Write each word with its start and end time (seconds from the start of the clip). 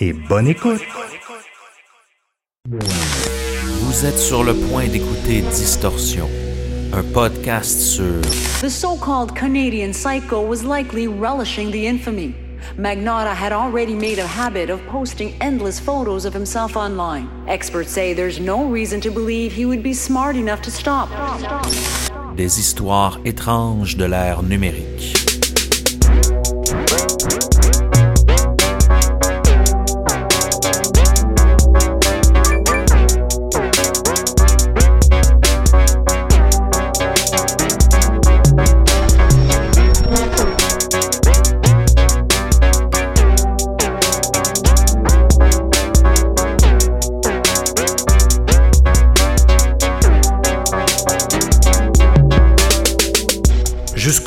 et 0.00 0.12
bonne 0.12 0.48
écoute. 0.48 0.80
Vous 2.68 4.06
êtes 4.06 4.18
sur 4.18 4.44
le 4.44 4.54
point 4.54 4.86
d'écouter 4.88 5.42
Distorsion, 5.42 6.28
un 6.92 7.02
podcast 7.12 7.80
sur 7.80 8.20
The 8.60 8.68
so 8.68 8.96
called 8.96 9.34
Canadian 9.34 9.92
psycho 9.92 10.42
was 10.42 10.64
likely 10.64 11.06
relishing 11.06 11.70
the 11.70 11.86
infamy. 11.86 12.34
Magnotta 12.78 13.34
had 13.34 13.52
already 13.52 13.94
made 13.94 14.18
a 14.18 14.26
habit 14.26 14.70
of 14.70 14.80
posting 14.86 15.34
endless 15.40 15.80
photos 15.80 16.24
of 16.24 16.34
himself 16.34 16.76
online. 16.76 17.28
Experts 17.48 17.90
say 17.90 18.14
there's 18.14 18.38
no 18.38 18.64
reason 18.64 19.00
to 19.00 19.10
believe 19.10 19.52
he 19.52 19.64
would 19.64 19.82
be 19.82 19.94
smart 19.94 20.36
enough 20.36 20.60
to 20.62 20.70
stop. 20.70 21.08
des 22.36 22.58
histoires 22.58 23.20
étranges 23.26 23.96
de 23.96 24.06
l'ère 24.06 24.42
numérique. 24.42 25.39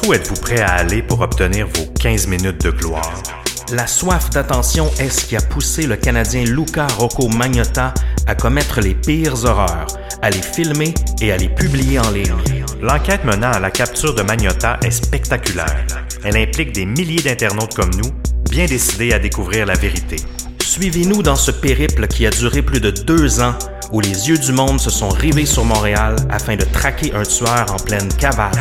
Jusqu'où 0.04 0.16
êtes-vous 0.16 0.42
prêt 0.42 0.60
à 0.60 0.74
aller 0.74 1.02
pour 1.02 1.22
obtenir 1.22 1.66
vos 1.68 1.86
15 1.98 2.28
minutes 2.28 2.62
de 2.62 2.72
gloire? 2.72 3.24
La 3.72 3.88
soif 3.88 4.30
d'attention 4.32 4.92
est 5.00 5.10
ce 5.10 5.24
qui 5.26 5.38
a 5.38 5.40
poussé 5.40 5.88
le 5.88 5.96
Canadien 5.96 6.44
Luca 6.44 6.88
Rocco 6.98 7.30
Magnotta 7.30 7.94
à 8.28 8.36
commettre 8.36 8.82
les 8.82 8.96
pires 8.96 9.46
horreurs, 9.46 9.88
à 10.22 10.30
les 10.30 10.42
filmer 10.42 10.94
et 11.22 11.32
à 11.32 11.38
les 11.38 11.48
publier 11.48 12.00
en 12.00 12.12
ligne. 12.12 12.36
L'enquête 12.82 13.24
menant 13.24 13.52
à 13.52 13.62
la 13.62 13.72
capture 13.72 14.14
de 14.14 14.24
Magnotta 14.24 14.78
est 14.84 14.92
spectaculaire. 14.92 15.86
Elle 16.26 16.36
implique 16.36 16.74
des 16.74 16.86
milliers 16.86 17.22
d'internautes 17.22 17.74
comme 17.74 17.92
nous, 17.92 18.12
bien 18.50 18.66
décidés 18.66 19.14
à 19.14 19.20
découvrir 19.20 19.66
la 19.66 19.76
vérité. 19.76 20.18
Suivez-nous 20.60 21.24
dans 21.24 21.38
ce 21.38 21.52
périple 21.52 22.08
qui 22.08 22.28
a 22.28 22.30
duré 22.30 22.62
plus 22.62 22.82
de 22.82 22.92
deux 22.92 23.40
ans, 23.40 23.56
où 23.94 24.02
les 24.02 24.28
yeux 24.28 24.38
du 24.38 24.52
monde 24.52 24.82
se 24.82 24.90
sont 24.90 25.10
rivés 25.10 25.46
sur 25.46 25.64
Montréal 25.64 26.18
afin 26.30 26.58
de 26.58 26.66
traquer 26.66 27.14
un 27.14 27.24
tueur 27.24 27.72
en 27.72 27.78
pleine 27.78 28.10
cavale. 28.16 28.52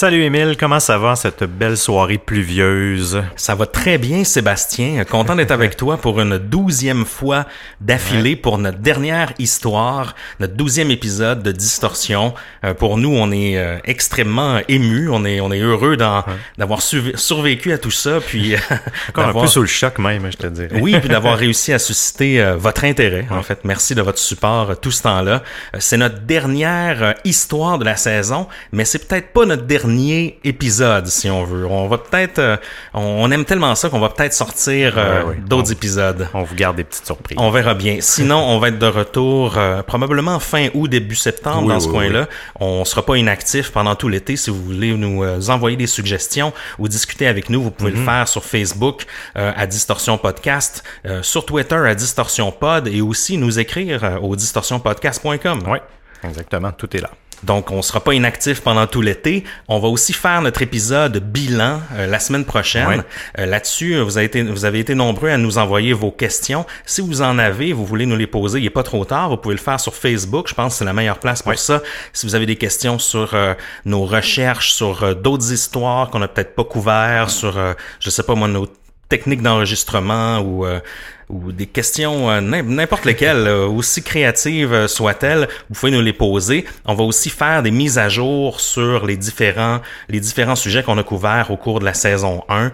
Salut 0.00 0.22
Émile, 0.22 0.56
comment 0.58 0.80
ça 0.80 0.96
va 0.96 1.14
cette 1.14 1.44
belle 1.44 1.76
soirée 1.76 2.16
pluvieuse? 2.16 3.22
Ça 3.36 3.54
va 3.54 3.66
très 3.66 3.98
bien, 3.98 4.24
Sébastien. 4.24 5.04
Content 5.04 5.36
d'être 5.36 5.50
avec 5.50 5.76
toi 5.76 5.98
pour 5.98 6.22
une 6.22 6.38
douzième 6.38 7.04
fois 7.04 7.44
d'affilée 7.82 8.34
pour 8.34 8.56
notre 8.56 8.78
dernière 8.78 9.34
histoire, 9.38 10.14
notre 10.38 10.54
douzième 10.54 10.90
épisode 10.90 11.42
de 11.42 11.52
Distorsion. 11.52 12.32
Euh, 12.64 12.72
pour 12.72 12.96
nous, 12.96 13.14
on 13.14 13.30
est 13.30 13.58
euh, 13.58 13.76
extrêmement 13.84 14.60
émus, 14.68 15.10
on 15.10 15.26
est 15.26 15.38
on 15.42 15.52
est 15.52 15.60
heureux 15.60 15.98
d'avoir 15.98 16.80
survécu 16.80 17.70
à 17.74 17.76
tout 17.76 17.90
ça, 17.90 18.20
puis 18.26 18.54
euh, 18.54 18.58
Encore 19.10 19.24
un 19.24 19.26
d'avoir- 19.26 19.44
peu 19.44 19.50
sous 19.50 19.60
le 19.60 19.66
choc 19.66 19.98
même, 19.98 20.32
je 20.32 20.36
te 20.38 20.46
dirais. 20.46 20.80
oui, 20.80 20.98
puis 20.98 21.10
d'avoir 21.10 21.36
réussi 21.44 21.74
à 21.74 21.78
susciter 21.78 22.40
euh, 22.40 22.56
votre 22.56 22.84
intérêt. 22.84 23.26
En 23.30 23.42
fait, 23.42 23.66
merci 23.66 23.94
de 23.94 24.00
votre 24.00 24.18
support 24.18 24.80
tout 24.80 24.92
ce 24.92 25.02
temps-là. 25.02 25.42
C'est 25.78 25.98
notre 25.98 26.20
dernière 26.20 27.16
histoire 27.26 27.76
de 27.78 27.84
la 27.84 27.96
saison, 27.96 28.48
mais 28.72 28.86
c'est 28.86 29.06
peut-être 29.06 29.34
pas 29.34 29.44
notre 29.44 29.64
dernier 29.90 30.38
épisode, 30.44 31.06
si 31.08 31.28
on 31.30 31.44
veut. 31.44 31.66
On 31.66 31.88
va 31.88 31.98
peut-être, 31.98 32.38
euh, 32.38 32.56
on, 32.94 33.30
aime 33.30 33.44
tellement 33.44 33.74
ça 33.74 33.88
qu'on 33.88 33.98
va 33.98 34.08
peut-être 34.08 34.32
sortir 34.32 34.94
euh, 34.96 35.24
Ouais, 35.24 35.36
d'autres 35.46 35.72
épisodes. 35.72 36.28
On 36.34 36.42
vous 36.42 36.54
garde 36.54 36.76
des 36.76 36.84
petites 36.84 37.06
surprises. 37.06 37.36
On 37.40 37.50
verra 37.50 37.74
bien. 37.74 37.98
Sinon, 38.00 38.36
on 38.36 38.58
va 38.58 38.68
être 38.68 38.78
de 38.78 38.86
retour 38.86 39.54
euh, 39.56 39.82
probablement 39.82 40.38
fin 40.38 40.68
août, 40.74 40.88
début 40.88 41.14
septembre 41.16 41.62
Oui, 41.62 41.68
dans 41.68 41.80
ce 41.80 41.88
coin-là. 41.88 42.28
On 42.58 42.84
sera 42.84 43.04
pas 43.04 43.16
inactif 43.16 43.70
pendant 43.72 43.94
tout 43.94 44.08
l'été. 44.08 44.36
Si 44.36 44.50
vous 44.50 44.62
voulez 44.62 44.94
nous 44.94 45.50
envoyer 45.50 45.76
des 45.76 45.86
suggestions 45.86 46.52
ou 46.78 46.88
discuter 46.88 47.26
avec 47.26 47.50
nous, 47.50 47.62
vous 47.62 47.70
pouvez 47.70 47.90
Mhm. 47.92 47.98
le 47.98 48.04
faire 48.04 48.28
sur 48.28 48.44
Facebook 48.44 49.04
à 49.34 49.66
Distorsion 49.66 50.18
Podcast, 50.18 50.82
sur 51.22 51.44
Twitter 51.44 51.74
à 51.76 51.94
Distorsion 51.94 52.52
Pod 52.52 52.88
et 52.88 53.00
aussi 53.00 53.36
nous 53.38 53.58
écrire 53.58 54.18
au 54.22 54.36
distorsionpodcast.com. 54.36 55.62
Oui, 55.66 55.78
exactement, 56.24 56.72
tout 56.72 56.96
est 56.96 57.00
là. 57.00 57.10
Donc, 57.42 57.70
on 57.70 57.82
sera 57.82 58.00
pas 58.00 58.14
inactif 58.14 58.60
pendant 58.60 58.86
tout 58.86 59.02
l'été. 59.02 59.44
On 59.68 59.78
va 59.78 59.88
aussi 59.88 60.12
faire 60.12 60.42
notre 60.42 60.62
épisode 60.62 61.18
bilan 61.18 61.80
euh, 61.94 62.06
la 62.06 62.18
semaine 62.18 62.44
prochaine. 62.44 62.86
Ouais. 62.86 63.00
Euh, 63.38 63.46
Là-dessus, 63.46 63.98
vous 64.00 64.16
avez, 64.18 64.26
été, 64.26 64.42
vous 64.42 64.64
avez 64.64 64.80
été 64.80 64.94
nombreux 64.94 65.30
à 65.30 65.36
nous 65.36 65.58
envoyer 65.58 65.92
vos 65.92 66.10
questions. 66.10 66.66
Si 66.86 67.00
vous 67.00 67.22
en 67.22 67.38
avez, 67.38 67.72
vous 67.72 67.86
voulez 67.86 68.06
nous 68.06 68.16
les 68.16 68.26
poser, 68.26 68.58
il 68.58 68.64
n'est 68.64 68.70
pas 68.70 68.82
trop 68.82 69.04
tard. 69.04 69.30
Vous 69.30 69.36
pouvez 69.36 69.54
le 69.54 69.60
faire 69.60 69.80
sur 69.80 69.94
Facebook. 69.94 70.48
Je 70.48 70.54
pense 70.54 70.74
que 70.74 70.78
c'est 70.78 70.84
la 70.84 70.92
meilleure 70.92 71.18
place 71.18 71.42
pour 71.42 71.58
ça. 71.58 71.80
Si 72.12 72.26
vous 72.26 72.34
avez 72.34 72.46
des 72.46 72.56
questions 72.56 72.98
sur 72.98 73.34
euh, 73.34 73.54
nos 73.84 74.04
recherches, 74.04 74.72
sur 74.72 75.16
d'autres 75.16 75.52
histoires 75.52 76.10
qu'on 76.10 76.18
n'a 76.18 76.28
peut-être 76.28 76.54
pas 76.54 76.64
couvertes, 76.64 77.30
sur, 77.30 77.56
euh, 77.56 77.72
je 78.00 78.10
sais 78.10 78.22
pas 78.22 78.34
moi, 78.34 78.48
nos 78.48 78.66
techniques 79.10 79.42
d'enregistrement 79.42 80.38
ou 80.40 80.64
euh, 80.64 80.80
ou 81.28 81.52
des 81.52 81.66
questions 81.66 82.28
euh, 82.28 82.40
n'im- 82.40 82.64
n'importe 82.64 83.04
lesquelles, 83.04 83.46
euh, 83.46 83.66
aussi 83.68 84.02
créatives 84.02 84.72
euh, 84.72 84.88
soient-elles, 84.88 85.46
vous 85.68 85.78
pouvez 85.78 85.92
nous 85.92 86.00
les 86.02 86.12
poser. 86.12 86.64
On 86.86 86.94
va 86.94 87.04
aussi 87.04 87.30
faire 87.30 87.62
des 87.62 87.70
mises 87.70 87.98
à 87.98 88.08
jour 88.08 88.60
sur 88.60 89.06
les 89.06 89.16
différents 89.16 89.80
les 90.08 90.18
différents 90.18 90.56
sujets 90.56 90.82
qu'on 90.82 90.98
a 90.98 91.04
couverts 91.04 91.50
au 91.52 91.56
cours 91.56 91.78
de 91.78 91.84
la 91.84 91.94
saison 91.94 92.42
1. 92.48 92.72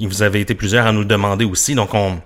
Vous 0.00 0.22
avez 0.22 0.40
été 0.40 0.54
plusieurs 0.56 0.86
à 0.86 0.92
nous 0.92 1.04
demander 1.04 1.44
aussi, 1.44 1.74
donc 1.76 1.94
on 1.94 2.18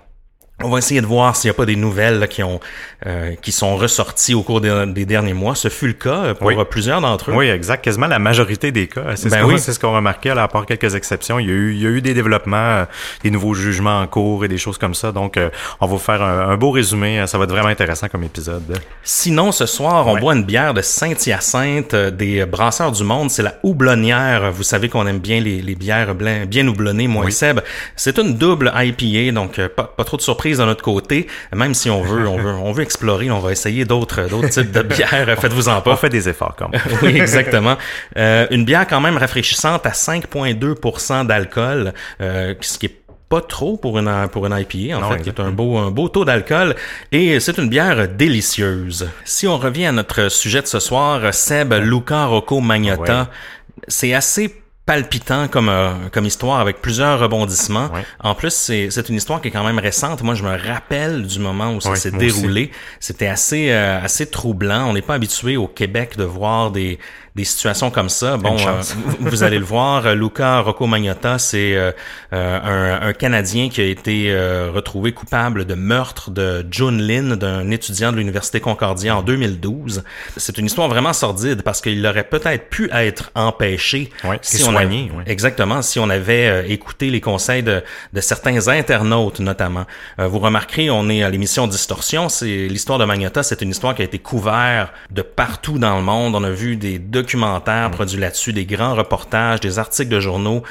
On 0.63 0.69
va 0.69 0.77
essayer 0.79 0.99
de 1.01 1.05
voir 1.05 1.35
s'il 1.35 1.47
n'y 1.49 1.51
a 1.51 1.57
pas 1.57 1.65
des 1.65 1.75
nouvelles 1.77 2.19
là, 2.19 2.27
qui 2.27 2.43
ont 2.43 2.59
euh, 3.07 3.33
qui 3.41 3.53
sont 3.53 3.77
ressorties 3.77 4.33
au 4.33 4.43
cours 4.43 4.59
des, 4.59 4.85
des, 4.87 5.05
derniers 5.05 5.33
mois. 5.33 5.55
Ce 5.55 5.69
fut 5.69 5.87
le 5.87 5.93
cas 5.93 6.33
pour 6.33 6.47
Oui. 6.47 6.55
plusieurs 6.69 6.99
d'entre 6.99 7.31
eux. 7.31 7.33
Oui, 7.33 7.47
exact. 7.47 7.81
Quasiment 7.83 8.07
la 8.07 8.19
majorité 8.19 8.71
des 8.73 8.87
cas. 8.87 9.15
C'est 9.15 9.29
Ben 9.29 9.37
ce 9.37 9.43
qu'on 9.43 9.49
oui. 9.53 9.59
c'est 9.59 9.71
ce 9.71 9.79
qu'on 9.79 9.93
remarquait, 9.95 10.35
là, 10.35 10.43
à 10.43 10.47
part 10.49 10.65
quelques 10.65 10.95
exceptions. 10.95 11.39
Il 11.39 11.47
y 11.47 11.49
a 11.49 11.53
eu, 11.53 11.73
il 11.73 11.81
y 11.81 11.85
a 11.85 11.89
eu 11.89 12.01
des 12.01 12.13
développements, 12.13 12.57
euh, 12.57 12.85
des 13.23 13.31
nouveaux 13.31 13.53
jugements 13.53 13.99
en 14.01 14.07
cours 14.07 14.43
et 14.43 14.49
des 14.49 14.57
choses 14.57 14.77
comme 14.77 14.93
ça. 14.95 15.13
Donc, 15.13 15.37
euh, 15.37 15.49
on 15.79 15.85
va 15.85 15.91
vous 15.93 15.97
faire 15.97 16.21
un, 16.21 16.49
un 16.49 16.57
beau 16.57 16.71
résumé. 16.71 17.23
Ça 17.27 17.37
va 17.37 17.45
être 17.45 17.51
vraiment 17.51 17.69
intéressant 17.69 18.09
comme 18.09 18.23
épisode. 18.25 18.81
Sinon, 19.03 19.53
ce 19.53 19.65
soir, 19.65 20.07
on 20.07 20.15
Ouais. 20.15 20.19
boit 20.19 20.35
une 20.35 20.43
bière 20.43 20.73
de 20.73 20.81
Saint-Hyacinthe 20.81 21.93
euh, 21.93 22.11
des 22.11 22.45
Brasseurs 22.45 22.91
du 22.91 23.03
Monde. 23.05 23.29
C'est 23.31 23.43
la 23.43 23.55
houblonnière. 23.63 24.51
Vous 24.51 24.63
savez 24.63 24.89
qu'on 24.89 25.07
aime 25.07 25.19
bien 25.19 25.39
les, 25.39 25.61
les 25.61 25.75
bières 25.75 26.15
bien 26.15 26.67
houblonnées, 26.67 27.07
moi 27.07 27.25
et 27.27 27.31
Seb. 27.31 27.61
C'est 27.95 28.17
une 28.17 28.35
double 28.37 28.73
IPA, 28.75 29.31
donc 29.33 29.59
euh, 29.59 29.69
pas, 29.69 29.83
pas 29.83 30.03
trop 30.03 30.17
de 30.17 30.21
surprises 30.49 30.57
de 30.59 30.65
notre 30.65 30.83
côté. 30.83 31.27
Même 31.53 31.73
si 31.73 31.89
on 31.89 32.01
veut, 32.01 32.27
on 32.27 32.37
veut, 32.37 32.51
on 32.53 32.71
veut 32.71 32.83
explorer, 32.83 33.29
on 33.31 33.39
va 33.39 33.51
essayer 33.51 33.85
d'autres, 33.85 34.27
d'autres 34.29 34.49
types 34.49 34.71
de 34.71 34.81
bières. 34.81 35.35
Faites-vous 35.39 35.69
en 35.69 35.77
On 35.77 35.81
pas. 35.81 35.95
fait 35.95 36.09
des 36.09 36.27
efforts, 36.29 36.55
comme. 36.55 36.71
oui, 37.01 37.15
exactement. 37.17 37.77
Euh, 38.17 38.47
une 38.51 38.65
bière 38.65 38.87
quand 38.87 39.01
même 39.01 39.17
rafraîchissante 39.17 39.85
à 39.85 39.91
5,2 39.91 41.25
d'alcool, 41.25 41.93
euh, 42.21 42.53
ce 42.61 42.77
qui 42.77 42.87
est 42.87 42.95
pas 43.29 43.41
trop 43.41 43.77
pour 43.77 43.99
une 43.99 44.11
pour 44.31 44.47
une 44.47 44.57
IPA 44.57 44.97
en 44.97 45.01
Non, 45.01 45.11
fait, 45.11 45.21
qui 45.21 45.29
est 45.29 45.39
un 45.39 45.51
beau 45.51 45.77
un 45.77 45.91
beau 45.91 46.09
taux 46.09 46.25
d'alcool 46.25 46.75
et 47.11 47.39
c'est 47.39 47.59
une 47.59 47.69
bière 47.69 48.07
délicieuse. 48.07 49.07
Si 49.23 49.47
on 49.47 49.57
revient 49.59 49.85
à 49.85 49.91
notre 49.91 50.29
sujet 50.29 50.63
de 50.63 50.67
ce 50.67 50.79
soir, 50.79 51.31
Seb 51.31 51.71
Luca 51.73 52.25
Rocco 52.25 52.59
Magnotta, 52.59 53.19
Ouais. 53.19 53.83
c'est 53.87 54.15
assez 54.15 54.55
palpitant 54.89 55.47
comme 55.47 55.69
euh, 55.69 55.93
comme 56.11 56.25
histoire 56.25 56.59
avec 56.59 56.81
plusieurs 56.81 57.19
rebondissements. 57.19 57.91
Ouais. 57.93 58.03
En 58.21 58.33
plus, 58.33 58.51
c'est 58.51 58.89
c'est 58.89 59.07
une 59.07 59.17
histoire 59.17 59.39
qui 59.39 59.49
est 59.49 59.51
quand 59.51 59.63
même 59.63 59.77
récente. 59.77 60.23
Moi, 60.23 60.33
je 60.33 60.41
me 60.41 60.49
rappelle 60.49 61.27
du 61.27 61.37
moment 61.37 61.75
où 61.75 61.79
ça 61.79 61.95
s'est 61.95 62.09
déroulé. 62.09 62.71
C'était 62.99 63.27
assez 63.27 63.69
euh, 63.69 64.01
assez 64.01 64.25
troublant. 64.25 64.89
On 64.89 64.93
n'est 64.93 65.03
pas 65.03 65.13
habitué 65.13 65.57
au 65.57 65.67
Québec 65.67 66.17
de 66.17 66.23
voir 66.23 66.71
des 66.71 66.97
des 67.39 67.45
situations 67.45 67.89
comme 67.89 68.09
ça. 68.09 68.35
Bon, 68.37 68.57
euh, 68.67 68.81
vous- 69.19 69.43
allez 69.43 69.59
le 69.59 69.63
voir, 69.65 70.05
euh, 70.05 70.13
Luca 70.13 70.59
Rocco 70.59 70.87
Magnotta, 70.87 71.39
c'est 71.39 71.73
euh, 71.73 71.91
euh, 72.33 72.99
un, 73.01 73.07
un 73.07 73.13
Canadien 73.13 73.69
qui 73.69 73.79
a 73.79 73.85
été 73.85 74.25
euh, 74.29 74.71
retrouvé 74.73 75.13
coupable 75.13 75.63
de 75.65 75.73
meurtre 75.73 76.31
de 76.31 76.65
June 76.69 77.01
Lin, 77.01 77.37
d'un 77.37 77.71
étudiant 77.71 78.11
de 78.11 78.17
l'Université 78.17 78.59
Concordia 78.59 79.15
en 79.15 79.21
2012. 79.23 80.03
C'est 80.35 80.57
une 80.57 80.65
histoire 80.65 80.89
vraiment 80.89 81.13
sordide 81.13 81.61
parce 81.61 81.79
qu'il 81.79 82.05
aurait 82.05 82.25
peut-être 82.25 82.69
pu 82.69 82.89
être 82.91 83.31
empêché 83.35 84.09
Ouais, 84.25 84.37
si 84.41 84.61
on 84.63 84.71
soigné, 84.71 85.09
avait, 85.09 85.17
ouais. 85.19 85.23
exactement, 85.27 85.81
si 85.81 85.97
on 85.99 86.09
avait 86.09 86.69
écouté 86.69 87.09
les 87.09 87.21
conseils 87.21 87.63
de, 87.63 87.81
de 88.11 88.21
certains 88.21 88.67
internautes 88.67 89.39
notamment. 89.39 89.85
Vous 90.17 90.39
remarquerez, 90.39 90.89
on 90.89 91.07
est 91.09 91.23
à 91.23 91.29
l'émission 91.29 91.67
Distorsion, 91.67 92.27
c'est 92.27 92.67
l'histoire 92.67 92.99
de 92.99 93.05
Magnotta, 93.05 93.43
c'est 93.43 93.61
une 93.61 93.69
histoire 93.69 93.95
qui 93.95 94.01
a 94.01 94.05
été 94.05 94.19
couverte 94.19 94.91
de 95.11 95.21
partout 95.21 95.77
dans 95.79 95.95
le 95.95 96.01
monde. 96.03 96.35
On 96.35 96.43
a 96.43 96.49
vu 96.49 96.75
des 96.75 96.99
documentaires 97.29 97.91
produits 97.91 98.19
là-dessus, 98.19 98.53
des 98.53 98.65
grands 98.65 98.95
reportages, 98.95 99.59
des 99.59 99.77
articles 99.77 100.09
de 100.09 100.19
journaux 100.19 100.63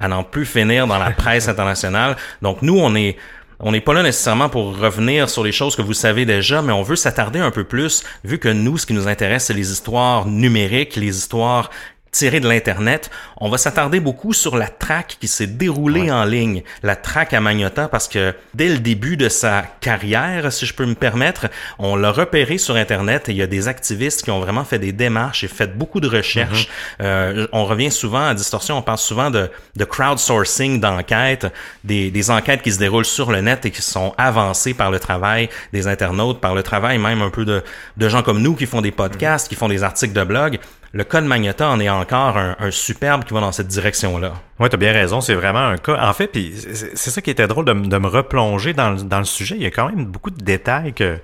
à 0.00 0.08
n'en 0.08 0.24
plus 0.24 0.46
finir 0.46 0.86
dans 0.86 0.98
la 0.98 1.10
presse 1.22 1.46
internationale. 1.48 2.16
Donc 2.40 2.62
nous, 2.62 2.78
on 2.78 2.94
est 2.94 3.16
on 3.58 3.72
n'est 3.72 3.80
pas 3.80 3.94
là 3.94 4.02
nécessairement 4.02 4.50
pour 4.50 4.78
revenir 4.78 5.30
sur 5.30 5.42
les 5.42 5.52
choses 5.52 5.76
que 5.76 5.82
vous 5.82 5.94
savez 5.94 6.26
déjà, 6.26 6.60
mais 6.60 6.74
on 6.74 6.82
veut 6.82 6.96
s'attarder 6.96 7.38
un 7.38 7.50
peu 7.50 7.64
plus, 7.64 8.04
vu 8.22 8.38
que 8.38 8.50
nous, 8.50 8.76
ce 8.76 8.84
qui 8.84 8.92
nous 8.92 9.08
intéresse, 9.08 9.46
c'est 9.46 9.54
les 9.54 9.72
histoires 9.72 10.26
numériques, 10.26 10.94
les 10.96 11.16
histoires 11.16 11.70
tirées 12.10 12.40
de 12.40 12.48
l'Internet. 12.48 13.10
On 13.38 13.50
va 13.50 13.58
s'attarder 13.58 14.00
beaucoup 14.00 14.32
sur 14.32 14.56
la 14.56 14.68
traque 14.68 15.18
qui 15.20 15.28
s'est 15.28 15.46
déroulée 15.46 16.10
en 16.10 16.24
ligne, 16.24 16.62
la 16.82 16.96
traque 16.96 17.34
à 17.34 17.40
Magnotta, 17.40 17.88
parce 17.88 18.08
que 18.08 18.34
dès 18.54 18.68
le 18.68 18.78
début 18.78 19.16
de 19.16 19.28
sa 19.28 19.64
carrière, 19.80 20.50
si 20.52 20.64
je 20.64 20.74
peux 20.74 20.86
me 20.86 20.94
permettre, 20.94 21.48
on 21.78 21.94
l'a 21.96 22.10
repéré 22.10 22.58
sur 22.58 22.76
Internet 22.76 23.28
et 23.28 23.32
il 23.32 23.38
y 23.38 23.42
a 23.42 23.46
des 23.46 23.68
activistes 23.68 24.22
qui 24.22 24.30
ont 24.30 24.40
vraiment 24.40 24.64
fait 24.64 24.78
des 24.78 24.92
démarches 24.92 25.44
et 25.44 25.48
fait 25.48 25.76
beaucoup 25.76 26.00
de 26.00 26.08
recherches. 26.08 26.68
Euh, 27.00 27.46
on 27.52 27.64
revient 27.66 27.90
souvent 27.90 28.26
à 28.26 28.34
Distorsion, 28.34 28.78
on 28.78 28.82
parle 28.82 28.98
souvent 28.98 29.30
de, 29.30 29.50
de 29.76 29.84
crowdsourcing 29.84 30.80
d'enquêtes, 30.80 31.46
des, 31.84 32.10
des 32.10 32.30
enquêtes 32.30 32.62
qui 32.62 32.72
se 32.72 32.78
déroulent 32.78 33.04
sur 33.04 33.30
le 33.30 33.40
net 33.42 33.66
et 33.66 33.70
qui 33.70 33.82
sont 33.82 34.14
avancées 34.16 34.74
par 34.74 34.90
le 34.90 34.98
travail 34.98 35.50
des 35.72 35.86
internautes, 35.86 36.40
par 36.40 36.54
le 36.54 36.62
travail 36.62 36.98
même 36.98 37.20
un 37.20 37.30
peu 37.30 37.44
de, 37.44 37.62
de 37.96 38.08
gens 38.08 38.22
comme 38.22 38.40
nous 38.40 38.54
qui 38.54 38.66
font 38.66 38.80
des 38.80 38.92
podcasts, 38.92 39.48
qui 39.48 39.54
font 39.54 39.68
des 39.68 39.82
articles 39.82 40.14
de 40.14 40.24
blog. 40.24 40.58
Le 40.92 41.04
cas 41.04 41.20
de 41.20 41.26
Magnotta 41.26 41.68
en 41.68 41.80
est 41.80 41.88
encore 41.88 42.36
un, 42.36 42.70
superbe 42.70 43.24
qui 43.24 43.34
va 43.34 43.40
dans 43.40 43.52
cette 43.52 43.68
direction-là. 43.68 44.32
Oui, 44.58 44.68
t'as 44.70 44.76
bien 44.76 44.92
raison, 44.92 45.20
c'est 45.20 45.34
vraiment 45.34 45.66
un 45.66 45.76
cas. 45.76 45.98
En 46.08 46.12
fait, 46.12 46.28
puis 46.28 46.54
c'est 46.56 47.10
ça 47.10 47.20
qui 47.20 47.30
était 47.30 47.46
drôle 47.46 47.64
de, 47.64 47.72
me 47.72 48.06
replonger 48.06 48.72
dans, 48.72 48.92
dans 48.92 49.18
le 49.18 49.24
sujet. 49.24 49.56
Il 49.56 49.62
y 49.62 49.66
a 49.66 49.70
quand 49.70 49.88
même 49.88 50.06
beaucoup 50.06 50.30
de 50.30 50.42
détails 50.42 50.92
que 50.92 51.18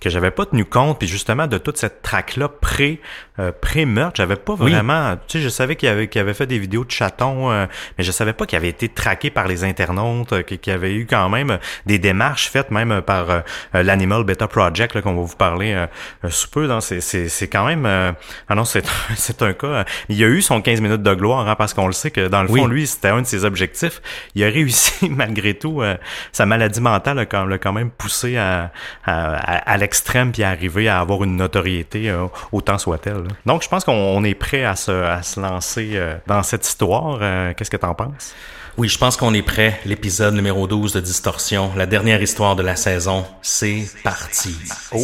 que 0.00 0.10
j'avais 0.10 0.30
pas 0.30 0.44
tenu 0.44 0.64
compte, 0.66 0.98
puis 0.98 1.08
justement 1.08 1.46
de 1.46 1.56
toute 1.58 1.78
cette 1.78 2.02
traque-là 2.02 2.48
pré 2.48 3.00
euh, 3.38 3.50
pré-meurtre, 3.58 4.16
j'avais 4.16 4.36
pas 4.36 4.54
Oui. 4.58 4.70
vraiment. 4.72 5.16
Tu 5.26 5.38
sais, 5.38 5.44
je 5.44 5.48
savais 5.48 5.76
qu'il 5.76 5.88
avait 5.88 6.08
qu'il 6.08 6.20
avait 6.20 6.34
fait 6.34 6.46
des 6.46 6.58
vidéos 6.58 6.84
de 6.84 6.90
chatons, 6.90 7.50
euh, 7.50 7.66
mais 7.96 8.04
je 8.04 8.12
savais 8.12 8.32
pas 8.34 8.46
qu'il 8.46 8.56
avait 8.56 8.68
été 8.68 8.88
traqué 8.88 9.30
par 9.30 9.46
les 9.48 9.64
internautes, 9.64 10.32
euh, 10.34 10.42
qu'il 10.42 10.72
avait 10.72 10.94
eu 10.94 11.06
quand 11.06 11.28
même 11.30 11.50
euh, 11.52 11.56
des 11.86 11.98
démarches 11.98 12.48
faites 12.50 12.70
même 12.70 12.92
euh, 12.92 13.00
par 13.00 13.30
euh, 13.30 13.40
l'Animal 13.74 14.24
Beta 14.24 14.48
Project 14.48 14.94
là, 14.94 15.02
qu'on 15.02 15.14
va 15.14 15.22
vous 15.22 15.36
parler 15.36 15.86
sous 16.28 16.48
peu. 16.50 16.66
Donc 16.68 16.82
c'est 16.82 17.00
c'est 17.00 17.28
c'est 17.28 17.48
quand 17.48 17.66
même. 17.66 17.84
euh, 17.86 18.12
ah 18.48 18.54
non, 18.54 18.64
c'est 18.64 18.84
c'est 19.16 19.40
un 19.42 19.52
cas. 19.54 19.84
il 20.08 20.22
a 20.22 20.26
eu 20.28 20.42
son 20.42 20.60
15 20.62 20.80
minutes 20.82 21.02
de 21.02 21.14
gloire, 21.14 21.48
hein, 21.48 21.56
parce 21.56 21.72
qu'on 21.74 21.86
le 21.86 21.92
sait 21.92 22.10
que 22.10 22.28
dans 22.28 22.42
le 22.42 22.50
Oui. 22.50 22.60
fond, 22.60 22.66
lui, 22.66 22.86
c'était 22.86 23.08
un 23.08 23.22
de 23.22 23.26
ses 23.26 23.44
objectifs. 23.44 24.00
Il 24.34 24.44
a 24.44 24.48
réussi 24.48 25.08
malgré 25.10 25.54
tout. 25.54 25.82
euh, 25.82 25.96
sa 26.32 26.46
maladie 26.46 26.80
mentale 26.80 27.18
a 27.18 27.26
quand, 27.26 27.44
l'a 27.46 27.58
quand 27.58 27.72
même 27.72 27.90
poussé 27.90 28.36
à, 28.36 28.70
à, 29.04 29.34
à- 29.36 29.70
à 29.72 29.76
l'extrême 29.86 30.32
puis 30.32 30.42
arriver 30.42 30.88
à 30.88 30.98
avoir 30.98 31.22
une 31.22 31.36
notoriété 31.36 32.10
euh, 32.10 32.26
autant 32.50 32.76
soit-elle. 32.76 33.22
Donc, 33.46 33.62
je 33.62 33.68
pense 33.68 33.84
qu'on 33.84 33.92
on 33.92 34.24
est 34.24 34.34
prêt 34.34 34.64
à 34.64 34.74
se, 34.74 34.90
à 34.90 35.22
se 35.22 35.38
lancer 35.38 35.90
euh, 35.94 36.16
dans 36.26 36.42
cette 36.42 36.66
histoire. 36.66 37.18
Euh, 37.22 37.52
Qu'est-ce 37.56 37.70
que 37.70 37.76
t'en 37.76 37.94
penses? 37.94 38.34
Oui, 38.76 38.88
je 38.88 38.98
pense 38.98 39.16
qu'on 39.16 39.32
est 39.32 39.42
prêt. 39.42 39.80
L'épisode 39.86 40.34
numéro 40.34 40.66
12 40.66 40.92
de 40.92 41.00
Distorsion, 41.00 41.70
la 41.76 41.86
dernière 41.86 42.20
histoire 42.20 42.56
de 42.56 42.62
la 42.62 42.74
saison, 42.74 43.24
c'est 43.42 43.86
parti. 44.02 44.56
Oh 44.92 44.98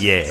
yeah! 0.00 0.24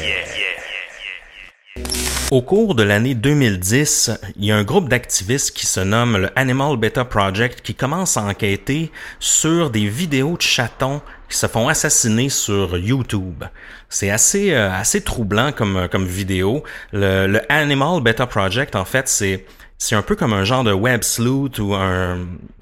Au 2.31 2.41
cours 2.41 2.73
de 2.73 2.81
l'année 2.81 3.13
2010, 3.13 4.11
il 4.38 4.45
y 4.45 4.51
a 4.51 4.57
un 4.57 4.63
groupe 4.63 4.89
d'activistes 4.89 5.55
qui 5.55 5.67
se 5.67 5.79
nomme 5.79 6.17
le 6.17 6.29
Animal 6.35 6.75
Beta 6.75 7.05
Project 7.05 7.61
qui 7.61 7.75
commence 7.75 8.17
à 8.17 8.23
enquêter 8.23 8.91
sur 9.19 9.69
des 9.69 9.88
vidéos 9.88 10.35
de 10.35 10.41
chatons 10.41 11.01
qui 11.30 11.38
se 11.38 11.48
font 11.48 11.68
assassiner 11.68 12.30
sur 12.30 12.77
YouTube. 12.77 13.44
C'est 13.89 14.10
assez 14.10 14.54
euh, 14.54 14.72
assez 14.72 15.01
troublant 15.01 15.51
comme 15.51 15.88
comme 15.92 16.06
vidéo. 16.06 16.63
Le, 16.92 17.27
le 17.27 17.42
Animal 17.51 18.01
Beta 18.01 18.27
Project 18.27 18.75
en 18.75 18.86
fait, 18.86 19.07
c'est 19.07 19.45
c'est 19.77 19.95
un 19.95 20.01
peu 20.01 20.16
comme 20.16 20.33
un 20.33 20.44
genre 20.44 20.63
de 20.63 20.72
web 20.72 21.04
sleuth 21.04 21.60
ou 21.60 21.74
un 21.74 22.19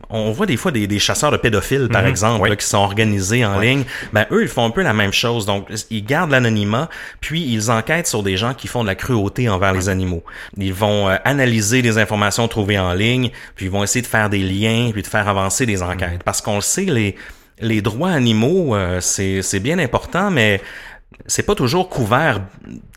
on 0.10 0.32
voit 0.32 0.46
des 0.46 0.58
fois 0.58 0.72
des, 0.72 0.86
des 0.86 1.00
chasseurs 1.00 1.32
de 1.32 1.38
pédophiles 1.38 1.90
par 1.90 2.06
exemple 2.06 2.44
oui. 2.44 2.50
là, 2.50 2.56
qui 2.56 2.66
sont 2.66 2.78
organisés 2.78 3.46
en 3.46 3.60
ligne. 3.60 3.84
Ben 4.14 4.28
eux 4.32 4.44
ils 4.44 4.48
font 4.48 4.66
un 4.66 4.70
peu 4.70 4.84
la 4.84 4.94
même 4.94 5.12
chose. 5.12 5.46
Donc 5.46 5.68
ils 5.90 6.06
gardent 6.06 6.32
l'anonymat 6.32 6.90
puis 7.20 7.44
ils 7.44 7.72
enquêtent 7.72 8.08
sur 8.08 8.22
des 8.22 8.38
gens 8.38 8.54
qui 8.54 8.68
font 8.68 8.84
de 8.84 8.88
la 8.88 8.96
cruauté 8.96 9.50
envers 9.50 9.74
les 9.74 9.90
animaux. 9.90 10.24
Ils 10.58 10.74
vont 10.74 11.10
euh, 11.10 11.16
analyser 11.26 11.82
des 11.82 11.98
informations 11.98 12.48
trouvées 12.48 12.78
en 12.78 12.94
ligne, 12.94 13.32
puis 13.56 13.66
ils 13.66 13.72
vont 13.72 13.84
essayer 13.84 14.04
de 14.04 14.08
faire 14.08 14.30
des 14.30 14.44
liens 14.44 14.92
puis 14.92 15.02
de 15.02 15.08
faire 15.08 15.28
avancer 15.28 15.66
des 15.66 15.82
enquêtes 15.82 16.24
parce 16.24 16.42
qu'on 16.42 16.56
le 16.56 16.62
sait 16.62 16.86
les 16.86 17.16
les 17.60 17.82
droits 17.82 18.12
animaux 18.12 18.76
euh, 18.76 19.00
c'est 19.02 19.60
bien 19.60 19.80
important 19.80 20.32
mais 20.32 20.62
c'est 21.26 21.44
pas 21.44 21.56
toujours 21.56 21.90
couvert, 21.90 22.42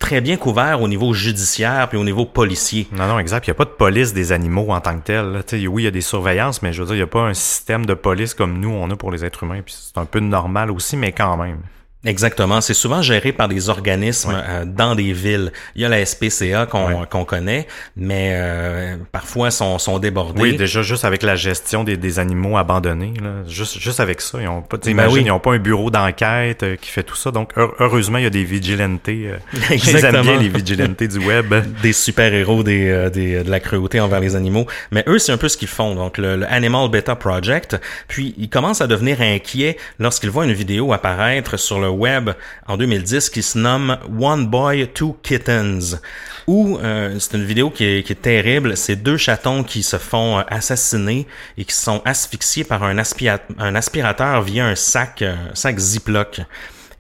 très 0.00 0.20
bien 0.20 0.36
couvert 0.36 0.82
au 0.82 0.88
niveau 0.88 1.12
judiciaire 1.12 1.88
puis 1.88 1.98
au 1.98 2.04
niveau 2.04 2.24
policier. 2.24 2.88
Non, 2.92 3.06
non, 3.06 3.18
exact. 3.18 3.46
Il 3.46 3.50
n'y 3.50 3.52
a 3.52 3.54
pas 3.54 3.64
de 3.64 3.70
police 3.70 4.12
des 4.12 4.32
animaux 4.32 4.66
en 4.70 4.80
tant 4.80 4.98
que 4.98 5.04
tel. 5.04 5.32
là. 5.32 5.42
Tu 5.42 5.60
sais, 5.60 5.66
oui, 5.66 5.82
il 5.82 5.84
y 5.84 5.88
a 5.88 5.92
des 5.92 6.00
surveillances, 6.00 6.62
mais 6.62 6.72
je 6.72 6.82
veux 6.82 6.88
dire, 6.88 6.96
il 6.96 7.02
a 7.02 7.06
pas 7.06 7.22
un 7.22 7.34
système 7.34 7.86
de 7.86 7.94
police 7.94 8.34
comme 8.34 8.58
nous, 8.58 8.70
on 8.70 8.90
a 8.90 8.96
pour 8.96 9.10
les 9.10 9.24
êtres 9.24 9.44
humains. 9.44 9.62
Puis 9.64 9.74
c'est 9.78 9.98
un 9.98 10.04
peu 10.06 10.20
normal 10.20 10.70
aussi, 10.70 10.96
mais 10.96 11.12
quand 11.12 11.36
même. 11.36 11.58
Exactement. 12.04 12.60
C'est 12.60 12.74
souvent 12.74 13.02
géré 13.02 13.32
par 13.32 13.48
des 13.48 13.68
organismes 13.68 14.32
euh, 14.36 14.64
dans 14.64 14.94
des 14.94 15.12
villes. 15.12 15.50
Il 15.74 15.82
y 15.82 15.84
a 15.84 15.88
la 15.88 16.04
SPCA 16.06 16.66
qu'on 16.66 16.86
Ouais. 16.86 17.24
connaît, 17.26 17.66
mais 17.96 18.30
euh, 18.34 18.96
parfois 19.10 19.50
sont, 19.50 19.78
sont 19.78 19.98
débordés. 19.98 20.40
Oui, 20.40 20.56
déjà 20.56 20.82
juste 20.82 21.04
avec 21.04 21.24
la 21.24 21.34
gestion 21.34 21.82
des, 21.82 21.96
des 21.96 22.18
animaux 22.20 22.56
abandonnés, 22.58 23.14
là, 23.20 23.30
juste, 23.48 23.78
juste 23.80 23.98
avec 23.98 24.20
ça, 24.20 24.38
ils 24.40 24.46
ont 24.46 24.62
pas, 24.62 24.76
Ben 24.76 25.08
oui. 25.10 25.22
ils 25.24 25.30
ont 25.32 25.40
pas 25.40 25.54
un 25.54 25.58
bureau 25.58 25.90
d'enquête 25.90 26.62
euh, 26.62 26.76
qui 26.76 26.90
fait 26.90 27.02
tout 27.02 27.16
ça. 27.16 27.32
Donc 27.32 27.50
heure- 27.58 27.74
heureusement, 27.80 28.18
il 28.18 28.24
y 28.24 28.26
a 28.28 28.30
des 28.30 28.44
vigilantes. 28.44 29.08
Euh, 29.08 29.36
Exactement. 29.70 30.22
bien 30.22 30.38
les 30.38 30.48
vigilantes 30.48 31.02
du 31.02 31.18
web. 31.18 31.52
des 31.82 31.92
super-héros 31.92 32.62
des, 32.62 32.88
euh, 32.88 33.10
des, 33.10 33.42
de 33.42 33.50
la 33.50 33.58
cruauté 33.58 33.98
envers 33.98 34.20
les 34.20 34.36
animaux. 34.36 34.66
Mais 34.92 35.02
eux, 35.08 35.18
c'est 35.18 35.32
un 35.32 35.38
peu 35.38 35.48
ce 35.48 35.56
qu'ils 35.56 35.66
font. 35.68 35.94
Donc, 35.96 36.18
le, 36.18 36.36
le 36.36 36.46
Animal 36.52 36.88
Beta 36.88 37.16
Project. 37.16 37.80
Puis, 38.06 38.34
ils 38.38 38.48
commencent 38.48 38.80
à 38.80 38.86
devenir 38.86 39.20
inquiets 39.20 39.76
lorsqu'ils 39.98 40.30
voient 40.30 40.44
une 40.44 40.52
vidéo 40.52 40.92
apparaître 40.92 41.56
sur 41.56 41.80
le 41.80 41.85
web 41.90 42.30
en 42.66 42.76
2010 42.76 43.30
qui 43.30 43.42
se 43.42 43.58
nomme 43.58 43.98
One 44.18 44.46
Boy, 44.46 44.88
Two 44.88 45.16
Kittens, 45.22 46.00
où 46.46 46.78
euh, 46.78 47.16
c'est 47.18 47.36
une 47.36 47.44
vidéo 47.44 47.70
qui 47.70 47.84
est, 47.84 48.02
qui 48.02 48.12
est 48.12 48.22
terrible. 48.22 48.76
C'est 48.76 48.96
deux 48.96 49.16
chatons 49.16 49.64
qui 49.64 49.82
se 49.82 49.98
font 49.98 50.38
euh, 50.38 50.42
assassiner 50.48 51.26
et 51.58 51.64
qui 51.64 51.74
sont 51.74 52.02
asphyxiés 52.04 52.64
par 52.64 52.82
un, 52.82 52.96
un 52.96 53.74
aspirateur 53.74 54.42
via 54.42 54.66
un 54.66 54.74
sac, 54.74 55.22
un 55.22 55.54
sac 55.54 55.78
Ziploc. 55.78 56.40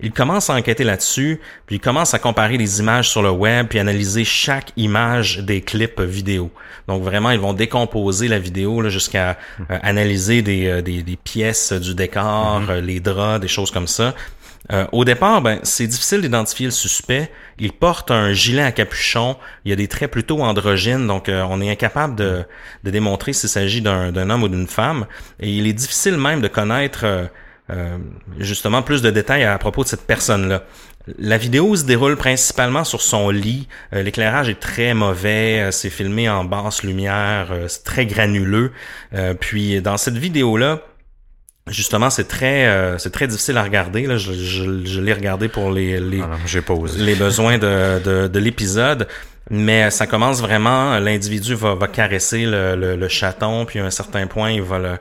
Il 0.00 0.12
commence 0.12 0.50
à 0.50 0.54
enquêter 0.54 0.84
là-dessus, 0.84 1.40
puis 1.64 1.76
il 1.76 1.80
commence 1.80 2.12
à 2.12 2.18
comparer 2.18 2.58
les 2.58 2.80
images 2.80 3.08
sur 3.08 3.22
le 3.22 3.30
web, 3.30 3.68
puis 3.68 3.78
analyser 3.78 4.24
chaque 4.24 4.72
image 4.76 5.38
des 5.38 5.62
clips 5.62 6.00
vidéo. 6.00 6.50
Donc 6.86 7.02
vraiment, 7.02 7.30
ils 7.30 7.40
vont 7.40 7.54
décomposer 7.54 8.28
la 8.28 8.38
vidéo 8.38 8.86
jusqu'à 8.90 9.38
euh, 9.70 9.78
analyser 9.82 10.42
des, 10.42 10.66
euh, 10.66 10.82
des, 10.82 11.02
des, 11.02 11.16
pièces 11.16 11.72
du 11.72 11.94
décor, 11.94 12.60
mhm. 12.60 12.70
euh, 12.70 12.80
les 12.82 13.00
draps, 13.00 13.40
des 13.40 13.48
choses 13.48 13.70
comme 13.70 13.86
ça. 13.86 14.14
Au 14.92 15.04
départ, 15.04 15.42
ben, 15.42 15.60
c'est 15.62 15.86
difficile 15.86 16.22
d'identifier 16.22 16.66
le 16.66 16.72
suspect. 16.72 17.30
Il 17.58 17.72
porte 17.72 18.10
un 18.10 18.32
gilet 18.32 18.62
à 18.62 18.72
capuchon. 18.72 19.36
Il 19.64 19.70
y 19.70 19.72
a 19.72 19.76
des 19.76 19.86
traits 19.86 20.10
plutôt 20.10 20.40
androgynes, 20.42 21.06
donc 21.06 21.30
on 21.30 21.60
est 21.60 21.70
incapable 21.70 22.16
de, 22.16 22.44
démontrer 22.82 23.32
s'il 23.32 23.48
s'agit 23.48 23.80
d'un 23.80 24.30
homme 24.30 24.42
ou 24.42 24.48
d'une 24.48 24.66
femme. 24.66 25.06
Et 25.38 25.50
il 25.50 25.66
est 25.66 25.72
difficile 25.72 26.16
même 26.16 26.40
de 26.40 26.48
connaître 26.48 27.28
euh, 27.68 27.98
justement 28.38 28.82
plus 28.82 29.02
de 29.02 29.10
détails 29.10 29.42
à 29.42 29.58
propos 29.58 29.82
de 29.82 29.88
cette 29.88 30.06
personne-là. 30.06 30.62
La 31.18 31.36
vidéo 31.36 31.74
se 31.74 31.84
déroule 31.84 32.16
principalement 32.16 32.84
sur 32.84 33.02
son 33.02 33.30
lit. 33.30 33.66
Euh, 33.92 34.02
l'éclairage 34.04 34.48
est 34.48 34.60
très 34.60 34.94
mauvais. 34.94 35.60
Euh, 35.60 35.70
c'est 35.72 35.90
filmé 35.90 36.28
en 36.28 36.44
basse 36.44 36.84
lumière. 36.84 37.52
c'est 37.66 37.82
très 37.82 38.06
granuleux. 38.06 38.72
puis 39.40 39.80
dans 39.82 39.96
cette 39.96 40.16
vidéo-là, 40.16 40.80
justement, 41.68 42.10
c'est 42.10 42.28
très, 42.28 42.98
c'est 42.98 43.10
très 43.12 43.26
difficile 43.26 43.56
à 43.56 43.62
regarder. 43.62 44.06
Là. 44.06 44.16
Je, 44.16 44.32
je, 44.32 45.00
l'ai 45.00 45.12
regardé 45.12 45.48
pour 45.48 45.70
les 45.70 46.00
les, 46.00 46.20
ah 46.20 46.36
les 46.98 47.14
besoins 47.14 47.58
de, 47.58 48.02
de, 48.02 48.28
de 48.28 48.38
l'épisode. 48.38 49.08
Mais 49.50 49.90
ça 49.90 50.06
commence 50.06 50.40
vraiment, 50.40 50.98
l'individu 50.98 51.54
va, 51.54 51.74
va 51.76 51.86
caresser 51.86 52.46
le, 52.46 52.74
le, 52.74 52.96
le, 52.96 53.08
chaton, 53.08 53.64
puis 53.64 53.78
à 53.78 53.84
un 53.84 53.90
certain 53.90 54.26
point, 54.26 54.50
il 54.50 54.62
va 54.62 54.78
le, 54.80 54.98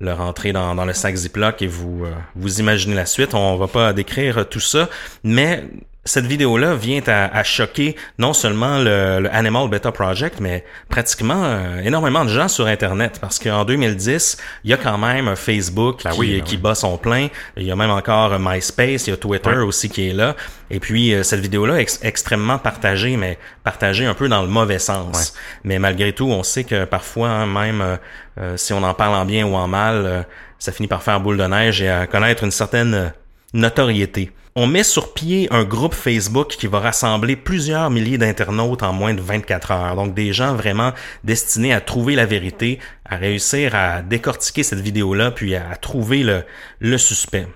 le 0.00 0.12
rentrer 0.12 0.52
dans, 0.52 0.74
dans 0.74 0.84
le 0.84 0.92
sac 0.92 1.16
Ziploc 1.16 1.62
et 1.62 1.66
vous, 1.66 2.04
euh, 2.04 2.12
vous 2.36 2.60
imaginez 2.60 2.94
la 2.94 3.06
suite. 3.06 3.34
On 3.34 3.56
va 3.56 3.66
pas 3.66 3.92
décrire 3.92 4.48
tout 4.48 4.60
ça, 4.60 4.88
mais 5.24 5.64
cette 6.08 6.24
vidéo-là 6.24 6.74
vient 6.74 7.02
à, 7.06 7.44
choquer 7.44 7.94
non 8.18 8.32
seulement 8.32 8.78
le, 8.78 9.28
Animal 9.30 9.68
Beta 9.68 9.92
Project, 9.92 10.40
mais 10.40 10.64
pratiquement 10.88 11.44
euh, 11.44 11.80
énormément 11.80 12.24
de 12.24 12.30
gens 12.30 12.48
sur 12.48 12.66
Internet. 12.66 13.18
Parce 13.20 13.38
qu'en 13.38 13.64
2010, 13.66 14.38
il 14.64 14.70
y 14.70 14.72
a 14.72 14.78
quand 14.78 14.96
même 14.96 15.36
Facebook 15.36 16.04
ben 16.04 16.10
qui, 16.12 16.38
ben 16.38 16.42
qui 16.42 16.56
bat 16.56 16.74
son 16.74 16.96
plein. 16.96 17.28
Il 17.58 17.64
y 17.64 17.70
a 17.70 17.76
même 17.76 17.90
encore 17.90 18.38
MySpace, 18.38 19.06
il 19.06 19.10
y 19.10 19.12
a 19.12 19.16
Twitter 19.18 19.58
aussi 19.58 19.90
qui 19.90 20.08
est 20.08 20.14
là. 20.14 20.34
Et 20.70 20.80
puis, 20.80 21.12
euh, 21.12 21.22
cette 21.22 21.40
vidéo-là 21.40 21.80
est 21.80 21.98
extrêmement 22.02 22.58
partagée, 22.58 23.16
mais 23.18 23.38
partagée 23.62 24.06
un 24.06 24.14
peu 24.14 24.28
dans 24.28 24.40
le 24.40 24.48
mauvais 24.48 24.78
sens. 24.78 25.34
Mais 25.62 25.78
malgré 25.78 26.14
tout, 26.14 26.30
on 26.30 26.42
sait 26.42 26.64
que 26.64 26.86
parfois, 26.86 27.28
hein, 27.28 27.46
même 27.46 27.98
euh, 28.38 28.56
si 28.56 28.72
on 28.72 28.82
en 28.82 28.94
parle 28.94 29.14
en 29.14 29.26
bien 29.26 29.46
ou 29.46 29.54
en 29.54 29.68
mal, 29.68 30.26
ça 30.58 30.72
finit 30.72 30.88
par 30.88 31.02
faire 31.02 31.20
boule 31.20 31.36
de 31.36 31.44
neige 31.44 31.82
et 31.82 31.90
à 31.90 32.06
connaître 32.06 32.44
une 32.44 32.50
certaine 32.50 33.12
notoriété 33.52 34.32
on 34.58 34.66
met 34.66 34.82
sur 34.82 35.14
pied 35.14 35.46
un 35.52 35.62
groupe 35.62 35.94
Facebook 35.94 36.48
qui 36.48 36.66
va 36.66 36.80
rassembler 36.80 37.36
plusieurs 37.36 37.90
milliers 37.90 38.18
d'internautes 38.18 38.82
en 38.82 38.92
moins 38.92 39.14
de 39.14 39.20
24 39.20 39.70
heures. 39.70 39.94
Donc 39.94 40.14
des 40.14 40.32
gens 40.32 40.56
vraiment 40.56 40.92
destinés 41.22 41.72
à 41.72 41.80
trouver 41.80 42.16
la 42.16 42.26
vérité, 42.26 42.80
à 43.04 43.14
réussir 43.14 43.76
à 43.76 44.02
décortiquer 44.02 44.64
cette 44.64 44.80
vidéo-là, 44.80 45.30
puis 45.30 45.54
à 45.54 45.76
trouver 45.76 46.24
le, 46.24 46.42
le 46.80 46.98
suspect 46.98 47.46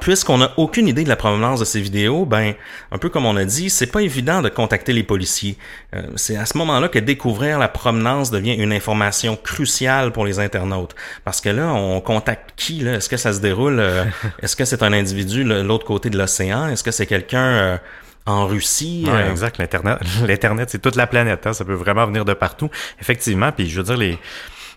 puisqu'on 0.00 0.38
n'a 0.38 0.52
aucune 0.56 0.88
idée 0.88 1.04
de 1.04 1.08
la 1.08 1.16
provenance 1.16 1.60
de 1.60 1.64
ces 1.64 1.80
vidéos, 1.80 2.24
ben, 2.24 2.54
un 2.90 2.98
peu 2.98 3.08
comme 3.08 3.26
on 3.26 3.36
a 3.36 3.44
dit, 3.44 3.70
c'est 3.70 3.86
pas 3.86 4.00
évident 4.00 4.42
de 4.42 4.48
contacter 4.48 4.92
les 4.92 5.02
policiers. 5.02 5.56
Euh, 5.94 6.02
c'est 6.16 6.36
à 6.36 6.46
ce 6.46 6.56
moment-là 6.58 6.88
que 6.88 6.98
découvrir 6.98 7.58
la 7.58 7.68
provenance 7.68 8.30
devient 8.30 8.54
une 8.54 8.72
information 8.72 9.36
cruciale 9.36 10.12
pour 10.12 10.24
les 10.24 10.40
internautes. 10.40 10.94
Parce 11.24 11.40
que 11.40 11.50
là, 11.50 11.72
on 11.72 12.00
contacte 12.00 12.52
qui, 12.56 12.80
là? 12.80 12.94
Est-ce 12.94 13.08
que 13.08 13.16
ça 13.16 13.32
se 13.32 13.40
déroule? 13.40 13.78
Euh, 13.78 14.04
est-ce 14.42 14.56
que 14.56 14.64
c'est 14.64 14.82
un 14.82 14.92
individu 14.92 15.44
de 15.44 15.60
l'autre 15.60 15.86
côté 15.86 16.10
de 16.10 16.18
l'océan? 16.18 16.68
Est-ce 16.68 16.82
que 16.82 16.90
c'est 16.90 17.06
quelqu'un 17.06 17.44
euh, 17.44 17.76
en 18.24 18.46
Russie. 18.46 19.04
Ouais, 19.06 19.28
exact. 19.30 19.58
L'internet, 19.58 19.98
l'internet, 20.26 20.70
c'est 20.70 20.80
toute 20.80 20.96
la 20.96 21.06
planète. 21.06 21.46
Hein. 21.46 21.52
Ça 21.52 21.64
peut 21.64 21.74
vraiment 21.74 22.06
venir 22.06 22.24
de 22.24 22.34
partout. 22.34 22.70
Effectivement. 23.00 23.50
Puis 23.50 23.68
je 23.68 23.78
veux 23.78 23.84
dire, 23.84 23.96
les, 23.96 24.18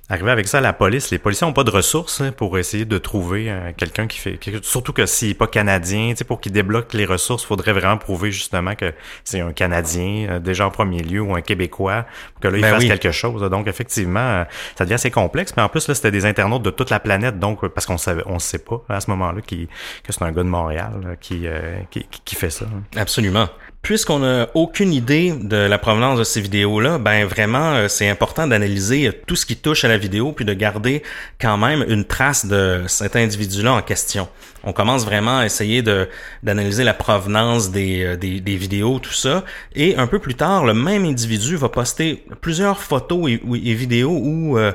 Arriver 0.08 0.30
avec 0.30 0.48
ça 0.48 0.60
à 0.60 0.62
la 0.62 0.72
police, 0.72 1.10
les 1.10 1.18
policiers 1.18 1.48
n'ont 1.48 1.54
pas 1.54 1.64
de 1.64 1.72
ressources 1.72 2.22
hein, 2.22 2.32
pour 2.32 2.60
essayer 2.60 2.86
de 2.86 2.98
trouver 3.00 3.50
euh, 3.50 3.72
quelqu'un 3.76 4.06
qui 4.06 4.20
fait... 4.20 4.40
Surtout 4.62 4.94
que 4.94 5.08
s'il 5.08 5.30
n'est 5.30 5.34
pas 5.34 5.48
canadien, 5.48 6.14
pour 6.28 6.40
qu'il 6.40 6.52
débloque 6.52 6.94
les 6.94 7.06
ressources, 7.06 7.42
il 7.42 7.48
faudrait 7.48 7.74
vraiment 7.74 7.98
prouver 7.98 8.32
justement 8.32 8.76
que 8.76 8.94
c'est 9.24 9.40
un 9.40 9.52
Canadien, 9.52 10.28
euh, 10.30 10.40
déjà 10.40 10.68
en 10.68 10.70
premier 10.70 11.02
lieu, 11.02 11.22
ou 11.22 11.34
un 11.34 11.42
Québécois, 11.42 12.06
pour 12.34 12.42
que 12.42 12.48
là, 12.50 12.58
il 12.60 12.62
ben 12.62 12.76
fasse 12.76 12.86
quelque 12.86 13.12
chose. 13.12 13.42
Donc, 13.50 13.66
effectivement, 13.66 14.20
euh, 14.20 14.44
ça 14.78 14.84
devient 14.84 14.94
assez 14.94 15.10
complexe. 15.10 15.54
Mais 15.58 15.64
en 15.64 15.70
plus, 15.70 15.88
là, 15.88 15.96
c'était 15.96 16.12
des 16.12 16.28
internautes 16.28 16.62
de 16.62 16.70
toute 16.70 16.92
la 16.92 17.00
planète, 17.00 17.40
donc 17.40 17.68
parce 17.70 17.88
qu'on 17.88 17.98
savait, 17.98 18.24
on 18.28 18.38
sait 18.38 18.60
pas 18.60 18.84
à 18.90 19.02
ce 19.02 19.10
moment-là 19.10 19.42
qui, 19.42 19.68
que 20.04 20.14
c'est 20.14 20.22
un 20.22 20.32
gars 20.32 20.44
de 20.44 20.50
Montréal 20.50 21.18
qui, 21.20 21.48
qui, 21.90 22.06
qui, 22.24 22.36
fait 22.36 22.52
ça. 22.52 22.66
Hein. 22.66 22.84
Absolument 22.96 23.50
puisqu'on 23.86 24.18
n'a 24.18 24.50
aucune 24.56 24.92
idée 24.92 25.32
de 25.40 25.58
la 25.58 25.78
provenance 25.78 26.18
de 26.18 26.24
ces 26.24 26.42
vidéos-là, 26.42 26.98
ben 26.98 27.24
vraiment, 27.24 27.74
euh, 27.74 27.88
c'est 27.88 28.10
important 28.10 28.48
d'analyser 28.48 29.12
tout 29.28 29.36
ce 29.36 29.46
qui 29.46 29.56
touche 29.56 29.84
à 29.84 29.88
la 29.88 30.00
vidéo, 30.00 30.32
puis 30.32 30.44
de 30.44 30.54
garder 30.54 31.04
quand 31.40 31.56
même 31.56 31.86
une 31.88 32.04
trace 32.04 32.48
de 32.48 32.82
cet 32.88 33.16
individu-là 33.16 33.74
en 33.74 33.84
question. 33.84 34.28
On 34.64 34.74
commence 34.74 35.06
vraiment 35.06 35.38
à 35.38 35.46
essayer 35.46 35.84
d'analyser 35.84 36.84
la 36.84 36.96
provenance 36.96 37.70
des, 37.70 38.04
euh, 38.04 38.16
des, 38.18 38.56
vidéos, 38.56 38.98
tout 38.98 39.14
ça. 39.14 39.44
Et 39.76 39.96
un 39.98 40.08
peu 40.08 40.18
plus 40.18 40.34
tard, 40.34 40.66
le 40.66 40.74
même 40.74 41.06
individu 41.06 41.56
va 41.56 41.70
poster 41.70 42.26
plusieurs 42.42 42.80
photos 42.80 43.30
et, 43.30 43.40
vidéos 43.76 44.18
où 44.20 44.58
euh, 44.58 44.72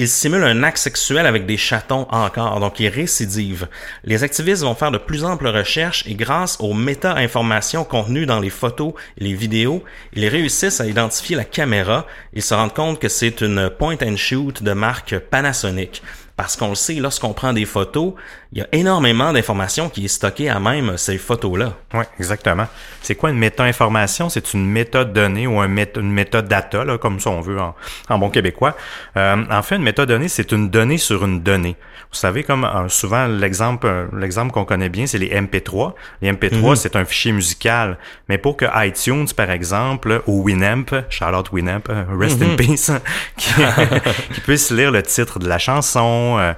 il 0.00 0.08
simule 0.08 0.44
un 0.44 0.62
acte 0.62 0.78
sexuel 0.78 1.26
avec 1.26 1.44
des 1.44 1.56
chatons 1.56 2.06
encore, 2.10 2.60
donc 2.60 2.78
il 2.78 2.86
récidive. 2.86 3.66
Les 4.04 4.22
activistes 4.22 4.62
vont 4.62 4.76
faire 4.76 4.92
de 4.92 4.98
plus 4.98 5.24
amples 5.24 5.48
recherches 5.48 6.04
et 6.06 6.14
grâce 6.14 6.56
aux 6.60 6.72
méta-informations 6.72 7.82
contenues 7.82 8.24
dans 8.24 8.38
les 8.38 8.48
photos 8.48 8.92
et 9.18 9.24
les 9.24 9.34
vidéos, 9.34 9.82
ils 10.12 10.28
réussissent 10.28 10.80
à 10.80 10.86
identifier 10.86 11.34
la 11.34 11.44
caméra 11.44 12.06
et 12.32 12.40
se 12.40 12.54
rendent 12.54 12.72
compte 12.72 13.00
que 13.00 13.08
c'est 13.08 13.40
une 13.40 13.70
point 13.70 13.96
and 14.00 14.16
shoot 14.16 14.62
de 14.62 14.72
marque 14.72 15.18
Panasonic. 15.18 16.00
Parce 16.36 16.54
qu'on 16.56 16.68
le 16.68 16.76
sait, 16.76 16.94
lorsqu'on 16.94 17.32
prend 17.32 17.52
des 17.52 17.64
photos, 17.64 18.12
il 18.52 18.58
y 18.58 18.62
a 18.62 18.68
énormément 18.72 19.32
d'informations 19.32 19.90
qui 19.90 20.06
est 20.06 20.08
stockée 20.08 20.48
à 20.48 20.58
même 20.58 20.96
ces 20.96 21.18
photos-là. 21.18 21.74
Oui, 21.92 22.04
exactement. 22.18 22.66
C'est 23.02 23.14
quoi 23.14 23.30
une 23.30 23.38
méta-information? 23.38 24.30
C'est 24.30 24.54
une 24.54 24.66
méthode 24.66 25.12
donnée 25.12 25.46
ou 25.46 25.60
un 25.60 25.68
une 25.68 26.12
méthode 26.12 26.48
data, 26.48 26.84
là, 26.84 26.96
comme 26.96 27.20
ça 27.20 27.30
on 27.30 27.40
veut 27.40 27.60
en, 27.60 27.74
en 28.08 28.18
bon 28.18 28.30
québécois. 28.30 28.74
Euh, 29.16 29.44
en 29.50 29.62
fait, 29.62 29.76
une 29.76 29.82
méthode 29.82 30.08
donnée, 30.08 30.28
c'est 30.28 30.50
une 30.52 30.70
donnée 30.70 30.98
sur 30.98 31.24
une 31.24 31.42
donnée. 31.42 31.76
Vous 32.10 32.16
savez, 32.16 32.42
comme 32.42 32.64
euh, 32.64 32.88
souvent 32.88 33.26
l'exemple 33.26 33.86
euh, 33.86 34.06
l'exemple 34.16 34.52
qu'on 34.52 34.64
connaît 34.64 34.88
bien, 34.88 35.06
c'est 35.06 35.18
les 35.18 35.28
MP3. 35.28 35.92
Les 36.22 36.32
MP3, 36.32 36.70
mhm. 36.70 36.76
c'est 36.76 36.96
un 36.96 37.04
fichier 37.04 37.32
musical. 37.32 37.98
Mais 38.30 38.38
pour 38.38 38.56
que 38.56 38.64
iTunes, 38.86 39.26
par 39.36 39.50
exemple, 39.50 40.22
ou 40.26 40.42
Winamp, 40.42 40.86
Charlotte 41.10 41.52
Winamp, 41.52 41.82
euh, 41.90 42.04
rest 42.18 42.40
in 42.40 42.48
mhm. 42.48 42.56
peace, 42.56 42.90
qui, 43.36 43.52
qui, 44.32 44.40
puisse 44.40 44.70
lire 44.70 44.90
le 44.90 45.02
titre 45.02 45.38
de 45.38 45.46
la 45.48 45.58
chanson, 45.58 46.54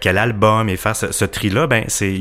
quel 0.00 0.18
album 0.18 0.68
et 0.68 0.76
faire 0.76 0.94
ce, 0.94 1.24
tri-là, 1.30 1.66
ben 1.66 1.84
c'est 1.88 2.18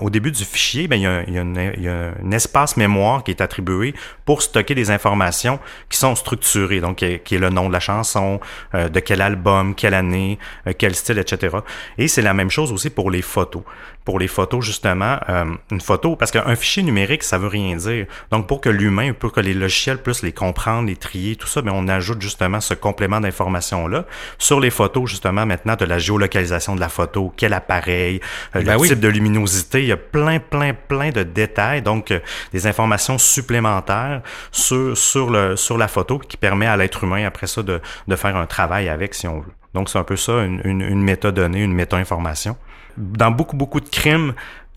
au 0.00 0.10
début 0.10 0.32
du 0.32 0.44
fichier, 0.44 0.88
ben 0.88 0.96
il 0.96 1.32
y 1.34 1.88
a 1.88 2.12
un 2.22 2.30
espace 2.32 2.76
mémoire 2.76 3.22
qui 3.24 3.30
est 3.30 3.40
attribué 3.40 3.94
pour 4.26 4.42
stocker 4.42 4.74
des 4.74 4.90
informations 4.90 5.58
qui 5.88 5.96
sont 5.96 6.14
structurées, 6.14 6.80
donc 6.80 6.96
qui 6.96 7.34
est, 7.34 7.38
le 7.38 7.48
nom 7.48 7.68
de 7.68 7.72
la 7.72 7.80
chanson, 7.80 8.40
de 8.74 9.00
quel 9.00 9.22
album, 9.22 9.74
quelle 9.74 9.94
année, 9.94 10.38
quel 10.78 10.94
style, 10.94 11.18
etc. 11.18 11.56
Et 11.96 12.08
c'est 12.08 12.22
la 12.22 12.34
même 12.34 12.50
chose 12.50 12.72
aussi 12.72 12.90
pour 12.90 13.10
les 13.10 13.22
photos. 13.22 13.62
Pour 14.04 14.20
les 14.20 14.28
photos, 14.28 14.64
justement, 14.64 15.18
euh, 15.28 15.46
une 15.72 15.80
photo, 15.80 16.14
parce 16.14 16.30
qu'un 16.30 16.54
fichier 16.54 16.84
numérique, 16.84 17.24
ça 17.24 17.38
veut 17.38 17.48
rien 17.48 17.74
dire. 17.74 18.06
Donc, 18.30 18.46
pour 18.46 18.60
que 18.60 18.68
l'humain, 18.68 19.12
pour 19.12 19.32
que 19.32 19.40
les 19.40 19.52
logiciels 19.52 19.98
puissent 19.98 20.22
les 20.22 20.30
comprendre, 20.30 20.86
les 20.86 20.94
trier, 20.94 21.34
tout 21.34 21.48
ça, 21.48 21.60
bien, 21.60 21.72
on 21.74 21.88
ajoute 21.88 22.22
justement 22.22 22.60
ce 22.60 22.74
complément 22.74 23.20
d'information-là. 23.20 24.04
Sur 24.38 24.60
les 24.60 24.70
photos, 24.70 25.10
justement, 25.10 25.44
maintenant, 25.44 25.74
de 25.74 25.84
la 25.84 25.98
géolocalisation 25.98 26.76
de 26.76 26.80
la 26.80 26.88
photo, 26.88 27.32
quel 27.36 27.52
appareil, 27.52 28.20
euh, 28.54 28.62
ben 28.62 28.80
le 28.80 28.86
type 28.86 29.00
de 29.00 29.08
luminosité, 29.08 29.82
il 29.82 29.88
y 29.88 29.92
a 29.92 29.96
plein, 29.96 30.38
plein, 30.38 30.72
plein 30.72 31.10
de 31.10 31.24
détails, 31.24 31.82
donc 31.82 32.12
euh, 32.12 32.20
des 32.52 32.68
informations 32.68 33.18
supplémentaires 33.18 34.15
sur, 34.52 35.30
la 35.30 35.88
photo 35.88 36.18
qui 36.18 36.36
permet 36.36 36.66
à 36.66 36.76
l'être 36.76 37.04
humain, 37.04 37.26
après 37.26 37.46
ça, 37.46 37.62
de, 37.62 37.80
faire 38.16 38.36
un 38.36 38.46
travail 38.46 38.88
avec, 38.88 39.14
si 39.14 39.26
on 39.28 39.40
veut. 39.40 39.52
Donc, 39.74 39.88
c'est 39.88 39.98
un 39.98 40.04
peu 40.04 40.16
ça, 40.16 40.44
une, 40.44 40.60
une, 40.64 40.80
une 40.80 41.02
méta-donnée, 41.02 41.62
une 41.62 41.74
méta-information. 41.74 42.56
Dans 42.96 43.30
beaucoup, 43.30 43.56
beaucoup 43.56 43.80
de 43.80 43.88
crimes, 43.88 44.32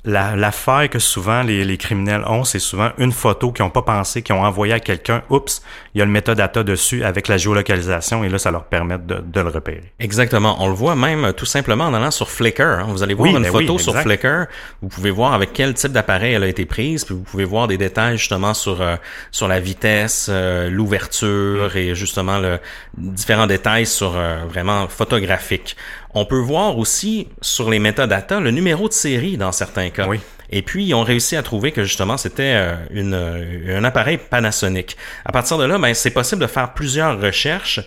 la, 0.05 0.35
l'affaire 0.35 0.89
que 0.89 0.97
souvent 0.97 1.43
les, 1.43 1.65
les 1.65 1.77
criminels 1.77 2.23
ont, 2.25 2.45
c'est 2.45 2.59
souvent 2.59 2.91
une 2.97 3.11
photo 3.11 3.51
qu'ils 3.51 3.65
n'ont 3.65 3.69
pas 3.69 3.81
pensé, 3.81 4.21
qu'ils 4.21 4.33
ont 4.33 4.43
envoyé 4.43 4.73
à 4.73 4.79
quelqu'un. 4.79 5.23
Oups, 5.29 5.61
il 5.93 5.99
y 5.99 6.01
a 6.01 6.05
le 6.05 6.11
metadata 6.11 6.63
dessus 6.63 7.03
avec 7.03 7.27
la 7.27 7.37
géolocalisation 7.37 8.23
et 8.23 8.29
là, 8.29 8.39
ça 8.39 8.49
leur 8.49 8.63
permet 8.63 8.97
de, 8.97 9.15
de 9.15 9.41
le 9.41 9.49
repérer. 9.49 9.91
Exactement. 9.99 10.55
On 10.63 10.67
le 10.67 10.73
voit 10.73 10.95
même 10.95 11.25
euh, 11.25 11.31
tout 11.33 11.45
simplement 11.45 11.85
en 11.85 11.93
allant 11.93 12.11
sur 12.11 12.29
Flickr. 12.29 12.61
hein. 12.61 12.85
Vous 12.87 13.03
allez 13.03 13.13
voir 13.13 13.29
Oui, 13.29 13.35
une 13.35 13.43
ben 13.43 13.51
photo 13.51 13.73
oui, 13.73 13.79
sur. 13.83 13.93
Flickr. 13.99 14.45
Vous 14.81 14.87
pouvez 14.87 15.11
voir 15.11 15.33
avec 15.33 15.51
quel 15.51 15.73
type 15.73 15.91
d'appareil 15.91 16.33
elle 16.33 16.43
a 16.43 16.47
été 16.47 16.65
prise, 16.65 17.03
puis 17.03 17.13
vous 17.15 17.23
pouvez 17.23 17.43
voir 17.45 17.67
des 17.67 17.77
détails 17.77 18.17
justement 18.17 18.53
sur 18.53 18.81
euh, 18.81 18.95
sur 19.31 19.47
la 19.49 19.59
vitesse, 19.59 20.27
euh, 20.31 20.69
l'ouverture 20.69 21.75
et 21.75 21.93
justement 21.95 22.39
le 22.39 22.59
différents 22.97 23.47
détails 23.47 23.85
sur 23.85 24.13
euh, 24.15 24.45
vraiment 24.47 24.87
photographique. 24.87 25.75
On 26.13 26.25
peut 26.25 26.39
voir 26.39 26.77
aussi 26.77 27.27
sur 27.41 27.69
les 27.69 27.79
métadatas 27.79 28.39
le 28.39 28.51
numéro 28.51 28.87
de 28.87 28.93
série 28.93 29.37
dans 29.37 29.51
certains 29.51 29.89
cas. 29.89 30.07
Oui. 30.07 30.19
Et 30.51 30.63
puis, 30.63 30.85
ils 30.85 30.93
ont 30.95 31.03
réussi 31.03 31.35
à 31.35 31.43
trouver 31.43 31.71
que 31.71 31.83
justement, 31.83 32.17
c'était 32.17 32.53
euh, 32.55 32.75
une, 32.89 33.13
euh, 33.13 33.77
un 33.77 33.83
appareil 33.83 34.17
Panasonic. 34.17 34.97
À 35.23 35.31
partir 35.31 35.59
de 35.59 35.65
là, 35.65 35.77
ben, 35.77 35.93
c'est 35.93 36.09
possible 36.09 36.41
de 36.41 36.47
faire 36.47 36.73
plusieurs 36.73 37.21
recherches 37.21 37.81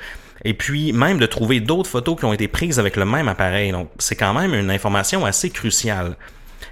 et 0.44 0.54
puis 0.54 0.92
même 0.92 1.18
de 1.18 1.26
trouver 1.26 1.60
d'autres 1.60 1.90
photos 1.90 2.16
qui 2.18 2.24
ont 2.24 2.32
été 2.32 2.48
prises 2.48 2.78
avec 2.78 2.96
le 2.96 3.04
même 3.04 3.28
appareil. 3.28 3.72
Donc, 3.72 3.90
c'est 3.98 4.16
quand 4.16 4.34
même 4.34 4.54
une 4.54 4.70
information 4.70 5.24
assez 5.24 5.50
cruciale. 5.50 6.16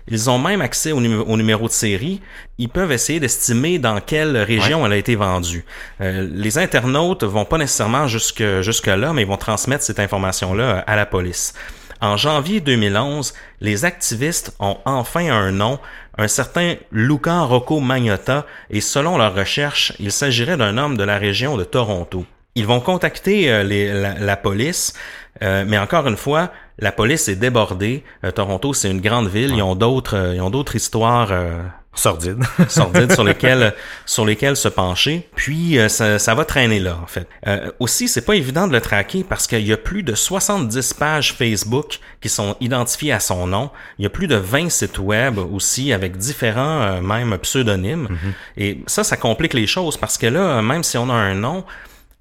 Ils 0.08 0.28
ont 0.30 0.38
même 0.38 0.60
accès 0.60 0.92
au, 0.92 1.00
numé- 1.00 1.24
au 1.26 1.36
numéro 1.36 1.66
de 1.66 1.72
série. 1.72 2.20
Ils 2.58 2.68
peuvent 2.68 2.92
essayer 2.92 3.20
d'estimer 3.20 3.78
dans 3.78 4.00
quelle 4.00 4.36
région 4.36 4.84
elle 4.86 4.92
a 4.92 4.96
été 4.96 5.16
vendue. 5.16 5.64
Euh, 6.00 6.28
les 6.32 6.58
internautes 6.58 7.24
vont 7.24 7.44
pas 7.44 7.58
nécessairement 7.58 8.06
jusque, 8.06 8.42
jusque 8.60 8.86
là, 8.86 9.12
mais 9.12 9.22
ils 9.22 9.28
vont 9.28 9.36
transmettre 9.36 9.84
cette 9.84 10.00
information-là 10.00 10.84
à 10.86 10.96
la 10.96 11.06
police. 11.06 11.54
En 12.02 12.16
janvier 12.16 12.60
2011, 12.60 13.34
les 13.60 13.84
activistes 13.84 14.54
ont 14.58 14.78
enfin 14.86 15.30
un 15.30 15.50
nom, 15.52 15.78
un 16.16 16.28
certain 16.28 16.76
Luca 16.92 17.40
Rocco 17.42 17.80
Magnotta, 17.80 18.46
et 18.70 18.80
selon 18.80 19.18
leurs 19.18 19.34
recherches, 19.34 19.92
il 20.00 20.10
s'agirait 20.10 20.56
d'un 20.56 20.78
homme 20.78 20.96
de 20.96 21.04
la 21.04 21.18
région 21.18 21.56
de 21.58 21.64
Toronto. 21.64 22.24
Ils 22.54 22.66
vont 22.66 22.80
contacter 22.80 23.50
euh, 23.52 23.62
les- 23.62 23.92
la, 23.92 24.14
la 24.14 24.36
police, 24.36 24.94
euh, 25.42 25.64
mais 25.66 25.78
encore 25.78 26.06
une 26.06 26.16
fois, 26.16 26.50
la 26.78 26.92
police 26.92 27.28
est 27.28 27.36
débordée. 27.36 28.04
Euh, 28.24 28.30
Toronto, 28.30 28.72
c'est 28.72 28.90
une 28.90 29.00
grande 29.00 29.28
ville. 29.28 29.52
Ils 29.54 29.62
ont 29.62 29.74
d'autres, 29.74 30.16
euh, 30.16 30.34
ils 30.34 30.40
ont 30.40 30.50
d'autres 30.50 30.76
histoires 30.76 31.28
euh, 31.30 31.62
Sordide. 31.92 32.42
sordides 32.68 33.12
sur 33.12 33.24
lesquelles 33.30 33.74
sur 34.06 34.24
lesquelles 34.24 34.56
se 34.56 34.68
pencher. 34.68 35.28
Puis 35.34 35.78
euh, 35.78 35.88
ça, 35.88 36.18
ça 36.18 36.34
va 36.34 36.44
traîner 36.44 36.78
là 36.78 36.98
en 37.02 37.06
fait. 37.06 37.28
Euh, 37.46 37.70
aussi, 37.80 38.08
c'est 38.08 38.24
pas 38.24 38.34
évident 38.34 38.66
de 38.66 38.72
le 38.72 38.80
traquer 38.80 39.24
parce 39.24 39.46
qu'il 39.46 39.66
y 39.66 39.72
a 39.72 39.76
plus 39.76 40.02
de 40.02 40.14
70 40.14 40.94
pages 40.94 41.32
Facebook 41.32 41.98
qui 42.20 42.28
sont 42.28 42.56
identifiées 42.60 43.12
à 43.12 43.20
son 43.20 43.46
nom. 43.46 43.70
Il 43.98 44.04
y 44.04 44.06
a 44.06 44.10
plus 44.10 44.28
de 44.28 44.36
20 44.36 44.70
sites 44.70 44.98
web 44.98 45.38
aussi 45.38 45.92
avec 45.92 46.16
différents 46.16 47.00
même 47.02 47.36
pseudonymes. 47.38 48.08
Et 48.56 48.80
ça, 48.86 49.04
ça 49.04 49.16
complique 49.16 49.54
les 49.54 49.66
choses 49.66 49.96
parce 49.96 50.18
que 50.18 50.26
là, 50.26 50.62
même 50.62 50.82
si 50.82 50.96
on 50.96 51.08
a 51.10 51.14
un 51.14 51.34
nom, 51.34 51.64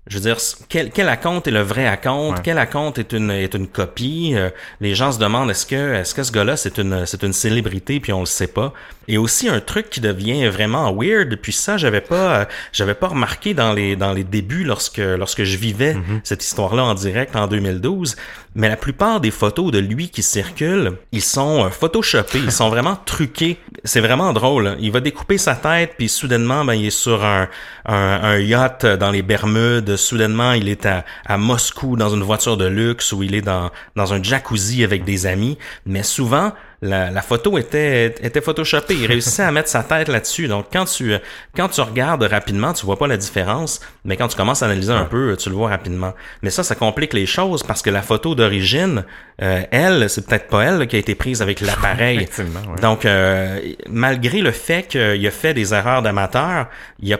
je 0.10 0.16
veux 0.16 0.22
dire, 0.22 0.38
quel, 0.68 0.92
quel 0.92 1.08
account 1.08 1.42
est 1.46 1.52
le 1.52 1.62
vrai 1.62 1.86
account, 1.88 2.34
quel 2.44 2.58
account 2.58 2.92
est 2.98 3.14
une 3.14 3.32
est 3.32 3.54
une 3.54 3.68
copie? 3.68 4.34
Euh, 4.36 4.50
les 4.82 4.96
gens 4.96 5.12
se 5.14 5.20
demandent 5.20 5.50
est-ce 5.52 5.66
que 5.66 5.94
est-ce 5.94 6.14
que 6.14 6.24
ce 6.24 6.32
gars-là 6.32 6.58
c'est 6.58 6.78
une 6.80 7.06
c'est 7.06 7.24
une 7.24 7.32
célébrité 7.34 8.00
puis 8.02 8.12
on 8.12 8.20
le 8.22 8.26
sait 8.26 8.48
pas. 8.48 8.74
Et 9.08 9.18
aussi 9.18 9.50
un 9.50 9.60
truc 9.60 9.90
qui 9.90 10.02
devient 10.02 10.48
vraiment 10.50 10.92
weird. 10.94 11.36
Puis 11.38 11.54
ça 11.54 11.78
j'avais 11.78 12.02
pas 12.02 12.40
euh, 12.42 12.46
j'avais 12.74 12.94
pas 12.96 13.08
remarqué 13.08 13.54
dans 13.54 13.72
les 13.74 13.96
dans 13.96 14.12
les 14.14 14.24
débuts 14.24 14.64
lorsque 14.64 14.98
lorsque 14.98 15.44
je 15.44 15.58
vivais 15.58 15.96
cette 16.24 16.44
histoire-là 16.44 16.84
en 16.84 16.94
direct 16.96 17.36
en 17.36 17.48
2012. 17.48 18.16
Mais 18.56 18.68
la 18.68 18.78
plupart 18.78 19.22
des 19.22 19.30
photos 19.32 19.72
de 19.72 19.78
lui 19.78 20.10
qui 20.10 20.24
circulent, 20.24 20.94
ils 21.12 21.22
sont 21.22 21.66
euh, 21.66 21.70
photoshopés, 21.70 22.40
ils 22.40 22.52
sont 22.52 22.70
vraiment 22.70 22.98
truqués. 23.06 23.58
C'est 23.84 24.00
vraiment 24.02 24.34
drôle. 24.34 24.68
hein. 24.68 24.76
Il 24.80 24.92
va 24.92 25.00
découper 25.02 25.38
sa 25.38 25.56
tête 25.56 25.94
puis 25.98 26.10
soudainement 26.10 26.66
ben 26.66 26.74
il 26.74 26.88
est 26.88 26.90
sur 26.90 27.24
un 27.24 27.48
un, 27.86 28.20
un 28.24 28.38
yacht 28.40 28.86
dans 28.86 29.12
les 29.12 29.22
Bermudes. 29.22 29.96
Soudainement 30.00 30.54
il 30.54 30.70
est 30.70 30.86
à, 30.86 31.06
à 31.26 31.38
Moscou 31.38 31.96
dans 31.96 32.10
une 32.10 32.24
voiture 32.24 32.58
de 32.58 32.66
luxe 32.66 33.12
ou 33.12 33.24
il 33.24 33.36
est 33.36 33.42
dans 33.42 33.70
dans 33.96 34.14
un 34.14 34.22
jacuzzi 34.22 34.84
avec 34.84 35.04
des 35.04 35.26
amis. 35.26 35.58
Mais 35.86 36.04
souvent 36.04 36.54
la, 36.82 37.12
la 37.12 37.22
photo 37.22 37.58
était 37.58 38.16
était 38.22 38.42
photoshopée. 38.42 38.96
Il 38.96 39.06
réussissait 39.06 39.44
à 39.44 39.52
mettre 39.52 39.68
sa 39.70 39.84
tête 39.84 40.08
là-dessus. 40.08 40.48
Donc 40.48 40.68
quand 40.72 40.86
tu 40.86 41.14
quand 41.56 41.68
tu 41.70 41.82
regardes 41.82 42.24
rapidement, 42.24 42.72
tu 42.74 42.86
vois 42.86 42.98
pas 42.98 43.08
la 43.08 43.18
différence, 43.18 43.82
mais 44.06 44.16
quand 44.16 44.28
tu 44.30 44.38
commences 44.38 44.64
à 44.64 44.68
analyser 44.68 44.94
un 44.94 45.06
peu, 45.06 45.36
tu 45.38 45.50
le 45.50 45.56
vois 45.56 45.70
rapidement. 45.70 46.14
Mais 46.42 46.50
ça, 46.50 46.64
ça 46.64 46.76
complique 46.76 47.14
les 47.14 47.26
choses 47.26 47.64
parce 47.64 47.82
que 47.82 47.90
la 47.90 48.02
photo 48.02 48.34
d'origine, 48.36 49.04
euh, 49.42 49.62
elle, 49.72 50.10
c'est 50.10 50.26
peut-être 50.26 50.48
pas 50.48 50.64
elle 50.64 50.88
qui 50.88 50.96
a 50.96 51.00
été 51.00 51.16
prise 51.16 51.42
avec 51.42 51.60
l'appareil. 51.62 52.20
Ouais. 52.38 52.82
Donc 52.82 53.06
euh, 53.06 53.60
malgré 53.90 54.40
le 54.42 54.52
fait 54.52 54.88
qu'il 54.88 55.28
a 55.28 55.32
fait 55.32 55.54
des 55.54 55.74
erreurs 55.74 56.02
d'amateur, 56.02 56.68
il 57.02 57.10
y 57.10 57.14
a 57.14 57.20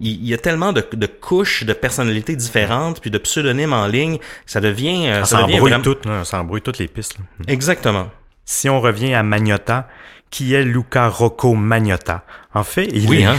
il 0.00 0.24
y 0.28 0.32
a 0.34 0.38
tellement 0.38 0.72
de, 0.72 0.84
de 0.92 1.06
couches 1.06 1.64
de 1.64 1.72
personnalités 1.72 2.36
différentes 2.36 3.00
puis 3.00 3.10
de 3.10 3.18
pseudonymes 3.18 3.72
en 3.72 3.88
ligne, 3.88 4.18
ça 4.46 4.60
devient 4.60 5.08
euh, 5.08 5.24
Ça 5.24 5.38
ça 5.38 5.42
devient 5.42 5.54
s'embrouille 5.54 5.72
vraiment- 6.04 6.24
ça 6.24 6.40
embrouille 6.40 6.62
toutes 6.62 6.78
les 6.78 6.86
pistes. 6.86 7.16
là. 7.18 7.24
Exactement. 7.48 8.08
Si 8.50 8.70
on 8.70 8.80
revient 8.80 9.12
à 9.12 9.22
Magnotta, 9.22 9.88
qui 10.30 10.54
est 10.54 10.64
Luca 10.64 11.06
Rocco 11.08 11.52
Magnotta? 11.52 12.24
En 12.54 12.64
fait, 12.64 12.86
il, 12.94 13.06
Oui, 13.06 13.20
est, 13.20 13.24
hein? 13.26 13.36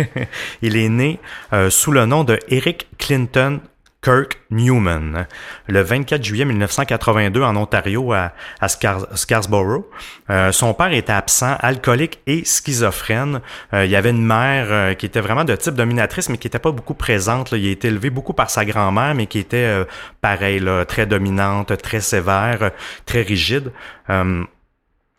il 0.62 0.78
est 0.78 0.88
né 0.88 1.20
euh, 1.52 1.68
sous 1.68 1.92
le 1.92 2.06
nom 2.06 2.24
de 2.24 2.38
Eric 2.48 2.86
Clinton 2.96 3.60
Kirk 4.02 4.38
Newman 4.52 5.26
le 5.66 5.80
24 5.80 6.22
juillet 6.22 6.44
1982 6.44 7.42
en 7.42 7.56
Ontario 7.56 8.12
à, 8.12 8.32
à 8.60 8.68
Scar- 8.68 9.08
Scarborough. 9.16 9.84
Euh, 10.30 10.52
son 10.52 10.74
père 10.74 10.92
était 10.92 11.12
absent, 11.12 11.56
alcoolique 11.58 12.20
et 12.28 12.44
schizophrène. 12.44 13.40
Euh, 13.74 13.84
il 13.84 13.90
y 13.90 13.96
avait 13.96 14.10
une 14.10 14.24
mère 14.24 14.66
euh, 14.70 14.94
qui 14.94 15.06
était 15.06 15.20
vraiment 15.20 15.42
de 15.42 15.56
type 15.56 15.74
dominatrice 15.74 16.28
mais 16.28 16.38
qui 16.38 16.46
était 16.46 16.60
pas 16.60 16.70
beaucoup 16.70 16.94
présente. 16.94 17.50
là. 17.50 17.58
Il 17.58 17.66
a 17.66 17.70
été 17.72 17.88
élevé 17.88 18.10
beaucoup 18.10 18.32
par 18.34 18.48
sa 18.48 18.64
grand-mère 18.64 19.14
mais 19.16 19.26
qui 19.26 19.40
était 19.40 19.84
pareil, 20.20 20.60
là, 20.60 20.84
très 20.84 21.06
dominante, 21.06 21.76
très 21.82 22.00
sévère, 22.00 22.70
très 23.06 23.22
rigide. 23.22 23.72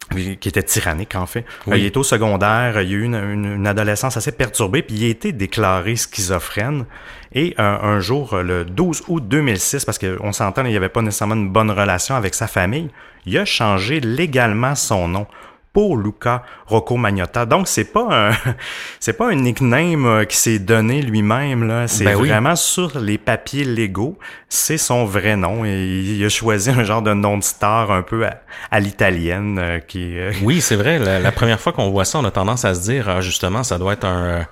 Qui 0.10 0.48
était 0.48 0.64
tyrannique 0.64 1.16
en 1.16 1.26
fait. 1.26 1.44
Oui. 1.66 1.74
Euh, 1.74 1.78
il 1.80 1.86
est 1.86 1.98
au 1.98 2.04
secondaire, 2.04 2.82
il 2.82 2.94
a 2.94 2.98
eu 2.98 3.04
une, 3.04 3.16
une- 3.16 3.56
une 3.56 3.68
adolescence 3.68 4.16
assez 4.16 4.32
perturbée, 4.32 4.82
puis 4.82 4.96
il 4.96 5.06
a 5.06 5.10
été 5.10 5.34
déclaré 5.34 5.98
schizophrène. 5.98 6.86
Et 7.34 7.54
euh, 7.60 7.78
un 7.82 8.00
jour, 8.00 8.38
le 8.38 8.64
12 8.64 9.04
août 9.10 9.28
2006, 9.28 9.84
parce 9.84 10.00
qu'on 10.00 10.32
s'entend, 10.32 10.64
il 10.64 10.72
n'y 10.72 10.78
avait 10.78 10.88
pas 10.88 11.02
nécessairement 11.02 11.36
une 11.36 11.50
bonne 11.50 11.72
relation 11.72 12.16
avec 12.16 12.36
sa 12.36 12.48
famille, 12.48 12.90
il 13.26 13.38
a 13.38 13.44
changé 13.44 14.00
légalement 14.00 14.76
son 14.76 15.10
nom 15.10 15.28
pour 15.78 15.96
Luca 15.96 16.42
Rocco 16.66 16.98
Magnotta. 16.98 17.46
Donc 17.46 17.68
c'est 17.68 17.94
pas 17.94 18.08
un 18.10 18.32
c'est 19.00 19.14
pas 19.14 19.30
un 19.30 19.36
nickname 19.36 20.08
euh, 20.08 20.26
qui 20.26 20.36
s'est 20.36 20.58
donné 20.58 21.04
lui-même 21.04 21.68
là, 21.68 21.88
c'est 21.88 22.04
Ben 22.04 22.16
oui. 22.16 22.30
vraiment 22.30 22.56
sur 22.56 23.00
les 23.00 23.20
papiers 23.20 23.64
légaux, 23.64 24.18
c'est 24.50 24.80
son 24.80 25.06
vrai 25.06 25.36
nom 25.36 25.66
et 25.66 25.86
il 25.86 26.26
a 26.26 26.30
choisi 26.30 26.72
un 26.72 26.84
genre 26.84 27.04
de 27.04 27.14
nom 27.14 27.38
de 27.38 27.44
star 27.44 27.92
un 27.92 28.02
peu 28.02 28.26
à, 28.26 28.42
à 28.72 28.80
l'italienne 28.80 29.60
euh, 29.60 29.78
qui 29.78 30.18
euh, 30.18 30.32
Oui, 30.42 30.62
c'est 30.62 30.78
vrai. 30.78 30.98
La, 30.98 31.20
la 31.20 31.32
première 31.32 31.60
fois 31.60 31.74
qu'on 31.74 31.92
voit 31.92 32.06
ça, 32.06 32.18
on 32.18 32.26
a 32.26 32.32
tendance 32.32 32.66
à 32.66 32.74
se 32.74 32.82
dire, 32.82 33.08
ah, 33.08 33.22
justement, 33.22 33.62
ça 33.62 33.78
doit 33.78 33.94
être 33.94 34.06
un, 34.06 34.48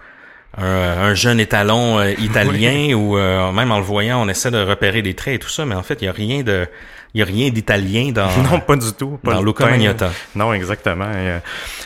un, 0.58 0.64
un 0.64 1.14
jeune 1.14 1.40
étalon 1.40 2.00
euh, 2.00 2.12
italien 2.20 2.94
ou 2.96 3.18
euh, 3.18 3.52
même 3.52 3.72
en 3.72 3.78
le 3.78 3.84
voyant, 3.84 4.22
on 4.22 4.30
essaie 4.30 4.52
de 4.52 4.62
repérer 4.62 5.02
des 5.02 5.14
traits 5.14 5.36
et 5.36 5.40
tout 5.40 5.50
ça, 5.50 5.66
mais 5.66 5.76
en 5.76 5.84
fait, 5.84 6.02
il 6.02 6.06
y 6.06 6.08
a 6.08 6.12
rien 6.12 6.44
de, 6.44 6.68
il 7.16 7.20
y 7.20 7.22
a 7.22 7.26
rien 7.26 7.50
d'italien 7.50 8.12
dans, 8.12 8.28
Non, 8.52 8.60
pas 8.60 8.76
du 8.76 8.92
tout. 8.94 9.18
Pas 9.24 9.34
dans 9.36 9.42
Luca. 9.42 9.66
Magnotta. 9.66 10.12
Non, 10.36 10.54
exactement. 10.54 11.10
Et, 11.12 11.16
euh, 11.16 11.40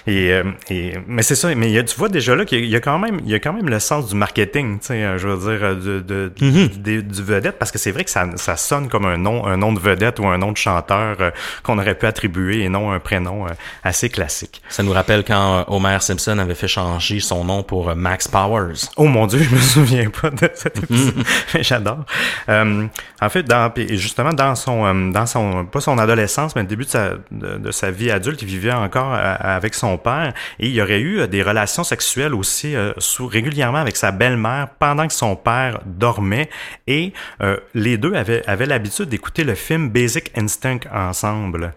et, 0.08 0.34
euh, 0.34 0.44
et- 0.70 0.98
mais 1.08 1.22
c'est 1.22 1.36
ça. 1.36 1.54
Mais 1.56 1.84
tu 1.86 1.96
vois 1.98 2.10
déjà 2.10 2.36
là 2.36 2.44
qu'il 2.46 2.66
y 2.66 2.76
a- 2.76 2.80
quand 2.82 2.98
même, 3.00 3.20
il 3.24 3.30
y 3.30 3.36
a 3.36 3.40
quand 3.40 3.54
même 3.54 3.70
le 3.70 3.80
sens 3.80 4.10
du 4.10 4.16
marketing, 4.16 4.80
tu 4.80 4.88
sais, 4.88 5.04
euh, 5.04 5.18
je 5.20 5.28
veux 5.28 5.38
dire, 5.56 5.76
de, 6.04 6.34
Mm-hmm. 6.40 6.82
du, 6.82 7.04
du 7.04 7.24
vedette, 7.24 7.58
parce 7.60 7.72
que 7.72 7.78
c'est 7.78 7.92
vrai 7.92 8.04
que 8.04 8.10
ça, 8.10 8.26
ça 8.36 8.58
sonne 8.58 8.88
comme 8.90 9.06
un 9.06 9.18
nom, 9.18 9.46
un 9.46 9.56
nom 9.58 9.72
de 9.72 9.80
vedette 9.80 10.20
ou 10.20 10.26
un 10.28 10.38
nom 10.40 10.52
de 10.52 10.58
chanteur 10.58 11.16
euh, 11.20 11.30
qu'on 11.64 11.78
aurait 11.78 11.96
pu 11.96 12.08
attribuer 12.08 12.64
et 12.64 12.70
non 12.70 12.92
un 12.92 13.00
prénom 13.00 13.46
euh, 13.46 13.50
assez 13.84 14.10
classique. 14.10 14.62
Ça 14.70 14.82
nous 14.82 14.92
rappelle 14.94 15.24
quand 15.24 15.64
Homer 15.68 15.98
Simpson 16.02 16.40
avait 16.40 16.56
fait 16.56 16.68
changer 16.68 17.20
son 17.20 17.44
nom 17.44 17.62
pour 17.62 17.96
Max 17.96 18.28
Powers. 18.28 18.90
Oh 18.98 19.06
mon 19.06 19.28
dieu, 19.28 19.40
je 19.44 19.54
me 19.54 19.60
souviens 19.62 20.10
pas 20.10 20.32
de 20.32 20.50
cet 20.56 20.78
épisode. 20.84 21.24
Mais 21.54 21.62
J'adore. 21.70 22.06
Euh, 22.50 22.88
en 23.22 23.30
fait, 23.30 23.44
dans, 23.44 23.72
justement, 23.92 24.34
dans 24.34 24.56
son, 24.56 25.12
dans 25.20 25.26
son, 25.26 25.66
pas 25.66 25.82
son 25.82 25.98
adolescence, 25.98 26.56
mais 26.56 26.62
le 26.62 26.68
début 26.68 26.86
de 26.86 27.72
sa, 27.72 27.92
vie 27.92 28.10
adulte, 28.10 28.42
il 28.42 28.48
vivait 28.48 28.72
encore 28.72 29.14
avec 29.14 29.74
son 29.74 29.98
père 29.98 30.34
et 30.60 30.68
il 30.68 30.74
y 30.74 30.82
aurait 30.82 31.02
eu 31.02 31.20
euh, 31.20 31.28
des 31.28 31.44
relations 31.44 31.84
sexuelles 31.84 32.34
aussi 32.34 32.76
euh, 32.76 32.94
régulièrement 33.20 33.80
avec 33.80 33.98
sa 33.98 34.12
belle-mère 34.12 34.70
pendant 34.80 35.08
que 35.08 35.14
son 35.14 35.36
père 35.36 35.82
dormait 35.86 36.50
et 36.88 37.12
euh, 37.42 37.58
les 37.74 37.98
deux 37.98 38.14
avaient, 38.14 38.44
l'habitude 38.66 39.10
d'écouter 39.10 39.44
le 39.44 39.56
film 39.56 39.90
Basic 39.90 40.32
Instinct 40.38 40.80
ensemble. 40.94 41.74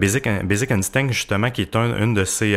Basic, 0.00 0.26
Basic 0.44 0.70
Instinct, 0.70 1.08
justement, 1.10 1.50
qui 1.50 1.60
est 1.60 1.76
un- 1.76 1.98
une 1.98 2.14
de 2.14 2.24
ses, 2.24 2.56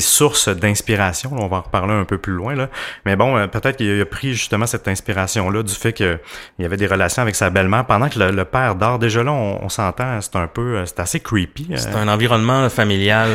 sources 0.00 0.50
d'inspiration. 0.50 1.30
On 1.32 1.46
va 1.46 1.56
en 1.56 1.60
reparler 1.62 1.94
un 1.94 2.04
peu 2.04 2.18
plus 2.18 2.34
loin, 2.34 2.54
là. 2.54 2.68
Mais 3.06 3.16
bon, 3.16 3.48
peut-être 3.48 3.78
qu'il 3.78 3.98
a 3.98 4.04
pris 4.04 4.34
justement 4.34 4.66
cette 4.66 4.86
inspiration-là 4.86 5.62
du 5.62 5.72
fait 5.72 5.94
qu'il 5.94 6.18
y 6.58 6.64
avait 6.66 6.76
des 6.76 6.86
relations 6.86 7.22
avec 7.22 7.34
sa 7.34 7.48
belle-mère 7.48 7.86
pendant 7.86 8.10
que 8.10 8.18
le, 8.18 8.30
le 8.30 8.44
père 8.44 8.74
dort. 8.74 8.98
Déjà 8.98 9.22
là, 9.22 9.32
on, 9.34 9.64
on 9.64 9.68
s'entend, 9.68 10.20
c'est 10.20 10.36
un 10.36 10.46
peu, 10.46 10.84
c'est 10.86 11.00
assez 11.00 11.20
creepy. 11.20 11.68
C'est 11.76 11.94
un 11.94 12.08
environnement 12.08 12.68
familial 12.68 13.28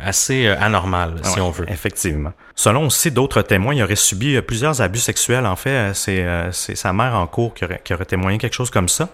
assez 0.04 0.46
anormal, 0.48 1.16
si 1.22 1.40
on 1.40 1.50
veut. 1.50 1.66
Effectivement. 1.68 2.32
Selon 2.54 2.86
aussi 2.86 3.10
d'autres 3.10 3.42
témoins, 3.42 3.74
il 3.74 3.82
aurait 3.82 3.96
subi 3.96 4.40
plusieurs 4.42 4.80
abus 4.80 4.98
sexuels. 4.98 5.46
En 5.46 5.56
fait, 5.56 5.92
c'est 5.94 6.24
sa 6.52 6.92
mère 6.92 7.14
en 7.14 7.26
cours 7.26 7.54
qui 7.54 7.64
aurait, 7.64 7.80
qui 7.82 7.94
aurait 7.94 8.04
témoigné 8.04 8.38
quelque 8.38 8.54
chose 8.54 8.70
comme 8.70 8.88
ça. 8.88 9.08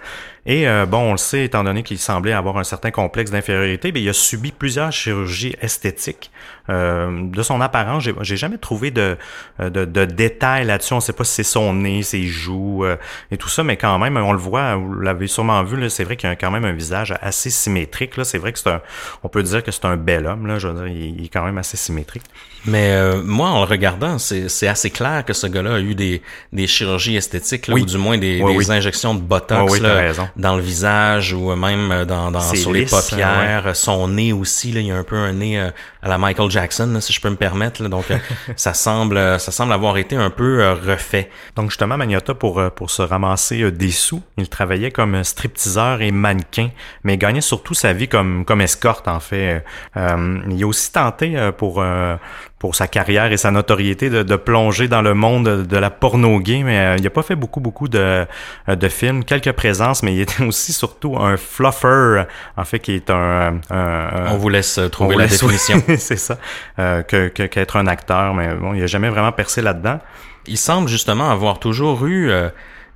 Et 0.47 0.69
euh, 0.69 0.87
bon, 0.87 0.99
on 0.99 1.11
le 1.11 1.17
sait, 1.17 1.45
étant 1.45 1.65
donné 1.65 1.83
qu'il 1.83 1.99
semblait 1.99 2.33
avoir 2.33 2.57
un 2.57 2.65
certain 2.65 2.93
complexe 2.93 3.33
d'infériorité, 3.33 3.93
il 3.95 4.09
a 4.09 4.13
subi 4.13 4.53
plusieurs 4.53 4.93
chirurgies 4.93 5.57
esthétiques. 5.61 6.31
Euh, 6.69 7.29
de 7.29 7.43
son 7.43 7.61
apparence, 7.61 8.05
j'ai, 8.05 8.15
j'ai 8.21 8.37
jamais 8.37 8.59
trouvé 8.59 8.93
de, 8.93 9.17
de, 9.59 9.85
de 9.85 10.05
détails 10.05 10.65
là-dessus. 10.65 10.93
On 10.93 10.97
ne 10.97 11.01
sait 11.01 11.13
pas 11.13 11.25
si 11.25 11.35
c'est 11.35 11.43
son 11.43 11.75
nez, 11.75 12.03
ses 12.03 12.23
joues 12.23 12.85
euh, 12.85 12.97
et 13.33 13.37
tout 13.37 13.49
ça, 13.49 13.65
mais 13.65 13.77
quand 13.77 13.99
même, 13.99 14.17
on 14.17 14.33
le 14.33 14.39
voit, 14.39 14.77
vous 14.77 14.95
l'avez 14.95 15.27
sûrement 15.27 15.63
vu, 15.65 15.91
c'est 15.91 16.05
vrai 16.05 16.17
qu'il 16.17 16.29
a 16.31 16.37
quand 16.37 16.53
même 16.53 16.65
un 16.65 16.73
visage 16.73 17.13
assez 17.21 17.51
symétrique. 17.51 18.13
C'est 18.23 18.39
vrai 18.39 18.53
que 18.53 18.61
c'est 18.61 18.71
un, 18.71 18.81
on 19.25 19.29
peut 19.29 19.43
dire 19.43 19.65
que 19.65 19.73
c'est 19.73 19.85
un 19.85 19.97
bel 19.97 20.27
homme. 20.27 20.47
Là, 20.47 20.61
je 20.61 20.69
veux 20.69 20.75
dire, 20.75 20.87
il, 20.87 21.25
est 21.25 21.29
quand 21.29 21.45
même 21.45 21.59
assez 21.59 21.77
symétrique. 21.77 22.25
Mais 22.67 23.17
moi, 23.23 23.49
en 23.51 23.61
le 23.61 23.67
regardant, 23.67 24.19
c'est, 24.19 24.67
assez 24.67 24.91
clair 24.91 25.25
que 25.25 25.33
ce 25.33 25.47
gars-là 25.47 25.75
a 25.77 25.81
eu 25.81 25.95
des, 25.95 26.23
des 26.53 26.67
chirurgies 26.67 27.17
esthétiques, 27.17 27.69
là, 27.69 27.75
ou 27.75 27.85
du 27.85 27.99
moins 27.99 28.19
des, 28.19 28.43
des 28.43 28.71
injections 28.71 29.15
de 29.15 29.21
botox. 29.21 29.81
là, 29.81 30.13
dans 30.37 30.57
le 30.57 30.63
visage 30.63 31.33
ou 31.33 31.55
même 31.55 32.05
dans, 32.05 32.31
dans 32.31 32.41
sur 32.41 32.73
les 32.73 32.87
paupières, 32.87 33.75
son 33.75 34.09
nez 34.09 34.33
aussi 34.33 34.73
là, 34.73 34.81
il 34.81 34.87
y 34.87 34.91
a 34.91 34.97
un 34.97 35.05
peu 35.05 35.17
un 35.17 35.33
nez 35.33 35.59
euh, 35.59 35.71
à 36.03 36.09
la 36.09 36.19
Michael 36.19 36.51
Jackson 36.51 36.99
si 37.01 37.13
je 37.13 37.21
peux 37.21 37.31
me 37.31 37.37
permettre 37.37 37.83
là, 37.83 37.89
donc 37.89 38.11
euh, 38.11 38.19
ça 38.57 38.75
semble 38.75 39.17
ça 39.41 39.53
semble 39.53 39.73
avoir 39.73 39.97
été 39.99 40.17
un 40.17 40.31
peu 40.31 40.63
euh, 40.63 40.75
refait. 40.75 41.31
Donc 41.57 41.71
justement 41.71 41.97
Magnota 41.97 42.35
pour 42.35 42.63
pour 42.75 42.91
se 42.91 43.03
ramasser 43.03 43.71
des 43.71 43.91
sous, 43.91 44.23
il 44.37 44.49
travaillait 44.49 44.91
comme 44.91 45.23
stripteaseur 45.25 46.03
et 46.03 46.11
mannequin, 46.11 46.71
mais 47.05 47.15
il 47.15 47.19
gagnait 47.19 47.41
surtout 47.41 47.75
sa 47.75 47.93
vie 47.93 48.09
comme 48.09 48.45
comme 48.45 48.61
escorte 48.61 49.09
en 49.09 49.21
fait. 49.21 49.65
il 49.97 50.63
a 50.63 50.67
aussi 50.67 50.93
tenté 50.93 51.51
pour 51.57 51.83
pour 52.67 52.75
sa 52.75 52.89
carrière 52.89 53.31
et 53.31 53.37
sa 53.37 53.53
notoriété 53.53 54.11
de, 54.11 54.25
de, 54.25 54.35
plonger 54.35 54.89
dans 54.89 55.01
le 55.01 55.15
monde 55.15 55.63
de 55.69 55.77
la 55.77 55.89
porno 55.89 56.41
gay, 56.41 56.65
mais 56.65 56.81
euh, 56.81 56.97
il 56.99 57.07
a 57.07 57.11
pas 57.11 57.23
fait 57.23 57.37
beaucoup 57.37 57.61
beaucoup 57.61 57.87
de, 57.87 58.27
euh, 58.69 58.75
de 58.75 58.89
films, 58.89 59.23
quelques 59.23 59.53
présences, 59.53 60.03
mais 60.03 60.17
il 60.17 60.21
était 60.21 60.43
aussi 60.51 60.73
surtout 60.73 61.17
un 61.17 61.37
fluffer, 61.37 62.25
en 62.57 62.65
fait, 62.65 62.81
qui 62.81 62.95
est 62.95 63.09
un... 63.09 63.61
on 63.71 64.37
vous 64.37 64.49
laisse 64.49 64.81
trouver 64.91 65.15
la 65.15 65.29
définition. 65.29 65.81
c'est 65.97 66.17
ça, 66.17 66.39
euh, 66.81 67.05
que 67.05 67.29
qu'être 67.29 67.77
un 67.77 67.87
acteur, 67.87 68.35
mais 68.35 68.53
bon, 68.55 68.75
il 68.75 68.83
a 68.83 68.89
jamais 68.89 69.11
vraiment 69.11 69.31
percé 69.31 69.63
là-dedans. 69.63 70.01
Il 70.49 70.59
semble 70.59 70.89
justement 70.89 71.31
avoir 71.31 71.61
toujours 71.61 72.05
eu 72.05 72.33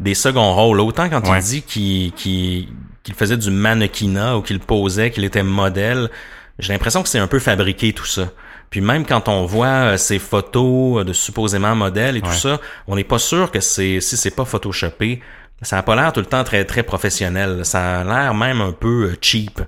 des 0.00 0.14
seconds 0.14 0.52
rôles, 0.52 0.80
autant 0.80 1.08
quand 1.08 1.22
il 1.32 1.42
dit 1.44 1.62
qu'il 1.62 2.12
qu'il 2.12 3.14
faisait 3.14 3.36
du 3.36 3.52
mannequinat 3.52 4.36
ou 4.36 4.42
qu'il 4.42 4.58
posait, 4.58 5.12
qu'il 5.12 5.24
était 5.24 5.44
modèle. 5.44 6.10
J'ai 6.58 6.72
l'impression 6.72 7.04
que 7.04 7.08
c'est 7.08 7.20
un 7.20 7.28
peu 7.28 7.38
fabriqué 7.38 7.92
tout 7.92 8.04
ça. 8.04 8.30
Puis 8.70 8.80
même 8.80 9.04
quand 9.04 9.28
on 9.28 9.44
voit 9.46 9.66
euh, 9.66 9.96
ces 9.96 10.20
photos 10.20 11.04
de 11.04 11.12
supposément 11.12 11.74
modèles 11.74 12.16
et 12.16 12.22
tout 12.22 12.32
ça, 12.32 12.60
on 12.86 12.94
n'est 12.94 13.04
pas 13.04 13.18
sûr 13.18 13.50
que 13.50 13.60
c'est 13.60 14.00
si 14.00 14.16
c'est 14.16 14.30
pas 14.30 14.44
photoshopé, 14.44 15.20
ça 15.60 15.78
a 15.78 15.82
pas 15.82 15.96
l'air 15.96 16.12
tout 16.12 16.20
le 16.20 16.26
temps 16.26 16.44
très 16.44 16.64
très 16.64 16.84
professionnel. 16.84 17.64
Ça 17.64 18.00
a 18.00 18.04
l'air 18.04 18.34
même 18.34 18.60
un 18.60 18.72
peu 18.72 19.10
euh, 19.10 19.16
cheap. 19.20 19.60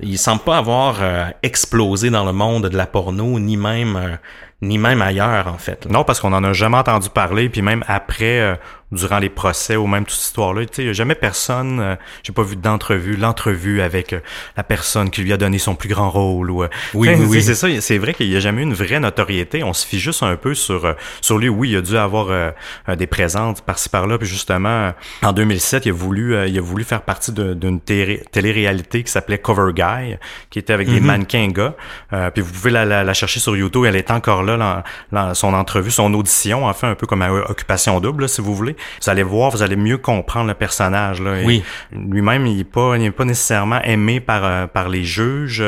Il 0.00 0.18
semble 0.18 0.42
pas 0.42 0.58
avoir 0.58 1.02
euh, 1.02 1.26
explosé 1.42 2.10
dans 2.10 2.24
le 2.24 2.32
monde 2.32 2.68
de 2.68 2.76
la 2.76 2.86
porno, 2.86 3.38
ni 3.38 3.56
même 3.56 4.18
ni 4.62 4.78
même 4.78 5.02
ailleurs 5.02 5.48
en 5.48 5.58
fait. 5.58 5.86
Non, 5.90 6.04
parce 6.04 6.20
qu'on 6.20 6.32
en 6.32 6.42
a 6.42 6.52
jamais 6.52 6.78
entendu 6.78 7.10
parler, 7.10 7.48
puis 7.48 7.60
même 7.60 7.84
après, 7.86 8.58
durant 8.94 9.18
les 9.18 9.28
procès 9.28 9.76
ou 9.76 9.86
même 9.86 10.04
toute 10.04 10.16
cette 10.16 10.26
histoire-là. 10.26 10.64
Tu 10.66 10.74
sais, 10.74 10.82
il 10.82 10.86
n'y 10.86 10.90
a 10.90 10.94
jamais 10.94 11.14
personne, 11.14 11.80
euh, 11.80 11.96
j'ai 12.22 12.32
pas 12.32 12.42
vu 12.42 12.56
d'entrevue, 12.56 13.16
l'entrevue 13.16 13.80
avec 13.80 14.12
euh, 14.12 14.20
la 14.56 14.62
personne 14.62 15.10
qui 15.10 15.22
lui 15.22 15.32
a 15.32 15.36
donné 15.36 15.58
son 15.58 15.74
plus 15.74 15.88
grand 15.88 16.10
rôle. 16.10 16.50
Ou, 16.50 16.62
euh, 16.62 16.68
oui, 16.94 17.10
oui, 17.16 17.26
oui. 17.28 17.42
C'est 17.42 17.54
ça, 17.54 17.68
c'est 17.80 17.98
vrai 17.98 18.14
qu'il 18.14 18.28
n'y 18.28 18.36
a 18.36 18.40
jamais 18.40 18.62
eu 18.62 18.64
une 18.64 18.74
vraie 18.74 19.00
notoriété. 19.00 19.62
On 19.62 19.72
se 19.72 19.86
fie 19.86 19.98
juste 19.98 20.22
un 20.22 20.36
peu 20.36 20.54
sur, 20.54 20.94
sur 21.20 21.38
lui. 21.38 21.48
Oui, 21.48 21.70
il 21.70 21.76
a 21.76 21.82
dû 21.82 21.96
avoir 21.96 22.52
des 22.88 23.06
présentes 23.06 23.62
par-ci 23.62 23.88
par-là. 23.88 24.18
Puis 24.18 24.26
justement, 24.26 24.92
en 25.22 25.32
2007, 25.32 25.86
il 25.86 25.90
a 25.90 25.92
voulu, 25.92 26.48
il 26.48 26.58
a 26.58 26.60
voulu 26.60 26.84
faire 26.84 27.02
partie 27.02 27.32
d'une 27.32 27.80
télé-réalité 27.80 29.02
qui 29.02 29.10
s'appelait 29.10 29.38
Cover 29.38 29.72
Guy, 29.72 30.16
qui 30.50 30.58
était 30.58 30.72
avec 30.72 30.88
des 30.88 31.00
mhm. 31.00 31.06
mannequins 31.06 31.48
gars. 31.48 31.74
puis 32.32 32.42
vous 32.42 32.52
pouvez 32.52 32.70
la, 32.70 32.84
la, 32.84 33.14
chercher 33.14 33.40
sur 33.40 33.56
YouTube. 33.56 33.84
Elle 33.86 33.96
est 33.96 34.10
encore 34.10 34.42
là, 34.42 34.82
dans, 35.12 35.34
son 35.34 35.54
entrevue, 35.54 35.90
son 35.90 36.12
audition, 36.14 36.66
en 36.66 36.72
fait, 36.72 36.86
un 36.86 36.94
peu 36.94 37.06
comme 37.06 37.22
à 37.22 37.32
Occupation 37.32 38.00
Double, 38.00 38.28
si 38.28 38.40
vous 38.40 38.54
voulez 38.54 38.76
vous 39.02 39.10
allez 39.10 39.22
voir, 39.22 39.50
vous 39.50 39.62
allez 39.62 39.76
mieux 39.76 39.98
comprendre 39.98 40.48
le 40.48 40.54
personnage. 40.54 41.20
Là. 41.20 41.34
Oui. 41.44 41.62
Lui-même, 41.92 42.46
il 42.46 42.56
n'est 42.56 42.64
pas, 42.64 42.96
il 42.96 43.04
est 43.04 43.10
pas 43.10 43.24
nécessairement 43.24 43.80
aimé 43.82 44.20
par, 44.20 44.44
euh, 44.44 44.66
par 44.66 44.88
les 44.88 45.04
juges. 45.04 45.64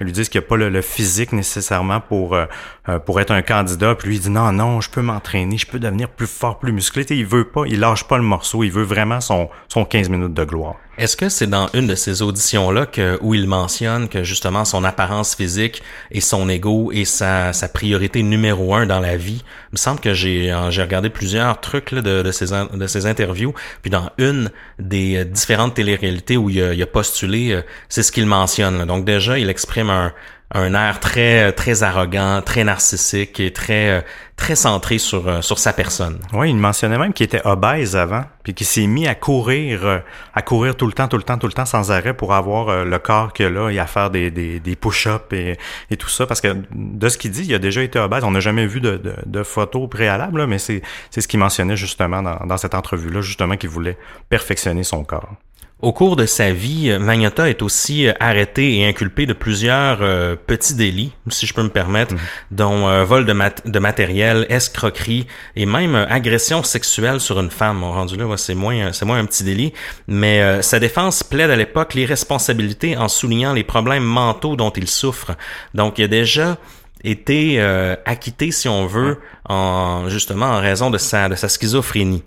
Ils 0.00 0.04
lui 0.04 0.12
disent 0.12 0.28
qu'il 0.28 0.40
n'a 0.40 0.46
pas 0.46 0.56
le, 0.56 0.82
physique 0.82 1.32
nécessairement 1.32 2.00
pour, 2.00 2.34
euh, 2.34 2.46
euh, 2.88 2.98
pour 2.98 3.20
être 3.20 3.30
un 3.30 3.42
candidat. 3.42 3.94
Puis 3.94 4.08
lui, 4.08 4.16
il 4.16 4.20
dit 4.20 4.30
non, 4.30 4.52
non, 4.52 4.80
je 4.80 4.90
peux 4.90 5.02
m'entraîner, 5.02 5.58
je 5.58 5.66
peux 5.66 5.78
devenir 5.78 6.08
plus 6.08 6.26
fort, 6.26 6.58
plus 6.58 6.72
musclé. 6.72 7.04
il 7.10 7.26
veut 7.26 7.44
pas, 7.44 7.62
il 7.66 7.80
lâche 7.80 8.04
pas 8.04 8.16
le 8.16 8.22
morceau, 8.24 8.64
il 8.64 8.70
veut 8.70 8.84
vraiment 8.84 9.20
son, 9.20 9.48
son 9.68 9.84
15 9.84 10.08
minutes 10.08 10.34
de 10.34 10.44
gloire. 10.44 10.76
Est-ce 10.98 11.16
que 11.16 11.28
c'est 11.28 11.46
dans 11.46 11.68
une 11.74 11.86
de 11.86 11.94
ces 11.94 12.22
auditions-là 12.22 12.84
que, 12.84 13.18
où 13.20 13.32
il 13.32 13.46
mentionne 13.46 14.08
que 14.08 14.24
justement 14.24 14.64
son 14.64 14.82
apparence 14.82 15.36
physique 15.36 15.80
et 16.10 16.20
son 16.20 16.48
ego 16.48 16.90
est 16.90 17.04
sa, 17.04 17.52
priorité 17.72 18.24
numéro 18.24 18.74
un 18.74 18.84
dans 18.84 18.98
la 18.98 19.16
vie? 19.16 19.44
Il 19.44 19.74
me 19.74 19.76
semble 19.76 20.00
que 20.00 20.12
j'ai, 20.12 20.52
j'ai 20.70 20.82
regardé 20.82 21.08
plusieurs 21.08 21.60
trucs 21.60 21.94
de, 21.94 22.22
de, 22.22 22.32
ces, 22.32 23.06
interviews, 23.06 23.54
puis 23.80 23.92
dans 23.92 24.10
une 24.18 24.50
des 24.80 25.24
différentes 25.24 25.74
téléréalités 25.74 26.36
où 26.36 26.50
il 26.50 26.60
a, 26.60 26.74
il 26.74 26.82
a 26.82 26.86
postulé, 26.86 27.52
euh, 27.52 27.62
c'est 27.88 28.02
ce 28.02 28.10
qu'il 28.10 28.26
mentionne. 28.26 28.84
Donc 28.84 29.04
déjà, 29.04 29.38
il 29.38 29.50
exprime 29.50 29.90
un, 29.90 30.12
un 30.50 30.74
air 30.74 31.00
très 31.00 31.52
très 31.52 31.82
arrogant, 31.82 32.40
très 32.42 32.64
narcissique 32.64 33.38
et 33.40 33.52
très 33.52 34.04
très 34.38 34.54
centré 34.54 34.98
sur 34.98 35.28
euh, 35.28 35.42
sur 35.42 35.58
sa 35.58 35.74
personne. 35.74 36.20
Oui, 36.32 36.50
il 36.50 36.56
mentionnait 36.56 36.96
même 36.96 37.12
qu'il 37.12 37.24
était 37.24 37.44
obèse 37.44 37.96
avant, 37.96 38.22
puis 38.44 38.54
qu'il 38.54 38.66
s'est 38.66 38.86
mis 38.86 39.06
à 39.06 39.14
courir 39.14 39.84
euh, 39.84 39.98
à 40.34 40.40
courir 40.40 40.74
tout 40.76 40.86
le 40.86 40.92
temps, 40.92 41.08
tout 41.08 41.18
le 41.18 41.22
temps, 41.22 41.36
tout 41.36 41.48
le 41.48 41.52
temps 41.52 41.66
sans 41.66 41.90
arrêt 41.90 42.14
pour 42.14 42.32
avoir 42.32 42.68
euh, 42.68 42.84
le 42.84 42.98
corps 42.98 43.32
qu'il 43.32 43.56
a 43.58 43.68
et 43.70 43.78
à 43.78 43.86
faire 43.86 44.10
des 44.10 44.30
des, 44.30 44.58
des 44.60 44.76
push-ups 44.76 45.32
et, 45.32 45.58
et 45.90 45.96
tout 45.96 46.08
ça 46.08 46.26
parce 46.26 46.40
que 46.40 46.56
de 46.72 47.08
ce 47.08 47.18
qu'il 47.18 47.32
dit, 47.32 47.44
il 47.44 47.54
a 47.54 47.58
déjà 47.58 47.82
été 47.82 47.98
obèse. 47.98 48.24
On 48.24 48.30
n'a 48.30 48.40
jamais 48.40 48.66
vu 48.66 48.80
de, 48.80 48.96
de, 48.96 49.14
de 49.26 49.42
photos 49.42 49.88
préalables, 49.90 50.46
mais 50.46 50.58
c'est 50.58 50.80
c'est 51.10 51.20
ce 51.20 51.28
qu'il 51.28 51.40
mentionnait 51.40 51.76
justement 51.76 52.22
dans, 52.22 52.46
dans 52.46 52.56
cette 52.56 52.74
entrevue 52.74 53.10
là, 53.10 53.20
justement 53.20 53.56
qu'il 53.56 53.70
voulait 53.70 53.98
perfectionner 54.30 54.84
son 54.84 55.04
corps. 55.04 55.34
Au 55.80 55.92
cours 55.92 56.16
de 56.16 56.26
sa 56.26 56.50
vie, 56.50 56.96
Magnota 56.98 57.48
est 57.48 57.62
aussi 57.62 58.08
euh, 58.08 58.12
arrêté 58.18 58.78
et 58.78 58.88
inculpé 58.88 59.26
de 59.26 59.32
plusieurs 59.32 59.98
euh, 60.02 60.34
petits 60.34 60.74
délits, 60.74 61.12
si 61.28 61.46
je 61.46 61.54
peux 61.54 61.62
me 61.62 61.68
permettre, 61.68 62.14
mhm. 62.14 62.20
dont 62.50 62.88
euh, 62.88 63.04
vol 63.04 63.24
de, 63.24 63.32
de, 63.64 63.78
matériel, 63.78 64.44
escroquerie 64.48 65.28
et 65.54 65.66
même 65.66 65.94
agression 65.94 66.64
sexuelle 66.64 67.20
sur 67.20 67.38
une 67.38 67.50
femme. 67.50 67.84
rendu 67.84 68.16
là, 68.16 68.36
c'est 68.36 68.56
moins, 68.56 68.92
c'est 68.92 69.04
moins 69.04 69.20
un 69.20 69.24
petit 69.24 69.44
délit. 69.44 69.72
Mais 70.08 70.62
sa 70.62 70.80
défense 70.80 71.22
plaide 71.22 71.50
à 71.50 71.56
l'époque 71.56 71.94
l'irresponsabilité 71.94 72.96
en 72.96 73.06
soulignant 73.06 73.52
les 73.52 73.62
problèmes 73.62 74.02
mentaux 74.02 74.56
dont 74.56 74.70
il 74.70 74.88
souffre. 74.88 75.36
Donc, 75.74 75.98
il 75.98 76.04
a 76.04 76.08
déjà 76.08 76.58
été 77.04 77.60
acquitté, 78.04 78.50
si 78.50 78.68
on 78.68 78.86
veut, 78.86 79.18
en 79.44 80.08
justement 80.08 80.46
en 80.46 80.60
raison 80.60 80.90
de 80.90 80.98
sa, 80.98 81.28
de 81.28 81.34
sa 81.34 81.48
schizophrénie. 81.48 82.22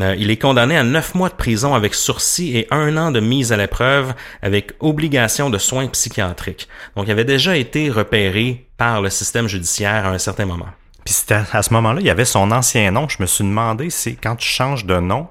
Euh, 0.00 0.16
il 0.18 0.30
est 0.30 0.36
condamné 0.36 0.76
à 0.76 0.82
neuf 0.82 1.14
mois 1.14 1.28
de 1.28 1.34
prison 1.34 1.74
avec 1.74 1.94
sursis 1.94 2.56
et 2.56 2.66
un 2.70 2.96
an 2.96 3.12
de 3.12 3.20
mise 3.20 3.52
à 3.52 3.56
l'épreuve 3.56 4.14
avec 4.42 4.72
obligation 4.80 5.50
de 5.50 5.58
soins 5.58 5.86
psychiatriques. 5.88 6.68
Donc, 6.96 7.06
il 7.06 7.12
avait 7.12 7.24
déjà 7.24 7.56
été 7.56 7.90
repéré 7.90 8.66
par 8.76 9.02
le 9.02 9.10
système 9.10 9.46
judiciaire 9.46 10.06
à 10.06 10.10
un 10.10 10.18
certain 10.18 10.46
moment. 10.46 10.68
Puis 11.04 11.14
à 11.30 11.62
ce 11.62 11.72
moment-là, 11.74 12.00
il 12.00 12.06
y 12.06 12.10
avait 12.10 12.24
son 12.24 12.50
ancien 12.50 12.90
nom. 12.90 13.08
Je 13.08 13.18
me 13.20 13.26
suis 13.26 13.44
demandé 13.44 13.90
si 13.90 14.16
quand 14.16 14.36
tu 14.36 14.48
changes 14.48 14.86
de 14.86 14.98
nom, 14.98 15.28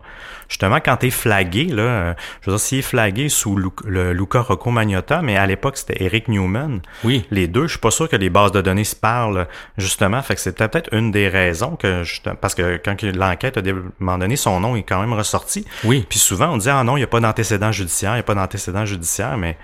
justement, 0.47 0.77
quand 0.77 0.97
tu 0.97 1.07
es 1.07 1.09
flagué, 1.09 1.65
là, 1.65 1.83
euh, 1.83 2.13
je 2.41 2.49
veux 2.49 2.57
dire, 2.57 2.65
s'il 2.65 2.79
est 2.79 2.83
flagué 2.83 3.29
sous 3.29 3.55
le 3.55 4.13
Luca 4.13 4.41
Rocco 4.41 4.71
Magnotta, 4.71 5.21
mais 5.21 5.37
à 5.37 5.45
l'époque, 5.45 5.77
c'était 5.77 6.03
Eric 6.03 6.27
Newman. 6.27 6.81
Oui. 7.03 7.25
Les 7.31 7.47
deux, 7.47 7.63
je 7.63 7.71
suis 7.71 7.79
pas 7.79 7.91
sûr 7.91 8.09
que 8.09 8.15
les 8.15 8.29
bases 8.29 8.51
de 8.51 8.61
données 8.61 8.83
se 8.83 8.95
parlent, 8.95 9.47
justement. 9.77 10.21
Fait 10.21 10.35
que 10.35 10.41
c'était 10.41 10.67
peut-être 10.67 10.93
une 10.93 11.11
des 11.11 11.27
raisons 11.27 11.75
que, 11.75 12.03
parce 12.41 12.55
que 12.55 12.77
quand 12.83 13.01
l'enquête 13.03 13.57
a 13.57 13.61
un 13.61 14.17
donné, 14.17 14.35
son 14.35 14.59
nom 14.59 14.75
est 14.75 14.83
quand 14.83 14.99
même 14.99 15.13
ressorti. 15.13 15.65
Oui. 15.83 16.05
Puis 16.07 16.19
souvent, 16.19 16.49
on 16.49 16.57
dit, 16.57 16.69
ah 16.69 16.83
non, 16.83 16.97
il 16.97 17.01
n'y 17.01 17.05
a 17.05 17.07
pas 17.07 17.19
d'antécédent 17.19 17.71
judiciaire, 17.71 18.11
il 18.11 18.15
n'y 18.15 18.19
a 18.21 18.23
pas 18.23 18.35
d'antécédent 18.35 18.85
judiciaire, 18.85 19.37
mais, 19.37 19.57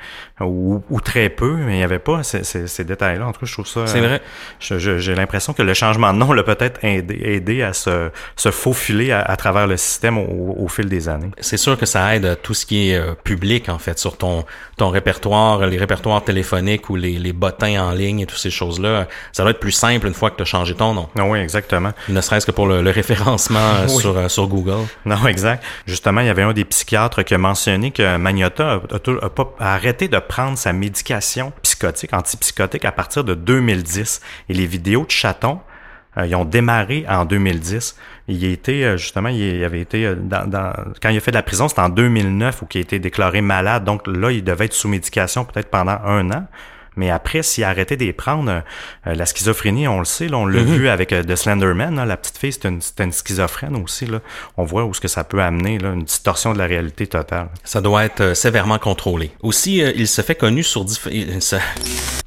ou, 0.45 0.81
très 1.03 1.29
peu, 1.29 1.55
mais 1.55 1.73
il 1.73 1.77
n'y 1.77 1.83
avait 1.83 1.99
pas 1.99 2.23
ces, 2.23 2.43
ces, 2.43 2.83
détails-là. 2.83 3.27
En 3.27 3.31
tout 3.31 3.41
cas, 3.41 3.45
je 3.45 3.53
trouve 3.53 3.67
ça. 3.67 3.87
C'est 3.87 3.99
vrai. 3.99 4.21
J'ai 4.59 5.15
l'impression 5.15 5.53
que 5.53 5.61
le 5.61 5.73
changement 5.73 6.13
de 6.13 6.17
nom 6.17 6.31
l'a 6.31 6.43
peut-être 6.43 6.83
aidé, 6.83 7.19
aidé, 7.23 7.61
à 7.61 7.73
se, 7.73 8.09
se 8.35 8.51
faufiler 8.51 9.11
à, 9.11 9.35
travers 9.35 9.67
le 9.67 9.77
système 9.77 10.17
au 10.17 10.67
fil 10.67 10.87
des 10.87 11.09
années. 11.09 11.31
C'est 11.39 11.57
sûr 11.57 11.77
que 11.77 11.85
ça 11.85 12.15
aide 12.15 12.37
tout 12.41 12.53
ce 12.53 12.65
qui 12.65 12.89
est 12.91 12.95
euh, 12.95 13.13
public, 13.23 13.69
en 13.69 13.79
fait, 13.79 13.99
sur 13.99 14.17
ton, 14.17 14.45
ton 14.77 14.89
répertoire, 14.89 15.65
les 15.67 15.77
répertoires 15.77 16.23
téléphoniques 16.23 16.89
ou 16.89 16.95
les, 16.95 17.19
les 17.19 17.33
bottins 17.33 17.81
en 17.81 17.91
ligne 17.91 18.21
et 18.21 18.25
toutes 18.25 18.39
ces 18.39 18.49
choses-là. 18.49 19.07
Ça 19.31 19.43
doit 19.43 19.51
être 19.51 19.59
plus 19.59 19.71
simple 19.71 20.07
une 20.07 20.13
fois 20.13 20.31
que 20.31 20.37
tu 20.37 20.41
as 20.43 20.45
changé 20.45 20.75
ton 20.75 20.93
nom. 20.93 21.09
Ah 21.17 21.25
oui, 21.25 21.39
exactement. 21.39 21.91
Ne 22.07 22.21
serait-ce 22.21 22.45
que 22.45 22.51
pour 22.51 22.67
le, 22.67 22.81
le 22.81 22.89
référencement 22.89 23.59
euh, 23.59 23.87
Oui. 23.89 24.01
sur, 24.01 24.17
euh, 24.17 24.27
sur 24.29 24.47
Google. 24.47 24.85
Non, 25.05 25.27
exact. 25.27 25.63
Justement, 25.85 26.21
il 26.21 26.27
y 26.27 26.29
avait 26.29 26.43
un 26.43 26.53
des 26.53 26.65
psychiatres 26.65 27.23
qui 27.23 27.33
a 27.33 27.37
mentionné 27.37 27.91
que 27.91 28.17
Magnotta 28.17 28.71
a, 28.71 28.75
a 28.75 29.25
a 29.25 29.29
pas 29.29 29.53
a 29.59 29.73
arrêté 29.73 30.07
de 30.07 30.19
prendre 30.29 30.57
sa 30.57 30.71
médication 30.71 31.51
psychotique, 31.63 32.13
antipsychotique 32.13 32.85
à 32.85 32.93
partir 32.93 33.25
de 33.25 33.33
2010. 33.33 34.21
Et 34.47 34.53
les 34.53 34.67
vidéos 34.67 35.03
de 35.03 35.11
chatons, 35.11 35.59
euh, 36.17 36.27
ils 36.27 36.35
ont 36.35 36.45
démarré 36.45 37.03
en 37.09 37.25
2010. 37.25 37.97
Il 38.29 38.45
été, 38.45 38.85
euh, 38.85 38.95
justement, 38.95 39.29
il 39.29 39.63
avait 39.63 39.81
été, 39.81 40.05
euh, 40.05 40.15
quand 41.01 41.09
il 41.09 41.17
a 41.17 41.19
fait 41.19 41.31
de 41.31 41.35
la 41.35 41.43
prison, 41.43 41.67
c'était 41.67 41.81
en 41.81 41.89
2009 41.89 42.61
où 42.61 42.67
il 42.73 42.77
a 42.77 42.81
été 42.81 42.99
déclaré 42.99 43.41
malade. 43.41 43.83
Donc 43.83 44.07
là, 44.07 44.31
il 44.31 44.43
devait 44.43 44.65
être 44.65 44.73
sous 44.73 44.87
médication 44.87 45.43
peut-être 45.43 45.69
pendant 45.69 45.99
un 46.05 46.31
an. 46.31 46.45
Mais 46.95 47.09
après, 47.09 47.43
s'il 47.43 47.63
a 47.63 47.69
arrêté 47.69 47.95
de 47.97 48.03
les 48.03 48.13
prendre, 48.13 48.49
euh, 48.51 49.13
la 49.15 49.25
schizophrénie, 49.25 49.87
on 49.87 49.99
le 49.99 50.05
sait, 50.05 50.27
là, 50.27 50.37
on 50.37 50.45
l'a 50.45 50.61
vu 50.61 50.89
avec 50.89 51.13
euh, 51.13 51.23
The 51.23 51.35
Slenderman, 51.35 51.95
là, 51.95 52.05
la 52.05 52.17
petite 52.17 52.37
fille, 52.37 52.51
c'était 52.53 52.67
une, 52.69 52.81
une 52.99 53.11
schizophrène 53.11 53.75
aussi. 53.77 54.05
Là. 54.05 54.19
On 54.57 54.63
voit 54.63 54.85
où 54.85 54.93
ce 54.93 54.99
que 55.01 55.07
ça 55.07 55.23
peut 55.23 55.41
amener, 55.41 55.77
là, 55.79 55.89
une 55.93 56.03
distorsion 56.03 56.53
de 56.53 56.57
la 56.57 56.65
réalité 56.65 57.07
totale. 57.07 57.49
Ça 57.63 57.81
doit 57.81 58.05
être 58.05 58.21
euh, 58.21 58.33
sévèrement 58.33 58.79
contrôlé. 58.79 59.31
Aussi, 59.41 59.81
euh, 59.81 59.91
il 59.95 60.07
se 60.07 60.21
fait 60.21 60.35
connu 60.35 60.63
sur 60.63 60.83
diff- 60.85 61.09
il 61.11 61.41
se- 61.41 61.55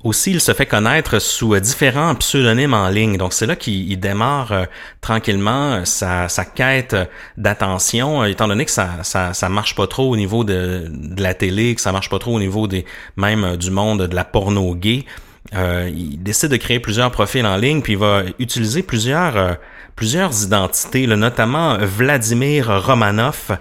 Aussi, 0.05 0.33
il 0.33 0.40
se 0.40 0.53
fait 0.53 0.66
connaître 0.66 1.20
sous 1.20 1.55
euh, 1.55 1.61
différents 1.61 2.14
pseudonymes 2.16 2.75
en 2.75 2.88
ligne. 2.88 3.16
Donc, 3.18 3.33
c'est 3.33 3.46
là 3.46 3.55
qu'il 3.55 3.90
il 3.92 3.98
démarre 4.01 4.66
tranquillement 5.01 5.85
sa, 5.85 6.29
sa 6.29 6.44
quête 6.44 6.96
d'attention, 7.37 8.22
euh, 8.22 8.27
étant 8.27 8.48
donné 8.48 8.64
que 8.64 8.70
ça, 8.70 8.88
ça, 9.03 9.35
ça 9.35 9.48
marche 9.48 9.75
pas 9.75 9.87
trop 9.87 10.11
au 10.11 10.16
niveau 10.16 10.44
de, 10.44 10.87
de 10.88 11.22
la 11.22 11.35
télé, 11.35 11.75
que 11.75 11.81
ça 11.81 11.92
marche 11.92 12.09
pas 12.09 12.18
trop 12.18 12.35
au 12.35 12.38
niveau 12.40 12.66
des 12.66 12.85
même 13.16 13.57
du 13.57 13.70
monde 13.70 14.07
de 14.07 14.14
la 14.14 14.25
porno 14.25 14.62
gay. 14.75 15.05
Euh, 15.55 15.90
il 15.94 16.22
décide 16.22 16.51
de 16.51 16.57
créer 16.57 16.81
plusieurs 16.81 17.11
profils 17.11 17.44
en 17.44 17.57
ligne, 17.57 17.83
puis 17.83 17.94
il 17.94 17.98
va 17.98 18.22
utiliser 18.38 18.83
plusieurs 18.83 19.37
euh, 19.37 19.55
plusieurs 19.96 20.44
identités, 20.44 21.07
là, 21.07 21.16
notamment 21.16 21.77
Vladimir 21.79 22.83
Romanov, 22.87 23.59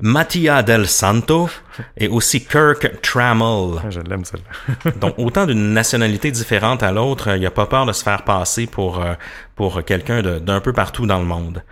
Mattia 0.00 0.62
Del 0.62 0.88
Santo 0.88 1.48
et 1.96 2.08
aussi 2.08 2.44
Kirk 2.44 3.00
Trammell. 3.02 3.80
Ah, 3.84 3.90
Je 3.90 4.00
l'aime, 4.00 4.24
celle-là. 4.24 4.92
Donc 5.00 5.14
autant 5.18 5.46
d'une 5.46 5.72
nationalité 5.72 6.30
différente 6.30 6.82
à 6.82 6.92
l'autre, 6.92 7.36
il 7.36 7.46
a 7.46 7.50
pas 7.50 7.66
peur 7.66 7.86
de 7.86 7.92
se 7.92 8.02
faire 8.02 8.22
passer 8.24 8.66
pour 8.66 9.00
euh, 9.00 9.14
pour 9.56 9.84
quelqu'un 9.84 10.22
d'un 10.22 10.60
peu 10.60 10.72
partout 10.72 11.06
dans 11.06 11.18
le 11.18 11.24
monde. 11.24 11.62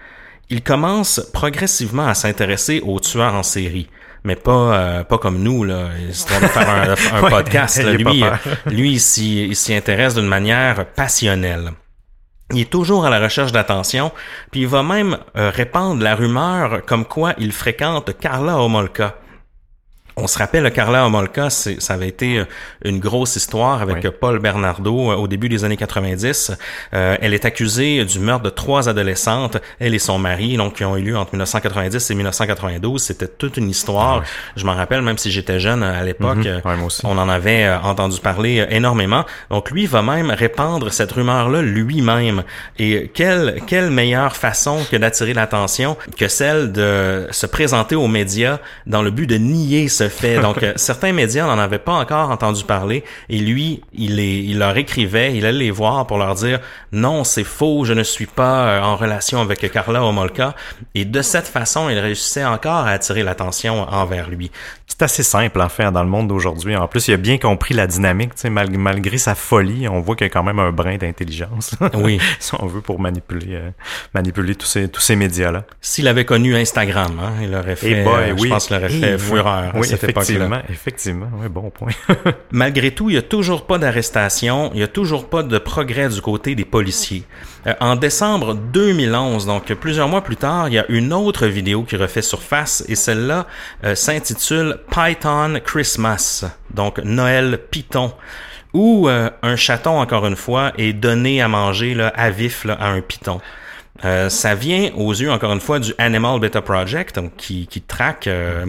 Il 0.49 0.63
commence 0.63 1.21
progressivement 1.33 2.07
à 2.09 2.15
s'intéresser 2.15 2.81
aux 2.85 2.99
tueurs 2.99 3.35
en 3.35 3.45
série, 3.45 3.89
mais 4.25 4.37
pas 4.37 4.53
euh, 4.79 5.05
pas 5.05 5.19
comme 5.19 5.39
nous 5.43 5.65
là, 5.65 5.89
histoire 6.09 6.41
de 6.41 6.47
faire 6.47 6.69
un, 6.69 6.83
un 7.19 7.23
Ouais, 7.23 7.31
podcast. 7.31 7.83
là. 7.83 7.93
Lui, 7.93 8.23
euh, 8.25 8.31
lui 8.71 8.93
il 8.93 9.01
s'y 9.01 9.47
il 9.47 9.57
s'y 9.57 9.75
intéresse 9.75 10.15
d'une 10.15 10.27
manière 10.29 10.87
passionnelle. 10.87 11.73
Il 12.53 12.63
est 12.63 12.71
toujours 12.71 13.07
à 13.07 13.11
la 13.11 13.21
recherche 13.21 13.53
d'attention, 13.53 14.11
puis 14.51 14.63
il 14.63 14.67
va 14.67 14.83
même 14.83 15.19
euh, 15.37 15.51
répandre 15.55 16.03
la 16.03 16.17
rumeur 16.17 16.85
comme 16.85 17.05
quoi 17.05 17.33
il 17.39 17.53
fréquente 17.53 18.19
Carla 18.19 18.59
Homolka. 18.59 19.15
On 20.17 20.27
se 20.27 20.39
rappelle, 20.39 20.71
Carla 20.73 21.07
Homolka, 21.07 21.51
ça 21.51 21.95
avait 21.95 22.09
été 22.09 22.39
euh, 22.39 22.45
une 22.85 22.99
grosse 22.99 23.37
histoire 23.37 23.83
avec 23.83 24.05
Oui. 24.05 24.11
Paul 24.21 24.39
Bernardo 24.39 25.11
euh, 25.11 25.15
au 25.15 25.29
début 25.29 25.49
des 25.49 25.65
années 25.65 25.77
90. 25.77 26.53
Euh, 26.95 27.17
elle 27.21 27.35
est 27.35 27.45
accusée 27.45 28.05
du 28.05 28.19
meurtre 28.19 28.45
de 28.45 28.51
trois 28.51 28.89
adolescentes, 28.89 29.59
elle 29.79 29.95
et 29.95 29.99
son 29.99 30.19
mari, 30.19 30.57
donc 30.57 30.75
qui 30.77 30.85
ont 30.85 30.97
eu 30.97 31.03
lieu 31.03 31.17
entre 31.17 31.33
1990 31.33 32.11
et 32.11 32.15
1992. 32.15 33.03
C'était 33.03 33.29
toute 33.29 33.57
une 33.57 33.69
histoire. 33.69 34.23
Je 34.57 34.65
m'en 34.65 34.75
rappelle, 34.75 35.03
même 35.03 35.19
si 35.19 35.31
j'étais 35.31 35.61
jeune 35.61 35.83
à 35.83 36.03
l'époque, 36.03 36.47
aussi. 36.85 37.03
on 37.05 37.17
en 37.19 37.29
avait 37.29 37.69
entendu 37.83 38.21
parler 38.21 38.67
énormément. 38.71 39.25
Donc 39.51 39.71
lui 39.71 39.87
va 39.87 40.03
même 40.03 40.31
répandre 40.31 40.93
cette 40.93 41.13
rumeur-là 41.13 41.63
lui-même. 41.63 42.43
Et 42.79 43.11
quelle, 43.15 43.61
quelle 43.67 43.91
meilleure 43.91 44.37
façon 44.37 44.79
que 44.91 44.97
d'attirer 44.97 45.35
l'attention 45.35 45.97
que 46.17 46.29
celle 46.29 46.73
de 46.73 47.27
se 47.31 47.47
présenter 47.47 47.95
aux 47.95 48.09
médias 48.09 48.59
dans 48.87 49.03
le 49.03 49.11
but 49.11 49.27
de 49.27 49.37
nier 49.37 49.89
fait. 50.09 50.41
Donc 50.41 50.63
euh, 50.63 50.73
certains 50.77 51.13
médias 51.13 51.47
n'en 51.47 51.59
avaient 51.59 51.79
pas 51.79 51.93
encore 51.93 52.31
entendu 52.31 52.65
parler 52.65 53.05
et 53.29 53.39
lui, 53.39 53.83
il, 53.93 54.17
les, 54.17 54.39
il 54.39 54.59
leur 54.59 54.77
écrivait, 54.77 55.35
il 55.37 55.45
allait 55.47 55.59
les 55.59 55.71
voir 55.71 56.07
pour 56.07 56.19
leur 56.19 56.35
dire 56.35 56.61
non, 56.93 57.25
c'est 57.25 57.45
faux, 57.45 57.85
je 57.85 57.93
ne 57.93 58.03
suis 58.03 58.27
pas 58.27 58.65
euh, 58.67 58.81
en 58.83 58.97
relation 58.97 59.41
avec 59.41 59.71
Carla 59.71 60.03
Homolka. 60.05 60.55
Et 60.95 61.05
de 61.05 61.23
cette 61.23 61.47
façon, 61.49 61.89
il 61.91 61.99
réussissait 61.99 62.45
encore 62.45 62.87
à 62.87 62.91
attirer 62.91 63.23
l'attention 63.23 63.83
envers 63.93 64.29
lui. 64.29 64.51
C'est 64.87 65.03
assez 65.03 65.23
simple, 65.23 65.61
en 65.61 65.69
fait, 65.69 65.91
dans 65.93 66.03
le 66.03 66.09
monde 66.09 66.29
d'aujourd'hui. 66.29 66.75
En 66.77 66.89
plus, 66.89 67.09
il 67.09 67.15
a 67.15 67.17
bien 67.17 67.39
compris 67.39 67.75
la 67.75 67.87
dynamique, 67.87 68.35
tu 68.35 68.41
sais, 68.43 68.51
mal- 68.51 68.71
malgré 68.77 69.19
sa 69.19 69.35
folie, 69.35 69.87
on 69.89 70.01
voit 70.01 70.17
qu'il 70.17 70.27
y 70.27 70.31
a 70.31 70.33
quand 70.33 70.43
même 70.43 70.59
un 70.59 70.73
brin 70.73 70.97
d'intelligence. 70.97 71.75
Oui. 71.95 72.19
si 72.41 72.53
on 72.59 72.67
veut, 72.67 72.81
pour 72.81 72.99
manipuler, 73.01 73.55
euh, 73.55 73.71
manipuler 74.15 74.55
tous 74.57 74.67
ces, 74.67 74.89
tous 74.89 75.01
ces 75.01 75.17
médias-là. 75.17 75.65
S'il 75.81 76.09
avait 76.09 76.25
connu 76.25 76.57
Instagram, 76.57 77.13
hein, 77.23 77.33
il 77.43 77.55
aurait 77.55 77.77
fait, 77.77 77.91
Et 77.91 78.03
boy, 78.05 78.15
euh, 78.15 78.37
je 78.37 78.43
oui. 78.43 78.49
pense 78.49 78.67
qu'il 78.67 78.77
aurait 78.77 78.89
fait 78.89 79.17
fureur 79.19 79.73
Oui, 79.75 79.83
cette 79.87 79.90
époque-là. 79.90 79.90
Effectivement, 79.93 80.61
effectivement. 80.69 81.29
Oui, 81.41 81.49
bon 81.49 81.71
point. 81.71 81.93
Malgré 82.51 82.93
tout, 82.93 83.11
il 83.11 83.15
n'y 83.15 83.19
a 83.19 83.23
toujours 83.23 83.67
pas 83.67 83.79
d'arrestation, 83.79 84.71
il 84.73 84.79
n'y 84.79 84.83
a 84.83 84.89
toujours 84.89 85.29
pas 85.29 85.43
de 85.43 85.59
progrès 85.59 86.09
du 86.09 86.21
côté 86.21 86.55
des 86.55 86.65
policiers. 86.65 87.25
Euh, 87.67 87.75
en 87.81 87.97
décembre 87.97 88.55
2011, 88.55 89.47
donc 89.47 89.73
plusieurs 89.75 90.09
mois 90.09 90.23
plus 90.23 90.37
tard, 90.37 90.69
il 90.69 90.75
y 90.75 90.79
a 90.79 90.87
une 90.89 91.13
autre 91.13 91.47
vidéo 91.47 91.83
qui 91.83 91.97
refait 91.97 92.23
surface 92.23 92.85
et 92.89 92.95
celle-là 92.95 93.47
euh, 93.85 93.95
s'intitule 93.95 94.79
Python 94.91 95.61
Christmas, 95.65 96.45
donc 96.73 96.99
Noël 97.05 97.59
Python, 97.71 98.13
où 98.73 99.09
euh, 99.09 99.31
un 99.43 99.57
chaton, 99.57 100.01
encore 100.01 100.27
une 100.27 100.37
fois, 100.37 100.73
est 100.79 100.93
donné 100.93 101.43
à 101.43 101.49
manger 101.49 101.95
là, 101.95 102.09
à 102.09 102.31
vif 102.31 102.65
là, 102.65 102.75
à 102.75 102.89
un 102.89 103.01
python. 103.01 103.41
Euh, 104.05 104.29
ça 104.29 104.55
vient 104.55 104.91
aux 104.97 105.13
yeux, 105.13 105.31
encore 105.31 105.53
une 105.53 105.61
fois, 105.61 105.79
du 105.79 105.93
Animal 105.99 106.41
Beta 106.41 106.63
Project, 106.63 107.17
donc, 107.17 107.37
qui, 107.37 107.67
qui 107.67 107.81
traque 107.83 108.27
euh, 108.27 108.65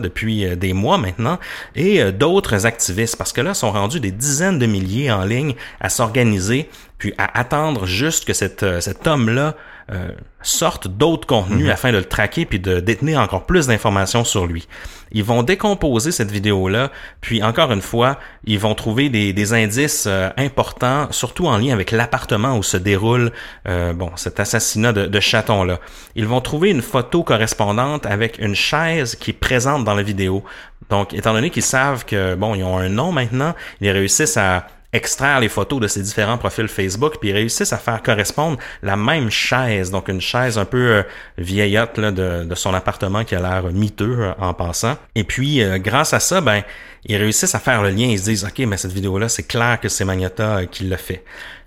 depuis 0.00 0.44
euh, 0.44 0.56
des 0.56 0.72
mois 0.72 0.98
maintenant, 0.98 1.38
et 1.74 2.02
euh, 2.02 2.12
d'autres 2.12 2.66
activistes, 2.66 3.16
parce 3.16 3.32
que 3.32 3.40
là, 3.40 3.54
sont 3.54 3.72
rendus 3.72 4.00
des 4.00 4.12
dizaines 4.12 4.58
de 4.58 4.66
milliers 4.66 5.10
en 5.10 5.24
ligne 5.24 5.54
à 5.80 5.88
s'organiser, 5.88 6.68
puis 6.98 7.14
à 7.18 7.38
attendre 7.38 7.86
juste 7.86 8.24
que 8.24 8.32
cet 8.32 9.06
homme-là 9.06 9.54
euh, 9.92 10.08
sorte 10.42 10.88
d'autres 10.88 11.26
contenus 11.26 11.70
afin 11.70 11.92
de 11.92 11.98
le 11.98 12.04
traquer 12.04 12.44
puis 12.44 12.58
de 12.58 12.80
détenir 12.80 13.20
encore 13.20 13.46
plus 13.46 13.68
d'informations 13.68 14.24
sur 14.24 14.46
lui. 14.46 14.66
Ils 15.12 15.22
vont 15.22 15.44
décomposer 15.44 16.10
cette 16.10 16.30
vidéo-là, 16.30 16.90
puis 17.20 17.42
encore 17.42 17.70
une 17.70 17.80
fois, 17.80 18.18
ils 18.44 18.58
vont 18.58 18.74
trouver 18.74 19.08
des, 19.08 19.32
des 19.32 19.52
indices 19.52 20.06
euh, 20.08 20.30
importants, 20.36 21.06
surtout 21.10 21.46
en 21.46 21.56
lien 21.58 21.72
avec 21.72 21.92
l'appartement 21.92 22.56
où 22.56 22.64
se 22.64 22.76
déroule 22.76 23.30
euh, 23.68 23.92
bon 23.92 24.10
cet 24.16 24.40
assassinat 24.40 24.92
de, 24.92 25.06
de 25.06 25.20
chaton-là. 25.20 25.78
Ils 26.16 26.26
vont 26.26 26.40
trouver 26.40 26.70
une 26.70 26.82
photo 26.82 27.22
correspondante 27.22 28.06
avec 28.06 28.38
une 28.38 28.56
chaise 28.56 29.14
qui 29.14 29.30
est 29.30 29.34
présente 29.34 29.84
dans 29.84 29.94
la 29.94 30.02
vidéo. 30.02 30.44
Donc, 30.90 31.14
étant 31.14 31.32
donné 31.32 31.50
qu'ils 31.50 31.62
savent 31.62 32.04
que 32.04 32.34
bon, 32.34 32.54
ils 32.54 32.64
ont 32.64 32.78
un 32.78 32.88
nom 32.88 33.12
maintenant, 33.12 33.54
ils 33.80 33.90
réussissent 33.90 34.36
à 34.36 34.66
extraire 34.96 35.40
les 35.40 35.48
photos 35.48 35.80
de 35.80 35.86
ces 35.86 36.02
différents 36.02 36.38
profils 36.38 36.68
Facebook, 36.68 37.18
puis 37.20 37.28
ils 37.28 37.32
réussissent 37.32 37.72
à 37.72 37.78
faire 37.78 38.02
correspondre 38.02 38.58
la 38.82 38.96
même 38.96 39.30
chaise, 39.30 39.90
donc 39.90 40.08
une 40.08 40.20
chaise 40.20 40.58
un 40.58 40.64
peu 40.64 40.78
euh, 40.78 41.02
vieillotte 41.38 42.00
de, 42.00 42.54
son 42.54 42.74
appartement 42.74 43.24
qui 43.24 43.34
a 43.34 43.40
l'air 43.40 43.64
miteux 43.72 44.16
euh, 44.18 44.32
en 44.38 44.54
passant. 44.54 44.96
Et 45.14 45.24
puis, 45.24 45.62
euh, 45.62 45.78
grâce 45.78 46.12
à 46.14 46.20
ça, 46.20 46.40
ben, 46.40 46.62
ils 47.04 47.16
réussissent 47.16 47.54
à 47.54 47.60
faire 47.60 47.82
le 47.82 47.90
lien. 47.90 48.06
Ils 48.06 48.18
se 48.18 48.24
disent, 48.24 48.44
OK, 48.44 48.58
mais 48.66 48.76
cette 48.76 48.92
vidéo-là, 48.92 49.28
c'est 49.28 49.46
clair 49.46 49.78
que 49.80 49.88
c'est 49.88 50.04
Magnata 50.04 50.66
qui 50.66 50.84
l'a 50.84 50.96
fait. 50.96 51.22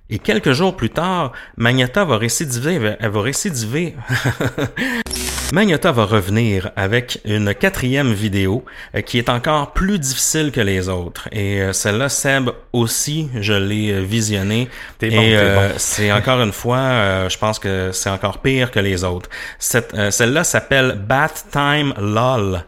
Et 0.09 0.17
quelques 0.17 0.53
jours 0.53 0.75
plus 0.75 0.89
tard, 0.89 1.33
Magnata 1.55 2.03
va 2.03 2.17
récidiver, 2.17 2.95
elle 2.99 3.11
va 3.11 3.21
récidiver. 3.21 3.95
Magnata 5.51 5.91
va 5.91 6.05
revenir 6.05 6.69
avec 6.75 7.19
une 7.25 7.55
quatrième 7.55 8.13
vidéo 8.13 8.63
euh, 8.93 9.01
qui 9.01 9.17
est 9.17 9.29
encore 9.29 9.73
plus 9.73 9.97
difficile 9.97 10.51
que 10.51 10.61
les 10.61 10.89
autres. 10.89 11.27
Et 11.31 11.59
euh, 11.59 11.73
celle-là, 11.73 12.07
Seb 12.07 12.51
aussi, 12.71 13.29
je 13.33 13.53
l'ai 13.53 13.91
euh, 13.91 14.01
visionnée. 14.01 14.69
Et 15.01 15.35
euh, 15.35 15.69
bon. 15.69 15.73
c'est 15.77 16.11
encore 16.11 16.39
une 16.41 16.51
fois, 16.51 16.77
euh, 16.77 17.29
je 17.29 17.37
pense 17.39 17.57
que 17.57 17.89
c'est 17.91 18.11
encore 18.11 18.41
pire 18.43 18.69
que 18.69 18.79
les 18.79 19.03
autres. 19.03 19.29
Cette, 19.57 19.95
euh, 19.95 20.11
celle-là 20.11 20.43
s'appelle 20.43 20.99
Bath 21.03 21.47
Time 21.51 21.95
LOL. 21.97 22.63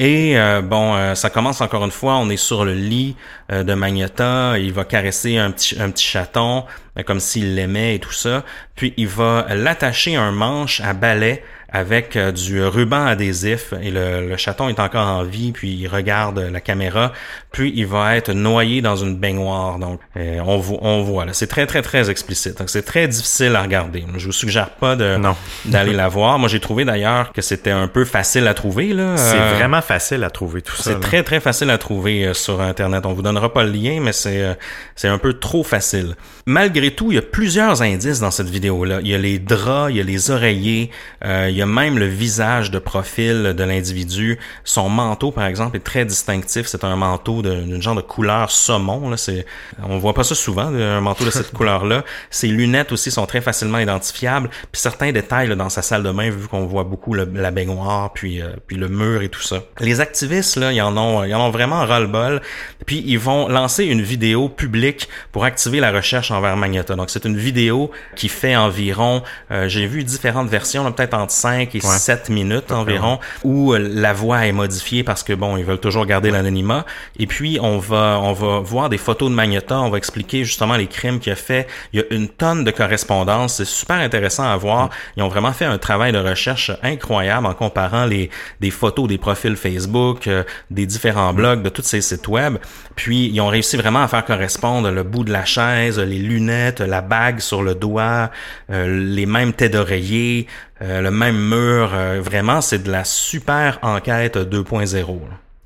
Et 0.00 0.38
euh, 0.38 0.62
bon, 0.62 0.94
euh, 0.94 1.14
ça 1.14 1.28
commence 1.28 1.60
encore 1.60 1.84
une 1.84 1.90
fois, 1.90 2.16
on 2.16 2.30
est 2.30 2.38
sur 2.38 2.64
le 2.64 2.72
lit 2.72 3.16
euh, 3.52 3.64
de 3.64 3.74
Magneta, 3.74 4.58
il 4.58 4.72
va 4.72 4.84
caresser 4.84 5.36
un 5.36 5.50
petit, 5.50 5.76
un 5.78 5.90
petit 5.90 6.06
chaton, 6.06 6.64
comme 7.04 7.20
s'il 7.20 7.54
l'aimait 7.54 7.96
et 7.96 7.98
tout 7.98 8.12
ça, 8.12 8.42
puis 8.76 8.94
il 8.96 9.08
va 9.08 9.44
l'attacher 9.50 10.16
un 10.16 10.32
manche 10.32 10.80
à 10.80 10.94
balai 10.94 11.44
avec 11.72 12.16
euh, 12.16 12.32
du 12.32 12.64
ruban 12.64 13.06
adhésif 13.06 13.74
et 13.80 13.90
le, 13.90 14.28
le, 14.28 14.36
chaton 14.36 14.68
est 14.68 14.80
encore 14.80 15.06
en 15.06 15.22
vie 15.22 15.52
puis 15.52 15.70
il 15.70 15.86
regarde 15.86 16.38
la 16.38 16.60
caméra 16.60 17.12
puis 17.52 17.72
il 17.76 17.86
va 17.86 18.16
être 18.16 18.32
noyé 18.32 18.80
dans 18.82 18.96
une 18.96 19.16
baignoire. 19.16 19.78
Donc 19.78 20.00
euh, 20.16 20.40
on, 20.44 20.62
on 20.82 21.02
voit 21.02 21.24
là. 21.24 21.32
C'est 21.32 21.46
très 21.46 21.66
très 21.66 21.82
très 21.82 22.10
explicite. 22.10 22.58
Donc 22.58 22.70
c'est 22.70 22.82
très 22.82 23.06
difficile 23.06 23.54
à 23.54 23.62
regarder. 23.62 24.04
Je 24.16 24.26
vous 24.26 24.32
suggère 24.32 24.70
pas 24.70 24.96
de 24.96 25.18
d'aller 25.64 25.92
la 25.92 26.08
voir. 26.08 26.38
Moi 26.38 26.48
j'ai 26.48 26.60
trouvé 26.60 26.84
d'ailleurs 26.84 27.32
que 27.32 27.42
c'était 27.42 27.70
un 27.70 27.86
peu 27.86 28.04
facile 28.04 28.48
à 28.48 28.54
trouver 28.54 28.92
là. 28.92 29.16
C'est 29.16 29.38
euh, 29.38 29.54
vraiment 29.54 29.82
facile 29.82 30.24
à 30.24 30.30
trouver 30.30 30.62
tout 30.62 30.74
ça 30.76 30.82
c'est 30.82 31.00
très 31.00 31.22
très 31.22 31.40
facile 31.40 31.70
à 31.70 31.78
trouver 31.78 32.34
sur 32.34 32.60
internet. 32.60 33.06
On 33.06 33.12
vous 33.12 33.22
donnera 33.22 33.52
pas 33.52 33.62
le 33.62 33.70
lien 33.70 34.00
mais 34.00 34.12
c'est 34.12 34.56
c'est 34.96 35.08
un 35.08 35.18
peu 35.18 35.34
trop 35.34 35.62
facile. 35.62 36.16
Malgré 36.46 36.90
tout 36.90 37.12
il 37.12 37.14
y 37.14 37.18
a 37.18 37.22
plusieurs 37.22 37.82
indices 37.82 38.18
dans 38.18 38.32
cette 38.32 38.48
vidéo 38.48 38.84
là 38.84 38.98
il 39.02 39.08
y 39.08 39.14
a 39.14 39.18
les 39.18 39.38
draps 39.38 39.90
il 39.90 39.96
y 39.98 40.00
a 40.00 40.04
les 40.04 40.30
oreillers 40.32 40.90
il 41.24 41.56
y 41.56 41.59
a 41.59 41.59
même 41.66 41.98
le 41.98 42.06
visage 42.06 42.70
de 42.70 42.78
profil 42.78 43.54
de 43.56 43.64
l'individu. 43.64 44.38
Son 44.64 44.88
manteau, 44.88 45.30
par 45.30 45.46
exemple, 45.46 45.76
est 45.76 45.84
très 45.84 46.04
distinctif. 46.04 46.66
C'est 46.66 46.84
un 46.84 46.96
manteau 46.96 47.42
d'une 47.42 47.82
genre 47.82 47.94
de 47.94 48.00
couleur 48.00 48.50
saumon. 48.50 49.10
Là. 49.10 49.16
C'est, 49.16 49.46
on 49.82 49.98
voit 49.98 50.14
pas 50.14 50.24
ça 50.24 50.34
souvent, 50.34 50.66
un 50.66 51.00
manteau 51.00 51.24
de 51.24 51.30
cette 51.30 51.52
couleur-là. 51.52 52.04
Ses 52.30 52.48
lunettes 52.48 52.92
aussi 52.92 53.10
sont 53.10 53.26
très 53.26 53.40
facilement 53.40 53.78
identifiables. 53.78 54.48
Puis 54.72 54.80
certains 54.80 55.12
détails 55.12 55.54
dans 55.56 55.68
sa 55.68 55.82
salle 55.82 56.02
de 56.02 56.12
bain, 56.12 56.30
vu 56.30 56.48
qu'on 56.48 56.66
voit 56.66 56.84
beaucoup 56.84 57.14
la 57.14 57.50
baignoire, 57.50 58.12
puis, 58.12 58.40
euh, 58.40 58.50
puis 58.66 58.76
le 58.76 58.88
mur 58.88 59.22
et 59.22 59.28
tout 59.28 59.42
ça. 59.42 59.62
Les 59.80 60.00
activistes, 60.00 60.56
là, 60.56 60.72
ils 60.72 60.82
en 60.82 60.96
ont, 60.96 61.24
ils 61.24 61.34
en 61.34 61.46
ont 61.46 61.50
vraiment 61.50 61.84
ras-le-bol. 61.84 62.40
Puis 62.86 63.02
ils 63.06 63.18
vont 63.18 63.48
lancer 63.48 63.84
une 63.84 64.02
vidéo 64.02 64.48
publique 64.48 65.08
pour 65.32 65.44
activer 65.44 65.80
la 65.80 65.92
recherche 65.92 66.30
envers 66.30 66.56
Magneta. 66.56 66.96
Donc 66.96 67.10
c'est 67.10 67.24
une 67.24 67.36
vidéo 67.36 67.90
qui 68.16 68.28
fait 68.28 68.56
environ, 68.56 69.22
euh, 69.50 69.68
j'ai 69.68 69.86
vu 69.86 70.04
différentes 70.04 70.48
versions, 70.48 70.90
peut-être 70.92 71.14
entre 71.14 71.32
5 71.32 71.49
5 71.50 71.74
et 71.74 71.80
7 71.80 72.30
minutes 72.30 72.72
environ, 72.72 73.18
où 73.44 73.72
euh, 73.72 73.78
la 73.78 74.12
voix 74.12 74.46
est 74.46 74.52
modifiée 74.52 75.02
parce 75.02 75.22
que 75.22 75.32
bon, 75.32 75.56
ils 75.56 75.64
veulent 75.64 75.80
toujours 75.80 76.06
garder 76.06 76.30
l'anonymat. 76.30 76.84
Et 77.18 77.26
puis 77.26 77.58
on 77.60 77.78
va 77.78 78.20
on 78.22 78.32
va 78.32 78.60
voir 78.60 78.88
des 78.88 78.98
photos 78.98 79.30
de 79.30 79.34
Magneta, 79.34 79.80
on 79.80 79.90
va 79.90 79.98
expliquer 79.98 80.44
justement 80.44 80.76
les 80.76 80.86
crimes 80.86 81.18
qu'il 81.18 81.32
a 81.32 81.36
fait. 81.36 81.66
Il 81.92 82.00
y 82.00 82.02
a 82.02 82.06
une 82.14 82.28
tonne 82.28 82.64
de 82.64 82.70
correspondances, 82.70 83.56
c'est 83.56 83.64
super 83.64 83.96
intéressant 83.96 84.44
à 84.44 84.56
voir. 84.56 84.86
Mm. 84.86 84.90
Ils 85.16 85.22
ont 85.22 85.28
vraiment 85.28 85.52
fait 85.52 85.64
un 85.64 85.78
travail 85.78 86.12
de 86.12 86.18
recherche 86.18 86.70
incroyable 86.82 87.46
en 87.46 87.54
comparant 87.54 88.04
les 88.06 88.30
des 88.60 88.70
photos 88.70 89.08
des 89.08 89.18
profils 89.18 89.56
Facebook, 89.56 90.26
euh, 90.26 90.44
des 90.70 90.86
différents 90.86 91.32
blogs, 91.32 91.62
de 91.62 91.68
tous 91.68 91.82
ces 91.82 92.00
sites 92.00 92.28
web. 92.28 92.58
Puis 92.94 93.26
ils 93.26 93.40
ont 93.40 93.48
réussi 93.48 93.76
vraiment 93.76 94.02
à 94.02 94.08
faire 94.08 94.24
correspondre 94.24 94.90
le 94.90 95.02
bout 95.02 95.24
de 95.24 95.32
la 95.32 95.44
chaise, 95.44 95.98
les 95.98 96.18
lunettes, 96.18 96.80
la 96.80 97.00
bague 97.00 97.40
sur 97.40 97.62
le 97.62 97.74
doigt, 97.74 98.30
euh, 98.70 98.86
les 98.86 99.26
mêmes 99.26 99.52
têtes 99.52 99.72
d'oreiller, 99.72 100.46
euh, 100.82 101.00
le 101.00 101.10
même 101.10 101.36
mur. 101.36 101.90
Euh, 101.92 102.20
vraiment, 102.22 102.60
c'est 102.60 102.82
de 102.82 102.90
la 102.90 103.04
super 103.04 103.78
enquête 103.82 104.36
2.0. 104.36 105.18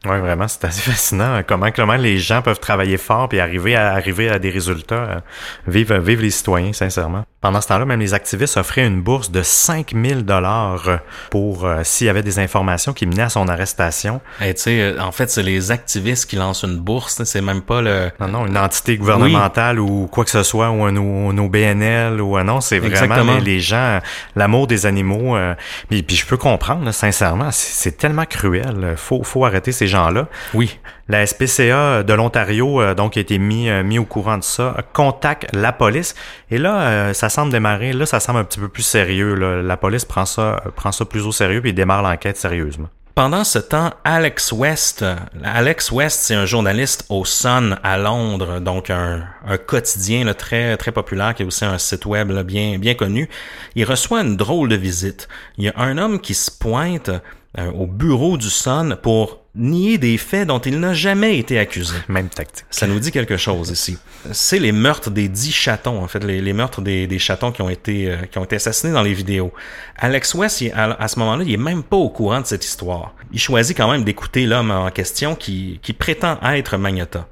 Oui, 0.07 0.20
vraiment, 0.20 0.48
c'est 0.48 0.64
assez 0.64 0.83
fascinant. 0.90 1.37
Hein, 1.37 1.42
comment, 1.42 1.70
comment 1.70 1.96
les 1.96 2.18
gens 2.18 2.42
peuvent 2.42 2.61
travailler 2.61 2.96
fort 2.96 3.29
et 3.33 3.40
arriver 3.40 3.77
à 3.77 3.92
arriver 3.92 4.29
à 4.29 4.38
des 4.38 4.50
résultats. 4.50 5.22
Vive, 5.66 5.92
vive 5.94 6.20
les 6.20 6.31
citoyens, 6.31 6.72
sincèrement. 6.72 7.24
Pendant 7.44 7.61
ce 7.61 7.68
temps-là, 7.68 7.85
même 7.85 8.00
les 8.00 8.14
activistes 8.14 8.57
offraient 8.57 8.87
une 8.87 9.02
bourse 9.02 9.30
de 9.30 9.42
5000 9.42 10.24
dollars 10.24 11.00
pour 11.28 11.66
euh, 11.66 11.80
s'il 11.85 12.07
y 12.07 12.11
avait 12.11 12.22
des 12.22 12.38
informations 12.38 12.94
qui 12.94 13.04
menaient 13.04 13.24
à 13.24 13.28
son 13.28 13.48
arrestation. 13.48 14.22
Et 14.40 14.54
tu 14.54 14.62
sais, 14.62 14.80
euh, 14.80 14.98
en 14.98 15.12
fait, 15.12 15.28
c'est 15.28 15.42
les 15.42 15.70
activistes 15.70 16.24
qui 16.24 16.37
lancent 16.37 16.62
une 16.62 16.78
bourse. 16.78 17.22
C'est 17.24 17.42
même 17.42 17.61
pas 17.61 17.83
le. 17.83 18.11
Non, 18.18 18.28
non, 18.28 18.46
une 18.46 18.57
entité 18.57 18.96
gouvernementale 18.96 19.78
ou 19.78 20.09
quoi 20.11 20.24
que 20.24 20.30
ce 20.30 20.42
soit 20.42 20.70
ou 20.70 20.85
un, 20.85 21.37
OBNL 21.37 22.18
ou 22.22 22.38
un 22.38 22.44
non, 22.44 22.62
c'est 22.62 22.78
vraiment 22.78 23.37
les, 23.37 23.61
gens, 23.61 24.00
l'amour 24.37 24.66
des 24.66 24.87
animaux. 24.87 25.37
Euh, 25.37 25.54
puis, 25.90 26.02
puis 26.02 26.16
je 26.16 26.24
peux 26.24 26.38
comprendre, 26.38 26.90
sincèrement, 26.92 27.50
c'est 27.52 27.98
tellement 27.98 28.24
cruel. 28.24 28.94
Faut, 28.96 29.22
faut 29.22 29.44
arrêter 29.44 29.70
ces 29.70 29.87
gens-là. 29.87 30.28
Oui. 30.54 30.78
La 31.06 31.26
SPCA 31.26 32.02
de 32.02 32.12
l'Ontario, 32.14 32.80
euh, 32.80 32.94
donc, 32.94 33.18
a 33.18 33.20
été 33.20 33.38
mis, 33.38 33.68
euh, 33.68 33.82
mis 33.82 33.98
au 33.98 34.06
courant 34.06 34.38
de 34.38 34.42
ça, 34.42 34.76
contacte 34.94 35.54
la 35.54 35.72
police. 35.72 36.14
Et 36.50 36.56
là, 36.56 36.80
euh, 36.80 37.12
ça 37.12 37.28
semble 37.28 37.52
démarrer, 37.52 37.92
là, 37.92 38.06
ça 38.06 38.20
semble 38.20 38.38
un 38.38 38.44
petit 38.44 38.58
peu 38.58 38.68
plus 38.68 38.82
sérieux. 38.82 39.34
La 39.34 39.76
police 39.76 40.06
prend 40.06 40.24
ça, 40.24 40.62
prend 40.76 40.92
ça 40.92 41.04
plus 41.04 41.26
au 41.26 41.32
sérieux 41.32 41.60
et 41.64 41.72
démarre 41.72 42.02
l'enquête 42.02 42.38
sérieusement. 42.38 42.88
Pendant 43.14 43.44
ce 43.44 43.60
temps, 43.60 43.92
Alex 44.02 44.50
West, 44.50 45.04
Alex 45.44 45.92
West, 45.92 46.22
c'est 46.22 46.34
un 46.34 46.46
journaliste 46.46 47.04
au 47.10 47.24
Sun 47.24 47.78
à 47.84 47.96
Londres, 47.96 48.58
donc 48.58 48.90
un, 48.90 49.24
quotidien 49.68 50.32
très 50.34 50.76
très 50.76 50.90
populaire 50.90 51.32
qui 51.32 51.44
est 51.44 51.46
aussi 51.46 51.64
un 51.64 51.78
site 51.78 52.06
web 52.06 52.32
bien 52.40 52.76
bien 52.78 52.94
connu. 52.94 53.28
Il 53.76 53.84
reçoit 53.84 54.22
une 54.22 54.36
drôle 54.36 54.68
de 54.68 54.74
visite. 54.74 55.28
Il 55.58 55.64
y 55.64 55.68
a 55.68 55.74
un 55.76 55.96
homme 55.96 56.18
qui 56.18 56.34
se 56.34 56.50
pointe 56.50 57.10
au 57.56 57.86
bureau 57.86 58.36
du 58.36 58.50
Sun 58.50 58.96
pour 59.00 59.43
nier 59.56 59.98
des 59.98 60.18
faits 60.18 60.48
dont 60.48 60.58
il 60.58 60.80
n'a 60.80 60.94
jamais 60.94 61.38
été 61.38 61.58
accusé. 61.58 61.94
Même 62.08 62.28
tactique. 62.28 62.66
Ça 62.70 62.86
nous 62.86 62.98
dit 62.98 63.12
quelque 63.12 63.36
chose 63.36 63.70
ici. 63.70 63.98
C'est 64.32 64.58
les 64.58 64.72
meurtres 64.72 65.10
des 65.10 65.28
dix 65.28 65.52
chatons, 65.52 66.02
en 66.02 66.08
fait, 66.08 66.24
les, 66.24 66.52
meurtres 66.52 66.80
des, 66.80 67.06
des, 67.06 67.18
chatons 67.18 67.52
qui 67.52 67.62
ont 67.62 67.68
été 67.68 68.10
euh, 68.10 68.16
qui 68.30 68.38
ont 68.38 68.44
été 68.44 68.56
assassinés 68.56 68.92
dans 68.92 69.02
les 69.02 69.14
vidéos. 69.14 69.52
Alex 69.96 70.34
West, 70.34 70.64
à, 70.74 71.08
ce 71.08 71.18
moment-là, 71.20 71.44
il 71.46 71.52
est 71.52 71.56
même 71.56 71.82
pas 71.82 71.96
au 71.96 72.08
courant 72.08 72.40
de 72.40 72.46
cette 72.46 72.64
histoire. 72.64 73.14
Il 73.32 73.38
choisit 73.38 73.76
quand 73.76 73.90
même 73.90 74.04
d'écouter 74.04 74.46
l'homme 74.46 74.70
en 74.70 74.90
question 74.90 75.34
qui, 75.34 75.78
qui 75.82 75.92
prétend 75.92 76.38
être 76.42 76.76
Magneta. 76.76 77.28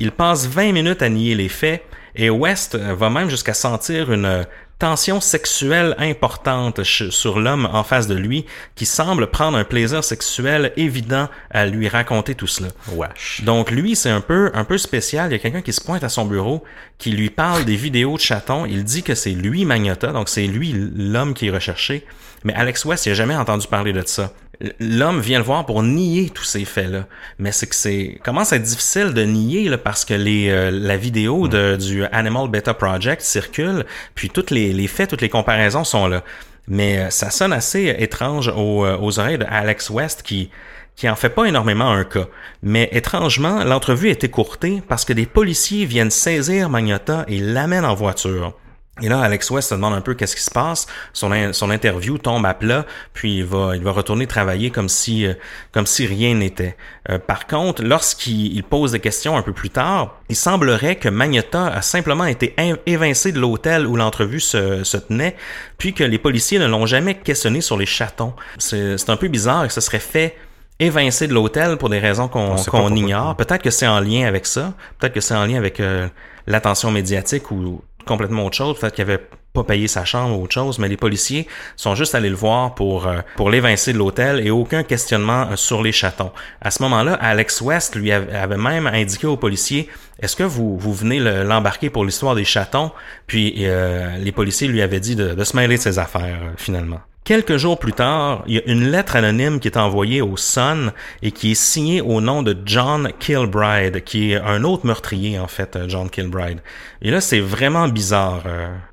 Il 0.00 0.12
passe 0.12 0.46
20 0.46 0.72
minutes 0.72 1.02
à 1.02 1.08
nier 1.08 1.34
les 1.34 1.48
faits 1.48 1.84
et 2.16 2.30
West 2.30 2.76
va 2.76 3.10
même 3.10 3.30
jusqu'à 3.30 3.54
sentir 3.54 4.10
une 4.10 4.44
tension 4.80 5.20
sexuelle 5.20 5.94
importante 5.98 6.82
sur 6.82 7.38
l'homme 7.38 7.68
en 7.70 7.84
face 7.84 8.06
de 8.08 8.14
lui 8.14 8.46
qui 8.74 8.86
semble 8.86 9.28
prendre 9.28 9.58
un 9.58 9.64
plaisir 9.64 10.02
sexuel 10.02 10.72
évident 10.76 11.28
à 11.50 11.66
lui 11.66 11.86
raconter 11.86 12.34
tout 12.34 12.46
cela. 12.46 12.70
Wesh. 12.94 13.42
Donc 13.44 13.70
lui, 13.70 13.94
c'est 13.94 14.10
un 14.10 14.22
peu 14.22 14.50
un 14.54 14.64
peu 14.64 14.78
spécial. 14.78 15.30
Il 15.30 15.32
y 15.32 15.36
a 15.36 15.38
quelqu'un 15.38 15.60
qui 15.60 15.74
se 15.74 15.82
pointe 15.82 16.02
à 16.02 16.08
son 16.08 16.24
bureau, 16.24 16.64
qui 16.98 17.10
lui 17.10 17.28
parle 17.28 17.64
des 17.66 17.76
vidéos 17.76 18.16
de 18.16 18.20
chatons. 18.20 18.64
Il 18.64 18.82
dit 18.82 19.02
que 19.02 19.14
c'est 19.14 19.30
lui 19.30 19.66
Magnota, 19.66 20.12
donc 20.12 20.30
c'est 20.30 20.46
lui 20.46 20.74
l'homme 20.96 21.34
qui 21.34 21.48
est 21.48 21.50
recherché. 21.50 22.06
Mais 22.44 22.54
Alex 22.54 22.86
West, 22.86 23.04
il 23.04 23.12
a 23.12 23.14
jamais 23.14 23.36
entendu 23.36 23.66
parler 23.66 23.92
de 23.92 24.02
ça 24.06 24.32
l'homme 24.78 25.20
vient 25.20 25.38
le 25.38 25.44
voir 25.44 25.64
pour 25.66 25.82
nier 25.82 26.30
tous 26.30 26.44
ces 26.44 26.64
faits-là. 26.64 27.06
Mais 27.38 27.52
c'est 27.52 27.66
que 27.66 27.74
c'est 27.74 28.18
commence 28.24 28.52
à 28.52 28.56
être 28.56 28.62
difficile 28.62 29.12
de 29.14 29.22
nier 29.22 29.68
là, 29.68 29.78
parce 29.78 30.04
que 30.04 30.14
les 30.14 30.50
euh, 30.50 30.70
la 30.70 30.96
vidéo 30.96 31.48
de, 31.48 31.76
du 31.76 32.04
Animal 32.06 32.48
Beta 32.48 32.74
Project 32.74 33.22
circule, 33.22 33.84
puis 34.14 34.30
toutes 34.30 34.50
les, 34.50 34.72
les 34.72 34.86
faits, 34.86 35.10
toutes 35.10 35.22
les 35.22 35.28
comparaisons 35.28 35.84
sont 35.84 36.06
là. 36.06 36.22
Mais 36.68 36.98
euh, 36.98 37.10
ça 37.10 37.30
sonne 37.30 37.52
assez 37.52 37.94
étrange 37.98 38.48
aux, 38.48 38.84
euh, 38.84 38.98
aux 39.00 39.18
oreilles 39.18 39.38
de 39.38 39.46
Alex 39.48 39.90
West 39.90 40.22
qui 40.22 40.50
qui 40.96 41.08
en 41.08 41.16
fait 41.16 41.30
pas 41.30 41.46
énormément 41.46 41.90
un 41.90 42.04
cas. 42.04 42.26
Mais 42.62 42.90
étrangement, 42.92 43.64
l'entrevue 43.64 44.10
est 44.10 44.22
écourtée 44.22 44.82
parce 44.86 45.06
que 45.06 45.14
des 45.14 45.24
policiers 45.24 45.86
viennent 45.86 46.10
saisir 46.10 46.68
Magnota 46.68 47.24
et 47.26 47.38
l'amènent 47.38 47.86
en 47.86 47.94
voiture. 47.94 48.54
Et 49.02 49.08
là, 49.08 49.20
Alex 49.20 49.50
West 49.50 49.70
se 49.70 49.74
demande 49.74 49.94
un 49.94 50.00
peu 50.00 50.14
qu'est-ce 50.14 50.36
qui 50.36 50.42
se 50.42 50.50
passe. 50.50 50.86
Son, 51.12 51.30
son 51.52 51.70
interview 51.70 52.18
tombe 52.18 52.44
à 52.46 52.54
plat, 52.54 52.86
puis 53.12 53.38
il 53.38 53.44
va, 53.44 53.76
il 53.76 53.82
va 53.82 53.92
retourner 53.92 54.26
travailler 54.26 54.70
comme 54.70 54.88
si, 54.88 55.26
euh, 55.26 55.34
comme 55.72 55.86
si 55.86 56.06
rien 56.06 56.34
n'était. 56.34 56.76
Euh, 57.08 57.18
par 57.18 57.46
contre, 57.46 57.82
lorsqu'il 57.82 58.62
pose 58.64 58.92
des 58.92 59.00
questions 59.00 59.36
un 59.36 59.42
peu 59.42 59.52
plus 59.52 59.70
tard, 59.70 60.20
il 60.28 60.36
semblerait 60.36 60.96
que 60.96 61.08
Magneta 61.08 61.66
a 61.68 61.82
simplement 61.82 62.26
été 62.26 62.54
évincé 62.86 63.32
de 63.32 63.40
l'hôtel 63.40 63.86
où 63.86 63.96
l'entrevue 63.96 64.40
se, 64.40 64.84
se, 64.84 64.96
tenait, 64.96 65.36
puis 65.78 65.94
que 65.94 66.04
les 66.04 66.18
policiers 66.18 66.58
ne 66.58 66.66
l'ont 66.66 66.86
jamais 66.86 67.14
questionné 67.14 67.60
sur 67.60 67.76
les 67.76 67.86
chatons. 67.86 68.34
C'est 68.58 69.08
un 69.08 69.16
peu 69.16 69.28
bizarre 69.28 69.66
que 69.66 69.72
ce 69.72 69.80
serait 69.80 69.98
fait 69.98 70.36
évincé 70.80 71.28
de 71.28 71.34
l'hôtel 71.34 71.76
pour 71.76 71.90
des 71.90 71.98
raisons 71.98 72.28
qu'on 72.28 72.96
ignore. 72.96 73.36
Peut-être 73.36 73.62
que 73.62 73.70
c'est 73.70 73.86
en 73.86 74.00
lien 74.00 74.26
avec 74.26 74.46
ça. 74.46 74.72
Peut-être 74.98 75.12
que 75.12 75.20
c'est 75.20 75.34
en 75.34 75.44
lien 75.44 75.56
avec 75.56 75.78
euh, 75.78 76.08
l'attention 76.46 76.90
médiatique 76.90 77.50
ou 77.50 77.82
complètement 78.10 78.44
autre 78.44 78.56
chose. 78.56 78.78
Peut-être 78.78 78.94
qu'il 78.94 79.02
avait 79.02 79.24
pas 79.52 79.62
payé 79.62 79.86
sa 79.86 80.04
chambre 80.04 80.36
ou 80.36 80.42
autre 80.42 80.54
chose, 80.54 80.78
mais 80.80 80.88
les 80.88 80.96
policiers 80.96 81.46
sont 81.76 81.94
juste 81.94 82.14
allés 82.14 82.28
le 82.28 82.34
voir 82.36 82.74
pour 82.74 83.06
euh, 83.06 83.20
pour 83.36 83.50
l'évincer 83.50 83.92
de 83.92 83.98
l'hôtel 83.98 84.44
et 84.44 84.50
aucun 84.50 84.82
questionnement 84.82 85.46
euh, 85.50 85.56
sur 85.56 85.80
les 85.82 85.92
chatons. 85.92 86.32
À 86.60 86.70
ce 86.72 86.82
moment-là, 86.82 87.14
Alex 87.14 87.60
West 87.60 87.94
lui 87.94 88.10
avait, 88.10 88.56
même 88.56 88.86
indiqué 88.86 89.26
aux 89.26 89.36
policiers 89.36 89.88
est-ce 90.18 90.36
que 90.36 90.42
vous, 90.42 90.76
vous 90.76 90.92
venez 90.92 91.18
l'embarquer 91.18 91.88
pour 91.88 92.04
l'histoire 92.04 92.34
des 92.34 92.44
chatons? 92.44 92.90
Puis 93.26 93.52
les 93.54 94.32
policiers 94.32 94.68
lui 94.68 94.82
avaient 94.82 95.00
dit 95.00 95.16
de, 95.16 95.32
de 95.32 95.44
se 95.44 95.56
mêler 95.56 95.78
de 95.78 95.80
ses 95.80 95.98
affaires, 95.98 96.40
finalement. 96.58 97.00
Quelques 97.30 97.58
jours 97.58 97.78
plus 97.78 97.92
tard, 97.92 98.42
il 98.48 98.54
y 98.54 98.58
a 98.58 98.62
une 98.66 98.90
lettre 98.90 99.14
anonyme 99.14 99.60
qui 99.60 99.68
est 99.68 99.76
envoyée 99.76 100.20
au 100.20 100.36
Sun 100.36 100.90
et 101.22 101.30
qui 101.30 101.52
est 101.52 101.54
signée 101.54 102.00
au 102.00 102.20
nom 102.20 102.42
de 102.42 102.58
John 102.66 103.12
Kilbride, 103.20 104.02
qui 104.02 104.32
est 104.32 104.40
un 104.40 104.64
autre 104.64 104.84
meurtrier 104.84 105.38
en 105.38 105.46
fait, 105.46 105.76
euh, 105.76 105.88
John 105.88 106.10
Kilbride. 106.10 106.58
Et 107.02 107.12
là, 107.12 107.20
c'est 107.20 107.38
vraiment 107.38 107.86
bizarre. 107.86 108.42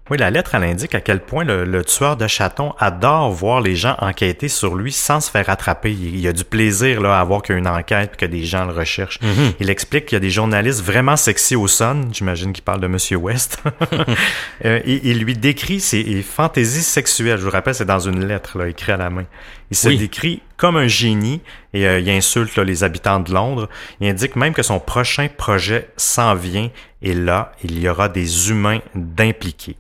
Oui, 0.09 0.17
la 0.17 0.29
lettre, 0.31 0.55
elle 0.55 0.63
indique 0.63 0.95
à 0.95 1.01
quel 1.01 1.19
point 1.19 1.43
le, 1.43 1.65
le 1.65 1.83
tueur 1.83 2.15
de 2.15 2.27
chatons 2.27 2.73
adore 2.79 3.29
voir 3.31 3.59
les 3.59 3.75
gens 3.75 3.97
enquêter 3.99 4.47
sur 4.47 4.75
lui 4.75 4.93
sans 4.93 5.19
se 5.19 5.29
faire 5.29 5.49
attraper. 5.49 5.91
Il, 5.91 6.15
il 6.19 6.27
a 6.27 6.31
du 6.33 6.45
plaisir 6.45 7.01
là, 7.01 7.19
à 7.19 7.23
voir 7.25 7.41
qu'il 7.41 7.53
y 7.53 7.55
a 7.57 7.59
une 7.59 7.67
enquête 7.67 8.11
et 8.13 8.17
que 8.17 8.25
des 8.25 8.45
gens 8.45 8.65
le 8.65 8.71
recherchent. 8.73 9.19
Il 9.59 9.69
explique 9.69 10.05
qu'il 10.05 10.15
y 10.15 10.17
a 10.17 10.21
des 10.21 10.29
journalistes 10.29 10.81
vraiment 10.81 11.17
sexy 11.17 11.55
au 11.57 11.67
Sun. 11.67 12.07
J'imagine 12.13 12.53
qu'il 12.53 12.63
parle 12.63 12.79
de 12.79 12.87
Monsieur 12.87 13.17
West. 13.17 13.61
Euh, 14.65 14.79
il, 14.85 15.05
il 15.05 15.19
lui 15.19 15.35
décrit 15.35 15.79
ses 15.79 16.21
fantaisies 16.23 16.81
sexuelles. 16.81 17.37
Je 17.37 17.43
vous 17.45 17.51
rappelle, 17.51 17.75
c'est 17.75 17.85
dans 17.85 17.99
une 17.99 18.25
lettre 18.25 18.57
là, 18.57 18.67
écrite 18.67 18.89
à 18.89 18.97
la 18.97 19.09
main. 19.11 19.25
Il 19.69 19.77
se 19.77 19.87
Oui. 19.89 19.97
décrit 19.97 20.41
comme 20.57 20.77
un 20.77 20.87
génie 20.87 21.41
et 21.73 21.87
euh, 21.87 21.99
il 21.99 22.09
insulte 22.09 22.55
là, 22.55 22.63
les 22.63 22.83
habitants 22.83 23.19
de 23.19 23.31
Londres. 23.31 23.69
Il 24.01 24.07
indique 24.09 24.35
même 24.35 24.53
que 24.53 24.63
son 24.63 24.79
prochain 24.79 25.27
projet 25.35 25.89
s'en 25.95 26.33
vient 26.33 26.69
et 27.03 27.13
là, 27.13 27.51
il 27.63 27.77
y 27.79 27.87
aura 27.87 28.09
des 28.09 28.49
humains 28.49 28.79
d'impliqués. 28.95 29.75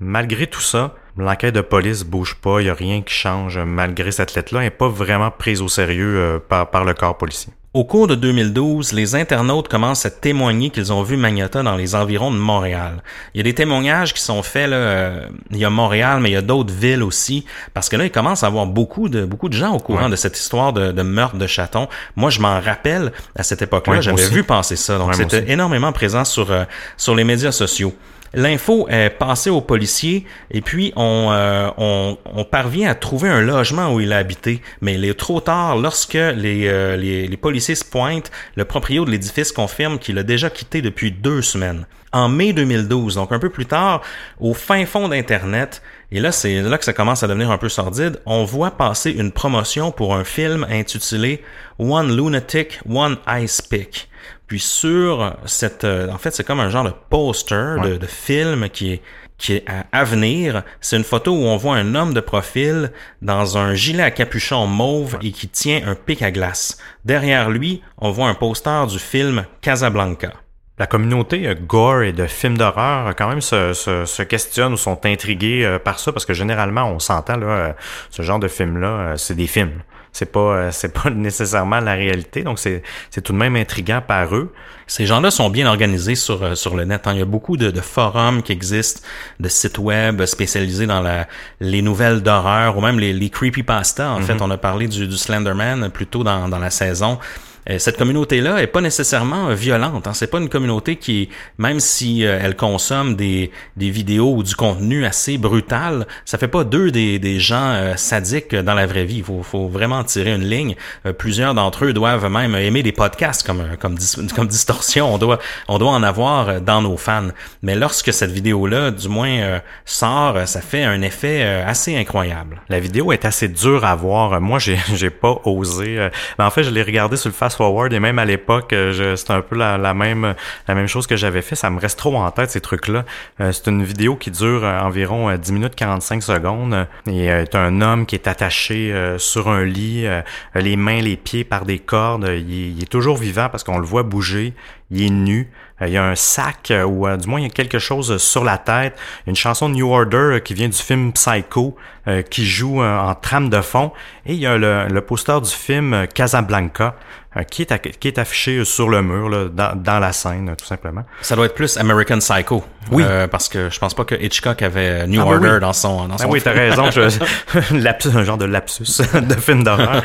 Malgré 0.00 0.46
tout 0.46 0.60
ça, 0.62 0.94
l'enquête 1.16 1.54
de 1.54 1.60
police 1.60 2.04
bouge 2.04 2.36
pas, 2.36 2.60
il 2.60 2.64
n'y 2.64 2.70
a 2.70 2.74
rien 2.74 3.02
qui 3.02 3.12
change 3.14 3.58
malgré 3.58 4.10
cette 4.12 4.34
lettre-là, 4.34 4.60
elle 4.60 4.66
n'est 4.66 4.70
pas 4.70 4.88
vraiment 4.88 5.30
prise 5.30 5.60
au 5.60 5.68
sérieux 5.68 6.16
euh, 6.16 6.38
par, 6.38 6.70
par 6.70 6.84
le 6.84 6.94
corps 6.94 7.18
policier. 7.18 7.52
Au 7.72 7.84
cours 7.84 8.08
de 8.08 8.16
2012, 8.16 8.92
les 8.94 9.14
internautes 9.14 9.68
commencent 9.68 10.04
à 10.04 10.10
témoigner 10.10 10.70
qu'ils 10.70 10.92
ont 10.92 11.04
vu 11.04 11.16
Magnata 11.16 11.62
dans 11.62 11.76
les 11.76 11.94
environs 11.94 12.32
de 12.32 12.36
Montréal. 12.36 13.00
Il 13.32 13.38
y 13.38 13.40
a 13.40 13.44
des 13.44 13.54
témoignages 13.54 14.12
qui 14.12 14.20
sont 14.22 14.42
faits 14.42 14.70
là, 14.70 14.76
euh, 14.76 15.26
il 15.52 15.58
y 15.58 15.64
a 15.64 15.70
Montréal, 15.70 16.18
mais 16.20 16.30
il 16.30 16.32
y 16.32 16.36
a 16.36 16.42
d'autres 16.42 16.74
villes 16.74 17.04
aussi, 17.04 17.44
parce 17.72 17.88
que 17.88 17.94
là, 17.94 18.04
il 18.06 18.10
commence 18.10 18.42
à 18.42 18.48
avoir 18.48 18.66
beaucoup 18.66 19.08
de 19.08 19.24
beaucoup 19.24 19.48
de 19.48 19.54
gens 19.54 19.72
au 19.72 19.78
courant 19.78 20.04
Ouais. 20.04 20.10
de 20.10 20.16
cette 20.16 20.36
histoire 20.36 20.72
de, 20.72 20.90
de 20.90 21.02
meurtre 21.02 21.36
de 21.36 21.46
chatons. 21.46 21.86
Moi, 22.16 22.30
je 22.30 22.40
m'en 22.40 22.58
rappelle 22.60 23.12
à 23.36 23.44
cette 23.44 23.62
époque-là, 23.62 23.92
Ouais, 23.96 24.02
j'avais 24.02 24.28
vu 24.30 24.42
passer 24.42 24.74
ça, 24.74 24.98
donc 24.98 25.10
Ouais, 25.10 25.14
c'était 25.14 25.52
énormément 25.52 25.92
présent 25.92 26.24
sur 26.24 26.50
euh, 26.50 26.64
sur 26.96 27.14
les 27.14 27.22
médias 27.22 27.52
sociaux. 27.52 27.94
L'info 28.32 28.86
est 28.88 29.10
passée 29.10 29.50
aux 29.50 29.60
policiers 29.60 30.24
et 30.50 30.60
puis 30.60 30.92
on, 30.94 31.28
euh, 31.32 31.68
on, 31.78 32.16
on 32.24 32.44
parvient 32.44 32.88
à 32.88 32.94
trouver 32.94 33.28
un 33.28 33.40
logement 33.40 33.92
où 33.92 34.00
il 34.00 34.12
a 34.12 34.18
habité. 34.18 34.62
Mais 34.80 34.94
il 34.94 35.04
est 35.04 35.18
trop 35.18 35.40
tard 35.40 35.76
lorsque 35.76 36.14
les, 36.14 36.68
euh, 36.68 36.96
les, 36.96 37.26
les 37.26 37.36
policiers 37.36 37.74
se 37.74 37.84
pointent. 37.84 38.30
Le 38.54 38.64
proprio 38.64 39.04
de 39.04 39.10
l'édifice 39.10 39.50
confirme 39.50 39.98
qu'il 39.98 40.18
a 40.18 40.22
déjà 40.22 40.48
quitté 40.48 40.80
depuis 40.80 41.10
deux 41.10 41.42
semaines. 41.42 41.86
En 42.12 42.28
mai 42.28 42.52
2012, 42.52 43.14
donc 43.14 43.30
un 43.30 43.38
peu 43.38 43.50
plus 43.50 43.66
tard, 43.66 44.02
au 44.40 44.52
fin 44.52 44.84
fond 44.84 45.08
d'Internet, 45.08 45.80
et 46.10 46.18
là 46.18 46.32
c'est 46.32 46.60
là 46.60 46.76
que 46.76 46.84
ça 46.84 46.92
commence 46.92 47.22
à 47.22 47.28
devenir 47.28 47.52
un 47.52 47.58
peu 47.58 47.68
sordide, 47.68 48.20
on 48.26 48.42
voit 48.42 48.72
passer 48.72 49.12
une 49.12 49.30
promotion 49.30 49.92
pour 49.92 50.16
un 50.16 50.24
film 50.24 50.66
intitulé 50.68 51.44
One 51.78 52.16
Lunatic, 52.16 52.80
One 52.88 53.16
Ice 53.28 53.62
Pick. 53.62 54.09
Puis 54.46 54.60
sur 54.60 55.36
cette, 55.44 55.84
euh, 55.84 56.10
en 56.10 56.18
fait, 56.18 56.32
c'est 56.32 56.44
comme 56.44 56.60
un 56.60 56.70
genre 56.70 56.84
de 56.84 56.92
poster 57.08 57.80
de, 57.82 57.96
de 57.96 58.06
film 58.06 58.68
qui 58.68 58.92
est 58.94 59.02
qui 59.38 59.54
est 59.54 59.64
à, 59.90 60.04
venir. 60.04 60.62
C'est 60.82 60.98
une 60.98 61.04
photo 61.04 61.32
où 61.32 61.44
on 61.44 61.56
voit 61.56 61.76
un 61.76 61.94
homme 61.94 62.12
de 62.12 62.20
profil 62.20 62.92
dans 63.22 63.56
un 63.56 63.74
gilet 63.74 64.02
à 64.02 64.10
capuchon 64.10 64.66
mauve 64.66 65.16
et 65.22 65.32
qui 65.32 65.48
tient 65.48 65.80
un 65.86 65.94
pic 65.94 66.20
à 66.20 66.30
glace. 66.30 66.76
Derrière 67.06 67.48
lui, 67.48 67.80
on 67.96 68.10
voit 68.10 68.28
un 68.28 68.34
poster 68.34 68.86
du 68.86 68.98
film 68.98 69.46
Casablanca. 69.62 70.34
La 70.78 70.86
communauté 70.86 71.46
euh, 71.46 71.54
gore 71.54 72.02
et 72.02 72.12
de 72.12 72.26
films 72.26 72.58
d'horreur 72.58 73.06
euh, 73.06 73.12
quand 73.16 73.28
même 73.28 73.40
se, 73.40 73.72
se, 73.72 74.04
se 74.04 74.22
questionne 74.22 74.74
ou 74.74 74.76
sont 74.76 75.06
intrigués 75.06 75.78
par 75.84 75.98
ça 76.00 76.12
parce 76.12 76.26
que 76.26 76.34
généralement 76.34 76.90
on 76.90 76.98
s'entend 76.98 77.36
là 77.36 77.76
ce 78.10 78.22
genre 78.22 78.38
de 78.38 78.48
film 78.48 78.78
là 78.78 79.14
c'est 79.16 79.34
des 79.34 79.46
films 79.46 79.82
c'est 80.12 80.30
pas 80.32 80.40
euh, 80.40 80.70
c'est 80.72 80.92
pas 80.92 81.10
nécessairement 81.10 81.80
la 81.80 81.94
réalité 81.94 82.42
donc 82.42 82.58
c'est 82.58 82.82
c'est 83.10 83.22
tout 83.22 83.32
de 83.32 83.38
même 83.38 83.56
intriguant 83.56 84.02
par 84.06 84.34
eux 84.34 84.52
Ces 84.86 85.06
gens-là 85.06 85.30
sont 85.30 85.50
bien 85.50 85.66
organisés 85.68 86.16
sur, 86.16 86.42
euh, 86.42 86.54
sur 86.56 86.74
le 86.76 86.84
net. 86.84 87.06
hein. 87.06 87.12
Il 87.14 87.18
y 87.20 87.22
a 87.22 87.24
beaucoup 87.24 87.56
de, 87.56 87.70
de 87.70 87.80
forums 87.80 88.42
qui 88.42 88.50
existent, 88.52 89.00
de 89.38 89.48
sites 89.48 89.78
web 89.78 90.24
spécialisés 90.26 90.86
dans 90.88 91.00
la, 91.00 91.28
les 91.60 91.80
nouvelles 91.80 92.22
d'horreur 92.22 92.76
ou 92.76 92.80
même 92.80 92.98
les, 92.98 93.12
les 93.12 93.30
creepypasta. 93.30 94.10
En 94.10 94.20
fait, 94.20 94.42
on 94.42 94.50
a 94.50 94.58
parlé 94.58 94.88
du, 94.88 95.06
du 95.06 95.16
Slenderman 95.16 95.90
plus 95.90 96.06
tôt 96.08 96.24
dans, 96.24 96.48
dans 96.48 96.58
la 96.58 96.70
saison. 96.70 97.20
Euh, 97.68 97.78
Cette 97.78 97.98
communauté-là 97.98 98.62
est 98.62 98.66
pas 98.66 98.80
nécessairement 98.80 99.48
euh, 99.48 99.54
violente. 99.54 100.06
Hein. 100.06 100.14
C'est 100.14 100.28
pas 100.28 100.38
une 100.38 100.48
communauté 100.48 100.96
qui, 100.96 101.28
même 101.58 101.80
si 101.80 102.24
euh, 102.24 102.38
elle 102.42 102.56
consomme 102.56 103.16
des, 103.16 103.50
des 103.76 103.90
vidéos 103.90 104.34
ou 104.34 104.42
du 104.42 104.54
contenu 104.54 105.04
assez 105.04 105.36
brutal, 105.36 106.06
ça 106.24 106.38
fait 106.38 106.48
pas 106.48 106.64
d'eux 106.64 106.90
des, 106.90 107.18
des 107.18 107.38
gens 107.38 107.94
sadiques 107.96 108.54
dans 108.54 108.74
la 108.74 108.86
vraie 108.86 109.04
vie. 109.04 109.18
Il 109.18 109.24
faut, 109.24 109.42
faut 109.42 109.68
vraiment 109.68 110.02
tirer 110.04 110.34
une 110.34 110.44
ligne. 110.44 110.74
Plusieurs 111.18 111.54
d'entre 111.54 111.84
eux 111.84 111.92
doivent 111.92 112.28
même 112.28 112.54
aimer 112.54 112.82
des 112.82 112.92
podcasts 112.92 113.46
comme 113.46 113.76
comme 113.78 113.96
comme 114.36 114.46
distorsion. 114.46 115.14
On 115.14 115.18
doit 115.18 115.38
on 115.68 115.78
doit 115.78 115.90
en 115.90 116.02
avoir 116.02 116.60
dans 116.60 116.82
nos 116.82 116.96
fans. 116.96 117.28
Mais 117.62 117.74
lorsque 117.74 118.12
cette 118.12 118.30
vidéo-là, 118.30 118.90
du 118.90 119.08
moins 119.08 119.60
sort, 119.84 120.46
ça 120.46 120.60
fait 120.60 120.84
un 120.84 121.02
effet 121.02 121.42
assez 121.42 121.96
incroyable. 121.96 122.62
La 122.68 122.80
vidéo 122.80 123.12
est 123.12 123.24
assez 123.24 123.48
dure 123.48 123.84
à 123.84 123.94
voir. 123.94 124.40
Moi, 124.40 124.58
j'ai 124.58 124.78
j'ai 124.94 125.10
pas 125.10 125.40
osé. 125.44 126.08
Mais 126.38 126.44
en 126.44 126.50
fait, 126.50 126.64
je 126.64 126.70
l'ai 126.70 126.82
regardé 126.82 127.16
sur 127.16 127.28
le 127.28 127.34
forward 127.56 127.92
et 127.92 128.00
même 128.00 128.18
à 128.18 128.24
l'époque, 128.24 128.72
euh, 128.72 129.16
c'était 129.16 129.32
un 129.32 129.40
peu 129.42 129.56
la, 129.56 129.78
la 129.78 129.94
même 129.94 130.34
la 130.68 130.74
même 130.74 130.86
chose 130.86 131.06
que 131.06 131.16
j'avais 131.16 131.42
fait. 131.42 131.54
Ça 131.56 131.70
me 131.70 131.78
reste 131.80 131.98
trop 131.98 132.16
en 132.16 132.30
tête 132.30 132.50
ces 132.50 132.60
trucs-là. 132.60 133.04
Euh, 133.40 133.52
C'est 133.52 133.68
une 133.68 133.82
vidéo 133.82 134.16
qui 134.16 134.30
dure 134.30 134.64
euh, 134.64 134.80
environ 134.80 135.28
euh, 135.30 135.36
10 135.36 135.52
minutes 135.52 135.74
45 135.74 136.22
secondes 136.22 136.86
et 137.08 137.30
euh, 137.30 137.44
un 137.54 137.80
homme 137.80 138.06
qui 138.06 138.14
est 138.14 138.26
attaché 138.28 138.92
euh, 138.92 139.18
sur 139.18 139.48
un 139.48 139.64
lit, 139.64 140.06
les 140.54 140.76
mains, 140.76 141.00
les 141.00 141.16
pieds 141.16 141.44
par 141.44 141.64
des 141.64 141.78
cordes. 141.78 142.24
Il 142.24 142.52
est, 142.52 142.70
il 142.70 142.82
est 142.82 142.90
toujours 142.90 143.16
vivant 143.16 143.48
parce 143.50 143.64
qu'on 143.64 143.78
le 143.78 143.86
voit 143.86 144.02
bouger. 144.02 144.54
Il 144.90 145.02
est 145.02 145.10
nu. 145.10 145.50
Il 145.82 145.88
y 145.88 145.96
a 145.96 146.04
un 146.04 146.14
sac 146.16 146.72
ou 146.86 147.08
du 147.16 147.28
moins 147.28 147.40
il 147.40 147.44
y 147.44 147.46
a 147.46 147.50
quelque 147.50 147.78
chose 147.78 148.18
sur 148.18 148.44
la 148.44 148.58
tête. 148.58 148.98
Une 149.26 149.36
chanson 149.36 149.68
de 149.70 149.74
New 149.74 149.90
Order 149.90 150.40
qui 150.44 150.52
vient 150.52 150.68
du 150.68 150.76
film 150.76 151.12
Psycho 151.12 151.74
euh, 152.08 152.22
qui 152.22 152.46
joue 152.46 152.82
euh, 152.82 152.98
en 152.98 153.14
trame 153.14 153.48
de 153.50 153.60
fond. 153.60 153.92
Et 154.26 154.34
il 154.34 154.38
y 154.40 154.46
a 154.46 154.56
le, 154.56 154.86
le 154.88 155.00
poster 155.00 155.40
du 155.40 155.50
film 155.50 155.92
euh, 155.94 156.06
Casablanca 156.06 156.94
euh, 157.36 157.42
qui, 157.44 157.62
est, 157.62 157.98
qui 157.98 158.08
est 158.08 158.18
affiché 158.18 158.64
sur 158.64 158.88
le 158.88 159.02
mur 159.02 159.28
là, 159.28 159.44
dans, 159.48 159.76
dans 159.80 159.98
la 160.00 160.12
scène 160.12 160.54
tout 160.58 160.64
simplement. 160.66 161.04
Ça 161.22 161.36
doit 161.36 161.46
être 161.46 161.54
plus 161.54 161.76
American 161.76 162.18
Psycho. 162.18 162.64
Oui. 162.90 163.04
Euh, 163.06 163.28
parce 163.28 163.48
que 163.48 163.70
je 163.70 163.78
pense 163.78 163.94
pas 163.94 164.04
que 164.04 164.14
Hitchcock 164.16 164.62
avait 164.62 165.06
New 165.06 165.20
Ah, 165.20 165.26
Order 165.26 165.52
oui. 165.54 165.60
dans 165.60 165.72
son 165.72 166.08
dans 166.08 166.14
Ah 166.14 166.22
son 166.22 166.28
oui, 166.30 166.40
t'as 166.42 166.52
raison. 166.52 166.90
Je, 166.90 167.00
lapsus, 167.76 168.08
un 168.16 168.24
genre 168.24 168.38
de 168.38 168.46
lapsus 168.46 169.02
de 169.14 169.34
film 169.34 169.62
d'horreur. 169.62 170.02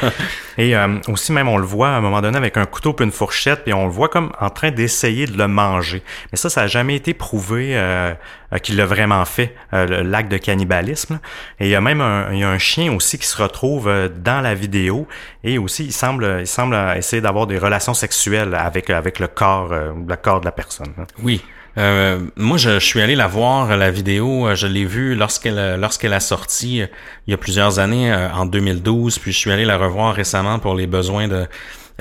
Et 0.57 0.75
euh, 0.75 0.97
aussi, 1.07 1.31
même, 1.31 1.47
on 1.47 1.57
le 1.57 1.65
voit 1.65 1.89
à 1.89 1.91
un 1.93 2.01
moment 2.01 2.21
donné 2.21 2.37
avec 2.37 2.57
un 2.57 2.65
couteau 2.65 2.93
puis 2.93 3.05
une 3.05 3.11
fourchette, 3.11 3.63
puis 3.63 3.73
on 3.73 3.85
le 3.85 3.91
voit 3.91 4.09
comme 4.09 4.31
en 4.39 4.49
train 4.49 4.71
d'essayer 4.71 5.25
de 5.25 5.37
le 5.37 5.47
manger. 5.47 6.03
Mais 6.31 6.37
ça, 6.37 6.49
ça 6.49 6.61
a 6.61 6.67
jamais 6.67 6.95
été 6.95 7.13
prouvé 7.13 7.71
euh, 7.75 8.13
euh, 8.55 8.57
qu'il 8.59 8.77
l'a 8.77 8.85
vraiment 8.85 9.23
fait, 9.25 9.53
euh, 9.73 10.01
l'acte 10.03 10.31
de 10.31 10.37
cannibalisme. 10.37 11.19
Et 11.59 11.65
il 11.65 11.69
y 11.71 11.75
a 11.75 11.81
même 11.81 12.01
un, 12.01 12.31
il 12.31 12.39
y 12.39 12.43
a 12.43 12.49
un 12.49 12.57
chien 12.57 12.93
aussi 12.93 13.19
qui 13.19 13.27
se 13.27 13.41
retrouve 13.41 13.87
euh, 13.87 14.09
dans 14.09 14.41
la 14.41 14.55
vidéo. 14.55 15.07
Et 15.43 15.57
aussi, 15.57 15.85
il 15.85 15.91
semble, 15.93 16.37
il 16.39 16.47
semble 16.47 16.75
essayer 16.97 17.21
d'avoir 17.21 17.47
des 17.47 17.57
relations 17.57 17.93
sexuelles 17.93 18.55
avec, 18.55 18.89
avec 18.89 19.19
le 19.19 19.27
corps, 19.27 19.71
euh, 19.71 19.91
le 20.07 20.15
corps 20.15 20.39
de 20.39 20.45
la 20.45 20.51
personne. 20.51 20.93
hein. 20.97 21.05
Oui. 21.21 21.43
Euh, 21.77 22.19
moi, 22.37 22.57
je, 22.57 22.79
je 22.79 22.85
suis 22.85 23.01
allé 23.01 23.15
la 23.15 23.27
voir, 23.27 23.75
la 23.75 23.91
vidéo. 23.91 24.55
Je 24.55 24.65
l'ai 24.65 24.85
vue 24.85 25.13
lorsqu'elle 25.13 25.77
lorsqu'elle 25.77 26.13
a 26.13 26.21
sorti 26.21 26.77
il 26.77 27.31
y 27.31 27.33
a 27.33 27.37
plusieurs 27.37 27.79
années, 27.79 28.13
en 28.13 28.45
2012. 28.45 29.19
Puis 29.19 29.33
je 29.33 29.37
suis 29.37 29.51
allé 29.51 29.65
la 29.65 29.77
revoir 29.77 30.13
récemment 30.15 30.57
pour 30.59 30.73
les 30.73 30.87
besoins 30.87 31.27
de 31.27 31.45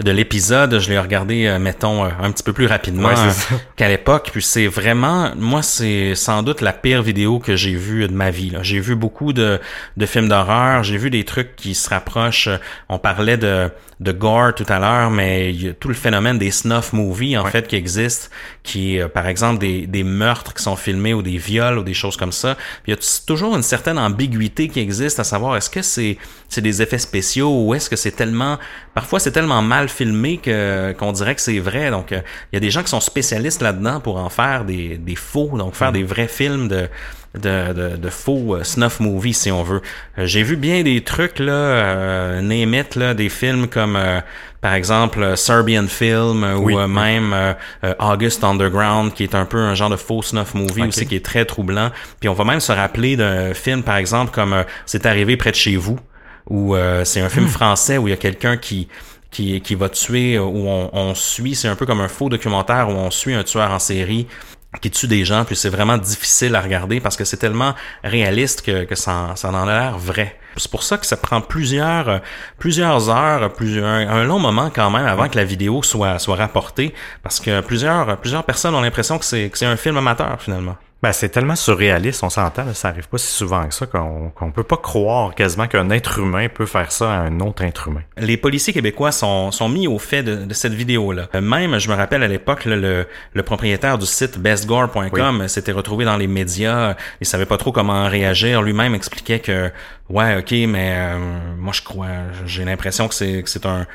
de 0.03 0.11
l'épisode. 0.11 0.79
Je 0.79 0.91
l'ai 0.91 0.99
regardé, 0.99 1.47
euh, 1.47 1.59
mettons, 1.59 2.05
euh, 2.05 2.09
un 2.21 2.31
petit 2.33 2.43
peu 2.43 2.53
plus 2.53 2.67
rapidement 2.67 3.09
Ouais, 3.09 3.15
qu'à 3.77 3.89
l'époque. 3.89 4.31
Puis 4.33 4.43
c'est 4.43 4.67
vraiment, 4.67 5.33
moi, 5.37 5.63
c'est 5.63 6.15
sans 6.15 6.43
doute 6.43 6.61
la 6.61 6.73
pire 6.73 7.03
vidéo 7.03 7.39
que 7.39 7.57
j'ai 7.57 7.75
vue 7.75 8.07
de 8.09 8.13
ma 8.13 8.31
vie. 8.31 8.51
là. 8.51 8.63
J'ai 8.63 8.81
vu 8.81 8.97
beaucoup 8.97 9.33
de, 9.33 9.61
de 9.97 10.07
films 10.07 10.29
d'horreur. 10.29 10.83
J'ai 10.83 10.97
vu 10.97 11.11
des 11.11 11.25
trucs 11.25 11.55
qui 11.57 11.75
se 11.75 11.89
rapprochent. 11.91 12.49
On 12.89 12.99
parlait 12.99 13.37
de, 13.37 13.71
de 14.01 14.13
gore 14.13 14.55
tout 14.55 14.67
à 14.69 14.79
l'heure, 14.79 15.11
mais 15.11 15.51
il 15.55 15.65
y 15.65 15.69
a 15.69 15.73
tout 15.75 15.89
le 15.89 15.95
phénomène 15.95 16.39
des 16.39 16.51
snuff 16.51 16.93
movies, 16.93 17.39
en 17.39 17.47
fait, 17.47 17.69
qui 17.69 17.77
existe, 17.77 18.31
qui 18.63 18.97
est, 18.97 19.03
euh, 19.03 19.09
par 19.09 19.27
exemple, 19.29 19.61
des, 19.61 19.87
des 19.87 20.03
meurtres 20.03 20.55
qui 20.55 20.63
sont 20.63 20.77
filmés 20.77 21.15
ou 21.15 21.23
des 21.23 21.37
viols 21.37 21.79
ou 21.79 21.83
des 21.85 21.95
choses 21.95 22.17
comme 22.17 22.33
ça. 22.33 22.57
Puis 22.83 22.91
il 22.93 22.95
y 22.95 22.99
a 22.99 23.01
toujours 23.27 23.55
une 23.55 23.63
certaine 23.63 23.99
ambiguïté 23.99 24.69
qui 24.69 24.81
existe 24.81 25.21
à 25.21 25.25
savoir 25.25 25.57
est-ce 25.57 25.71
que 25.71 25.83
c'est 25.83 26.19
c'est 26.49 26.61
des 26.61 26.83
effets 26.83 26.99
spéciaux 26.99 27.65
ou 27.65 27.75
est-ce 27.75 27.91
que 27.91 27.97
c'est 27.97 28.13
tellement 28.13 28.59
parfois 28.95 29.19
c'est 29.19 29.33
tellement 29.33 29.61
mal 29.61 29.84
mal 29.85 29.89
filmé 29.89 30.39
que 30.39 30.93
qu'on 30.93 31.13
dirait 31.13 31.35
que 31.35 31.41
c'est 31.41 31.59
vrai. 31.59 31.91
Donc, 31.91 32.11
il 32.11 32.23
y 32.53 32.57
a 32.57 32.61
des 32.61 32.71
gens 32.71 32.83
qui 32.83 32.91
sont 32.91 33.01
spécialistes 33.01 33.63
là-dedans 33.63 34.01
pour 34.01 34.17
en 34.17 34.31
faire 34.31 34.65
des, 34.65 34.97
des 34.97 35.17
faux, 35.17 35.57
donc 35.57 35.75
faire 35.75 35.91
mm-hmm. 35.91 35.93
des 35.93 36.03
vrais 36.03 36.29
films 36.29 36.69
de 36.69 36.89
de, 37.35 37.73
de, 37.73 37.97
de 37.97 38.11
faux 38.11 38.63
snuff 38.63 39.01
movies 39.01 39.37
si 39.37 39.51
on 39.51 39.65
veut. 39.65 39.83
J'ai 40.17 40.45
vu 40.45 40.55
bien 40.55 40.85
des 40.85 41.03
trucs 41.03 41.41
là, 41.41 41.53
euh, 41.53 42.85
là, 42.95 43.15
des 43.15 43.29
films 43.29 43.67
comme 43.67 43.99
par 44.61 44.75
exemple 44.75 45.37
Serbian 45.37 45.89
Film 45.89 46.45
ou 46.45 46.79
même 46.87 47.35
August 47.99 48.45
Underground 48.45 49.15
qui 49.15 49.25
est 49.25 49.35
un 49.35 49.47
peu 49.47 49.59
un 49.59 49.75
genre 49.75 49.91
de 49.91 49.97
faux 49.97 50.23
snuff 50.23 50.55
movie 50.55 50.83
aussi 50.83 51.09
qui 51.09 51.17
est 51.17 51.25
très 51.25 51.45
troublant. 51.45 51.91
Puis 52.21 52.29
on 52.29 52.35
va 52.35 52.45
même 52.45 52.61
se 52.61 52.71
rappeler 52.71 53.17
d'un 53.17 53.53
film 53.53 53.83
par 53.83 53.97
exemple 53.97 54.31
comme 54.33 54.65
C'est 54.87 55.05
arrivé 55.05 55.37
près 55.37 55.51
de 55.51 55.57
chez 55.57 55.75
vous 55.75 55.99
où 56.49 56.75
euh, 56.75 57.05
c'est 57.05 57.21
un 57.21 57.29
film 57.29 57.47
hmm. 57.47 57.51
français 57.51 57.99
où 57.99 58.09
il 58.09 58.11
y 58.11 58.15
a 58.15 58.19
quelqu'un 58.19 58.57
qui 58.57 58.89
qui, 59.35 59.61
qui 59.61 59.75
va 59.75 59.91
tuer, 59.91 60.39
où 60.39 60.69
on, 60.69 60.89
on 60.93 61.15
suit, 61.15 61.55
c'est 61.55 61.69
un 61.69 61.77
peu 61.77 61.85
comme 61.85 62.01
un 62.01 62.09
faux 62.09 62.29
documentaire 62.31 62.89
où 62.89 62.93
on 62.93 63.11
suit 63.11 63.35
un 63.35 63.43
tueur 63.43 63.71
en 63.71 63.79
série 63.79 64.27
qui 64.81 64.91
tue 64.91 65.07
des 65.07 65.25
gens, 65.25 65.45
puis 65.45 65.57
c'est 65.57 65.69
vraiment 65.69 65.99
difficile 65.99 66.55
à 66.55 66.61
regarder 66.61 67.01
parce 67.01 67.17
que 67.17 67.25
c'est 67.25 67.37
tellement 67.37 67.75
réaliste 68.03 68.63
que, 68.63 68.85
que 68.85 68.95
ça, 68.95 69.33
ça 69.37 69.49
en 69.51 69.55
a 69.55 69.67
l'air 69.67 69.99
vrai. 69.99 70.37
C'est 70.57 70.71
pour 70.71 70.83
ça 70.83 70.99
que 70.99 71.07
ça 71.07 71.17
prend 71.17 71.41
plusieurs 71.41 72.21
plusieurs 72.59 73.11
heures, 73.11 73.53
plusieurs, 73.53 73.87
un, 73.87 74.25
long 74.25 74.39
moment 74.39 74.71
quand 74.73 74.91
même 74.91 75.07
avant 75.07 75.29
que 75.29 75.37
la 75.37 75.45
vidéo 75.45 75.83
soit 75.83 76.19
soit 76.19 76.37
rapportée, 76.37 76.95
parce 77.23 77.41
que 77.41 77.61
plusieurs 77.61 78.19
plusieurs 78.19 78.45
personnes 78.45 78.75
ont 78.75 78.81
l'impression 78.81 79.19
que 79.19 79.25
c'est 79.25 79.51
que 79.51 79.59
c'est 79.59 79.67
un 79.67 79.77
film 79.77 79.97
amateur 79.97 80.41
finalement. 80.41 80.77
Ben, 81.05 81.13
c'est 81.13 81.29
tellement 81.29 81.55
surréaliste, 81.55 82.23
on 82.23 82.31
s'entend, 82.31 82.73
ça 82.73 82.89
arrive 82.89 83.09
pas 83.09 83.19
si 83.19 83.27
souvent 83.27 83.69
que 83.69 83.75
ça 83.75 83.85
qu'on 83.85 84.31
qu'on 84.31 84.51
peut 84.51 84.63
pas 84.63 84.79
croire 84.79 85.35
quasiment 85.35 85.67
qu'un 85.67 85.91
être 85.91 86.19
humain 86.19 86.49
peut 86.49 86.65
faire 86.65 86.91
ça 86.93 87.13
à 87.13 87.17
un 87.19 87.41
autre 87.41 87.63
être 87.63 87.89
humain. 87.89 88.01
Les 88.17 88.39
policiers 88.39 88.73
québécois 88.73 89.13
sont, 89.13 89.51
sont 89.51 89.69
mis 89.69 89.87
au 89.87 89.99
fait 89.99 90.23
de, 90.23 90.47
de 90.47 90.55
cette 90.55 90.73
vidéo-là. 90.73 91.29
Même, 91.39 91.79
je 91.79 91.91
me 91.91 91.95
rappelle 91.95 92.23
à 92.23 92.27
l'époque, 92.27 92.65
le, 92.65 93.07
le 93.35 93.43
propriétaire 93.43 93.99
du 93.99 94.07
site 94.07 94.39
bestgore.com 94.39 95.47
s'était 95.47 95.73
retrouvé 95.73 96.07
dans 96.07 96.17
les 96.17 96.27
médias, 96.27 96.97
il 97.21 97.27
savait 97.27 97.45
pas 97.45 97.59
trop 97.59 97.71
comment 97.71 98.09
réagir, 98.09 98.63
lui-même 98.63 98.95
expliquait 98.95 99.41
que 99.41 99.71
ouais, 100.09 100.39
ok, 100.39 100.53
mais 100.67 100.95
euh, 100.97 101.19
moi 101.59 101.75
je 101.75 101.83
crois, 101.83 102.09
j'ai 102.47 102.65
l'impression 102.65 103.09
que 103.09 103.15
c'est 103.15 103.43
que 103.43 103.51
c'est 103.51 103.67
un 103.67 103.87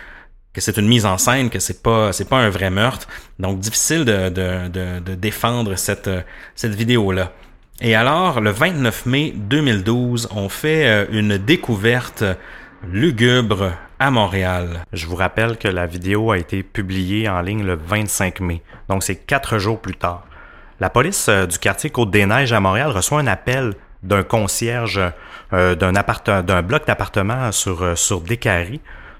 que 0.54 0.62
c'est 0.62 0.78
une 0.78 0.88
mise 0.88 1.06
en 1.06 1.18
scène, 1.18 1.50
que 1.50 1.60
c'est 1.60 1.84
pas 1.84 2.12
c'est 2.12 2.28
pas 2.28 2.38
un 2.38 2.50
vrai 2.50 2.70
meurtre. 2.70 3.08
Donc 3.38 3.60
difficile 3.60 4.06
de, 4.06 4.30
de, 4.30 5.00
de, 5.00 5.16
défendre 5.16 5.76
cette, 5.76 6.10
cette 6.56 6.74
vidéo-là. 6.74 7.32
Et 7.82 7.96
alors, 7.96 8.42
le 8.42 8.50
29 8.50 9.06
mai 9.06 9.34
2012, 9.36 10.30
on 10.36 10.50
fait 10.50 10.86
euh, 10.86 11.06
une 11.12 11.38
découverte 11.38 12.26
lugubre 12.92 13.72
à 14.00 14.12
Montréal. 14.12 14.84
Je 14.92 15.08
vous 15.08 15.16
rappelle 15.16 15.58
que 15.58 15.70
la 15.70 15.86
vidéo 15.86 16.32
a 16.32 16.38
été 16.38 16.62
publiée 16.62 17.30
en 17.30 17.42
ligne 17.42 17.64
le 17.64 17.76
25 17.76 18.42
mai, 18.42 18.62
donc 18.90 19.04
c'est 19.04 19.16
quatre 19.16 19.60
jours 19.60 19.80
plus 19.80 19.96
tard. 19.96 20.26
La 20.82 20.90
police 20.90 21.28
euh, 21.30 21.46
du 21.46 21.58
quartier 21.58 21.90
Côte-des-Neiges 21.90 22.52
à 22.52 22.60
Montréal 22.60 22.92
reçoit 22.92 23.20
un 23.20 23.28
appel 23.28 23.76
d'un 24.04 24.24
concierge 24.24 25.02
euh, 25.54 25.76
d'un 25.76 26.62
bloc 26.62 26.86
d'appartements 26.86 27.52
sur, 27.54 27.98
sur 27.98 28.22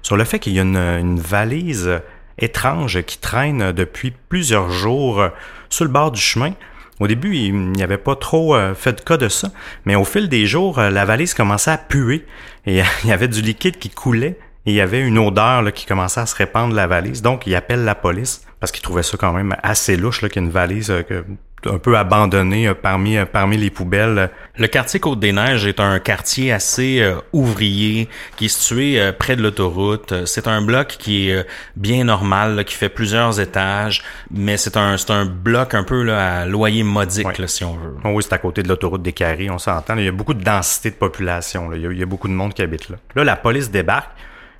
sur 0.02 0.16
le 0.16 0.24
fait 0.24 0.38
qu'il 0.38 0.52
y 0.52 0.58
a 0.58 0.62
une, 0.62 1.18
valise 1.18 2.00
étrange 2.38 3.02
qui 3.02 3.18
traîne 3.18 3.72
depuis 3.72 4.12
plusieurs 4.28 4.70
jours 4.70 5.24
sur 5.68 5.84
le 5.84 5.90
bord 5.90 6.10
du 6.10 6.20
chemin. 6.20 6.52
Au 7.00 7.06
début, 7.06 7.34
il 7.34 7.54
n'y 7.72 7.82
avait 7.82 7.98
pas 7.98 8.14
trop 8.14 8.54
euh, 8.54 8.74
fait 8.74 8.92
de 8.92 9.00
cas 9.00 9.16
de 9.16 9.28
ça, 9.28 9.50
mais 9.86 9.94
au 9.94 10.04
fil 10.04 10.28
des 10.28 10.46
jours, 10.46 10.78
euh, 10.78 10.90
la 10.90 11.06
valise 11.06 11.32
commençait 11.32 11.70
à 11.70 11.78
puer 11.78 12.26
et 12.66 12.82
il 13.04 13.08
y 13.08 13.12
avait 13.12 13.28
du 13.28 13.40
liquide 13.40 13.78
qui 13.78 13.88
coulait 13.88 14.38
et 14.66 14.72
il 14.72 14.74
y 14.74 14.82
avait 14.82 15.00
une 15.00 15.18
odeur 15.18 15.72
qui 15.72 15.86
commençait 15.86 16.20
à 16.20 16.26
se 16.26 16.36
répandre 16.36 16.74
la 16.74 16.86
valise. 16.86 17.22
Donc, 17.22 17.46
il 17.46 17.54
appelle 17.54 17.84
la 17.84 17.94
police 17.94 18.42
parce 18.60 18.70
qu'il 18.70 18.82
trouvait 18.82 19.02
ça 19.02 19.16
quand 19.16 19.32
même 19.32 19.56
assez 19.62 19.96
louche 19.96 20.20
qu'il 20.28 20.44
y 20.44 20.48
valise 20.50 20.90
euh, 20.90 21.22
un 21.66 21.78
peu 21.78 21.96
abandonné 21.96 22.68
euh, 22.68 22.74
parmi 22.74 23.16
euh, 23.16 23.24
parmi 23.24 23.56
les 23.56 23.70
poubelles. 23.70 24.30
Le 24.56 24.66
quartier 24.66 25.00
Côte-des-Neiges 25.00 25.66
est 25.66 25.80
un 25.80 25.98
quartier 25.98 26.52
assez 26.52 27.00
euh, 27.00 27.16
ouvrier 27.32 28.08
qui 28.36 28.46
est 28.46 28.48
situé 28.48 29.12
près 29.18 29.36
de 29.36 29.42
l'autoroute. 29.42 30.26
C'est 30.26 30.48
un 30.48 30.62
bloc 30.62 30.96
qui 30.98 31.30
est 31.30 31.46
bien 31.76 32.04
normal, 32.04 32.64
qui 32.64 32.74
fait 32.74 32.88
plusieurs 32.88 33.40
étages, 33.40 34.02
mais 34.30 34.56
c'est 34.56 34.76
un 34.76 34.96
c'est 34.96 35.10
un 35.10 35.24
bloc 35.24 35.74
un 35.74 35.84
peu 35.84 36.02
là, 36.02 36.40
à 36.40 36.46
loyer 36.46 36.82
modique 36.82 37.28
si 37.46 37.64
on 37.64 37.74
veut. 37.74 37.96
oui, 38.04 38.22
c'est 38.22 38.34
à 38.34 38.38
côté 38.38 38.62
de 38.62 38.68
l'autoroute 38.68 39.02
des 39.02 39.12
Carrés, 39.12 39.50
on 39.50 39.58
s'entend. 39.58 39.96
Il 39.96 40.04
y 40.04 40.08
a 40.08 40.12
beaucoup 40.12 40.34
de 40.34 40.44
densité 40.44 40.90
de 40.90 40.96
population. 40.96 41.72
Il, 41.72 41.98
y 41.98 42.02
a, 42.02 42.06
beaucoup 42.06 42.28
de 42.28 42.32
monde 42.32 42.54
qui 42.54 42.62
habite 42.62 42.88
là. 42.88 42.96
Là, 43.14 43.24
la 43.24 43.36
police 43.36 43.70
débarque. 43.70 44.10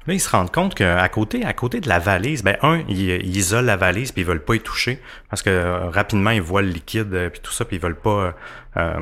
Là, 0.07 0.15
ils 0.15 0.21
se 0.21 0.31
rendent 0.31 0.51
compte 0.51 0.75
qu'à 0.75 1.09
côté, 1.11 1.45
à 1.45 1.53
côté 1.53 1.81
de 1.81 1.89
la 1.89 1.99
valise, 1.99 2.43
ben 2.43 2.57
un, 2.63 2.83
ils, 2.89 3.11
ils, 3.11 3.37
isolent 3.37 3.67
la 3.67 3.77
valise 3.77 4.13
puis 4.13 4.23
ils 4.23 4.27
veulent 4.27 4.43
pas 4.43 4.55
y 4.55 4.61
toucher 4.61 4.99
parce 5.29 5.43
que 5.43 5.51
euh, 5.51 5.91
rapidement 5.91 6.31
ils 6.31 6.41
voient 6.41 6.63
le 6.63 6.69
liquide 6.69 7.13
euh, 7.13 7.29
puis 7.29 7.41
tout 7.41 7.53
ça 7.53 7.67
puis 7.67 7.77
ils 7.77 7.83
veulent 7.83 8.01
pas 8.01 8.35
euh, 8.79 8.95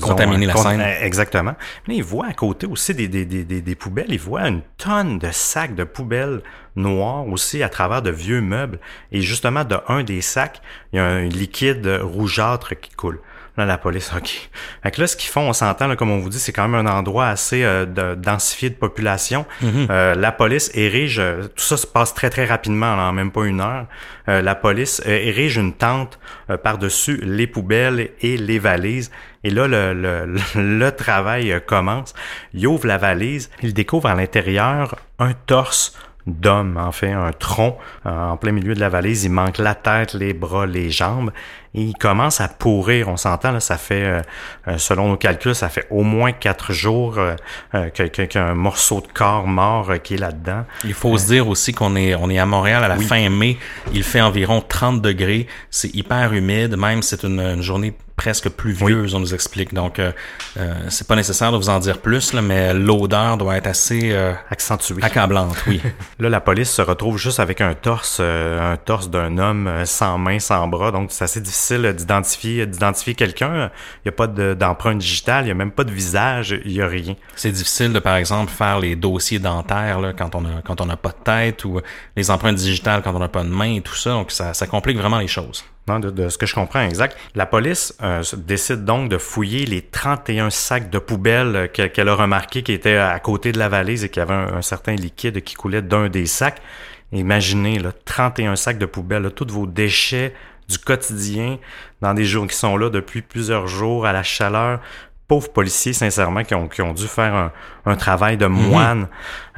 contaminer 0.00 0.46
la 0.46 0.56
scène. 0.56 0.80
Exactement. 0.80 1.56
Mais 1.88 1.96
ils 1.96 2.04
voient 2.04 2.28
à 2.28 2.32
côté 2.32 2.66
aussi 2.66 2.94
des, 2.94 3.08
des, 3.08 3.24
des, 3.24 3.44
des, 3.44 3.74
poubelles. 3.74 4.10
Ils 4.10 4.20
voient 4.20 4.46
une 4.46 4.62
tonne 4.78 5.18
de 5.18 5.30
sacs 5.32 5.74
de 5.74 5.82
poubelles 5.82 6.42
noires 6.76 7.26
aussi 7.26 7.64
à 7.64 7.68
travers 7.68 8.02
de 8.02 8.10
vieux 8.10 8.40
meubles 8.40 8.78
et 9.10 9.22
justement 9.22 9.64
de 9.64 9.76
un 9.88 10.04
des 10.04 10.20
sacs, 10.20 10.62
il 10.92 10.96
y 10.96 10.98
a 11.00 11.06
un 11.06 11.24
liquide 11.24 11.86
rougeâtre 12.02 12.78
qui 12.78 12.90
coule. 12.90 13.18
Là, 13.56 13.64
la 13.64 13.78
police, 13.78 14.12
OK. 14.14 14.50
Fait 14.82 14.90
que 14.90 15.00
là, 15.00 15.06
ce 15.06 15.16
qu'ils 15.16 15.30
font, 15.30 15.48
on 15.48 15.54
s'entend, 15.54 15.94
comme 15.96 16.10
on 16.10 16.18
vous 16.18 16.28
dit, 16.28 16.38
c'est 16.38 16.52
quand 16.52 16.68
même 16.68 16.86
un 16.86 16.90
endroit 16.90 17.28
assez 17.28 17.64
euh, 17.64 17.86
de, 17.86 18.14
densifié 18.14 18.68
de 18.68 18.74
population. 18.74 19.46
Mhm. 19.62 19.86
euh, 19.90 20.14
la 20.14 20.30
police 20.30 20.70
érige, 20.74 21.18
euh, 21.18 21.44
tout 21.44 21.64
ça 21.64 21.78
se 21.78 21.86
passe 21.86 22.12
très, 22.12 22.28
très 22.28 22.44
rapidement, 22.44 22.92
en 22.92 23.12
même 23.12 23.30
pas 23.30 23.46
une 23.46 23.62
heure. 23.62 23.86
Euh, 24.28 24.42
la 24.42 24.54
police 24.54 25.00
érige 25.06 25.56
une 25.56 25.72
tente 25.72 26.18
par-dessus 26.62 27.18
les 27.22 27.46
poubelles 27.46 28.10
et 28.20 28.36
les 28.36 28.58
valises. 28.58 29.10
Et 29.42 29.48
là, 29.48 29.66
le, 29.66 29.94
le, 29.94 30.34
le 30.54 30.90
travail 30.90 31.58
commence. 31.66 32.14
Il 32.52 32.66
ouvre 32.66 32.86
la 32.86 32.98
valise, 32.98 33.50
il 33.62 33.72
découvre 33.72 34.08
à 34.08 34.14
l'intérieur 34.14 34.96
un 35.18 35.32
torse 35.32 35.98
d'homme, 36.26 36.76
en 36.76 36.90
fait, 36.90 37.12
un 37.12 37.30
tronc 37.32 37.78
en 38.04 38.36
plein 38.36 38.50
milieu 38.50 38.74
de 38.74 38.80
la 38.80 38.88
valise. 38.88 39.24
Il 39.24 39.30
manque 39.30 39.58
la 39.58 39.76
tête, 39.76 40.12
les 40.12 40.34
bras, 40.34 40.66
les 40.66 40.90
jambes 40.90 41.30
et 41.76 41.82
il 41.82 41.94
commence 41.94 42.40
à 42.40 42.48
pourrir. 42.48 43.08
On 43.08 43.18
s'entend, 43.18 43.52
là, 43.52 43.60
ça 43.60 43.76
fait, 43.76 44.02
euh, 44.02 44.22
euh, 44.66 44.78
selon 44.78 45.10
nos 45.10 45.16
calculs, 45.16 45.54
ça 45.54 45.68
fait 45.68 45.86
au 45.90 46.02
moins 46.02 46.32
quatre 46.32 46.72
jours 46.72 47.18
euh, 47.18 47.90
qu'un 47.90 48.54
morceau 48.54 49.02
de 49.02 49.06
corps 49.12 49.46
mort 49.46 49.92
qui 50.02 50.14
est 50.14 50.18
là-dedans. 50.18 50.64
Il 50.84 50.94
faut 50.94 51.16
se 51.18 51.26
dire 51.26 51.46
aussi 51.46 51.72
qu'on 51.72 51.94
est, 51.94 52.14
on 52.14 52.30
est 52.30 52.38
à 52.38 52.46
Montréal 52.46 52.82
à 52.82 52.88
la 52.88 52.96
fin 52.96 53.28
mai. 53.28 53.58
Il 53.92 54.02
fait 54.02 54.22
environ 54.22 54.62
30 54.66 55.02
degrés. 55.02 55.46
C'est 55.70 55.94
hyper 55.94 56.32
humide. 56.32 56.76
Même, 56.76 57.02
c'est 57.02 57.24
une, 57.24 57.40
une 57.40 57.62
journée 57.62 57.94
presque 58.16 58.48
pluvieuse, 58.48 59.14
on 59.14 59.20
nous 59.20 59.34
explique. 59.34 59.74
Donc, 59.74 59.98
euh, 59.98 60.10
euh, 60.56 60.74
c'est 60.88 61.06
pas 61.06 61.16
nécessaire 61.16 61.52
de 61.52 61.58
vous 61.58 61.68
en 61.68 61.78
dire 61.78 61.98
plus, 61.98 62.32
là, 62.32 62.42
mais 62.42 62.72
l'odeur 62.72 63.36
doit 63.36 63.56
être 63.56 63.66
assez 63.66 64.10
euh, 64.12 64.32
accentuée, 64.50 65.02
accablante, 65.02 65.56
oui. 65.66 65.80
là, 66.18 66.30
la 66.30 66.40
police 66.40 66.70
se 66.70 66.82
retrouve 66.82 67.18
juste 67.18 67.40
avec 67.40 67.60
un 67.60 67.74
torse, 67.74 68.20
un 68.20 68.76
torse 68.82 69.10
d'un 69.10 69.36
homme 69.38 69.70
sans 69.84 70.18
main, 70.18 70.38
sans 70.38 70.66
bras. 70.66 70.90
Donc, 70.90 71.12
c'est 71.12 71.24
assez 71.24 71.40
difficile 71.40 71.65
d'identifier, 71.72 72.66
d'identifier 72.66 73.14
quelqu'un. 73.14 73.70
Il 74.04 74.06
n'y 74.06 74.08
a 74.08 74.12
pas 74.12 74.26
d'empreinte 74.26 74.98
digitale, 74.98 75.44
il 75.44 75.46
n'y 75.46 75.52
a 75.52 75.54
même 75.54 75.70
pas 75.70 75.84
de 75.84 75.92
visage, 75.92 76.58
il 76.64 76.72
n'y 76.72 76.80
a 76.80 76.86
rien. 76.86 77.14
C'est 77.34 77.52
difficile 77.52 77.92
de, 77.92 77.98
par 77.98 78.16
exemple, 78.16 78.50
faire 78.50 78.80
les 78.80 78.96
dossiers 78.96 79.38
dentaires 79.38 80.00
là, 80.00 80.12
quand 80.12 80.34
on 80.34 80.44
a 80.44 80.62
quand 80.64 80.80
on 80.80 80.86
n'a 80.86 80.96
pas 80.96 81.10
de 81.10 81.22
tête 81.24 81.64
ou 81.64 81.80
les 82.16 82.30
empreintes 82.30 82.56
digitales 82.56 83.02
quand 83.02 83.14
on 83.14 83.18
n'a 83.18 83.28
pas 83.28 83.44
de 83.44 83.48
main 83.48 83.74
et 83.74 83.80
tout 83.80 83.94
ça. 83.94 84.10
Donc, 84.10 84.30
ça, 84.30 84.54
ça 84.54 84.66
complique 84.66 84.96
vraiment 84.96 85.18
les 85.18 85.28
choses. 85.28 85.64
Non, 85.88 86.00
de, 86.00 86.28
ce 86.28 86.36
que 86.36 86.46
je 86.46 86.54
comprends 86.54 86.82
exact. 86.82 87.16
La 87.36 87.46
police 87.46 87.96
euh, 88.02 88.22
décide 88.36 88.84
donc 88.84 89.08
de 89.08 89.18
fouiller 89.18 89.66
les 89.66 89.82
31 89.82 90.50
sacs 90.50 90.90
de 90.90 90.98
poubelle 90.98 91.70
qu'elle 91.72 92.08
a 92.08 92.14
remarqué 92.14 92.64
qui 92.64 92.72
étaient 92.72 92.96
à 92.96 93.18
côté 93.20 93.52
de 93.52 93.58
la 93.58 93.68
valise 93.68 94.02
et 94.02 94.08
qu'il 94.08 94.20
y 94.20 94.22
avait 94.22 94.34
un, 94.34 94.62
certain 94.62 94.96
liquide 94.96 95.42
qui 95.42 95.54
coulait 95.54 95.82
d'un 95.82 96.08
des 96.08 96.26
sacs. 96.26 96.60
Imaginez, 97.12 97.78
là, 97.78 97.92
31 98.04 98.56
sacs 98.56 98.78
de 98.78 98.86
poubelle, 98.86 99.30
tous 99.30 99.46
vos 99.46 99.66
déchets 99.66 100.34
du 100.68 100.78
quotidien 100.78 101.58
dans 102.00 102.14
des 102.14 102.24
jours 102.24 102.46
qui 102.46 102.56
sont 102.56 102.76
là 102.76 102.90
depuis 102.90 103.22
plusieurs 103.22 103.66
jours 103.66 104.06
à 104.06 104.12
la 104.12 104.22
chaleur 104.22 104.80
pauvres 105.28 105.50
policiers, 105.50 105.92
sincèrement, 105.92 106.44
qui 106.44 106.54
ont, 106.54 106.68
qui 106.68 106.82
ont 106.82 106.92
dû 106.92 107.06
faire 107.06 107.50
un, 107.84 107.96
travail 107.96 108.36
de 108.36 108.46
moine 108.46 109.08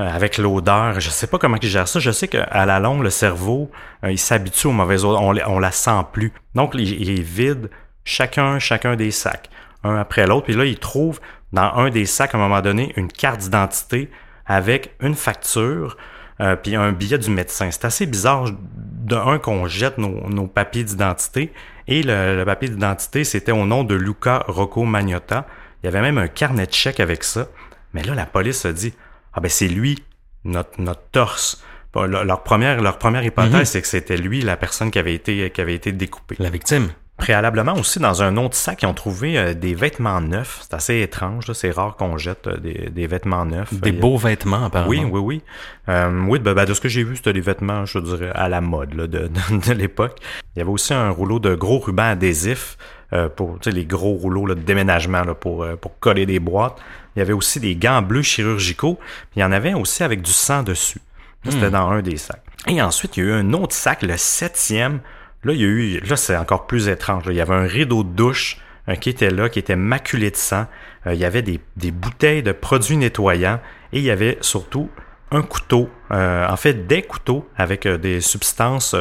euh, 0.01 0.09
avec 0.09 0.39
l'odeur. 0.39 1.01
Je 1.01 1.11
sais 1.11 1.27
pas 1.27 1.39
comment 1.39 1.57
ils 1.61 1.69
gèrent 1.69 1.89
ça. 1.89 2.01
Je 2.01 2.11
sais 2.11 2.29
qu'à 2.29 2.67
la 2.67 2.79
longue, 2.79 3.03
le 3.03 3.11
cerveau, 3.11 3.71
euh, 4.05 4.13
il 4.13 4.19
s'habitue 4.19 4.69
aux 4.69 4.73
mauvaises 4.73 5.05
odeurs. 5.05 5.23
On, 5.23 5.37
on 5.47 5.59
la 5.59 5.73
sent 5.73 6.01
plus. 6.13 6.33
Donc, 6.55 6.73
il, 6.75 7.01
il 7.03 7.23
vide 7.23 7.71
chacun, 8.05 8.59
chacun 8.59 8.97
des 8.97 9.11
sacs, 9.11 9.51
un 9.85 9.97
après 9.97 10.27
l'autre. 10.27 10.45
Puis 10.45 10.55
là, 10.55 10.65
il 10.65 10.79
trouve 10.79 11.21
dans 11.53 11.73
un 11.75 11.91
des 11.91 12.07
sacs, 12.07 12.35
à 12.35 12.39
un 12.39 12.41
moment 12.41 12.61
donné, 12.61 12.93
une 12.97 13.11
carte 13.11 13.41
d'identité 13.41 14.11
avec 14.47 14.95
une 15.01 15.15
facture, 15.15 15.97
euh, 16.41 16.57
puis 16.57 16.77
un 16.77 16.93
billet 16.93 17.19
du 17.19 17.31
médecin. 17.31 17.71
C'est 17.71 17.85
assez 17.85 18.07
bizarre, 18.07 18.51
de 18.51 19.17
un, 19.17 19.39
qu'on 19.39 19.67
jette 19.67 19.99
nos, 19.99 20.29
nos 20.29 20.47
papiers 20.47 20.85
d'identité, 20.85 21.53
et 21.89 22.03
le, 22.03 22.45
papier 22.45 22.69
d'identité, 22.69 23.25
c'était 23.25 23.53
au 23.53 23.65
nom 23.65 23.83
de 23.83 23.95
Luca 23.95 24.45
Rocco 24.47 24.85
Magnotta. 24.85 25.47
Il 25.83 25.87
y 25.87 25.89
avait 25.89 26.03
même 26.03 26.19
un 26.19 26.29
carnet 26.29 26.67
de 26.67 26.73
chèques 26.73 27.01
avec 27.01 27.25
ça. 27.25 27.49
Mais 27.95 28.03
là, 28.03 28.15
la 28.15 28.27
police 28.27 28.67
a 28.67 28.73
dit, 28.73 28.93
ah 29.33 29.41
ben 29.41 29.49
c'est 29.49 29.69
lui, 29.69 30.05
notre, 30.45 30.81
notre 30.81 31.03
torse. 31.11 31.65
leur 31.95 32.43
première, 32.43 32.83
leur 32.83 32.99
première 32.99 33.25
hypothèse, 33.25 33.71
c'est 33.71 33.81
que 33.81 33.89
c'était 33.89 34.19
lui 34.19 34.43
la 34.43 34.59
personne 34.59 34.91
qui 34.91 34.99
avait 34.99 35.15
été, 35.15 35.51
qui 35.51 35.61
avait 35.63 35.75
été 35.75 35.93
découpée. 35.93 36.37
La 36.39 36.51
victime. 36.51 36.91
Préalablement 37.19 37.75
aussi, 37.75 37.99
dans 37.99 38.23
un 38.23 38.37
autre 38.37 38.55
sac, 38.55 38.83
ils 38.83 38.87
ont 38.87 38.95
trouvé 38.95 39.37
euh, 39.37 39.53
des 39.53 39.75
vêtements 39.75 40.21
neufs. 40.21 40.61
C'est 40.63 40.75
assez 40.75 41.01
étrange, 41.01 41.53
c'est 41.53 41.73
rare 41.73 41.97
qu'on 41.97 42.17
jette 42.17 42.47
euh, 42.47 42.57
des, 42.59 42.91
des, 42.91 43.07
vêtements 43.09 43.45
neufs. 43.45 43.75
Des 43.75 43.91
beaux 43.91 44.17
vêtements, 44.17 44.67
apparemment. 44.67 44.89
Oui, 44.89 45.05
oui, 45.05 45.21
oui. 45.21 45.43
Euh, 45.89 46.27
oui, 46.29 46.39
ben, 46.39 46.55
ben, 46.55 46.65
de 46.65 46.73
ce 46.73 46.81
que 46.81 46.89
j'ai 46.89 47.03
vu, 47.03 47.17
c'était 47.17 47.33
des 47.33 47.41
vêtements, 47.41 47.85
je 47.87 47.99
dirais, 47.99 48.31
à 48.37 48.49
la 48.49 48.61
mode 48.61 48.95
là, 48.95 49.09
de, 49.09 49.29
de, 49.51 49.73
l'époque. 49.73 50.17
Il 50.55 50.61
y 50.61 50.63
avait 50.63 50.71
aussi 50.71 50.95
un 50.95 51.11
rouleau 51.11 51.41
de 51.41 51.57
gros 51.57 51.81
rubans 51.81 52.13
adhésifs 52.13 52.79
euh, 53.13 53.29
pour 53.29 53.59
les 53.67 53.85
gros 53.85 54.15
rouleaux 54.15 54.47
là, 54.47 54.55
de 54.55 54.61
déménagement 54.61 55.25
là, 55.25 55.35
pour, 55.35 55.67
pour 55.81 55.99
coller 55.99 56.25
des 56.25 56.39
boîtes. 56.39 56.77
Il 57.17 57.19
y 57.19 57.23
avait 57.23 57.33
aussi 57.33 57.59
des 57.59 57.75
gants 57.75 58.01
bleus 58.01 58.23
chirurgicaux. 58.23 58.95
Puis 58.95 59.39
il 59.39 59.41
y 59.41 59.45
en 59.45 59.51
avait 59.51 59.75
aussi 59.75 60.05
avec 60.05 60.23
du 60.23 60.31
sang 60.31 60.63
dessus. 60.63 61.01
C'était 61.49 61.67
hmm. 61.67 61.73
dans 61.73 61.91
un 61.91 62.01
des 62.01 62.17
sacs. 62.17 62.43
Et 62.69 62.81
ensuite, 62.81 63.17
il 63.17 63.25
y 63.25 63.27
a 63.27 63.31
eu 63.31 63.33
un 63.33 63.53
autre 63.55 63.75
sac, 63.75 64.03
le 64.03 64.17
septième, 64.17 65.01
Là, 65.45 65.53
il 65.53 65.61
y 65.61 65.65
a 65.65 65.67
eu, 65.67 66.01
là, 66.01 66.17
c'est 66.17 66.37
encore 66.37 66.67
plus 66.67 66.89
étrange. 66.89 67.25
Il 67.29 67.35
y 67.35 67.41
avait 67.41 67.55
un 67.55 67.67
rideau 67.67 68.03
de 68.03 68.09
douche 68.09 68.59
euh, 68.89 68.95
qui 68.97 69.11
était 69.11 69.31
là, 69.31 69.49
qui 69.49 69.59
était 69.59 69.77
maculé 69.77 70.31
de 70.31 70.37
sang. 70.37 70.67
Euh, 71.07 71.15
il 71.15 71.21
y 71.21 71.25
avait 71.25 71.43
des, 71.43 71.61
bouteilles 71.91 72.43
de 72.43 72.53
produits 72.53 72.97
nettoyants 72.97 73.61
et 73.93 73.99
il 73.99 74.05
y 74.05 74.11
avait 74.11 74.39
surtout 74.41 74.91
un 75.31 75.43
couteau, 75.43 75.91
euh, 76.11 76.49
en 76.49 76.57
fait 76.57 76.87
des 76.87 77.03
couteaux 77.03 77.47
avec 77.57 77.87
des 77.87 78.23
substances 78.23 78.97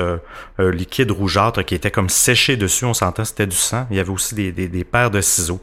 liquides 0.59 1.11
rougeâtres 1.11 1.63
qui 1.63 1.73
étaient 1.73 1.91
comme 1.91 2.09
séchées 2.09 2.57
dessus. 2.57 2.83
On 2.83 2.93
sentait 2.93 3.23
c'était 3.23 3.47
du 3.47 3.55
sang. 3.55 3.88
Il 3.89 3.97
y 3.97 3.99
avait 4.01 4.11
aussi 4.11 4.35
des 4.51 4.83
paires 4.83 5.09
de 5.09 5.21
ciseaux. 5.21 5.61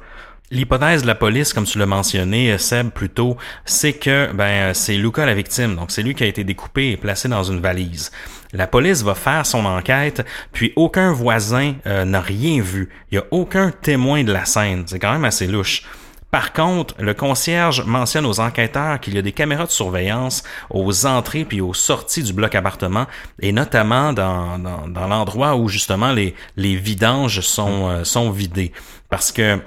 L'hypothèse 0.51 1.03
de 1.03 1.07
la 1.07 1.14
police, 1.14 1.55
comme 1.55 1.64
tu 1.64 1.78
l'as 1.78 1.86
mentionné, 1.86 2.59
Seb, 2.59 2.90
plus 2.90 3.09
tôt, 3.09 3.38
c'est 3.64 3.95
que 3.95 4.30
ben 4.34 4.74
c'est 4.74 4.97
Luca 4.97 5.24
la 5.24 5.34
victime. 5.34 5.74
Donc 5.74 5.90
c'est 5.90 6.03
lui 6.03 6.14
qui 6.14 6.22
a 6.22 6.26
été 6.26 6.45
découpé 6.45 6.90
et 6.90 6.97
placé 6.99 7.28
dans 7.28 7.42
une 7.42 7.61
valise. 7.61 8.12
La 8.53 8.66
police 8.66 9.03
va 9.03 9.14
faire 9.14 9.47
son 9.47 9.64
enquête, 9.64 10.24
puis 10.53 10.74
aucun 10.76 11.12
voisin 11.12 11.74
euh, 11.86 12.05
n'a 12.05 12.20
rien 12.20 12.61
vu. 12.61 12.90
Il 13.11 13.18
n'y 13.18 13.24
a 13.24 13.26
aucun 13.30 13.70
témoin 13.70 14.22
de 14.22 14.32
la 14.32 14.45
scène. 14.45 14.84
C'est 14.86 14.99
quand 14.99 15.12
même 15.12 15.24
assez 15.24 15.47
louche. 15.47 15.82
Par 16.30 16.53
contre, 16.53 16.95
le 16.99 17.14
concierge 17.14 17.84
mentionne 17.84 18.26
aux 18.26 18.40
enquêteurs 18.40 19.01
qu'il 19.01 19.14
y 19.14 19.18
a 19.18 19.22
des 19.22 19.32
caméras 19.32 19.64
de 19.64 19.70
surveillance 19.70 20.42
aux 20.68 21.07
entrées 21.07 21.45
puis 21.45 21.61
aux 21.61 21.74
sorties 21.74 22.22
du 22.22 22.32
bloc 22.32 22.55
appartement, 22.55 23.07
et 23.40 23.53
notamment 23.53 24.12
dans, 24.12 24.59
dans, 24.59 25.09
l'endroit 25.09 25.57
où 25.57 25.68
justement 25.68 26.12
les, 26.12 26.34
les 26.57 26.76
vidanges 26.76 27.40
sont, 27.40 27.88
euh, 27.88 28.05
sont 28.05 28.30
vidés. 28.30 28.72
Parce 29.09 29.32
que 29.32 29.61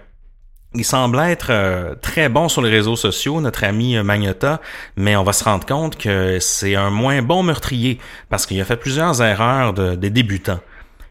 il 0.77 0.85
semble 0.85 1.19
être 1.19 1.47
euh, 1.49 1.95
très 2.01 2.29
bon 2.29 2.49
sur 2.49 2.61
les 2.61 2.69
réseaux 2.69 2.95
sociaux, 2.95 3.41
notre 3.41 3.63
ami 3.63 3.97
euh, 3.97 4.03
Magnota, 4.03 4.61
mais 4.95 5.15
on 5.15 5.23
va 5.23 5.33
se 5.33 5.43
rendre 5.43 5.65
compte 5.65 5.97
que 5.97 6.39
c'est 6.39 6.75
un 6.75 6.89
moins 6.89 7.21
bon 7.21 7.43
meurtrier 7.43 7.99
parce 8.29 8.45
qu'il 8.45 8.59
a 8.61 8.65
fait 8.65 8.77
plusieurs 8.77 9.21
erreurs 9.21 9.73
de, 9.73 9.95
des 9.95 10.09
débutants. 10.09 10.59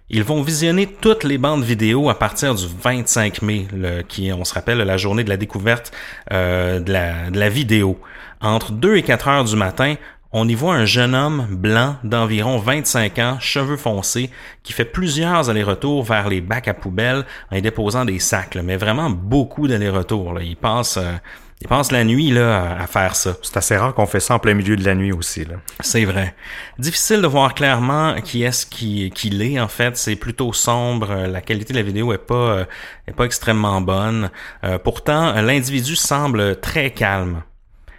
Ils 0.09 0.23
vont 0.23 0.41
visionner 0.41 0.87
toutes 0.87 1.25
les 1.25 1.37
bandes 1.37 1.65
vidéo 1.65 2.09
à 2.09 2.17
partir 2.17 2.55
du 2.55 2.65
25 2.81 3.43
mai, 3.43 3.67
qui 4.09 4.31
on 4.33 4.45
se 4.45 4.55
rappelle 4.55 4.79
la 4.79 4.97
journée 4.97 5.25
de 5.25 5.29
la 5.29 5.37
découverte 5.37 5.91
euh, 6.33 6.79
de, 6.79 6.93
la, 6.93 7.31
de 7.31 7.39
la 7.39 7.49
vidéo. 7.49 7.99
Entre 8.41 8.71
2 8.71 8.97
et 8.97 9.03
4 9.03 9.29
heures 9.29 9.45
du 9.45 9.57
matin, 9.57 9.97
on 10.39 10.47
y 10.47 10.55
voit 10.55 10.75
un 10.75 10.85
jeune 10.85 11.15
homme 11.15 11.47
blanc 11.49 11.97
d'environ 12.05 12.59
25 12.59 13.19
ans, 13.21 13.39
cheveux 13.41 13.79
foncés, 13.79 14.31
qui 14.63 14.75
fait 14.75 14.85
plusieurs 14.85 15.49
allers-retours 15.49 16.05
vers 16.05 16.29
les 16.29 16.43
bacs 16.43 16.69
à 16.69 16.75
poubelles 16.75 17.25
en 17.51 17.57
y 17.57 17.63
déposant 17.63 18.05
des 18.05 18.19
sacs, 18.19 18.55
mais 18.57 18.77
vraiment 18.77 19.09
beaucoup 19.09 19.67
d'allers-retours. 19.67 20.39
Il 20.43 20.57
passe, 20.57 20.99
euh, 20.99 21.15
il 21.63 21.69
passe 21.69 21.91
la 21.91 22.05
nuit 22.05 22.33
là, 22.33 22.77
à 22.79 22.87
faire 22.87 23.17
ça. 23.17 23.35
C'est 23.41 23.57
assez 23.57 23.79
rare 23.79 23.95
qu'on 23.95 24.05
fait 24.05 24.21
ça 24.21 24.35
en 24.35 24.39
plein 24.39 24.53
milieu 24.53 24.77
de 24.77 24.85
la 24.85 24.95
nuit 24.95 25.11
aussi. 25.11 25.47
C'est 25.81 26.05
vrai. 26.05 26.35
Difficile 26.79 27.23
de 27.23 27.27
voir 27.27 27.55
clairement 27.55 28.21
qui 28.21 28.43
est-ce 28.43 28.67
qu'il 28.67 29.41
est. 29.41 29.59
En 29.59 29.69
fait, 29.69 29.97
c'est 29.97 30.17
plutôt 30.17 30.53
sombre. 30.53 31.15
La 31.15 31.41
qualité 31.41 31.73
de 31.73 31.79
la 31.79 31.83
vidéo 31.83 32.13
est 32.13 32.19
pas, 32.19 32.35
euh, 32.35 32.65
est 33.09 33.15
pas 33.15 33.25
extrêmement 33.25 33.81
bonne. 33.81 34.29
Euh, 34.65 34.79
pourtant, 34.79 35.33
l'individu 35.41 35.97
semble 35.97 36.61
très 36.61 36.91
calme. 36.91 37.43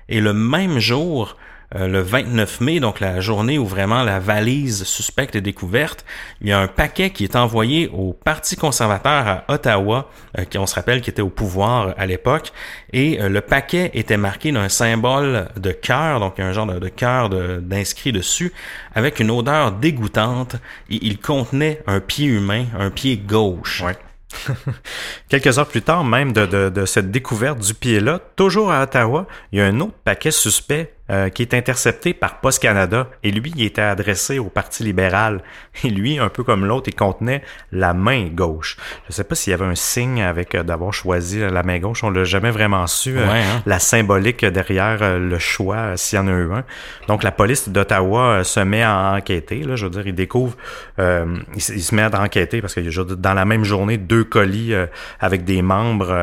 Et 0.08 0.22
le 0.22 0.34
même 0.34 0.78
jour, 0.78 1.36
euh, 1.76 1.88
le 1.90 2.00
29 2.00 2.62
mai, 2.62 2.80
donc 2.80 3.02
la 3.02 3.20
journée 3.20 3.58
où 3.58 3.66
vraiment 3.66 4.02
la 4.04 4.20
valise 4.20 4.86
suspecte 4.86 5.36
est 5.36 5.42
découverte, 5.42 6.06
il 6.40 6.48
y 6.48 6.54
a 6.54 6.60
un 6.60 6.68
paquet 6.68 7.10
qui 7.10 7.26
est 7.26 7.36
envoyé 7.36 7.90
au 7.90 8.14
Parti 8.14 8.56
conservateur 8.56 9.28
à 9.28 9.44
Ottawa, 9.50 10.10
euh, 10.38 10.46
qui 10.46 10.58
on 10.58 10.66
se 10.66 10.76
rappelle 10.76 11.02
qui 11.02 11.10
était 11.10 11.22
au 11.22 11.30
pouvoir 11.30 11.94
à 11.98 12.06
l'époque, 12.06 12.54
et 12.94 13.22
euh, 13.22 13.28
le 13.28 13.42
paquet 13.42 13.92
était 13.96 14.16
marqué 14.16 14.54
d'un 14.54 14.70
symbole 14.70 15.50
de 15.58 15.72
cœur, 15.72 16.22
donc 16.22 16.40
un 16.40 16.54
genre 16.54 16.68
de, 16.68 16.88
cœur 16.88 17.30
d'inscrit 17.30 18.14
dessus, 18.14 18.54
avec 18.96 19.20
une 19.20 19.30
odeur 19.30 19.74
dégoûtante, 19.74 20.56
et 20.90 21.00
il 21.02 21.20
contenait 21.20 21.82
un 21.86 22.00
pied 22.00 22.28
humain, 22.28 22.68
un 22.80 22.92
pied 22.92 23.18
gauche. 23.18 23.84
Quelques 25.28 25.60
heures 25.60 25.68
plus 25.68 25.82
tard, 25.82 26.06
même 26.06 26.32
de, 26.32 26.70
de 26.70 26.86
cette 26.86 27.12
découverte 27.12 27.60
du 27.60 27.74
pied-là, 27.74 28.22
toujours 28.38 28.72
à 28.72 28.84
Ottawa, 28.84 29.28
il 29.52 29.60
y 29.60 29.62
a 29.62 29.66
un 29.66 29.82
autre 29.82 29.96
paquet 30.06 30.32
suspect 30.32 30.94
euh, 31.10 31.30
qui 31.30 31.42
est 31.42 31.54
intercepté 31.54 32.14
par 32.14 32.42
Post 32.42 32.62
Canada. 32.62 33.08
Et 33.24 33.32
lui, 33.32 33.54
il 33.56 33.64
était 33.64 33.82
adressé 33.82 34.40
au 34.40 34.50
Parti 34.50 34.84
libéral. 34.84 35.42
Et 35.86 35.90
lui, 35.90 36.20
un 36.20 36.28
peu 36.28 36.44
comme 36.44 36.66
l'autre, 36.66 36.90
il 36.90 36.96
contenait 36.96 37.44
la 37.72 37.94
main 37.94 38.26
gauche. 38.26 38.76
Je 39.06 39.12
ne 39.12 39.14
sais 39.14 39.24
pas 39.24 39.34
s'il 39.34 39.52
y 39.52 39.54
avait 39.54 39.64
un 39.64 39.76
signe 39.76 40.22
avec 40.22 40.54
euh, 40.54 40.64
d'avoir 40.64 40.94
choisi 40.94 41.40
la 41.40 41.64
main 41.64 41.80
gauche. 41.80 42.04
On 42.04 42.10
l'a 42.10 42.26
jamais 42.26 42.52
vraiment 42.52 42.86
su. 42.88 43.18
Euh, 43.18 43.26
hein. 43.26 43.62
La 43.66 43.80
symbolique 43.80 44.44
derrière 44.44 45.18
le 45.18 45.40
choix, 45.40 45.96
s'il 45.96 46.18
y 46.18 46.22
en 46.22 46.28
a 46.28 46.32
eu 46.32 46.52
un. 46.52 46.66
Donc, 47.08 47.24
la 47.24 47.32
police 47.32 47.70
d'Ottawa 47.70 48.44
se 48.44 48.60
met 48.60 48.84
à 48.84 49.14
enquêter. 49.16 49.64
Là, 49.64 49.78
je 49.78 49.86
veux 49.86 49.92
dire, 49.92 50.08
il 50.08 50.16
découvre, 50.16 50.58
il, 50.98 51.62
se 51.62 51.96
met 51.96 52.02
à 52.02 52.22
enquêter 52.22 52.60
parce 52.60 52.74
que 52.74 53.14
dans 53.14 53.34
la 53.34 53.46
même 53.46 53.64
journée, 53.64 53.98
deux 53.98 54.26
colis 54.26 54.74
avec 55.22 55.46
des 55.46 55.62
membres, 55.62 56.14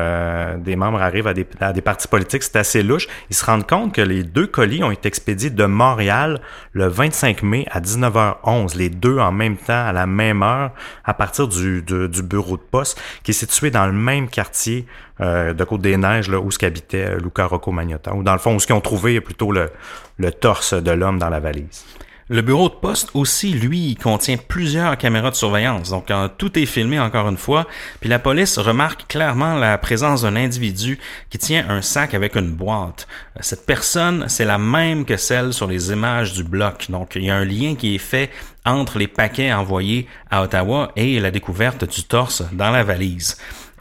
des 0.57 0.75
membres 0.75 1.01
arrivent 1.01 1.27
à 1.27 1.33
des, 1.33 1.47
à 1.59 1.73
des 1.73 1.81
partis 1.81 2.07
politiques. 2.07 2.43
C'est 2.43 2.57
assez 2.57 2.83
louche. 2.83 3.07
Ils 3.31 3.35
se 3.35 3.45
rendent 3.45 3.67
compte 3.67 3.93
que 3.93 4.01
les 4.01 4.23
deux 4.23 4.45
colis 4.45 4.74
ont 4.83 4.91
été 4.91 5.07
expédiés 5.07 5.49
de 5.49 5.65
Montréal 5.65 6.41
le 6.73 6.87
25 6.87 7.43
mai 7.43 7.65
à 7.71 7.79
19h11, 7.79 8.77
les 8.77 8.89
deux 8.89 9.19
en 9.19 9.31
même 9.31 9.57
temps, 9.57 9.85
à 9.85 9.93
la 9.93 10.05
même 10.05 10.43
heure, 10.43 10.71
à 11.03 11.13
partir 11.13 11.47
du, 11.47 11.81
du 11.83 12.23
bureau 12.23 12.57
de 12.57 12.61
poste, 12.61 13.01
qui 13.23 13.31
est 13.31 13.35
situé 13.35 13.71
dans 13.71 13.85
le 13.85 13.93
même 13.93 14.29
quartier 14.29 14.85
euh, 15.21 15.53
de 15.53 15.63
Côte-des-Neiges, 15.63 16.29
là, 16.29 16.39
où 16.39 16.51
ce 16.51 16.59
qu'habitait 16.59 17.05
euh, 17.05 17.19
Luca 17.19 17.45
Rocco 17.45 17.71
Magnotta, 17.71 18.13
ou 18.13 18.23
dans 18.23 18.33
le 18.33 18.39
fond, 18.39 18.55
où 18.55 18.59
ce 18.59 18.65
qu'ils 18.65 18.75
ont 18.75 18.81
trouvé 18.81 19.21
plutôt 19.21 19.51
le, 19.51 19.69
le 20.17 20.31
torse 20.31 20.73
de 20.73 20.91
l'homme 20.91 21.19
dans 21.19 21.29
la 21.29 21.39
valise. 21.39 21.85
Le 22.27 22.41
bureau 22.41 22.69
de 22.69 22.73
poste 22.73 23.11
aussi, 23.13 23.51
lui, 23.51 23.95
contient 23.95 24.37
plusieurs 24.37 24.97
caméras 24.97 25.29
de 25.29 25.35
surveillance. 25.35 25.91
Donc, 25.91 26.11
tout 26.39 26.57
est 26.57 26.65
filmé 26.65 26.99
encore 26.99 27.29
une 27.29 27.37
fois. 27.37 27.67
Puis 27.99 28.09
la 28.09 28.17
police 28.17 28.57
remarque 28.57 29.05
clairement 29.07 29.53
la 29.53 29.77
présence 29.77 30.23
d'un 30.23 30.35
individu 30.35 30.97
qui 31.29 31.37
tient 31.37 31.69
un 31.69 31.83
sac 31.83 32.15
avec 32.15 32.35
une 32.35 32.49
boîte. 32.49 33.07
Cette 33.41 33.67
personne, 33.67 34.25
c'est 34.27 34.43
la 34.43 34.57
même 34.57 35.05
que 35.05 35.17
celle 35.17 35.53
sur 35.53 35.67
les 35.67 35.91
images 35.91 36.33
du 36.33 36.43
bloc. 36.43 36.87
Donc, 36.89 37.11
il 37.15 37.25
y 37.25 37.29
a 37.29 37.35
un 37.35 37.45
lien 37.45 37.75
qui 37.75 37.93
est 37.93 37.99
fait 37.99 38.31
entre 38.65 38.97
les 38.97 39.07
paquets 39.07 39.53
envoyés 39.53 40.07
à 40.31 40.41
Ottawa 40.41 40.91
et 40.95 41.19
la 41.19 41.29
découverte 41.29 41.87
du 41.87 42.05
torse 42.05 42.41
dans 42.53 42.71
la 42.71 42.83
valise. 42.83 43.37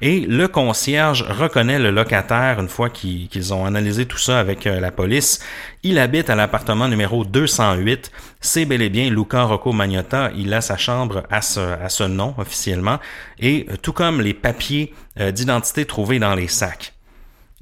Et 0.07 0.21
le 0.21 0.49
concierge 0.49 1.23
reconnaît 1.23 1.79
le 1.79 1.91
locataire 1.91 2.61
une 2.61 2.69
fois 2.69 2.91
qu'ils 2.91 3.55
ont 3.55 3.65
analysé 3.65 4.05
tout 4.05 4.19
ça 4.19 4.39
avec 4.39 4.67
euh, 4.67 4.79
la 4.79 4.91
police. 4.91 5.41
Il 5.83 5.99
habite 5.99 6.29
à 6.29 6.35
l'appartement 6.35 6.89
numéro 6.89 7.25
208. 7.25 8.13
C'est 8.39 8.67
bel 8.67 8.83
et 8.83 8.91
bien 8.91 9.09
Luca 9.09 9.45
Rocco 9.45 9.73
Magnotta. 9.73 10.31
Il 10.37 10.53
a 10.53 10.61
sa 10.61 10.77
chambre 10.77 11.23
à 11.31 11.41
ce, 11.41 12.03
nom 12.07 12.35
officiellement. 12.37 12.99
Et 13.41 13.65
euh, 13.71 13.77
tout 13.81 13.95
comme 13.95 14.21
les 14.21 14.35
papiers 14.35 14.93
euh, 15.21 15.31
d'identité 15.31 15.87
trouvés 15.87 16.19
dans 16.19 16.35
les 16.35 16.49
sacs. 16.49 16.94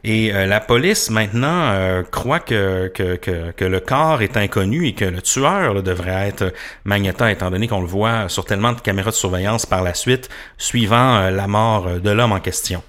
Et 0.05 0.35
euh, 0.35 0.47
la 0.47 0.59
police 0.59 1.11
maintenant 1.11 1.71
euh, 1.71 2.03
croit 2.03 2.41
que, 2.41 2.89
que, 2.89 3.17
que, 3.17 3.65
le 3.65 3.81
corps 3.81 4.21
est 4.23 4.37
inconnu 4.37 4.87
et 4.89 4.95
que 4.95 5.05
le 5.05 5.23
tueur 5.23 5.83
devrait 5.83 6.29
être 6.29 6.53
Magneta, 6.85 7.31
étant 7.31 7.51
donné 7.51 7.69
qu'on 7.69 7.81
le 7.81 7.87
voit 7.87 8.29
sur 8.29 8.45
tellement 8.45 8.73
de 8.73 8.81
caméras 8.81 9.11
de 9.11 9.17
surveillance 9.17 9.65
par 9.65 9.83
la 9.83 9.95
suite, 9.95 10.29
suivant 10.59 11.17
euh, 11.19 11.31
la 11.31 11.47
mort 11.47 12.01
de 12.01 12.11
l'homme 12.11 12.33
en 12.33 12.41
question. 12.41 12.83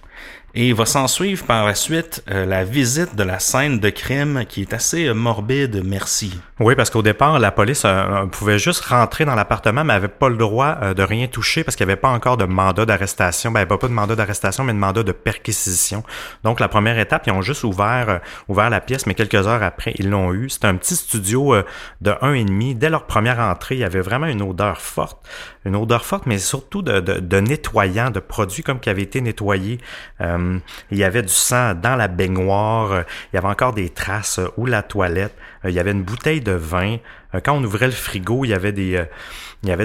Et 0.55 0.67
il 0.67 0.75
va 0.75 0.85
s'en 0.85 1.07
suivre 1.07 1.43
par 1.47 1.65
la 1.65 1.73
suite 1.73 2.23
euh, 2.29 2.45
la 2.45 2.63
visite 2.63 3.15
de 3.15 3.23
la 3.23 3.39
scène 3.39 3.79
de 3.79 3.89
crime 3.89 4.45
qui 4.47 4.61
est 4.61 4.73
assez 4.73 5.07
euh, 5.07 5.15
morbide, 5.15 5.81
merci. 5.83 6.39
Oui, 6.59 6.75
parce 6.75 6.91
qu'au 6.91 7.01
départ, 7.01 7.39
la 7.39 7.51
police 7.51 7.81
euh, 7.85 8.27
pouvait 8.27 8.59
juste 8.59 8.85
rentrer 8.85 9.25
dans 9.25 9.33
l'appartement, 9.33 9.83
mais 9.83 9.93
avait 9.93 10.07
pas 10.07 10.29
le 10.29 10.37
droit 10.37 10.93
de 10.93 11.01
rien 11.01 11.25
toucher 11.25 11.63
parce 11.63 11.75
qu'il 11.75 11.87
n'y 11.87 11.91
avait 11.91 11.99
pas 11.99 12.09
encore 12.09 12.37
de 12.37 12.45
mandat 12.45 12.85
d'arrestation. 12.85 13.49
Ben, 13.49 13.65
pas 13.65 13.77
de 13.77 13.87
mandat 13.87 14.15
d'arrestation, 14.15 14.63
mais 14.63 14.73
de 14.73 14.77
mandat 14.77 15.01
de 15.01 15.11
perquisition. 15.11 16.03
Donc, 16.43 16.59
la 16.59 16.67
première 16.67 16.99
étape, 16.99 17.23
ils 17.25 17.33
ont 17.33 17.41
juste 17.41 17.63
ouvert, 17.63 18.21
ouvert 18.47 18.69
la 18.69 18.79
pièce, 18.79 19.07
mais 19.07 19.15
quelques 19.15 19.47
heures 19.47 19.63
après, 19.63 19.95
ils 19.97 20.11
l'ont 20.11 20.33
eu. 20.33 20.51
C'était 20.51 20.67
un 20.67 20.75
petit 20.75 20.95
studio 20.95 21.55
de 22.01 22.13
un 22.21 22.33
et 22.33 22.45
demi. 22.45 22.75
Dès 22.75 22.91
leur 22.91 23.07
première 23.07 23.39
entrée, 23.39 23.73
il 23.73 23.81
y 23.81 23.83
avait 23.83 24.01
vraiment 24.01 24.27
une 24.27 24.43
odeur 24.43 24.81
forte. 24.81 25.27
Une 25.65 25.75
odeur 25.75 26.05
forte, 26.05 26.27
mais 26.27 26.37
surtout 26.37 26.83
de, 26.83 26.99
de, 26.99 27.19
de 27.19 27.39
nettoyant, 27.39 28.11
de 28.11 28.19
produits 28.19 28.61
comme 28.61 28.79
qui 28.79 28.91
avaient 28.91 29.01
été 29.01 29.19
nettoyés 29.19 29.79
Euh, 30.21 30.42
il 30.91 30.97
y 30.97 31.03
avait 31.03 31.21
du 31.21 31.33
sang 31.33 31.73
dans 31.73 31.95
la 31.95 32.07
baignoire. 32.07 32.91
Euh, 32.91 33.03
il 33.31 33.35
y 33.35 33.39
avait 33.39 33.47
encore 33.47 33.73
des 33.73 33.89
traces 33.89 34.39
euh, 34.39 34.47
ou 34.57 34.65
la 34.65 34.83
toilette. 34.83 35.35
il 35.63 35.71
y 35.71 35.79
avait 35.79 35.91
une 35.91 36.03
bouteille 36.03 36.41
de 36.41 36.51
vin. 36.51 36.97
quand 37.43 37.53
on 37.53 37.63
ouvrait 37.63 37.87
le 37.87 37.93
frigo, 37.93 38.45
il 38.45 38.49
y 38.49 38.53
avait 38.53 38.71
du 38.71 38.97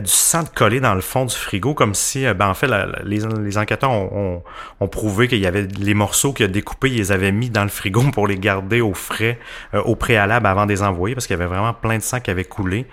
sang 0.07 0.45
collé 0.55 0.81
dans 0.81 0.95
le 0.95 1.01
fond 1.01 1.25
du 1.25 1.35
frigo, 1.35 1.75
comme 1.75 1.95
si, 1.95 2.25
ben 2.35 2.49
en 2.49 2.55
fait, 2.55 2.69
les, 3.05 3.59
enquêteurs 3.59 3.91
ont, 3.91 4.43
ont, 4.81 4.89
prouvé 4.89 5.29
qu'il 5.29 5.39
y 5.39 5.47
avait 5.47 5.67
les 5.79 5.95
morceaux 5.95 6.33
qu'il 6.33 6.45
a 6.45 6.49
découpés, 6.49 6.91
ils 6.91 6.97
les 6.97 7.13
avaient 7.13 7.33
mis 7.33 7.51
dans 7.51 7.63
le 7.63 7.71
frigo 7.71 8.03
pour 8.13 8.27
les 8.27 8.39
garder 8.39 8.81
au 8.81 8.95
frais, 8.95 9.39
au 9.73 9.97
préalable 9.97 10.47
avant 10.47 10.67
de 10.67 10.73
les 10.73 10.83
envoyer, 10.83 11.15
parce 11.15 11.27
qu'il 11.27 11.37
y 11.37 11.41
avait 11.41 11.49
vraiment 11.49 11.75
plein 11.75 11.99
de 11.99 12.03
sang 12.03 12.21
qui 12.21 12.31
avait 12.31 12.45
coulé 12.45 12.87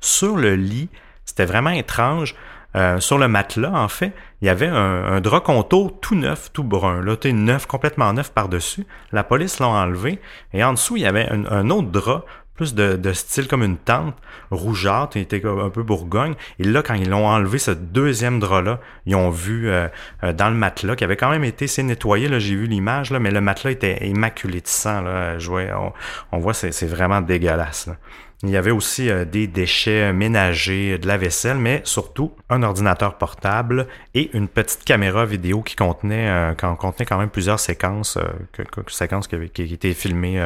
sur 0.00 0.36
le 0.36 0.56
lit. 0.56 0.88
C'était 1.24 1.44
vraiment 1.44 1.70
étrange. 1.70 2.34
Euh, 2.76 3.00
sur 3.00 3.18
le 3.18 3.28
matelas, 3.28 3.72
en 3.72 3.88
fait, 3.88 4.12
il 4.42 4.46
y 4.46 4.48
avait 4.48 4.68
un, 4.68 5.20
drap 5.20 5.40
contour 5.40 5.98
tout 6.00 6.14
neuf, 6.14 6.50
tout 6.52 6.64
brun, 6.64 7.02
là, 7.02 7.16
neuf, 7.32 7.66
complètement 7.66 8.12
neuf 8.12 8.32
par-dessus. 8.32 8.86
La 9.12 9.24
police 9.24 9.58
l'a 9.58 9.68
enlevé. 9.68 10.20
Et 10.52 10.64
en 10.64 10.72
dessous, 10.72 10.96
il 10.96 11.02
y 11.02 11.06
avait 11.06 11.28
un, 11.28 11.70
autre 11.70 11.88
drap, 11.88 12.24
plus 12.54 12.74
de, 12.74 13.12
style 13.12 13.48
comme 13.48 13.62
une 13.62 13.78
tente, 13.78 14.14
rougeâtre, 14.50 15.16
il 15.16 15.22
était 15.22 15.42
un 15.46 15.70
peu 15.70 15.82
bourgogne. 15.82 16.34
Et 16.58 16.64
là, 16.64 16.82
quand 16.82 16.94
ils 16.94 17.08
l'ont 17.08 17.26
enlevé, 17.26 17.58
ce 17.58 17.70
deuxième 17.70 18.38
drap-là, 18.38 18.80
ils 19.06 19.14
ont 19.14 19.30
vu 19.30 19.68
euh, 19.68 19.88
euh, 20.24 20.32
dans 20.32 20.50
le 20.50 20.56
matelas, 20.56 20.94
qui 20.94 21.04
avait 21.04 21.16
quand 21.16 21.30
même 21.30 21.44
été 21.44 21.64
assez 21.64 21.82
nettoyé, 21.82 22.28
là, 22.28 22.38
j'ai 22.38 22.54
vu 22.54 22.66
l'image, 22.66 23.10
là, 23.10 23.18
mais 23.18 23.30
le 23.30 23.40
matelas 23.40 23.70
était 23.72 24.06
immaculé 24.06 24.60
de 24.60 24.68
sang, 24.68 25.00
là. 25.00 25.36
on, 25.48 25.92
on 26.32 26.38
voit, 26.38 26.54
c'est 26.54 26.86
vraiment 26.86 27.20
dégueulasse. 27.20 27.86
Là. 27.86 27.96
Il 28.42 28.48
y 28.48 28.56
avait 28.56 28.70
aussi 28.70 29.10
euh, 29.10 29.26
des 29.26 29.46
déchets 29.46 30.14
ménagers, 30.14 30.96
de 30.96 31.06
la 31.06 31.18
vaisselle, 31.18 31.58
mais 31.58 31.82
surtout 31.84 32.32
un 32.48 32.62
ordinateur 32.62 33.18
portable 33.18 33.86
et 34.14 34.34
une 34.34 34.48
petite 34.48 34.82
caméra 34.84 35.26
vidéo 35.26 35.60
qui 35.60 35.76
contenait, 35.76 36.28
euh, 36.28 36.54
contenait 36.54 37.04
quand 37.04 37.18
même 37.18 37.28
plusieurs 37.28 37.60
séquences, 37.60 38.16
euh, 38.16 38.64
séquences 38.88 39.28
qui, 39.28 39.36
qui 39.50 39.74
étaient 39.74 39.92
filmées 39.92 40.42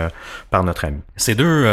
par 0.50 0.64
notre 0.64 0.86
ami. 0.86 1.00
Ces 1.16 1.36
deux, 1.36 1.66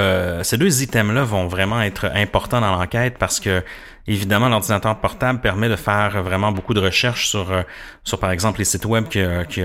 ces 0.43 0.57
deux 0.57 0.84
items-là 0.84 1.24
vont 1.24 1.47
vraiment 1.47 1.82
être 1.82 2.05
importants 2.13 2.61
dans 2.61 2.72
l'enquête 2.72 3.17
parce 3.17 3.39
que 3.39 3.63
Évidemment, 4.07 4.49
l'ordinateur 4.49 4.99
portable 4.99 5.41
permet 5.41 5.69
de 5.69 5.76
faire 5.76 6.24
vraiment 6.24 6.51
beaucoup 6.51 6.74
de 6.74 6.80
recherches 6.80 7.28
sur, 7.28 7.53
sur 8.03 8.19
par 8.19 8.32
exemple, 8.32 8.57
les 8.57 8.65
sites 8.65 8.86
web 8.86 9.07
que, 9.07 9.43
que 9.45 9.61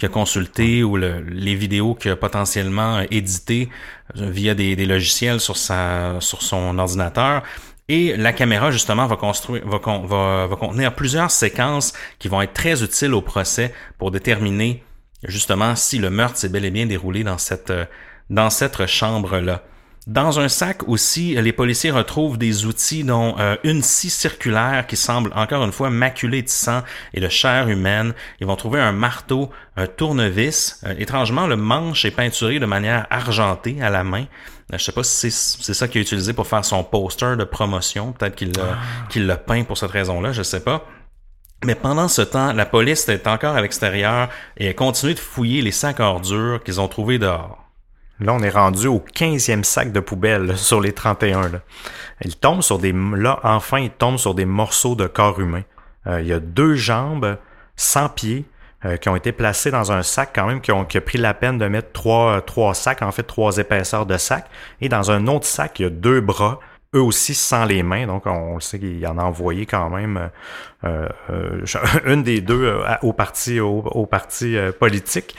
qu'il 0.00 0.08
a 0.08 0.12
consulté 0.12 0.82
ou 0.82 0.96
les 0.96 1.54
vidéos 1.54 1.94
qu'il 1.94 2.10
a 2.10 2.16
potentiellement 2.16 3.02
éditées 3.10 3.68
euh, 4.16 4.30
via 4.30 4.54
des, 4.54 4.74
logiciels 4.86 5.40
sur, 5.40 5.56
sa, 5.56 6.16
sur 6.20 6.42
son 6.42 6.78
ordinateur. 6.78 7.42
Et 7.88 8.16
la 8.16 8.32
caméra, 8.32 8.70
justement, 8.70 9.06
va, 9.06 9.16
construire, 9.16 9.62
va, 9.66 9.78
va, 9.78 10.46
va, 10.46 10.56
contenir 10.56 10.94
plusieurs 10.94 11.30
séquences 11.30 11.92
qui 12.18 12.28
vont 12.28 12.40
être 12.40 12.54
très 12.54 12.82
utiles 12.82 13.12
au 13.12 13.20
procès 13.20 13.74
pour 13.98 14.10
déterminer, 14.10 14.82
justement, 15.24 15.76
si 15.76 15.98
le 15.98 16.08
meurtre 16.08 16.38
s'est 16.38 16.48
bel 16.48 16.64
et 16.64 16.70
bien 16.70 16.86
déroulé 16.86 17.22
dans 17.22 17.38
cette, 17.38 17.70
euh, 17.70 17.84
dans 18.30 18.48
cette 18.48 18.86
chambre-là. 18.86 19.62
Dans 20.10 20.40
un 20.40 20.48
sac 20.48 20.88
aussi, 20.88 21.36
les 21.40 21.52
policiers 21.52 21.92
retrouvent 21.92 22.36
des 22.36 22.66
outils 22.66 23.04
dont 23.04 23.36
euh, 23.38 23.54
une 23.62 23.80
scie 23.80 24.10
circulaire 24.10 24.88
qui 24.88 24.96
semble 24.96 25.30
encore 25.36 25.62
une 25.62 25.70
fois 25.70 25.88
maculée 25.88 26.42
de 26.42 26.48
sang 26.48 26.82
et 27.14 27.20
de 27.20 27.28
chair 27.28 27.68
humaine. 27.68 28.12
Ils 28.40 28.46
vont 28.48 28.56
trouver 28.56 28.80
un 28.80 28.90
marteau, 28.90 29.50
un 29.76 29.86
tournevis. 29.86 30.80
Euh, 30.84 30.96
étrangement, 30.98 31.46
le 31.46 31.54
manche 31.54 32.04
est 32.04 32.10
peinturé 32.10 32.58
de 32.58 32.66
manière 32.66 33.06
argentée 33.10 33.80
à 33.80 33.88
la 33.88 34.02
main. 34.02 34.24
Euh, 34.72 34.78
je 34.78 34.82
sais 34.82 34.90
pas 34.90 35.04
si 35.04 35.30
c'est 35.30 35.74
ça 35.74 35.86
qu'il 35.86 36.00
a 36.00 36.02
utilisé 36.02 36.32
pour 36.32 36.48
faire 36.48 36.64
son 36.64 36.82
poster 36.82 37.36
de 37.36 37.44
promotion. 37.44 38.10
Peut-être 38.10 38.34
qu'il 38.34 38.50
l'a 38.56 39.34
ah. 39.34 39.36
peint 39.36 39.62
pour 39.62 39.78
cette 39.78 39.92
raison-là, 39.92 40.32
je 40.32 40.42
sais 40.42 40.64
pas. 40.64 40.88
Mais 41.64 41.76
pendant 41.76 42.08
ce 42.08 42.22
temps, 42.22 42.52
la 42.52 42.66
police 42.66 43.08
est 43.08 43.28
encore 43.28 43.54
à 43.54 43.62
l'extérieur 43.62 44.28
et 44.56 44.70
a 44.70 44.74
continué 44.74 45.14
de 45.14 45.20
fouiller 45.20 45.62
les 45.62 45.70
sacs 45.70 46.00
ordures 46.00 46.64
qu'ils 46.64 46.80
ont 46.80 46.88
trouvés 46.88 47.20
dehors. 47.20 47.59
Là, 48.20 48.34
on 48.34 48.40
est 48.40 48.50
rendu 48.50 48.86
au 48.86 49.00
15e 49.00 49.64
sac 49.64 49.92
de 49.92 50.00
poubelle 50.00 50.56
sur 50.58 50.80
les 50.80 50.92
31. 50.92 51.48
Là. 51.48 51.60
Il 52.22 52.36
tombe 52.36 52.62
sur 52.62 52.78
des. 52.78 52.92
Là, 52.92 53.40
enfin, 53.42 53.78
il 53.78 53.90
tombe 53.90 54.18
sur 54.18 54.34
des 54.34 54.44
morceaux 54.44 54.94
de 54.94 55.06
corps 55.06 55.40
humain. 55.40 55.62
Euh, 56.06 56.20
il 56.20 56.26
y 56.26 56.32
a 56.32 56.40
deux 56.40 56.74
jambes 56.74 57.38
sans 57.76 58.08
pieds 58.10 58.44
euh, 58.84 58.96
qui 58.96 59.08
ont 59.08 59.16
été 59.16 59.32
placés 59.32 59.70
dans 59.70 59.90
un 59.90 60.02
sac 60.02 60.30
quand 60.34 60.46
même, 60.46 60.60
qui 60.60 60.70
ont 60.70 60.84
qui 60.84 60.98
a 60.98 61.00
pris 61.00 61.18
la 61.18 61.32
peine 61.32 61.56
de 61.56 61.66
mettre 61.66 61.92
trois, 61.92 62.42
trois 62.42 62.74
sacs, 62.74 63.00
en 63.00 63.10
fait 63.10 63.22
trois 63.22 63.56
épaisseurs 63.56 64.04
de 64.04 64.18
sac. 64.18 64.46
Et 64.82 64.90
dans 64.90 65.10
un 65.10 65.26
autre 65.26 65.46
sac, 65.46 65.78
il 65.78 65.82
y 65.82 65.86
a 65.86 65.90
deux 65.90 66.20
bras, 66.20 66.60
eux 66.94 67.02
aussi 67.02 67.32
sans 67.32 67.64
les 67.64 67.82
mains. 67.82 68.06
Donc 68.06 68.26
on 68.26 68.60
sait 68.60 68.78
qu'il 68.78 69.06
en 69.06 69.16
a 69.16 69.22
envoyé 69.22 69.64
quand 69.64 69.88
même 69.88 70.30
euh, 70.84 71.08
une 72.04 72.22
des 72.22 72.42
deux 72.42 72.82
au 73.00 73.14
parti 73.14 73.60
au 73.60 74.04
parti 74.04 74.58
politique. 74.78 75.34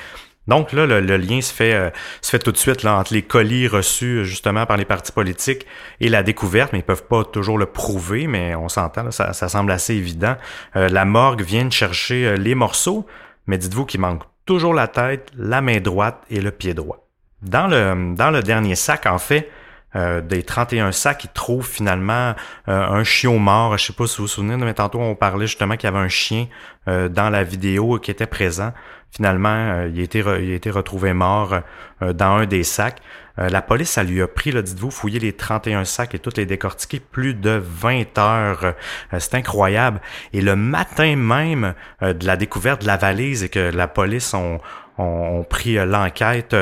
Donc 0.48 0.74
là, 0.74 0.86
le, 0.86 1.18
lien 1.18 1.40
se 1.42 1.54
fait, 1.54 1.74
euh, 1.74 1.90
se 2.22 2.32
fait 2.32 2.40
tout 2.40 2.52
de 2.52 2.58
suite 2.58 2.84
là, 2.84 2.96
entre 2.98 3.14
les 3.14 3.22
colis 3.22 3.68
reçus 3.68 4.26
justement 4.26 4.66
par 4.66 4.78
les 4.78 4.86
partis 4.86 5.12
politiques 5.12 5.68
et 6.00 6.10
la 6.10 6.24
découverte, 6.24 6.74
mais 6.74 6.80
ils 6.80 6.84
peuvent 6.84 7.06
pas 7.06 7.24
toujours 7.24 7.58
le 7.58 7.68
prouver, 7.68 8.28
mais 8.28 8.56
on 8.56 8.68
s'entend, 8.68 9.12
ça, 9.12 9.34
ça, 9.34 9.50
semble 9.50 9.72
assez 9.72 9.94
évident. 9.94 10.36
Euh, 10.76 10.90
la 10.90 11.06
morgue 11.06 11.42
vient 11.42 11.66
de 11.66 11.72
chercher 11.72 12.26
euh, 12.26 12.36
les 12.38 12.56
morceaux, 12.56 13.06
mais 13.46 13.58
dites-vous 13.58 13.86
qu'il 13.86 14.02
manque 14.02 14.24
toujours 14.46 14.74
la 14.74 14.88
tête, 14.88 15.32
la 15.38 15.62
main 15.62 15.80
droite 15.80 16.24
et 16.30 16.42
le 16.42 16.52
pied 16.52 16.74
droit. 16.74 17.08
Dans 17.44 17.68
le, 17.68 18.16
dans 18.16 18.32
le 18.32 18.42
dernier 18.42 18.76
sac, 18.76 19.06
en 19.06 19.20
fait, 19.20 19.50
des 19.96 20.44
31 20.44 20.92
sacs, 20.92 21.26
ils 21.26 21.32
trouvent 21.34 21.68
finalement 21.68 22.34
un 22.68 23.04
chiot 23.04 23.38
mort. 23.38 23.78
Je 23.78 23.88
sais 23.88 23.94
pas 23.94 24.08
si 24.08 24.18
vous 24.18 24.24
vous 24.24 24.28
souvenez, 24.28 24.58
mais 24.58 24.74
tantôt 24.74 25.00
on 25.00 25.16
parlait 25.16 25.48
justement 25.48 25.76
qu'il 25.76 25.90
y 25.90 25.94
avait 25.94 26.04
un 26.04 26.08
chien 26.08 26.48
dans 26.88 27.30
la 27.30 27.44
vidéo 27.44 28.00
qui 28.00 28.12
était 28.12 28.28
présent. 28.28 28.72
Finalement, 29.12 29.50
euh, 29.50 29.90
il, 29.94 30.00
a 30.00 30.04
été 30.04 30.20
il 30.20 30.70
a 30.70 30.72
retrouvé 30.72 31.14
mort 31.14 31.60
euh, 32.02 32.14
dans 32.14 32.38
un 32.38 32.46
des 32.46 32.64
sacs. 32.64 33.02
Euh, 33.40 33.50
la 33.50 33.62
police, 33.62 33.92
ça 33.92 34.04
lui 34.04 34.22
a 34.22 34.28
pris, 34.28 34.52
dites-vous, 34.52 34.90
fouiller 34.90 35.20
les 35.20 35.34
31 35.34 35.84
sacs 35.84 36.16
et 36.16 36.20
toutes 36.20 36.38
les 36.38 36.46
décortiquer 36.46 37.02
plus 37.02 37.34
de 37.34 37.62
20 37.62 38.18
heures. 38.18 38.74
c'est 39.20 39.36
incroyable. 39.36 40.00
Et 40.32 40.42
le 40.42 40.56
matin 40.56 41.18
même 41.18 41.74
de 42.02 42.26
la 42.26 42.38
découverte 42.38 42.82
de 42.82 42.88
la 42.88 42.98
valise 42.98 43.44
et 43.44 43.50
que 43.50 43.60
la 43.60 43.88
police 43.88 44.34
ont, 44.34 44.60
ont, 45.02 45.44
pris 45.44 45.76
l'enquête 45.86 46.56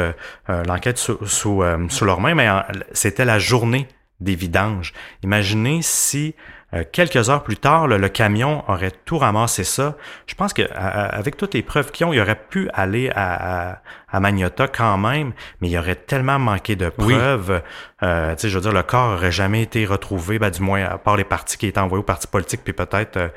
l'enquête 0.48 0.98
sous, 0.98 1.26
sous, 1.26 1.64
sous 1.90 2.06
leurs 2.06 2.22
mains, 2.22 2.36
mais 2.36 2.48
c'était 2.94 3.26
la 3.26 3.40
journée 3.40 3.88
des 4.20 4.36
vidanges. 4.36 4.94
Imaginez 5.24 5.80
si 5.82 6.36
euh, 6.74 6.84
quelques 6.90 7.30
heures 7.30 7.44
plus 7.44 7.58
tard, 7.58 7.88
le 7.88 8.10
camion 8.10 8.64
aurait 8.70 8.92
tout 9.06 9.18
ramassé 9.18 9.64
ça. 9.64 9.96
Je 10.28 10.36
pense 10.36 10.54
que 10.54 10.62
avec 10.72 11.36
toutes 11.36 11.54
les 11.54 11.64
preuves 11.64 11.92
qu'ils 11.92 12.06
ont, 12.06 12.14
il 12.14 12.20
aurait 12.20 12.40
pu 12.50 12.70
aller 12.74 13.12
à, 13.16 13.82
Magnota 14.20 14.68
quand 14.68 14.98
même, 14.98 15.34
mais 15.62 15.70
il 15.70 15.78
aurait 15.78 15.96
tellement 15.96 16.40
manqué 16.40 16.76
de 16.76 16.90
preuves. 16.90 17.62
Euh, 18.02 18.34
tu 18.36 18.42
sais, 18.42 18.50
je 18.50 18.56
veux 18.56 18.62
dire, 18.62 18.72
le 18.72 18.84
corps 18.84 19.14
aurait 19.14 19.32
jamais 19.32 19.62
été 19.62 19.86
retrouvé, 19.86 20.40
ben, 20.40 20.50
du 20.50 20.62
moins 20.62 20.84
à 20.86 20.98
part 20.98 21.18
les 21.18 21.26
parties 21.26 21.58
qui 21.58 21.68
étaient 21.68 21.80
envoyées 21.80 22.00
aux 22.00 22.06
partis 22.06 22.28
politiques, 22.28 22.62
puis 22.64 22.72
peut-être 22.72 23.18
euh, 23.18 23.28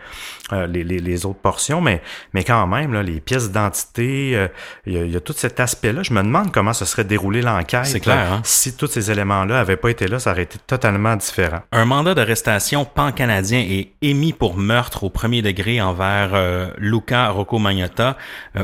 euh, 0.53 0.67
les, 0.67 0.85
les, 0.85 0.99
les, 1.01 1.27
autres 1.27 1.41
portions, 1.41 1.81
mais 1.81 2.01
mais 2.33 2.45
quand 2.45 2.67
même, 2.69 2.93
là, 2.93 3.03
les 3.03 3.21
pièces 3.21 3.49
d'identité, 3.49 4.49
il 4.87 5.11
y, 5.11 5.17
a 5.17 5.21
tout 5.21 5.33
cet 5.37 5.59
aspect-là. 5.59 6.03
Je 6.03 6.13
me 6.13 6.23
demande 6.23 6.53
comment 6.53 6.73
se 6.73 6.85
serait 6.85 7.05
déroulé 7.05 7.43
l'enquête. 7.43 7.87
C'est 7.87 8.01
clair. 8.01 8.33
Hein? 8.33 8.41
Si 8.45 8.77
tous 8.77 8.87
ces 8.87 9.11
éléments-là 9.11 9.59
avaient 9.59 9.77
pas 9.77 9.91
été 9.91 10.07
là, 10.07 10.19
ça 10.19 10.31
aurait 10.31 10.43
été 10.43 10.59
totalement 10.67 11.17
différent. 11.17 11.61
Un 11.73 11.85
mandat 11.85 12.15
d'arrestation 12.15 12.85
pan-canadien 12.85 13.61
est 13.61 13.93
émis 14.01 14.33
pour 14.33 14.57
meurtre 14.57 15.05
au 15.05 15.11
premier 15.11 15.43
degré 15.43 15.81
envers 15.81 16.31
Luca 16.79 17.29
Rocco 17.31 17.59
Magnotta, 17.59 18.17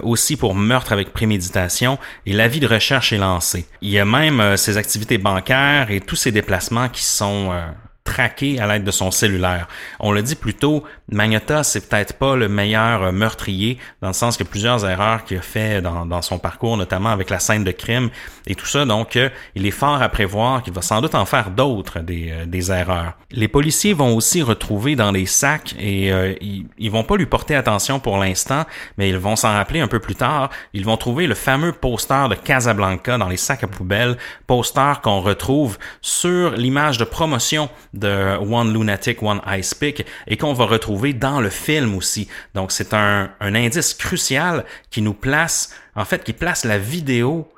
aussi 0.03 0.37
pour 0.37 0.55
meurtre 0.55 0.93
avec 0.93 1.13
préméditation, 1.13 1.98
et 2.27 2.33
l'avis 2.33 2.61
de 2.61 2.67
recherche 2.67 3.13
est 3.13 3.19
lancé. 3.19 3.67
Il 3.81 3.91
y 3.91 3.99
a 3.99 4.05
même 4.05 4.57
ses 4.57 4.77
activités 4.77 5.19
bancaires 5.19 5.91
et 5.91 6.01
tous 6.01 6.17
ces 6.17 6.33
déplacements 6.33 6.89
qui 6.89 7.05
sont 7.05 7.51
euh, 7.53 7.67
traqué 8.09 8.59
à 8.59 8.67
l'aide 8.67 8.85
de 8.85 8.91
son 8.91 9.11
cellulaire. 9.11 9.69
On 10.01 10.13
le 10.13 10.23
dit 10.23 10.35
plus 10.35 10.55
tôt, 10.55 10.83
Magnota, 11.13 11.63
c'est 11.63 11.89
peut-être 11.89 12.15
pas 12.15 12.37
le 12.37 12.49
meilleur 12.49 13.03
euh, 13.03 13.13
meurtrier, 13.13 13.77
dans 14.01 14.09
le 14.09 14.15
sens 14.15 14.41
a 14.41 14.45
plusieurs 14.45 14.89
erreurs 14.89 15.25
qu'il 15.25 15.37
a 15.37 15.43
fait 15.43 15.83
dans, 15.83 16.07
dans, 16.07 16.23
son 16.23 16.39
parcours, 16.39 16.77
notamment 16.79 17.11
avec 17.11 17.29
la 17.29 17.39
scène 17.39 17.65
de 17.65 17.71
crime 17.71 18.09
et 18.47 18.55
tout 18.55 18.65
ça. 18.65 18.87
Donc, 18.87 19.17
euh, 19.17 19.29
il 19.55 19.67
est 19.67 19.73
fort 19.73 20.01
à 20.01 20.09
prévoir 20.09 20.63
qu'il 20.63 20.73
va 20.73 20.81
sans 20.81 21.03
doute 21.03 21.15
en 21.15 21.27
faire 21.27 21.51
d'autres 21.51 22.01
des, 22.01 22.31
euh, 22.31 22.47
des, 22.47 22.73
erreurs. 22.73 23.13
Les 23.31 23.49
policiers 23.49 23.93
vont 23.93 24.17
aussi 24.17 24.43
retrouver 24.43 24.97
dans 24.97 25.13
les 25.13 25.27
sacs 25.27 25.75
et 25.79 26.09
ils, 26.41 26.67
ils, 26.79 26.91
vont 26.91 27.05
pas 27.05 27.17
lui 27.17 27.27
porter 27.27 27.55
attention 27.55 28.01
pour 28.01 28.17
l'instant, 28.17 28.65
mais 28.97 29.11
ils 29.11 29.19
vont 29.19 29.37
s'en 29.37 29.53
rappeler 29.53 29.81
un 29.81 29.89
peu 29.89 29.99
plus 29.99 30.15
tard. 30.15 30.49
Ils 30.73 30.87
vont 30.87 30.97
trouver 30.97 31.27
le 31.27 31.35
fameux 31.35 31.73
poster 31.73 32.29
de 32.31 32.35
Casablanca 32.35 33.19
dans 33.19 33.29
les 33.29 33.37
sacs 33.37 33.65
à 33.65 33.67
poubelle, 33.67 34.17
poster 34.47 35.01
qu'on 35.03 35.21
retrouve 35.21 35.77
sur 36.01 36.53
l'image 36.53 36.97
de 36.97 37.05
promotion 37.05 37.69
de 37.99 38.37
One 38.39 38.73
Lunatic, 38.73 39.23
One 39.23 39.41
Ice 39.59 39.75
Pick 39.75 40.07
et 40.27 40.37
qu'on 40.37 40.53
va 40.53 40.67
retrouver 40.67 41.13
dans 41.13 41.41
le 41.41 41.51
film 41.51 41.95
aussi. 41.95 42.29
Donc 42.55 42.73
c'est 42.73 42.95
un, 42.95 43.31
un, 43.41 43.55
indice 43.55 43.95
crucial 43.95 44.65
qui 44.91 45.03
nous 45.03 45.15
place, 45.15 45.75
en 45.95 46.05
fait, 46.05 46.25
qui 46.25 46.33
place 46.33 46.65
la 46.65 46.79
vidéo 46.79 47.49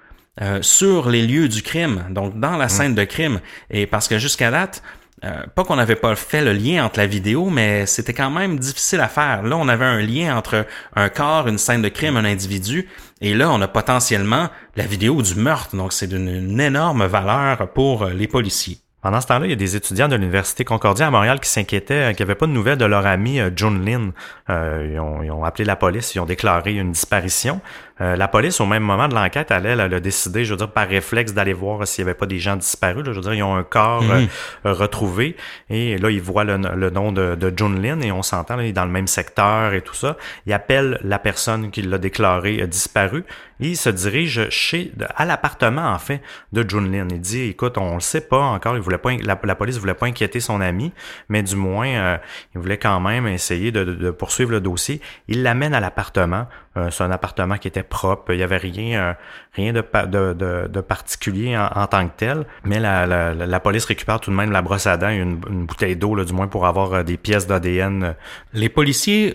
euh, 0.41 0.63
sur 0.63 1.11
les 1.11 1.27
lieux 1.27 1.49
du 1.49 1.63
crime, 1.63 2.07
donc 2.11 2.39
dans 2.39 2.57
la 2.57 2.67
mm. 2.67 2.71
scène 2.71 2.95
de 2.95 3.05
crime. 3.05 3.41
Et 3.71 3.87
parce 3.87 4.09
que 4.09 4.19
jusqu'à 4.19 4.51
date, 4.51 4.83
euh, 5.23 5.43
pas 5.55 5.65
qu'on 5.65 5.77
n'avait 5.77 5.97
pas 5.97 6.17
fait 6.17 6.43
le 6.43 6.53
lien 6.53 6.85
entre 6.85 6.99
la 6.99 7.07
vidéo, 7.07 7.51
mais 7.51 7.85
c'était 7.85 8.15
quand 8.15 8.31
même 8.31 8.59
difficile 8.59 9.01
à 9.01 9.09
faire. 9.09 9.43
Là, 9.43 9.57
on 9.59 9.69
avait 9.69 9.85
un 9.85 10.01
lien 10.01 10.35
entre 10.37 10.67
un 10.97 11.09
corps, 11.11 11.47
une 11.47 11.59
scène 11.59 11.83
de 11.83 11.89
crime, 11.89 12.17
un 12.17 12.25
individu, 12.25 12.89
et 13.21 13.35
là, 13.35 13.51
on 13.51 13.61
a 13.61 13.69
potentiellement 13.69 14.49
la 14.77 14.87
vidéo 14.87 15.21
du 15.21 15.35
meurtre. 15.35 15.77
Donc, 15.77 15.93
c'est 15.93 16.07
d'une 16.07 16.59
énorme 16.59 17.05
valeur 17.05 17.71
pour 17.75 18.07
les 18.07 18.29
policiers. 18.29 18.79
Pendant 19.03 19.21
ce 19.23 19.27
temps-là, 19.29 19.47
il 19.47 19.51
y 19.51 19.55
a 19.55 19.57
des 19.57 19.77
étudiants 19.77 20.09
de 20.09 20.17
l'Université 20.17 20.65
Concordia 20.65 21.07
à 21.07 21.11
Montréal 21.11 21.41
qui 21.41 21.49
s'inquiétaient, 21.49 21.95
euh, 21.95 22.13
qu'il 22.13 22.25
n'y 22.25 22.31
avait 22.31 22.39
pas 22.39 22.47
de 22.47 22.53
nouvelles 22.53 22.77
de 22.77 22.85
leur 22.85 23.07
ami 23.07 23.41
euh, 23.41 23.51
John 23.55 23.83
Lynn. 23.85 24.13
Euh, 24.51 24.99
ont, 24.99 25.23
ils, 25.23 25.31
ont, 25.31 25.43
appelé 25.43 25.65
la 25.65 25.77
police, 25.77 26.15
ils 26.15 26.21
ont 26.21 26.27
déclaré 26.27 26.75
une 26.75 26.93
disparition. 26.93 27.61
Euh, 28.01 28.17
la 28.17 28.29
police, 28.29 28.61
au 28.61 28.67
même 28.67 28.83
moment 28.83 29.09
de 29.09 29.15
l'enquête, 29.15 29.51
elle, 29.51 29.67
elle, 29.67 29.81
a 29.81 30.01
décidé, 30.01 30.45
je 30.45 30.53
veux 30.53 30.57
dire, 30.57 30.71
par 30.71 30.89
réflexe, 30.89 31.35
d'aller 31.35 31.53
voir 31.53 31.87
s'il 31.87 32.05
n'y 32.05 32.11
avait 32.11 32.19
pas 32.19 32.27
des 32.27 32.39
gens 32.39 32.57
disparus. 32.57 33.05
Là. 33.05 33.13
Je 33.13 33.17
veux 33.19 33.23
dire, 33.23 33.35
ils 33.35 33.43
ont 33.43 33.55
un 33.55 33.63
corps 33.63 34.03
mhm. 34.03 34.29
retrouvé 34.65 35.37
et 35.69 35.99
là, 35.99 36.11
ils 36.11 36.23
voient 36.23 36.45
le, 36.45 36.57
nom 36.57 37.13
de, 37.13 37.35
de, 37.35 37.51
Lynn 37.61 38.03
et 38.03 38.11
on 38.11 38.23
s'entend, 38.23 38.59
il 38.59 38.69
est 38.69 38.73
dans 38.73 38.87
le 38.87 38.91
même 38.91 39.07
secteur 39.07 39.75
et 39.75 39.83
tout 39.83 39.95
ça. 39.95 40.17
Ils 40.47 40.53
appellent 40.53 40.99
la 41.05 41.19
personne 41.19 41.71
qui 41.71 41.83
l'a 41.83 41.99
déclaré 41.99 42.67
disparu 42.67 43.25
et 43.61 43.69
il 43.69 43.77
se 43.77 43.91
dirige 43.91 44.49
chez, 44.49 44.93
à 45.15 45.27
l'appartement, 45.27 45.93
en 45.93 45.99
fait, 45.99 46.23
de 46.53 46.65
John 46.67 46.91
Lynn. 46.91 47.09
Il 47.11 47.21
dit, 47.21 47.43
écoute, 47.43 47.77
on 47.77 47.95
le 47.95 48.01
sait 48.01 48.23
pas 48.23 48.41
encore, 48.41 48.77
il 48.77 48.81
voulait 48.81 48.99
pas, 48.99 49.13
la, 49.23 49.39
la 49.43 49.55
police 49.55 49.77
voulait 49.77 49.95
pas 49.95 50.07
inquiéter 50.07 50.41
son 50.41 50.63
ami, 50.63 50.93
mais 51.29 51.43
du 51.43 51.57
moins, 51.57 51.89
euh, 51.89 52.17
il 52.55 52.61
voulait 52.61 52.79
quand 52.79 52.99
même 53.01 53.27
essayer 53.27 53.71
de, 53.71 53.85
de 53.85 54.11
poursuivre 54.11 54.51
le 54.51 54.61
dossier. 54.61 55.03
Il 55.29 55.43
l'amène 55.43 55.75
à 55.75 55.81
l'appartement. 55.81 56.47
Euh, 56.81 56.91
c'est 56.91 57.05
un 57.05 57.11
appartement 57.11 57.57
qui 57.57 57.69
était 57.69 57.83
propre. 57.83 58.33
Il 58.33 58.41
y 58.41 58.43
avait 58.43 58.57
rien, 58.57 59.01
euh, 59.01 59.13
rien 59.55 59.73
de, 59.73 60.81
particulier 60.81 61.57
en, 61.57 61.87
tant 61.87 62.07
que 62.09 62.17
tel. 62.17 62.47
Mais 62.65 62.81
la, 62.81 63.61
police 63.61 63.85
récupère 63.85 64.21
tout 64.21 64.31
de 64.31 64.37
même 64.37 64.51
la 64.51 64.63
brosse 64.63 64.87
à 64.87 64.97
dents 64.97 65.11
et 65.11 65.19
une, 65.19 65.37
bouteille 65.37 65.97
d'eau, 65.97 66.23
du 66.25 66.33
moins 66.33 66.49
pour 66.49 66.67
avoir 66.67 67.05
des 67.05 67.17
pièces 67.17 67.47
d'ADN. 67.47 68.15
Les 68.53 68.69
policiers 68.69 69.35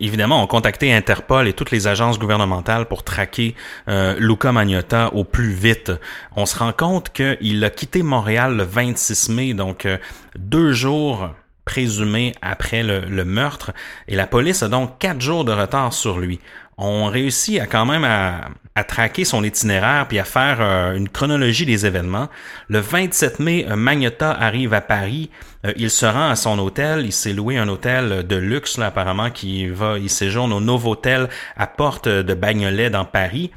évidemment, 0.00 0.42
ont 0.42 0.46
contacté 0.46 0.92
Interpol 0.92 1.48
et 1.48 1.52
toutes 1.52 1.70
les 1.70 1.86
agences 1.86 2.18
gouvernementales 2.18 2.86
pour 2.86 3.02
traquer 3.02 3.54
euh, 3.88 4.16
Luca 4.18 4.52
Magnotta 4.52 5.12
au 5.14 5.24
plus 5.24 5.50
vite. 5.50 5.92
On 6.36 6.46
se 6.46 6.58
rend 6.58 6.72
compte 6.72 7.10
qu'il 7.12 7.64
a 7.64 7.70
quitté 7.70 8.02
Montréal 8.02 8.56
le 8.56 8.62
26 8.62 9.28
mai, 9.30 9.54
donc 9.54 9.86
euh, 9.86 9.98
deux 10.36 10.72
jours 10.72 11.30
présumés 11.64 12.34
après 12.42 12.82
le, 12.82 13.24
meurtre, 13.24 13.72
et 14.08 14.16
la 14.16 14.26
police 14.26 14.62
a 14.62 14.68
donc 14.68 14.98
quatre 14.98 15.20
jours 15.20 15.44
de 15.44 15.52
retard 15.52 15.92
sur 15.92 16.18
lui 16.18 16.40
on 16.76 17.06
réussit 17.06 17.60
à 17.60 17.66
quand 17.66 17.86
même 17.86 18.04
à, 18.04 18.50
traquer 18.84 19.24
son 19.24 19.44
itinéraire 19.44 20.06
puis 20.08 20.18
à 20.18 20.24
faire 20.24 20.58
euh, 20.60 20.96
une 20.96 21.08
chronologie 21.08 21.64
des 21.64 21.86
événements. 21.86 22.28
Le 22.68 22.80
27 22.80 23.38
mai, 23.38 23.66
euh, 23.68 23.76
Magnota 23.76 24.32
arrive 24.32 24.74
à 24.74 24.80
Paris. 24.80 25.30
Euh, 25.64 25.72
il 25.76 25.90
se 25.90 26.06
rend 26.06 26.30
à 26.30 26.36
son 26.36 26.58
hôtel. 26.58 27.04
Il 27.04 27.12
s'est 27.12 27.32
loué 27.32 27.56
un 27.56 27.68
hôtel 27.68 28.26
de 28.26 28.36
luxe, 28.36 28.78
là, 28.78 28.86
apparemment, 28.86 29.30
qui 29.30 29.68
va, 29.68 29.98
il 29.98 30.10
séjourne 30.10 30.52
au 30.52 30.60
Novotel 30.60 31.28
à 31.56 31.68
Porte 31.68 32.08
de 32.08 32.34
Bagnolet 32.34 32.90
dans 32.90 33.04
Paris 33.04 33.52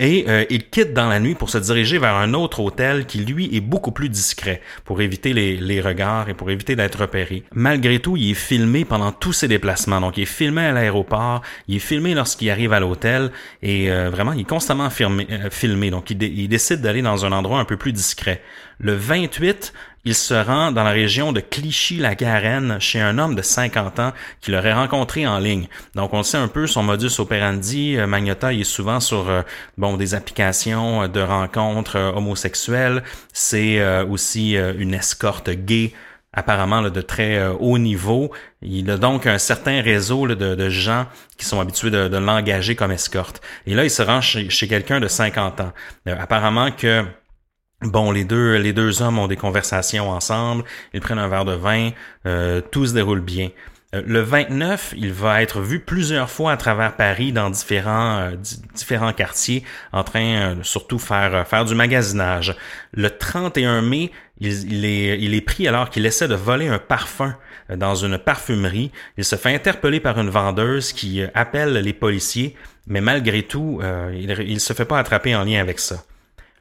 et 0.00 0.24
euh, 0.28 0.46
il 0.48 0.70
quitte 0.70 0.94
dans 0.94 1.08
la 1.08 1.20
nuit 1.20 1.34
pour 1.34 1.50
se 1.50 1.58
diriger 1.58 1.98
vers 1.98 2.14
un 2.14 2.32
autre 2.32 2.60
hôtel 2.60 3.04
qui, 3.04 3.18
lui, 3.18 3.54
est 3.54 3.60
beaucoup 3.60 3.92
plus 3.92 4.08
discret 4.08 4.62
pour 4.86 5.02
éviter 5.02 5.34
les, 5.34 5.80
regards 5.82 6.30
et 6.30 6.34
pour 6.34 6.50
éviter 6.50 6.74
d'être 6.74 7.02
repéré. 7.02 7.44
Malgré 7.52 7.98
tout, 7.98 8.16
il 8.16 8.30
est 8.30 8.34
filmé 8.34 8.86
pendant 8.86 9.12
tous 9.12 9.34
ses 9.34 9.46
déplacements. 9.46 10.00
Donc, 10.00 10.16
il 10.16 10.22
est 10.22 10.26
filmé 10.26 10.62
à 10.62 10.72
l'aéroport, 10.72 11.42
il 11.68 11.76
est 11.76 11.80
filmé 11.80 12.14
lorsqu'il 12.14 12.50
arrive 12.50 12.72
à 12.72 12.80
l'hôtel 12.80 13.30
et 13.62 13.90
euh, 13.90 14.08
vraiment, 14.08 14.32
il 14.32 14.40
est 14.40 14.48
constamment 14.48 14.88
euh, 14.88 15.50
filmé. 15.50 15.90
Donc, 15.90 16.10
il, 16.10 16.22
il 16.22 16.48
décide 16.48 16.80
d'aller 16.80 17.02
dans 17.02 17.26
un 17.26 17.32
endroit 17.32 17.60
un 17.60 17.66
peu 17.66 17.76
plus 17.76 17.92
discret. 17.92 18.42
Le 18.78 18.94
28, 18.94 19.74
il 20.04 20.14
se 20.14 20.34
rend 20.34 20.72
dans 20.72 20.82
la 20.82 20.90
région 20.90 21.32
de 21.32 21.40
Clichy-la-Garenne 21.40 22.78
chez 22.80 23.00
un 23.00 23.18
homme 23.18 23.34
de 23.34 23.42
50 23.42 23.98
ans 23.98 24.12
qu'il 24.40 24.54
aurait 24.54 24.72
rencontré 24.72 25.26
en 25.26 25.38
ligne. 25.38 25.68
Donc 25.94 26.14
on 26.14 26.22
sait 26.22 26.38
un 26.38 26.48
peu 26.48 26.66
son 26.66 26.82
modus 26.82 27.18
operandi. 27.18 27.96
Euh, 27.96 28.06
Magnota 28.06 28.52
il 28.52 28.62
est 28.62 28.64
souvent 28.64 29.00
sur 29.00 29.28
euh, 29.28 29.42
bon 29.76 29.96
des 29.96 30.14
applications 30.14 31.06
de 31.06 31.20
rencontres 31.20 31.96
euh, 31.96 32.12
homosexuelles. 32.12 33.02
C'est 33.32 33.80
aussi 34.04 34.54
une 34.54 34.94
escorte 34.94 35.50
gay 35.50 35.92
apparemment 36.32 36.82
de 36.82 37.00
très 37.00 37.46
haut 37.48 37.78
niveau. 37.78 38.30
Il 38.62 38.90
a 38.90 38.96
donc 38.96 39.26
un 39.26 39.38
certain 39.38 39.82
réseau 39.82 40.26
de, 40.28 40.68
gens 40.68 41.06
qui 41.36 41.44
sont 41.44 41.60
habitués 41.60 41.90
de, 41.90 42.16
l'engager 42.16 42.76
comme 42.76 42.92
escorte. 42.92 43.40
Et 43.66 43.74
là, 43.74 43.84
il 43.84 43.90
se 43.90 44.02
rend 44.02 44.20
chez 44.20 44.68
quelqu'un 44.68 45.00
de 45.00 45.08
50 45.08 45.60
ans. 45.60 45.72
apparemment 46.06 46.70
que 46.70 47.04
Bon, 47.82 48.10
les 48.12 48.24
deux, 48.24 48.56
les 48.56 48.74
deux 48.74 49.00
hommes 49.00 49.18
ont 49.18 49.26
des 49.26 49.36
conversations 49.36 50.10
ensemble, 50.10 50.64
ils 50.92 51.00
prennent 51.00 51.18
un 51.18 51.28
verre 51.28 51.46
de 51.46 51.54
vin, 51.54 51.92
euh, 52.26 52.60
tout 52.60 52.84
se 52.84 52.92
déroule 52.92 53.22
bien. 53.22 53.48
Euh, 53.94 54.02
le 54.06 54.20
29, 54.20 54.92
il 54.98 55.14
va 55.14 55.40
être 55.40 55.62
vu 55.62 55.80
plusieurs 55.80 56.28
fois 56.28 56.52
à 56.52 56.58
travers 56.58 56.94
Paris 56.94 57.32
dans 57.32 57.48
différents, 57.48 58.18
euh, 58.18 58.36
différents 58.74 59.14
quartiers, 59.14 59.64
en 59.92 60.04
train 60.04 60.56
de 60.56 60.62
surtout 60.62 60.98
faire, 60.98 61.48
faire 61.48 61.64
du 61.64 61.74
magasinage. 61.74 62.54
Le 62.92 63.08
31 63.08 63.80
mai, 63.80 64.10
il, 64.40 64.84
est, 64.84 65.18
il 65.18 65.32
est 65.32 65.40
pris 65.40 65.66
alors 65.66 65.88
qu'il 65.88 66.04
essaie 66.04 66.28
de 66.28 66.34
voler 66.34 66.68
un 66.68 66.78
parfum 66.78 67.34
dans 67.74 67.94
une 67.94 68.18
parfumerie. 68.18 68.90
Il 69.16 69.24
se 69.24 69.36
fait 69.36 69.54
interpeller 69.54 70.00
par 70.00 70.20
une 70.20 70.28
vendeuse 70.28 70.92
qui 70.92 71.22
appelle 71.32 71.72
les 71.72 71.94
policiers, 71.94 72.56
mais 72.86 73.00
malgré 73.00 73.42
tout, 73.42 73.80
il 74.12 74.26
ne 74.26 74.58
se 74.58 74.74
fait 74.74 74.84
pas 74.84 74.98
attraper 74.98 75.34
en 75.34 75.44
lien 75.44 75.60
avec 75.60 75.78
ça. 75.78 76.04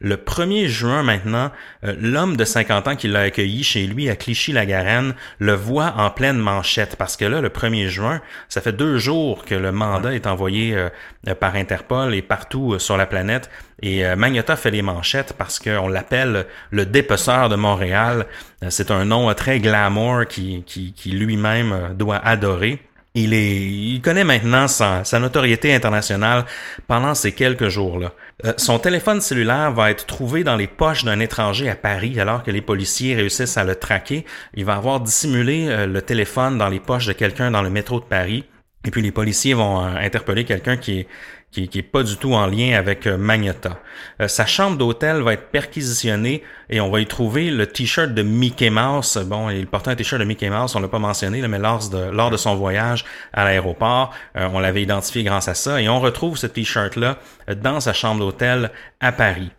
Le 0.01 0.15
1er 0.15 0.67
juin 0.67 1.03
maintenant, 1.03 1.51
euh, 1.83 1.93
l'homme 1.99 2.37
de 2.37 2.45
50 2.45 2.87
ans 2.87 2.95
qui 2.95 3.09
l'a 3.09 3.19
accueilli 3.21 3.63
chez 3.63 3.85
lui 3.85 4.09
à 4.09 4.15
Clichy-la-Garenne 4.15 5.13
le 5.39 5.53
voit 5.53 5.93
en 5.97 6.09
pleine 6.09 6.37
manchette 6.37 6.95
parce 6.95 7.17
que 7.17 7.25
là, 7.25 7.41
le 7.41 7.49
1er 7.49 7.87
juin, 7.87 8.21
ça 8.47 8.61
fait 8.61 8.71
deux 8.71 8.97
jours 8.97 9.43
que 9.43 9.55
le 9.55 9.73
mandat 9.73 10.13
est 10.15 10.25
envoyé 10.25 10.73
euh, 10.73 10.87
euh, 11.27 11.35
par 11.35 11.55
Interpol 11.55 12.15
et 12.15 12.21
partout 12.21 12.79
sur 12.79 12.95
la 12.95 13.07
planète. 13.07 13.49
Et 13.81 14.03
Magnota 14.17 14.57
fait 14.57 14.71
les 14.71 14.81
manchettes 14.81 15.33
parce 15.37 15.57
qu'on 15.57 15.87
l'appelle 15.87 16.45
le 16.69 16.85
dépeceur 16.85 17.47
de 17.47 17.55
Montréal. 17.55 18.25
C'est 18.67 18.91
un 18.91 19.05
nom 19.05 19.33
très 19.33 19.61
glamour 19.61 20.25
qui 20.25 20.65
lui-même 21.05 21.95
doit 21.95 22.17
adorer. 22.17 22.81
Il, 23.15 24.01
connaît 24.03 24.23
maintenant 24.23 24.67
sa, 24.67 25.03
sa 25.03 25.19
notoriété 25.19 25.73
internationale 25.73 26.45
pendant 26.87 27.15
ces 27.15 27.31
quelques 27.31 27.67
jours-là. 27.67 28.13
Euh, 28.45 28.53
son 28.57 28.77
téléphone 28.77 29.19
cellulaire 29.19 29.71
va 29.71 29.89
être 29.89 30.05
trouvé 30.05 30.43
dans 30.43 30.55
les 30.55 30.67
poches 30.67 31.03
d'un 31.03 31.19
étranger 31.19 31.69
à 31.69 31.75
Paris 31.75 32.19
alors 32.19 32.43
que 32.43 32.51
les 32.51 32.61
policiers 32.61 33.15
réussissent 33.15 33.57
à 33.57 33.63
le 33.63 33.75
traquer. 33.75 34.25
Il 34.53 34.63
va 34.63 34.75
avoir 34.75 34.99
dissimulé 34.99 35.67
euh, 35.67 35.87
le 35.87 36.01
téléphone 36.03 36.57
dans 36.57 36.69
les 36.69 36.79
poches 36.79 37.07
de 37.07 37.13
quelqu'un 37.13 37.49
dans 37.49 37.63
le 37.63 37.71
métro 37.71 37.99
de 37.99 38.05
Paris. 38.05 38.45
Et 38.85 38.91
puis 38.91 39.01
les 39.01 39.11
policiers 39.11 39.55
vont 39.55 39.83
euh, 39.83 39.95
interpeller 39.97 40.45
quelqu'un 40.45 40.77
qui 40.77 40.99
est 40.99 41.07
qui, 41.51 41.67
qui 41.67 41.79
est 41.79 41.83
pas 41.83 42.03
du 42.03 42.17
tout 42.17 42.33
en 42.33 42.45
lien 42.45 42.77
avec 42.77 43.07
euh, 43.07 43.17
Magneta. 43.17 43.79
Euh, 44.21 44.27
sa 44.27 44.45
chambre 44.45 44.77
d'hôtel 44.77 45.21
va 45.21 45.33
être 45.33 45.49
perquisitionnée 45.49 46.43
et 46.69 46.79
on 46.79 46.89
va 46.89 46.99
y 46.99 47.05
trouver 47.05 47.49
le 47.49 47.65
t-shirt 47.65 48.13
de 48.13 48.21
Mickey 48.21 48.69
Mouse. 48.69 49.17
Bon, 49.25 49.49
il 49.49 49.67
portait 49.67 49.91
un 49.91 49.95
t-shirt 49.95 50.19
de 50.19 50.25
Mickey 50.25 50.49
Mouse, 50.49 50.75
on 50.75 50.79
l'a 50.79 50.87
pas 50.87 50.99
mentionné, 50.99 51.45
mais 51.47 51.59
lors 51.59 51.89
de, 51.89 52.11
lors 52.11 52.29
de 52.29 52.37
son 52.37 52.55
voyage 52.55 53.05
à 53.33 53.45
l'aéroport, 53.45 54.13
euh, 54.37 54.47
on 54.53 54.59
l'avait 54.59 54.83
identifié 54.83 55.23
grâce 55.23 55.47
à 55.47 55.55
ça 55.55 55.81
et 55.81 55.89
on 55.89 55.99
retrouve 55.99 56.37
ce 56.37 56.47
t-shirt-là 56.47 57.17
dans 57.57 57.79
sa 57.79 57.93
chambre 57.93 58.19
d'hôtel 58.19 58.71
à 58.99 59.11
Paris. 59.11 59.51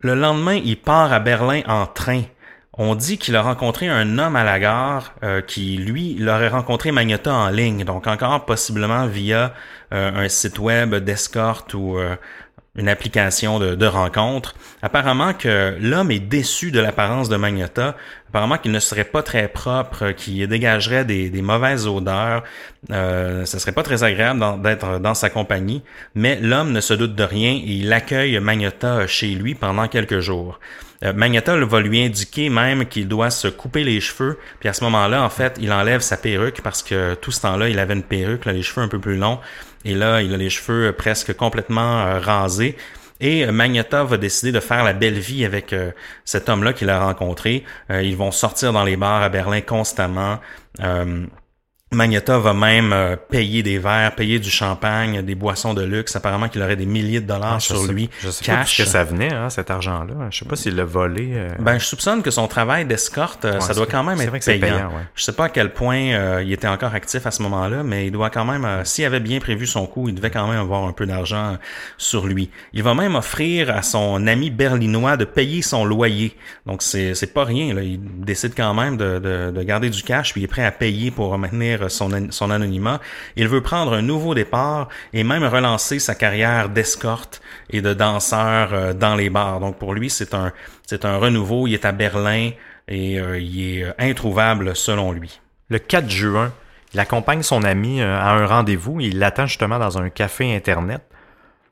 Le 0.00 0.14
lendemain, 0.14 0.60
il 0.64 0.76
part 0.76 1.12
à 1.12 1.18
Berlin 1.18 1.62
en 1.66 1.86
train. 1.86 2.22
On 2.80 2.94
dit 2.94 3.18
qu'il 3.18 3.34
a 3.34 3.42
rencontré 3.42 3.88
un 3.88 4.18
homme 4.18 4.36
à 4.36 4.44
la 4.44 4.60
gare 4.60 5.12
euh, 5.24 5.40
qui, 5.40 5.76
lui, 5.76 6.14
l'aurait 6.14 6.48
rencontré 6.48 6.92
Magneta 6.92 7.34
en 7.34 7.48
ligne, 7.48 7.84
donc 7.84 8.06
encore 8.06 8.44
possiblement 8.44 9.06
via 9.08 9.52
euh, 9.92 10.24
un 10.24 10.28
site 10.28 10.60
web 10.60 10.94
d'escorte 10.94 11.74
ou 11.74 11.98
euh, 11.98 12.14
une 12.76 12.88
application 12.88 13.58
de, 13.58 13.74
de, 13.74 13.86
rencontre. 13.86 14.54
Apparemment 14.80 15.34
que 15.34 15.76
l'homme 15.80 16.12
est 16.12 16.20
déçu 16.20 16.70
de 16.70 16.78
l'apparence 16.78 17.28
de 17.28 17.36
Magneta. 17.36 17.96
Apparemment 18.28 18.58
qu'il 18.58 18.70
ne 18.70 18.78
serait 18.78 19.04
pas 19.04 19.24
très 19.24 19.48
propre, 19.48 20.12
qu'il 20.12 20.46
dégagerait 20.46 21.04
des, 21.04 21.30
mauvaises 21.42 21.88
odeurs. 21.88 22.44
Euh, 22.92 23.44
ce 23.44 23.58
serait 23.58 23.72
pas 23.72 23.82
très 23.82 24.04
agréable 24.04 24.62
d'être 24.62 25.00
dans 25.00 25.14
sa 25.14 25.30
compagnie. 25.30 25.82
Mais 26.14 26.38
l'homme 26.40 26.70
ne 26.70 26.80
se 26.80 26.94
doute 26.94 27.16
de 27.16 27.24
rien 27.24 27.50
et 27.50 27.72
il 27.72 27.92
accueille 27.92 28.38
Magneta 28.38 29.08
chez 29.08 29.28
lui 29.28 29.56
pendant 29.56 29.88
quelques 29.88 30.20
jours. 30.20 30.60
Euh, 31.04 31.12
va 31.12 31.80
lui 31.80 32.04
indiquer 32.04 32.48
même 32.48 32.86
qu'il 32.86 33.08
doit 33.08 33.30
se 33.30 33.48
couper 33.48 33.84
les 33.84 34.00
cheveux. 34.00 34.38
Puis 34.60 34.68
à 34.68 34.72
ce 34.72 34.82
moment-là, 34.84 35.22
en 35.22 35.30
fait, 35.30 35.56
il 35.60 35.72
enlève 35.72 36.00
sa 36.00 36.16
perruque 36.16 36.60
parce 36.62 36.82
que 36.82 37.14
tout 37.14 37.30
ce 37.30 37.40
temps-là, 37.42 37.68
il 37.68 37.78
avait 37.78 37.94
une 37.94 38.02
perruque, 38.02 38.44
là, 38.44 38.52
les 38.52 38.62
cheveux 38.62 38.82
un 38.82 38.88
peu 38.88 38.98
plus 38.98 39.16
longs. 39.16 39.38
Et 39.84 39.94
là, 39.94 40.22
il 40.22 40.34
a 40.34 40.36
les 40.36 40.50
cheveux 40.50 40.92
presque 40.92 41.34
complètement 41.34 42.00
euh, 42.00 42.18
rasés. 42.18 42.76
Et 43.20 43.44
euh, 43.44 43.52
Magneta 43.52 44.04
va 44.04 44.16
décider 44.16 44.52
de 44.52 44.60
faire 44.60 44.84
la 44.84 44.92
belle 44.92 45.18
vie 45.18 45.44
avec 45.44 45.74
cet 46.24 46.48
homme-là 46.48 46.72
qu'il 46.72 46.90
a 46.90 47.00
rencontré. 47.00 47.64
ils 47.90 48.16
vont 48.16 48.30
sortir 48.30 48.72
dans 48.72 48.84
les 48.84 48.96
bars 48.96 49.22
à 49.22 49.28
Berlin 49.28 49.60
constamment. 49.60 50.40
Magneta 51.90 52.38
va 52.38 52.52
même 52.52 52.92
euh, 52.92 53.16
payer 53.16 53.62
des 53.62 53.78
verres, 53.78 54.14
payer 54.14 54.38
du 54.38 54.50
champagne, 54.50 55.22
des 55.22 55.34
boissons 55.34 55.72
de 55.72 55.82
luxe. 55.82 56.14
Apparemment 56.16 56.48
qu'il 56.50 56.62
aurait 56.62 56.76
des 56.76 56.84
milliers 56.84 57.22
de 57.22 57.26
dollars 57.26 57.54
Ah, 57.56 57.60
sur 57.60 57.78
sais- 57.78 57.90
lui, 57.92 58.10
Je 58.20 58.28
sais 58.28 58.44
cash. 58.44 58.76
pas 58.76 58.82
que 58.84 58.88
ça 58.90 59.04
venait, 59.04 59.32
hein, 59.32 59.48
cet 59.48 59.70
argent-là. 59.70 60.14
Je 60.30 60.38
sais 60.38 60.44
pas 60.44 60.54
s'il 60.56 60.76
l'a 60.76 60.84
volé. 60.84 61.30
euh, 61.32 61.48
Ben, 61.58 61.78
je 61.78 61.86
soupçonne 61.86 62.20
que 62.22 62.30
son 62.30 62.46
travail 62.46 62.84
d'escorte, 62.84 63.46
euh, 63.46 63.58
ça 63.60 63.72
doit 63.72 63.86
quand 63.86 64.04
même 64.04 64.20
être 64.20 64.28
vrai 64.28 64.38
que 64.38 64.44
payant. 64.44 64.60
payant, 64.60 64.88
ouais. 64.88 65.02
Je 65.14 65.24
sais 65.24 65.32
pas 65.32 65.46
à 65.46 65.48
quel 65.48 65.72
point 65.72 66.12
euh, 66.12 66.42
il 66.44 66.52
était 66.52 66.68
encore 66.68 66.92
actif 66.94 67.26
à 67.26 67.30
ce 67.30 67.40
moment-là, 67.44 67.82
mais 67.82 68.06
il 68.08 68.12
doit 68.12 68.28
quand 68.28 68.44
même, 68.44 68.66
s'il 68.84 69.06
avait 69.06 69.18
bien 69.20 69.38
prévu 69.40 69.66
son 69.66 69.86
coup, 69.86 70.10
il 70.10 70.14
devait 70.14 70.30
quand 70.30 70.46
même 70.46 70.60
avoir 70.60 70.84
un 70.84 70.92
peu 70.92 71.06
d'argent 71.06 71.56
sur 71.96 72.26
lui. 72.26 72.50
Il 72.74 72.82
va 72.82 72.94
même 72.94 73.14
offrir 73.14 73.70
à 73.74 73.80
son 73.80 74.26
ami 74.26 74.50
berlinois 74.50 75.16
de 75.16 75.24
payer 75.24 75.62
son 75.62 75.86
loyer. 75.86 76.36
Donc 76.66 76.82
c'est 76.82 77.14
c'est 77.14 77.32
pas 77.32 77.44
rien. 77.44 77.72
Là. 77.72 77.82
Il 77.82 77.98
décide 78.02 78.52
quand 78.54 78.74
même 78.74 78.98
de, 78.98 79.18
de, 79.18 79.50
de 79.52 79.62
garder 79.62 79.88
du 79.88 80.02
cash, 80.02 80.32
puis 80.32 80.42
il 80.42 80.44
est 80.44 80.48
prêt 80.48 80.66
à 80.66 80.70
payer 80.70 81.10
pour 81.10 81.36
maintenir 81.38 81.77
son, 81.88 82.12
an- 82.12 82.30
son 82.30 82.50
anonymat. 82.50 83.00
Il 83.36 83.48
veut 83.48 83.62
prendre 83.62 83.92
un 83.92 84.02
nouveau 84.02 84.34
départ 84.34 84.88
et 85.12 85.22
même 85.22 85.44
relancer 85.44 85.98
sa 85.98 86.14
carrière 86.14 86.68
d'escorte 86.68 87.40
et 87.70 87.80
de 87.82 87.94
danseur 87.94 88.72
euh, 88.72 88.92
dans 88.92 89.14
les 89.14 89.30
bars. 89.30 89.60
Donc 89.60 89.78
pour 89.78 89.94
lui, 89.94 90.10
c'est 90.10 90.34
un 90.34 90.52
renouveau. 91.18 91.66
Il 91.66 91.74
est 91.74 91.84
à 91.84 91.92
Berlin 91.92 92.50
et 92.88 93.20
euh, 93.20 93.38
il 93.38 93.78
est 93.78 93.84
euh, 93.84 93.92
introuvable 93.98 94.74
selon 94.74 95.12
lui. 95.12 95.40
Le 95.68 95.78
4 95.78 96.08
juin, 96.08 96.52
il 96.94 97.00
accompagne 97.00 97.42
son 97.42 97.62
ami 97.62 98.00
à 98.00 98.30
un 98.30 98.46
rendez-vous. 98.46 99.00
Il 99.00 99.18
l'attend 99.18 99.46
justement 99.46 99.78
dans 99.78 99.98
un 99.98 100.08
café 100.08 100.54
Internet. 100.54 101.02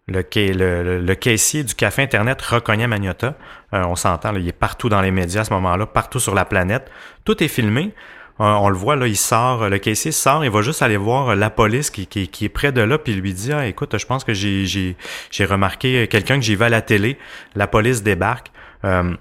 Le, 0.08 1.14
caissier 1.14 1.64
du 1.64 1.74
café 1.74 2.02
Internet 2.02 2.40
reconnaît 2.42 2.86
Magnota. 2.86 3.34
On 3.72 3.96
s'entend, 3.96 4.34
il 4.36 4.46
est 4.46 4.52
partout 4.52 4.88
dans 4.88 5.00
les 5.00 5.10
médias 5.10 5.40
à 5.40 5.44
ce 5.44 5.52
moment-là, 5.54 5.86
partout 5.86 6.20
sur 6.20 6.34
la 6.34 6.44
planète. 6.44 6.92
Tout 7.24 7.42
est 7.42 7.48
filmé. 7.48 7.92
Euh, 8.40 8.44
on 8.44 8.68
le 8.68 8.76
voit, 8.76 8.96
là, 8.96 9.06
il 9.06 9.16
sort, 9.16 9.68
le 9.68 9.78
caissier 9.78 10.12
sort, 10.12 10.44
il 10.44 10.50
va 10.50 10.60
juste 10.60 10.82
aller 10.82 10.98
voir 10.98 11.34
la 11.36 11.48
police 11.48 11.90
qui, 11.90 12.06
qui, 12.06 12.28
qui 12.28 12.44
est 12.44 12.48
près 12.50 12.70
de 12.70 12.82
là, 12.82 12.98
puis 12.98 13.12
il 13.14 13.20
lui 13.20 13.32
dit 13.32 13.52
ah, 13.52 13.66
écoute, 13.66 13.96
je 13.96 14.06
pense 14.06 14.24
que 14.24 14.34
j'ai, 14.34 14.96
remarqué 15.40 16.06
quelqu'un 16.08 16.36
que 16.38 16.44
j'ai 16.44 16.54
vu 16.56 16.64
à 16.64 16.68
la 16.68 16.82
télé. 16.82 17.16
La 17.54 17.66
police 17.66 18.02
débarque. 18.02 18.50
Euh, 18.84 19.14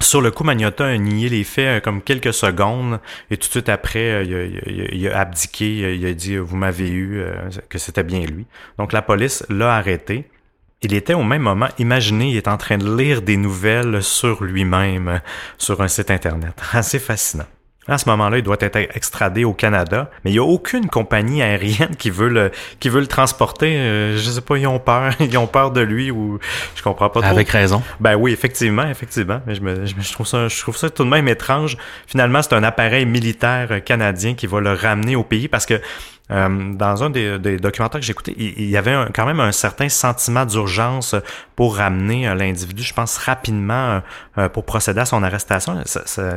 sur 0.00 0.20
le 0.20 0.30
coup, 0.30 0.44
Magnota 0.44 0.86
a 0.86 0.96
nié 0.96 1.28
les 1.28 1.42
faits 1.44 1.66
euh, 1.66 1.80
comme 1.80 2.02
quelques 2.02 2.32
secondes 2.32 3.00
et 3.30 3.36
tout 3.36 3.48
de 3.48 3.50
suite 3.50 3.68
après, 3.68 3.98
euh, 4.12 4.22
il, 4.22 4.34
a, 4.34 4.94
il 4.94 5.08
a- 5.08 5.18
abdiqué, 5.18 5.84
euh, 5.84 5.94
il 5.94 6.06
a 6.06 6.12
dit 6.14 6.36
vous 6.36 6.56
m'avez 6.56 6.88
eu, 6.88 7.18
euh, 7.20 7.48
que 7.68 7.78
c'était 7.78 8.04
bien 8.04 8.20
lui. 8.20 8.46
Donc 8.78 8.92
la 8.92 9.02
police 9.02 9.44
l'a 9.48 9.74
arrêté. 9.74 10.30
Il 10.82 10.94
était 10.94 11.14
au 11.14 11.24
même 11.24 11.42
moment, 11.42 11.66
imaginez, 11.78 12.30
il 12.30 12.36
est 12.36 12.46
en 12.46 12.56
train 12.56 12.78
de 12.78 12.96
lire 12.96 13.22
des 13.22 13.36
nouvelles 13.36 14.00
sur 14.02 14.44
lui-même 14.44 15.08
euh, 15.08 15.18
sur 15.58 15.80
un 15.80 15.88
site 15.88 16.12
internet. 16.12 16.54
Assez 16.72 17.00
fascinant. 17.00 17.46
À 17.88 17.98
ce 17.98 18.08
moment-là, 18.10 18.38
il 18.38 18.42
doit 18.42 18.56
être 18.60 18.76
extradé 18.76 19.44
au 19.44 19.54
Canada, 19.54 20.10
mais 20.24 20.30
il 20.30 20.34
n'y 20.34 20.38
a 20.38 20.44
aucune 20.44 20.88
compagnie 20.88 21.42
aérienne 21.42 21.96
qui 21.96 22.10
veut 22.10 22.28
le 22.28 22.50
qui 22.80 22.88
veut 22.88 23.00
le 23.00 23.06
transporter. 23.06 23.76
Euh, 23.78 24.16
je 24.16 24.30
sais 24.30 24.40
pas, 24.40 24.56
ils 24.58 24.66
ont 24.66 24.78
peur, 24.78 25.12
ils 25.20 25.38
ont 25.38 25.46
peur 25.46 25.70
de 25.70 25.80
lui 25.80 26.10
ou 26.10 26.38
je 26.74 26.82
comprends 26.82 27.08
pas 27.08 27.20
trop. 27.20 27.30
Avec 27.30 27.48
raison. 27.48 27.82
Ben 28.00 28.14
oui, 28.14 28.32
effectivement, 28.32 28.88
effectivement. 28.88 29.40
Mais 29.46 29.54
je, 29.54 29.62
me, 29.62 29.86
je, 29.86 30.12
trouve 30.12 30.26
ça, 30.26 30.48
je 30.48 30.60
trouve 30.60 30.76
ça 30.76 30.90
tout 30.90 31.04
de 31.04 31.08
même 31.08 31.28
étrange. 31.28 31.76
Finalement, 32.06 32.42
c'est 32.42 32.52
un 32.54 32.62
appareil 32.62 33.06
militaire 33.06 33.82
canadien 33.84 34.34
qui 34.34 34.46
va 34.46 34.60
le 34.60 34.72
ramener 34.72 35.16
au 35.16 35.24
pays 35.24 35.48
parce 35.48 35.66
que 35.66 35.80
euh, 36.30 36.74
dans 36.74 37.02
un 37.02 37.10
des, 37.10 37.58
documentaires 37.58 38.00
que 38.00 38.06
j'ai 38.06 38.12
écouté, 38.12 38.34
il, 38.36 38.54
il 38.58 38.70
y 38.70 38.76
avait 38.76 38.96
quand 39.14 39.26
même 39.26 39.40
un 39.40 39.52
certain 39.52 39.88
sentiment 39.88 40.44
d'urgence 40.44 41.14
pour 41.56 41.76
ramener 41.76 42.28
euh, 42.28 42.34
l'individu, 42.34 42.82
je 42.82 42.94
pense, 42.94 43.16
rapidement 43.16 44.02
euh, 44.36 44.48
pour 44.48 44.64
procéder 44.64 45.00
à 45.00 45.06
son 45.06 45.22
arrestation. 45.22 45.82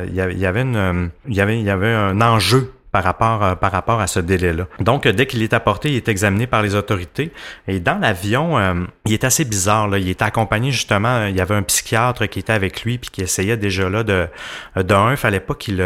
Il 0.08 0.14
y 0.14 0.20
avait 0.50 1.94
un 1.94 2.20
enjeu 2.20 2.72
par 2.92 3.02
rapport, 3.04 3.42
euh, 3.42 3.54
par 3.54 3.72
rapport 3.72 4.00
à 4.00 4.06
ce 4.06 4.20
délai-là. 4.20 4.66
Donc, 4.78 5.06
euh, 5.06 5.12
dès 5.12 5.26
qu'il 5.26 5.42
est 5.42 5.54
apporté, 5.54 5.88
il 5.88 5.96
est 5.96 6.08
examiné 6.08 6.46
par 6.46 6.60
les 6.62 6.74
autorités. 6.74 7.32
Et 7.66 7.80
dans 7.80 7.98
l'avion, 7.98 8.58
euh, 8.58 8.74
il 9.06 9.14
est 9.14 9.24
assez 9.24 9.46
bizarre. 9.46 9.88
Là. 9.88 9.98
Il 9.98 10.10
était 10.10 10.24
accompagné 10.24 10.70
justement, 10.70 11.24
il 11.24 11.34
y 11.34 11.40
avait 11.40 11.54
un 11.54 11.62
psychiatre 11.62 12.26
qui 12.26 12.38
était 12.38 12.52
avec 12.52 12.84
lui 12.84 12.98
puis 12.98 13.08
qui 13.10 13.22
essayait 13.22 13.56
déjà 13.56 13.88
là 13.88 14.04
de... 14.04 14.28
De 14.76 14.94
un, 14.94 15.12
il 15.12 15.16
fallait 15.16 15.40
pas 15.40 15.54
qu'il... 15.54 15.82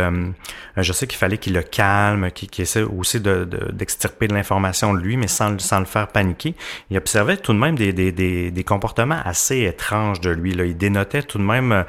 je 0.77 0.93
sais 0.93 1.07
qu'il 1.07 1.19
fallait 1.19 1.39
qu'il 1.39 1.55
le 1.55 1.63
calme, 1.63 2.31
qu'il 2.33 2.61
essaie 2.61 2.83
aussi 2.83 3.21
de- 3.21 3.45
de- 3.45 3.71
d'extirper 3.73 4.27
de, 4.27 4.35
l'information 4.35 4.93
de 4.93 4.99
lui, 4.99 5.17
mais 5.17 5.29
sans, 5.29 5.59
sans 5.61 5.79
le 5.79 5.85
faire 5.87 6.09
paniquer. 6.09 6.55
Il 6.91 6.99
observait 6.99 7.37
tout 7.37 7.53
de 7.53 7.59
même 7.59 7.77
des, 7.77 7.93
des, 7.93 8.11
des, 8.11 8.51
des 8.51 8.65
comportements 8.65 9.21
assez 9.25 9.63
étranges 9.63 10.21
de 10.21 10.31
lui. 10.31 10.55
Là. 10.55 10.65
Il 10.65 10.77
dénotait 10.77 11.23
tout 11.23 11.39
de 11.39 11.45
même 11.45 11.85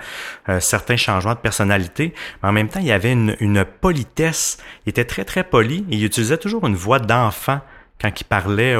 certains 0.60 0.98
changements 0.98 1.34
de 1.34 1.40
personnalité. 1.40 2.14
Mais 2.44 2.50
en 2.50 2.52
même 2.52 2.70
temps, 2.70 2.80
il 2.80 2.86
y 2.88 2.92
avait 2.92 3.12
une, 3.12 3.36
une 3.40 3.66
politesse. 3.66 4.60
Il 4.86 4.92
était 4.92 5.07
très, 5.08 5.26
très 5.26 5.44
poli 5.44 5.86
il 5.90 6.04
utilisait 6.06 6.38
toujours 6.38 6.68
une 6.68 6.76
voix 6.76 7.00
d'enfant 7.00 7.62
quand 8.00 8.22
il 8.22 8.24
parlait 8.26 8.76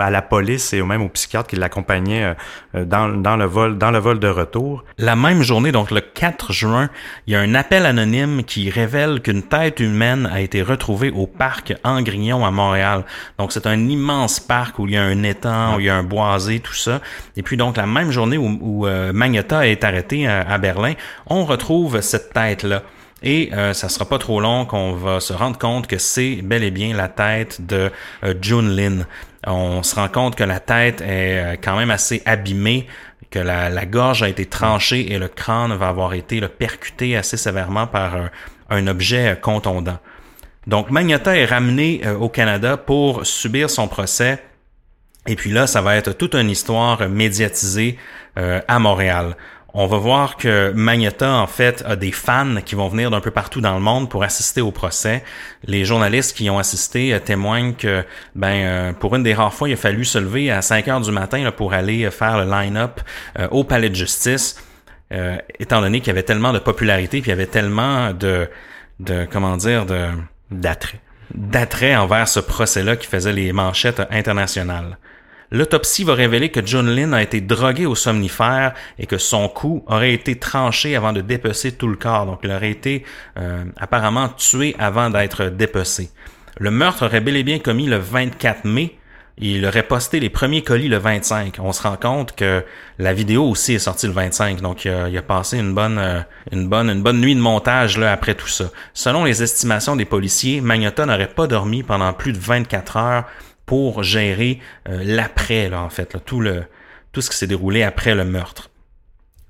à 0.00 0.10
la 0.10 0.22
police 0.22 0.72
et 0.72 0.82
même 0.82 1.02
aux 1.02 1.08
psychiatres 1.08 1.48
qui 1.48 1.56
l'accompagnaient 1.56 2.34
euh, 2.74 2.84
dans, 2.84 3.08
dans, 3.08 3.36
le 3.36 3.44
vol, 3.44 3.78
dans 3.78 3.90
le 3.90 3.98
vol 3.98 4.18
de 4.18 4.28
retour. 4.28 4.84
La 4.98 5.14
même 5.14 5.42
journée, 5.42 5.70
donc 5.70 5.90
le 5.90 6.00
4 6.00 6.52
juin, 6.52 6.90
il 7.26 7.34
y 7.34 7.36
a 7.36 7.40
un 7.40 7.54
appel 7.54 7.86
anonyme 7.86 8.42
qui 8.42 8.68
révèle 8.70 9.20
qu'une 9.20 9.42
tête 9.42 9.80
humaine 9.80 10.28
a 10.32 10.40
été 10.40 10.62
retrouvée 10.62 11.10
au 11.10 11.26
parc 11.26 11.74
Angrignon 11.84 12.44
à 12.44 12.50
Montréal. 12.50 13.04
Donc 13.38 13.52
c'est 13.52 13.66
un 13.66 13.88
immense 13.88 14.40
parc 14.40 14.78
où 14.78 14.86
il 14.86 14.94
y 14.94 14.96
a 14.96 15.02
un 15.04 15.22
étang, 15.22 15.76
où 15.76 15.80
il 15.80 15.86
y 15.86 15.90
a 15.90 15.96
un 15.96 16.02
boisé, 16.02 16.58
tout 16.58 16.74
ça. 16.74 17.00
Et 17.36 17.42
puis 17.42 17.56
donc 17.56 17.76
la 17.76 17.86
même 17.86 18.10
journée 18.10 18.38
où, 18.38 18.58
où 18.60 18.86
euh, 18.86 19.12
Magneta 19.12 19.68
est 19.68 19.84
arrêté 19.84 20.26
à, 20.26 20.40
à 20.40 20.58
Berlin, 20.58 20.94
on 21.26 21.44
retrouve 21.44 22.00
cette 22.00 22.32
tête-là. 22.32 22.82
Et 23.22 23.50
euh, 23.52 23.72
ça 23.72 23.88
sera 23.88 24.04
pas 24.04 24.18
trop 24.18 24.40
long 24.40 24.64
qu'on 24.64 24.92
va 24.92 25.20
se 25.20 25.32
rendre 25.32 25.58
compte 25.58 25.86
que 25.86 25.98
c'est 25.98 26.36
bel 26.42 26.62
et 26.62 26.70
bien 26.70 26.94
la 26.94 27.08
tête 27.08 27.66
de 27.66 27.90
euh, 28.24 28.34
Lin. 28.62 29.04
On 29.46 29.82
se 29.82 29.94
rend 29.94 30.08
compte 30.08 30.36
que 30.36 30.44
la 30.44 30.60
tête 30.60 31.00
est 31.00 31.38
euh, 31.38 31.56
quand 31.62 31.76
même 31.76 31.90
assez 31.90 32.22
abîmée, 32.26 32.86
que 33.30 33.38
la, 33.38 33.86
gorge 33.86 34.22
a 34.22 34.28
été 34.28 34.46
tranchée 34.46 35.12
et 35.12 35.18
le 35.18 35.28
crâne 35.28 35.74
va 35.74 35.88
avoir 35.88 36.14
été 36.14 36.40
percuté 36.48 37.16
assez 37.16 37.36
sévèrement 37.36 37.86
par 37.86 38.16
un, 38.70 38.86
objet 38.86 39.32
euh, 39.32 39.34
contondant. 39.34 39.98
Donc 40.66 40.90
Magneta 40.90 41.36
est 41.36 41.44
ramené 41.44 42.02
euh, 42.04 42.16
au 42.16 42.28
Canada 42.28 42.76
pour 42.76 43.24
subir 43.24 43.70
son 43.70 43.86
procès. 43.86 44.42
Et 45.26 45.36
puis 45.36 45.50
là, 45.50 45.66
ça 45.66 45.82
va 45.82 45.96
être 45.96 46.12
toute 46.12 46.34
une 46.34 46.50
histoire 46.50 47.06
médiatisée 47.08 47.98
à 48.36 48.78
Montréal. 48.78 49.36
On 49.74 49.86
va 49.86 49.98
voir 49.98 50.36
que 50.36 50.72
Magneta, 50.74 51.30
en 51.30 51.46
fait, 51.46 51.84
a 51.86 51.94
des 51.94 52.10
fans 52.10 52.56
qui 52.64 52.74
vont 52.74 52.88
venir 52.88 53.10
d'un 53.10 53.20
peu 53.20 53.30
partout 53.30 53.60
dans 53.60 53.74
le 53.74 53.80
monde 53.80 54.08
pour 54.08 54.22
assister 54.22 54.62
au 54.62 54.70
procès. 54.70 55.22
Les 55.64 55.84
journalistes 55.84 56.34
qui 56.34 56.48
ont 56.48 56.58
assisté 56.58 57.12
euh, 57.12 57.18
témoignent 57.18 57.74
que, 57.74 58.02
ben, 58.34 58.48
euh, 58.48 58.92
pour 58.94 59.14
une 59.14 59.22
des 59.22 59.34
rares 59.34 59.52
fois, 59.52 59.68
il 59.68 59.74
a 59.74 59.76
fallu 59.76 60.06
se 60.06 60.18
lever 60.18 60.50
à 60.50 60.62
5 60.62 60.88
heures 60.88 61.00
du 61.02 61.12
matin 61.12 61.44
là, 61.44 61.52
pour 61.52 61.74
aller 61.74 62.04
euh, 62.04 62.10
faire 62.10 62.38
le 62.42 62.50
line-up 62.50 63.00
euh, 63.38 63.46
au 63.50 63.62
palais 63.62 63.90
de 63.90 63.94
justice, 63.94 64.56
étant 65.58 65.80
donné 65.80 66.00
qu'il 66.00 66.08
y 66.08 66.10
avait 66.10 66.22
tellement 66.22 66.52
de 66.52 66.58
popularité, 66.58 67.22
puis 67.22 67.30
il 67.30 67.32
y 67.32 67.32
avait 67.32 67.46
tellement 67.46 68.12
de, 68.12 68.46
de 69.00 69.26
comment 69.30 69.56
dire, 69.56 69.86
de 69.86 70.08
D'attrait. 70.50 71.00
d'attrait 71.34 71.94
envers 71.94 72.26
ce 72.26 72.40
procès-là 72.40 72.96
qui 72.96 73.06
faisait 73.06 73.32
les 73.32 73.52
manchettes 73.52 74.02
internationales. 74.10 74.96
L'autopsie 75.50 76.04
va 76.04 76.14
révéler 76.14 76.50
que 76.50 76.64
John 76.64 76.86
Lynn 76.94 77.14
a 77.14 77.22
été 77.22 77.40
drogué 77.40 77.86
au 77.86 77.94
somnifère 77.94 78.74
et 78.98 79.06
que 79.06 79.16
son 79.16 79.48
cou 79.48 79.82
aurait 79.86 80.12
été 80.12 80.36
tranché 80.36 80.94
avant 80.94 81.12
de 81.12 81.22
dépecer 81.22 81.72
tout 81.72 81.88
le 81.88 81.96
corps. 81.96 82.26
Donc, 82.26 82.40
il 82.44 82.50
aurait 82.50 82.70
été 82.70 83.04
euh, 83.38 83.64
apparemment 83.78 84.28
tué 84.28 84.76
avant 84.78 85.08
d'être 85.08 85.46
dépecé. 85.46 86.10
Le 86.58 86.70
meurtre 86.70 87.06
aurait 87.06 87.22
bel 87.22 87.36
et 87.36 87.44
bien 87.44 87.60
commis 87.60 87.86
le 87.86 87.96
24 87.96 88.64
mai. 88.66 88.98
Il 89.40 89.64
aurait 89.64 89.84
posté 89.84 90.18
les 90.18 90.30
premiers 90.30 90.62
colis 90.62 90.88
le 90.88 90.98
25. 90.98 91.58
On 91.60 91.72
se 91.72 91.82
rend 91.82 91.96
compte 91.96 92.34
que 92.34 92.64
la 92.98 93.14
vidéo 93.14 93.44
aussi 93.44 93.74
est 93.74 93.78
sortie 93.78 94.08
le 94.08 94.12
25. 94.12 94.60
Donc, 94.60 94.84
il 94.84 95.16
a, 95.16 95.22
passé 95.22 95.58
une 95.58 95.72
bonne, 95.72 95.98
euh, 95.98 96.20
une 96.52 96.68
bonne, 96.68 96.90
une 96.90 97.02
bonne 97.02 97.20
nuit 97.20 97.36
de 97.36 97.40
montage 97.40 97.96
là 97.96 98.12
après 98.12 98.34
tout 98.34 98.48
ça. 98.48 98.64
Selon 98.92 99.24
les 99.24 99.42
estimations 99.42 99.96
des 99.96 100.04
policiers, 100.04 100.60
Magnota 100.60 101.06
n'aurait 101.06 101.28
pas 101.28 101.46
dormi 101.46 101.84
pendant 101.84 102.12
plus 102.12 102.32
de 102.32 102.38
24 102.38 102.96
heures 102.98 103.24
pour 103.68 104.02
gérer 104.02 104.58
euh, 104.88 105.02
l'après, 105.04 105.72
en 105.72 105.90
fait, 105.90 106.16
tout 106.24 106.40
le 106.40 106.64
tout 107.12 107.20
ce 107.20 107.30
qui 107.30 107.36
s'est 107.36 107.46
déroulé 107.46 107.82
après 107.82 108.14
le 108.14 108.24
meurtre. 108.24 108.70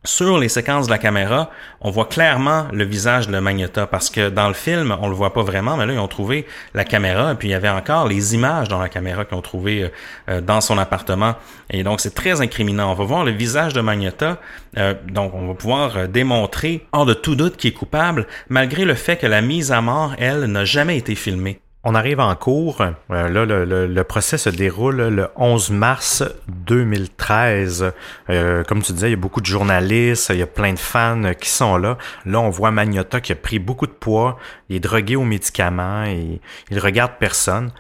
Sur 0.05 0.39
les 0.39 0.49
séquences 0.49 0.87
de 0.87 0.93
la 0.93 0.99
caméra, 0.99 1.51
on 1.81 1.91
voit 1.91 2.07
clairement 2.07 2.66
le 2.73 2.85
visage 2.85 3.29
de 3.29 3.39
Magneta 3.39 3.87
parce 3.87 4.11
que 4.11 4.31
dans 4.31 4.49
le 4.49 4.55
film, 4.55 4.97
on 5.01 5.09
le 5.09 5.14
voit 5.14 5.33
pas 5.33 5.43
vraiment, 5.43 5.77
mais 5.77 5.87
là, 5.87 5.93
ils 5.93 5.99
ont 5.99 6.09
trouvé 6.09 6.47
la 6.73 6.85
caméra 6.85 7.33
et 7.33 7.35
puis 7.35 7.49
il 7.49 7.51
y 7.51 7.55
avait 7.55 7.69
encore 7.69 8.09
les 8.09 8.35
images 8.35 8.69
dans 8.69 8.79
la 8.79 8.89
caméra 8.89 9.25
qu'ils 9.25 9.37
ont 9.37 9.43
trouvé 9.43 9.83
euh, 9.83 9.89
euh, 10.29 10.41
dans 10.41 10.61
son 10.61 10.79
appartement. 10.79 11.35
Et 11.71 11.83
donc, 11.83 12.01
c'est 12.01 12.14
très 12.14 12.41
incriminant. 12.41 12.91
On 12.91 12.95
va 12.95 13.05
voir 13.05 13.25
le 13.25 13.33
visage 13.33 13.73
de 13.73 13.81
Magneta. 13.81 14.39
Euh, 14.79 14.95
donc, 15.09 15.35
on 15.35 15.49
va 15.49 15.55
pouvoir 15.55 16.09
démontrer, 16.09 16.87
hors 16.93 17.05
de 17.05 17.14
tout 17.14 17.35
doute, 17.35 17.57
qu'il 17.57 17.71
est 17.71 17.75
coupable, 17.75 18.27
malgré 18.49 18.85
le 18.85 18.95
fait 18.95 19.16
que 19.16 19.27
la 19.27 19.43
mise 19.43 19.73
à 19.73 19.81
mort, 19.81 20.14
elle, 20.19 20.45
n'a 20.45 20.64
jamais 20.64 20.97
été 20.97 21.16
filmée. 21.16 21.61
On 21.85 21.95
arrive 21.95 22.18
en 22.18 22.35
cours. 22.35 22.81
Euh, 22.83 23.29
là, 23.29 23.45
le, 23.47 24.03
procès 24.03 24.37
se 24.37 24.51
déroule 24.51 24.97
le 24.97 25.29
11 25.37 25.70
mars 25.70 26.24
2013. 26.49 27.93
Euh, 28.31 28.64
comme 28.64 28.83
tu 28.83 28.93
disais, 28.93 29.09
il 29.09 29.12
y 29.12 29.14
a 29.14 29.16
beaucoup 29.16 29.41
de 29.41 29.47
journalistes, 29.47 30.31
il 30.31 30.39
y 30.39 30.43
a 30.43 30.47
plein 30.47 30.72
de 30.72 30.79
fans 30.79 31.35
qui 31.41 31.49
sont 31.49 31.76
là. 31.76 31.97
Là, 32.26 32.41
on 32.41 32.51
voit 32.51 32.72
Magnota 32.72 33.20
qui 33.20 33.33
a 33.33 33.37
pris 33.37 33.61
beaucoup 33.61 33.87
de 33.87 33.93
poids, 33.93 34.39
il 34.68 34.76
est 34.76 34.81
drogué 34.81 35.14
aux 35.14 35.24
médicaments 35.24 36.05
et 36.05 36.41
il 36.70 36.79
regarde 36.81 37.12
personne. 37.18 37.70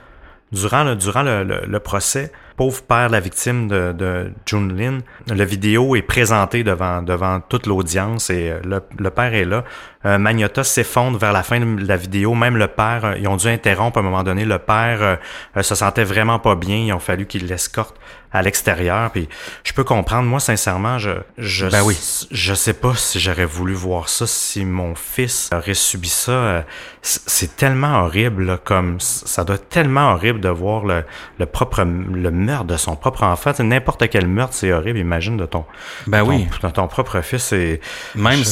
Durant 0.52 0.84
le, 0.84 0.96
durant 0.96 1.22
le 1.22 1.78
procès, 1.78 2.32
pauvre 2.58 2.82
père 2.82 3.08
la 3.08 3.20
victime 3.20 3.68
de, 3.68 3.92
de 3.92 4.32
June 4.44 4.76
Lin, 4.76 4.98
la 5.28 5.44
vidéo 5.44 5.94
est 5.94 6.02
présentée 6.02 6.64
devant, 6.64 7.02
devant 7.02 7.38
toute 7.40 7.66
l'audience 7.66 8.30
et 8.30 8.50
euh, 8.50 8.60
le, 8.64 8.82
le, 8.98 9.10
père 9.10 9.32
est 9.32 9.44
là. 9.44 9.62
Euh, 10.04 10.18
Magnota 10.18 10.64
s'effondre 10.64 11.18
vers 11.18 11.32
la 11.32 11.44
fin 11.44 11.60
de 11.60 11.86
la 11.86 11.96
vidéo. 11.96 12.34
Même 12.34 12.56
le 12.56 12.66
père, 12.66 13.04
euh, 13.04 13.14
ils 13.16 13.28
ont 13.28 13.36
dû 13.36 13.46
interrompre 13.46 13.98
à 13.98 14.00
un 14.00 14.04
moment 14.04 14.24
donné. 14.24 14.44
Le 14.44 14.58
père 14.58 15.18
se 15.60 15.74
sentait 15.74 16.02
vraiment 16.02 16.40
pas 16.40 16.56
bien. 16.56 16.76
Il 16.78 16.92
a 16.92 16.98
fallu 16.98 17.26
qu'il 17.26 17.46
l'escorte 17.46 17.96
à 18.32 18.42
l'extérieur. 18.42 19.10
Puis 19.12 19.28
je 19.64 19.72
peux 19.72 19.84
comprendre. 19.84 20.28
Moi, 20.28 20.40
sincèrement, 20.40 20.98
je 20.98 21.10
je 21.38 21.66
ben 21.66 21.82
oui. 21.82 21.96
je 22.30 22.54
sais 22.54 22.74
pas 22.74 22.94
si 22.94 23.20
j'aurais 23.20 23.44
voulu 23.44 23.74
voir 23.74 24.08
ça 24.08 24.26
si 24.26 24.64
mon 24.64 24.94
fils 24.94 25.48
aurait 25.52 25.74
subi 25.74 26.08
ça. 26.08 26.64
C'est 27.02 27.56
tellement 27.56 28.02
horrible, 28.02 28.58
comme 28.64 29.00
ça 29.00 29.44
doit 29.44 29.56
être 29.56 29.68
tellement 29.68 30.12
horrible 30.12 30.40
de 30.40 30.48
voir 30.48 30.84
le, 30.84 31.04
le 31.38 31.46
propre 31.46 31.84
le 31.84 32.30
meurtre 32.48 32.64
de 32.64 32.76
son 32.76 32.96
propre 32.96 33.22
enfant. 33.22 33.52
N'importe 33.60 34.08
quel 34.08 34.26
meurtre, 34.26 34.54
c'est 34.54 34.72
horrible. 34.72 34.98
Imagine 34.98 35.36
de 35.36 35.46
ton, 35.46 35.64
ben 36.06 36.22
oui. 36.22 36.46
ton, 36.60 36.70
ton 36.70 36.88
propre 36.88 37.20
fils. 37.20 37.52
Et 37.52 37.80
même, 38.14 38.42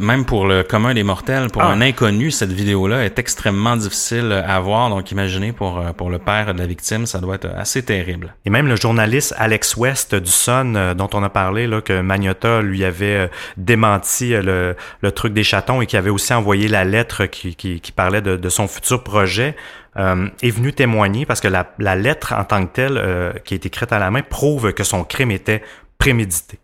même 0.00 0.24
pour 0.24 0.46
le 0.46 0.62
commun 0.62 0.94
des 0.94 1.02
mortels, 1.02 1.48
pour 1.50 1.62
ah. 1.62 1.72
un 1.72 1.80
inconnu, 1.80 2.30
cette 2.30 2.52
vidéo-là 2.52 3.04
est 3.04 3.18
extrêmement 3.18 3.76
difficile 3.76 4.30
à 4.32 4.60
voir. 4.60 4.90
Donc, 4.90 5.10
imaginez 5.10 5.52
pour, 5.52 5.82
pour 5.96 6.10
le 6.10 6.18
père 6.18 6.54
de 6.54 6.58
la 6.58 6.66
victime, 6.66 7.06
ça 7.06 7.18
doit 7.18 7.36
être 7.36 7.48
assez 7.56 7.82
terrible. 7.82 8.34
Et 8.44 8.50
même 8.50 8.68
le 8.68 8.76
journaliste 8.76 9.34
Alex 9.38 9.76
West 9.76 10.14
du 10.14 10.30
Sun, 10.30 10.76
euh, 10.76 10.94
dont 10.94 11.08
on 11.14 11.22
a 11.22 11.28
parlé, 11.28 11.66
là, 11.66 11.80
que 11.80 12.00
Magnota 12.00 12.62
lui 12.62 12.84
avait 12.84 13.16
euh, 13.16 13.28
démenti 13.56 14.34
euh, 14.34 14.42
le, 14.42 14.76
le 15.00 15.12
truc 15.12 15.32
des 15.32 15.44
chatons 15.44 15.80
et 15.80 15.86
qui 15.86 15.96
avait 15.96 16.10
aussi 16.10 16.32
envoyé 16.34 16.68
la 16.68 16.84
lettre 16.84 17.26
qui, 17.26 17.54
qui, 17.54 17.80
qui 17.80 17.92
parlait 17.92 18.22
de, 18.22 18.36
de, 18.36 18.48
son 18.48 18.68
futur 18.68 19.02
projet, 19.02 19.56
euh, 19.96 20.28
est 20.42 20.50
venu 20.50 20.72
témoigner 20.72 21.26
parce 21.26 21.40
que 21.40 21.48
la, 21.48 21.72
la 21.78 21.96
lettre 21.96 22.34
en 22.34 22.44
tant 22.44 22.66
que 22.66 22.72
telle, 22.72 22.98
euh, 22.98 23.32
qui 23.44 23.54
est 23.54 23.64
écrite 23.64 23.92
à 23.92 23.98
la 23.98 24.10
main, 24.10 24.22
prouve 24.22 24.72
que 24.72 24.84
son 24.84 25.04
crime 25.04 25.30
était 25.30 25.62
prémédité. 25.98 26.58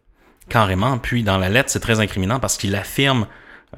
Carrément. 0.49 0.99
Puis 0.99 1.23
dans 1.23 1.39
la 1.39 1.49
lettre, 1.49 1.71
c'est 1.71 1.81
très 1.81 2.01
incriminant 2.01 2.41
parce 2.41 2.59
qu'il 2.59 2.75
affirme 2.75 3.27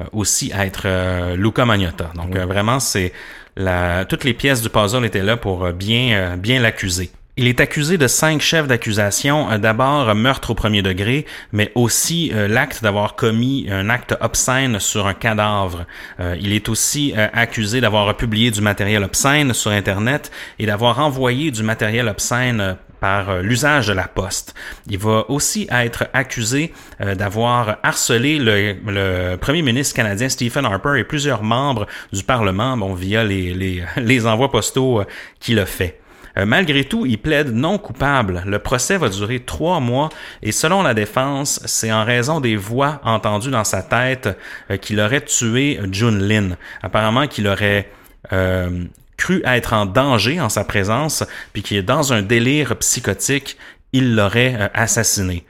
euh, 0.01 0.05
aussi 0.13 0.53
être 0.53 1.35
Luca 1.37 1.65
Magnotta. 1.65 2.11
Donc 2.15 2.37
vraiment, 2.37 2.81
c'est 2.81 3.13
la, 3.57 4.05
toutes 4.05 4.25
les 4.25 4.35
pièces 4.35 4.61
du 4.61 4.71
puzzle 4.71 5.05
étaient 5.05 5.23
là 5.23 5.37
pour 5.37 5.73
bien, 5.73 6.37
bien 6.37 6.61
l'accuser. 6.61 7.11
Il 7.37 7.49
est 7.49 7.59
accusé 7.59 7.99
de 7.99 8.07
cinq 8.07 8.41
chefs 8.41 8.69
d'accusation. 8.69 9.51
Euh, 9.51 9.59
d'abord, 9.59 10.15
meurtre 10.15 10.51
au 10.51 10.55
premier 10.55 10.83
degré, 10.83 11.27
mais 11.51 11.73
aussi 11.75 12.31
euh, 12.33 12.47
l'acte 12.47 12.81
d'avoir 12.81 13.17
commis 13.17 13.67
un 13.69 13.91
acte 13.91 14.15
obscène 14.21 14.79
sur 14.79 15.09
un 15.09 15.15
cadavre. 15.15 15.85
Euh, 16.21 16.37
il 16.41 16.53
est 16.53 16.69
aussi 16.69 17.13
accusé 17.17 17.81
d'avoir 17.81 18.17
publié 18.17 18.53
du 18.53 18.61
matériel 18.61 19.03
obscène 19.03 19.53
sur 19.53 19.73
Internet 19.73 20.31
et 20.61 20.67
d'avoir 20.67 21.01
envoyé 21.01 21.51
du 21.51 21.65
matériel 21.65 22.07
obscène 22.07 22.77
par 23.01 23.43
l'usage 23.43 23.89
de 23.89 23.93
la 23.93 24.07
poste. 24.07 24.55
Il 24.89 24.99
va 24.99 25.29
aussi 25.29 25.67
être 25.71 26.07
accusé 26.13 26.73
d'avoir 27.01 27.79
harcelé 27.83 28.39
le, 28.39 29.37
premier 29.37 29.63
ministre 29.63 29.95
canadien 29.95 30.29
Stephen 30.29 30.65
Harper 30.65 30.99
et 30.99 31.05
plusieurs 31.05 31.43
membres 31.43 31.87
du 32.13 32.23
Parlement 32.23 32.77
bon, 32.77 32.95
via 32.95 33.25
les 33.25 34.27
envois 34.27 34.51
postaux 34.51 35.03
qu'il 35.41 35.59
a 35.59 35.67
fait. 35.67 36.01
Euh, 36.37 36.47
malgré 36.47 36.85
tout, 36.85 37.07
il 37.07 37.19
plaide 37.19 37.55
non 37.55 37.79
coupable. 37.79 38.43
Le 38.47 38.59
procès 38.59 38.97
va 38.97 39.09
durer 39.09 39.41
trois 39.41 39.81
mois 39.81 40.09
et 40.43 40.53
selon 40.53 40.83
la 40.83 40.95
défense, 40.95 41.61
c'est 41.65 41.93
en 41.93 42.05
raison 42.05 42.41
des 42.41 42.57
voix 42.57 43.01
entendues 43.05 43.51
dans 43.51 43.65
sa 43.65 43.83
tête 43.83 44.29
euh, 44.71 44.77
qu'il 44.77 45.01
aurait 45.01 45.21
tué 45.23 45.81
Jun 45.91 46.19
Lin. 46.19 46.57
Apparemment 46.83 47.27
qu'il 47.27 47.47
aurait 47.47 47.91
euh, 48.33 48.85
cru 49.17 49.43
être 49.45 49.73
en 49.73 49.87
danger 49.87 50.41
en 50.41 50.49
sa 50.49 50.65
présence, 50.65 51.25
puis 51.53 51.63
qu'il 51.63 51.77
est 51.77 51.83
dans 51.83 52.13
un 52.13 52.23
délire 52.23 52.77
psychotique, 52.79 53.57
il 53.93 54.17
l'aurait 54.17 54.73
assassiné. 54.75 55.47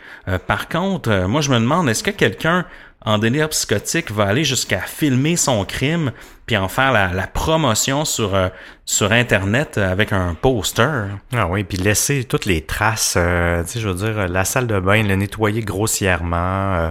par 0.47 0.69
contre, 0.69 1.25
moi 1.27 1.41
je 1.41 1.51
me 1.51 1.59
demande, 1.59 1.89
est-ce 1.89 2.03
que 2.03 2.11
quelqu'un 2.11 2.67
en 3.05 3.17
délire 3.17 3.49
psychotique 3.49 4.11
va 4.11 4.25
aller 4.25 4.45
jusqu'à 4.45 4.81
filmer 4.81 5.37
son 5.37 5.65
crime 5.65 6.13
puis 6.47 6.57
en 6.57 6.69
faire 6.69 6.93
la, 6.93 7.13
la 7.13 7.27
promotion 7.27 8.05
sur 8.05 8.35
euh, 8.35 8.49
sur 8.87 9.13
internet 9.13 9.79
avec 9.79 10.13
un 10.13 10.35
poster. 10.35 11.07
Ah 11.33 11.49
oui, 11.49 11.65
puis 11.65 11.79
laisser 11.79 12.25
toutes 12.25 12.45
les 12.45 12.61
traces, 12.61 13.15
euh, 13.17 13.63
tu 13.65 13.71
sais, 13.71 13.81
je 13.81 13.89
veux 13.89 13.95
dire, 13.95 14.29
la 14.29 14.45
salle 14.45 14.67
de 14.67 14.79
bain, 14.79 15.03
le 15.03 15.17
nettoyer 15.17 15.63
grossièrement. 15.63 16.75
Euh, 16.75 16.91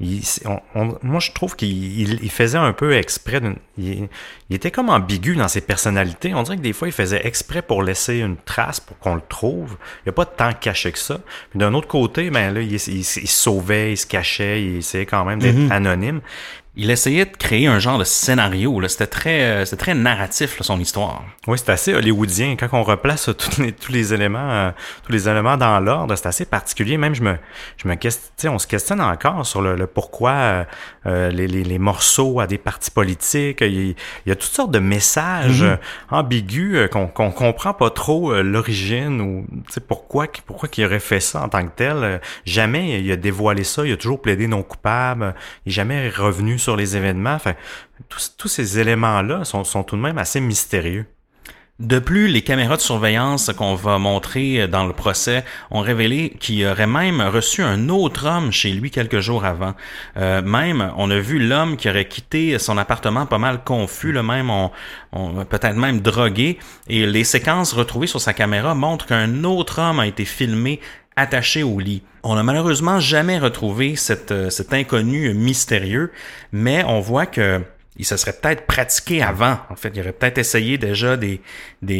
il, 0.00 0.22
moi, 1.02 1.20
je 1.20 1.32
trouve 1.32 1.54
qu'il 1.54 2.22
il 2.22 2.30
faisait 2.30 2.58
un 2.58 2.72
peu 2.72 2.96
exprès. 2.96 3.40
Il, 3.76 4.08
il, 4.48 4.56
était 4.56 4.70
comme 4.70 4.88
ambigu 4.88 5.36
dans 5.36 5.48
ses 5.48 5.60
personnalités. 5.60 6.34
On 6.34 6.42
dirait 6.42 6.56
que 6.56 6.62
des 6.62 6.72
fois, 6.72 6.88
il 6.88 6.92
faisait 6.92 7.26
exprès 7.26 7.60
pour 7.60 7.82
laisser 7.82 8.18
une 8.18 8.36
trace, 8.36 8.80
pour 8.80 8.98
qu'on 8.98 9.14
le 9.14 9.22
trouve. 9.28 9.76
Il 10.00 10.08
n'y 10.08 10.10
a 10.10 10.12
pas 10.12 10.24
de 10.24 10.30
temps 10.30 10.52
caché 10.58 10.92
que 10.92 10.98
ça. 10.98 11.18
Puis 11.50 11.58
d'un 11.58 11.74
autre 11.74 11.88
côté, 11.88 12.30
ben 12.30 12.54
là, 12.54 12.60
il, 12.62 12.72
il, 12.72 13.04
se 13.04 13.26
sauvait, 13.26 13.92
il 13.92 13.96
se 13.98 14.06
cachait, 14.06 14.62
il 14.62 14.76
essayait 14.78 15.06
quand 15.06 15.26
même 15.26 15.40
d'être 15.40 15.56
mm-hmm. 15.56 15.72
anonyme 15.72 16.20
il 16.76 16.90
essayait 16.90 17.24
de 17.24 17.36
créer 17.36 17.68
un 17.68 17.78
genre 17.78 17.98
de 17.98 18.04
scénario. 18.04 18.80
C'était 18.88 19.06
très, 19.06 19.42
euh, 19.42 19.64
c'était 19.64 19.84
très 19.84 19.94
narratif 19.94 20.60
son 20.60 20.80
histoire. 20.80 21.22
Oui, 21.46 21.56
c'est 21.56 21.70
assez 21.70 21.94
hollywoodien. 21.94 22.56
Quand 22.56 22.68
on 22.72 22.82
replace 22.82 23.30
tous 23.38 23.62
les, 23.62 23.72
tous 23.72 23.92
les 23.92 24.12
éléments, 24.12 24.50
euh, 24.50 24.70
tous 25.04 25.12
les 25.12 25.28
éléments 25.28 25.56
dans 25.56 25.78
l'ordre, 25.78 26.16
c'est 26.16 26.26
assez 26.26 26.44
particulier. 26.44 26.96
Même 26.96 27.14
je 27.14 27.22
me, 27.22 27.36
je 27.76 27.86
me 27.86 27.94
question, 27.94 28.54
on 28.54 28.58
se 28.58 28.66
questionne 28.66 29.00
encore 29.00 29.46
sur 29.46 29.62
le, 29.62 29.86
pourquoi 29.86 30.66
euh, 31.06 31.30
les, 31.30 31.46
les, 31.46 31.62
les, 31.62 31.78
morceaux 31.78 32.40
à 32.40 32.48
des 32.48 32.58
partis 32.58 32.90
politiques. 32.90 33.60
Il, 33.60 33.94
y 34.26 34.30
a 34.32 34.34
toutes 34.34 34.50
sortes 34.50 34.72
de 34.72 34.80
messages 34.80 35.62
mm-hmm. 35.62 35.78
ambigus 36.10 36.88
qu'on 36.90 37.06
qu'on 37.06 37.30
comprend 37.30 37.74
pas 37.74 37.90
trop 37.90 38.42
l'origine 38.42 39.20
ou 39.20 39.46
pourquoi, 39.86 40.26
pourquoi 40.46 40.68
qu'il 40.68 40.84
aurait 40.84 40.98
fait 40.98 41.20
ça 41.20 41.42
en 41.42 41.48
tant 41.48 41.64
que 41.64 41.72
tel. 41.76 42.20
Jamais 42.44 43.00
il 43.00 43.12
a 43.12 43.16
dévoilé 43.16 43.62
ça. 43.62 43.86
Il 43.86 43.92
a 43.92 43.96
toujours 43.96 44.20
plaidé 44.20 44.48
non 44.48 44.62
coupable. 44.62 45.34
Il 45.66 45.70
est 45.70 45.74
jamais 45.74 46.08
revenu 46.08 46.58
sur 46.64 46.76
les 46.76 46.96
événements. 46.96 47.38
Tous, 48.08 48.48
ces 48.48 48.78
éléments-là 48.78 49.44
sont, 49.44 49.84
tout 49.84 49.96
de 49.96 50.00
même 50.00 50.18
assez 50.18 50.40
mystérieux. 50.40 51.06
De 51.80 51.98
plus, 51.98 52.28
les 52.28 52.42
caméras 52.42 52.76
de 52.76 52.80
surveillance 52.80 53.50
qu'on 53.52 53.74
va 53.74 53.98
montrer 53.98 54.68
dans 54.68 54.86
le 54.86 54.92
procès 54.92 55.44
ont 55.72 55.80
révélé 55.80 56.36
qu'il 56.38 56.64
aurait 56.66 56.86
même 56.86 57.20
reçu 57.20 57.62
un 57.62 57.88
autre 57.88 58.28
homme 58.28 58.52
chez 58.52 58.70
lui 58.70 58.92
quelques 58.92 59.18
jours 59.18 59.44
avant. 59.44 59.74
Euh, 60.16 60.40
même, 60.40 60.92
on 60.96 61.10
a 61.10 61.18
vu 61.18 61.40
l'homme 61.40 61.76
qui 61.76 61.88
aurait 61.90 62.06
quitté 62.06 62.60
son 62.60 62.78
appartement 62.78 63.26
pas 63.26 63.38
mal 63.38 63.64
confus, 63.64 64.12
le 64.12 64.22
même, 64.22 64.50
on, 64.50 65.44
peut-être 65.46 65.74
même 65.74 66.00
drogué. 66.00 66.60
Et 66.88 67.06
les 67.06 67.24
séquences 67.24 67.72
retrouvées 67.72 68.06
sur 68.06 68.20
sa 68.20 68.34
caméra 68.34 68.76
montrent 68.76 69.06
qu'un 69.06 69.42
autre 69.42 69.80
homme 69.80 69.98
a 69.98 70.06
été 70.06 70.24
filmé 70.24 70.78
attaché 71.16 71.62
au 71.62 71.78
lit. 71.78 72.02
On 72.22 72.34
n'a 72.34 72.42
malheureusement 72.42 73.00
jamais 73.00 73.38
retrouvé 73.38 73.94
euh, 74.30 74.50
cet 74.50 74.72
inconnu 74.72 75.34
mystérieux, 75.34 76.10
mais 76.52 76.84
on 76.84 77.00
voit 77.00 77.26
que 77.26 77.60
il 77.96 78.04
se 78.04 78.16
serait 78.16 78.32
peut-être 78.32 78.66
pratiqué 78.66 79.22
avant. 79.22 79.58
En 79.70 79.76
fait, 79.76 79.92
il 79.94 80.00
aurait 80.00 80.12
peut-être 80.12 80.38
essayé 80.38 80.78
déjà 80.78 81.16
des, 81.16 81.40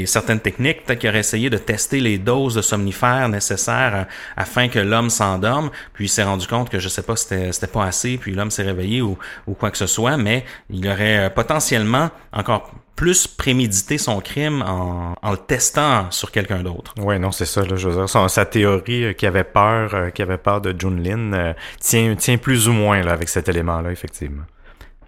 certaines 0.07 0.41
techniques. 0.41 0.85
Peut-être 0.85 0.99
qu'il 0.99 1.09
aurait 1.09 1.21
essayé 1.21 1.51
de 1.51 1.59
tester 1.59 2.01
les 2.01 2.19
doses 2.19 2.55
de 2.55 2.63
somnifères 2.63 3.29
nécessaires 3.29 3.95
euh, 3.95 4.05
afin 4.37 4.69
que 4.69 4.81
l'homme 4.81 5.11
s'endorme. 5.11 5.71
Puis 5.93 6.07
il 6.07 6.09
s'est 6.09 6.25
rendu 6.25 6.49
compte 6.49 6.69
que 6.69 6.81
je 6.81 6.89
sais 6.89 7.03
pas, 7.03 7.15
c'était, 7.15 7.53
c'était 7.53 7.69
pas 7.69 7.85
assez. 7.85 8.19
Puis 8.19 8.33
l'homme 8.33 8.51
s'est 8.51 8.65
réveillé 8.65 9.03
ou, 9.03 9.17
quoi 9.59 9.71
que 9.71 9.79
ce 9.79 9.87
soit. 9.87 10.17
Mais 10.17 10.45
il 10.69 10.87
aurait 10.89 11.27
euh, 11.27 11.31
potentiellement 11.31 12.11
encore 12.33 12.73
plus 12.97 13.27
préméditer 13.27 13.99
son 13.99 14.21
crime 14.21 14.63
en, 14.63 15.15
le 15.31 15.37
testant 15.37 16.11
sur 16.11 16.31
quelqu'un 16.31 16.63
d'autre. 16.63 16.95
Oui, 16.99 17.19
non, 17.19 17.31
c'est 17.33 17.45
ça. 17.45 17.65
Là, 17.65 17.77
je 17.77 18.07
sa, 18.07 18.47
théorie 18.47 19.05
euh, 19.05 19.13
qui 19.13 19.27
avait 19.27 19.45
peur, 19.45 20.13
qui 20.13 20.23
avait 20.23 20.39
peur 20.39 20.61
de 20.61 20.75
Jun 20.77 20.97
Lin, 20.97 21.55
tient, 21.81 22.17
tient 22.17 22.37
plus 22.37 22.69
ou 22.69 22.73
moins 22.73 23.01
là, 23.03 23.13
avec 23.13 23.29
cet 23.29 23.49
élément-là, 23.49 23.93
effectivement. 23.93 24.43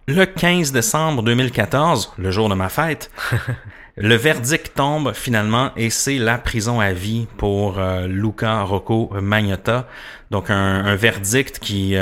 Le 0.09 0.25
15 0.25 0.73
décembre 0.73 1.23
2014, 1.23 2.15
le 2.19 2.31
jour 2.31 2.49
de 2.49 2.55
ma 2.55 2.69
fête, 2.69 3.11
le 3.97 4.15
verdict 4.15 4.75
tombe 4.75 5.13
finalement 5.13 5.73
et 5.77 5.91
c'est 5.91 6.19
la 6.19 6.39
prison 6.39 6.81
à 6.81 6.93
vie 6.93 7.27
pour 7.39 7.81
Luca 8.07 8.63
Rocco 8.63 9.11
Magnotta. 9.21 9.89
Donc 10.31 10.51
un, 10.51 10.85
un 10.85 10.95
verdict 10.97 11.59
qui 11.59 11.97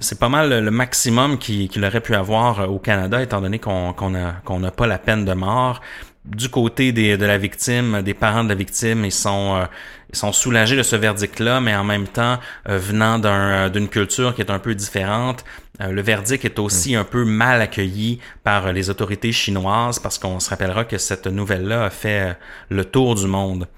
c'est 0.00 0.18
pas 0.18 0.28
mal 0.28 0.64
le 0.64 0.70
maximum 0.70 1.38
qu'il 1.38 1.84
aurait 1.84 2.00
pu 2.00 2.14
avoir 2.14 2.60
euh, 2.60 2.66
au 2.66 2.78
Canada, 2.78 3.22
étant 3.22 3.40
donné 3.40 3.58
qu'on 3.58 4.10
n'a 4.10 4.70
pas 4.70 4.86
la 4.86 4.98
peine 4.98 5.24
de 5.24 5.32
mort. 5.32 5.80
Du 6.26 6.48
côté 6.48 6.92
des, 6.92 7.16
de 7.16 7.26
la 7.26 7.38
victime, 7.38 8.02
des 8.02 8.14
parents 8.14 8.44
de 8.44 8.48
la 8.48 8.54
victime, 8.54 9.04
ils 9.04 9.12
sont, 9.12 9.66
ils 10.10 10.16
sont 10.16 10.32
soulagés 10.32 10.76
de 10.76 10.82
ce 10.82 10.96
verdict-là, 10.96 11.60
mais 11.60 11.74
en 11.74 11.84
même 11.84 12.06
temps, 12.06 12.38
venant 12.64 13.18
d'un, 13.18 13.70
d'une 13.70 13.88
culture 13.88 14.34
qui 14.34 14.42
est 14.42 14.50
un 14.50 14.58
peu 14.58 14.74
différente, 14.74 15.44
le 15.78 16.02
verdict 16.02 16.44
est 16.44 16.58
aussi 16.58 16.94
un 16.94 17.04
peu 17.04 17.24
mal 17.24 17.60
accueilli 17.60 18.18
par 18.42 18.72
les 18.72 18.90
autorités 18.90 19.32
chinoises 19.32 19.98
parce 19.98 20.18
qu'on 20.18 20.40
se 20.40 20.50
rappellera 20.50 20.84
que 20.84 20.98
cette 20.98 21.26
nouvelle-là 21.26 21.84
a 21.84 21.90
fait 21.90 22.36
le 22.70 22.84
tour 22.84 23.14
du 23.14 23.26
monde. 23.26 23.68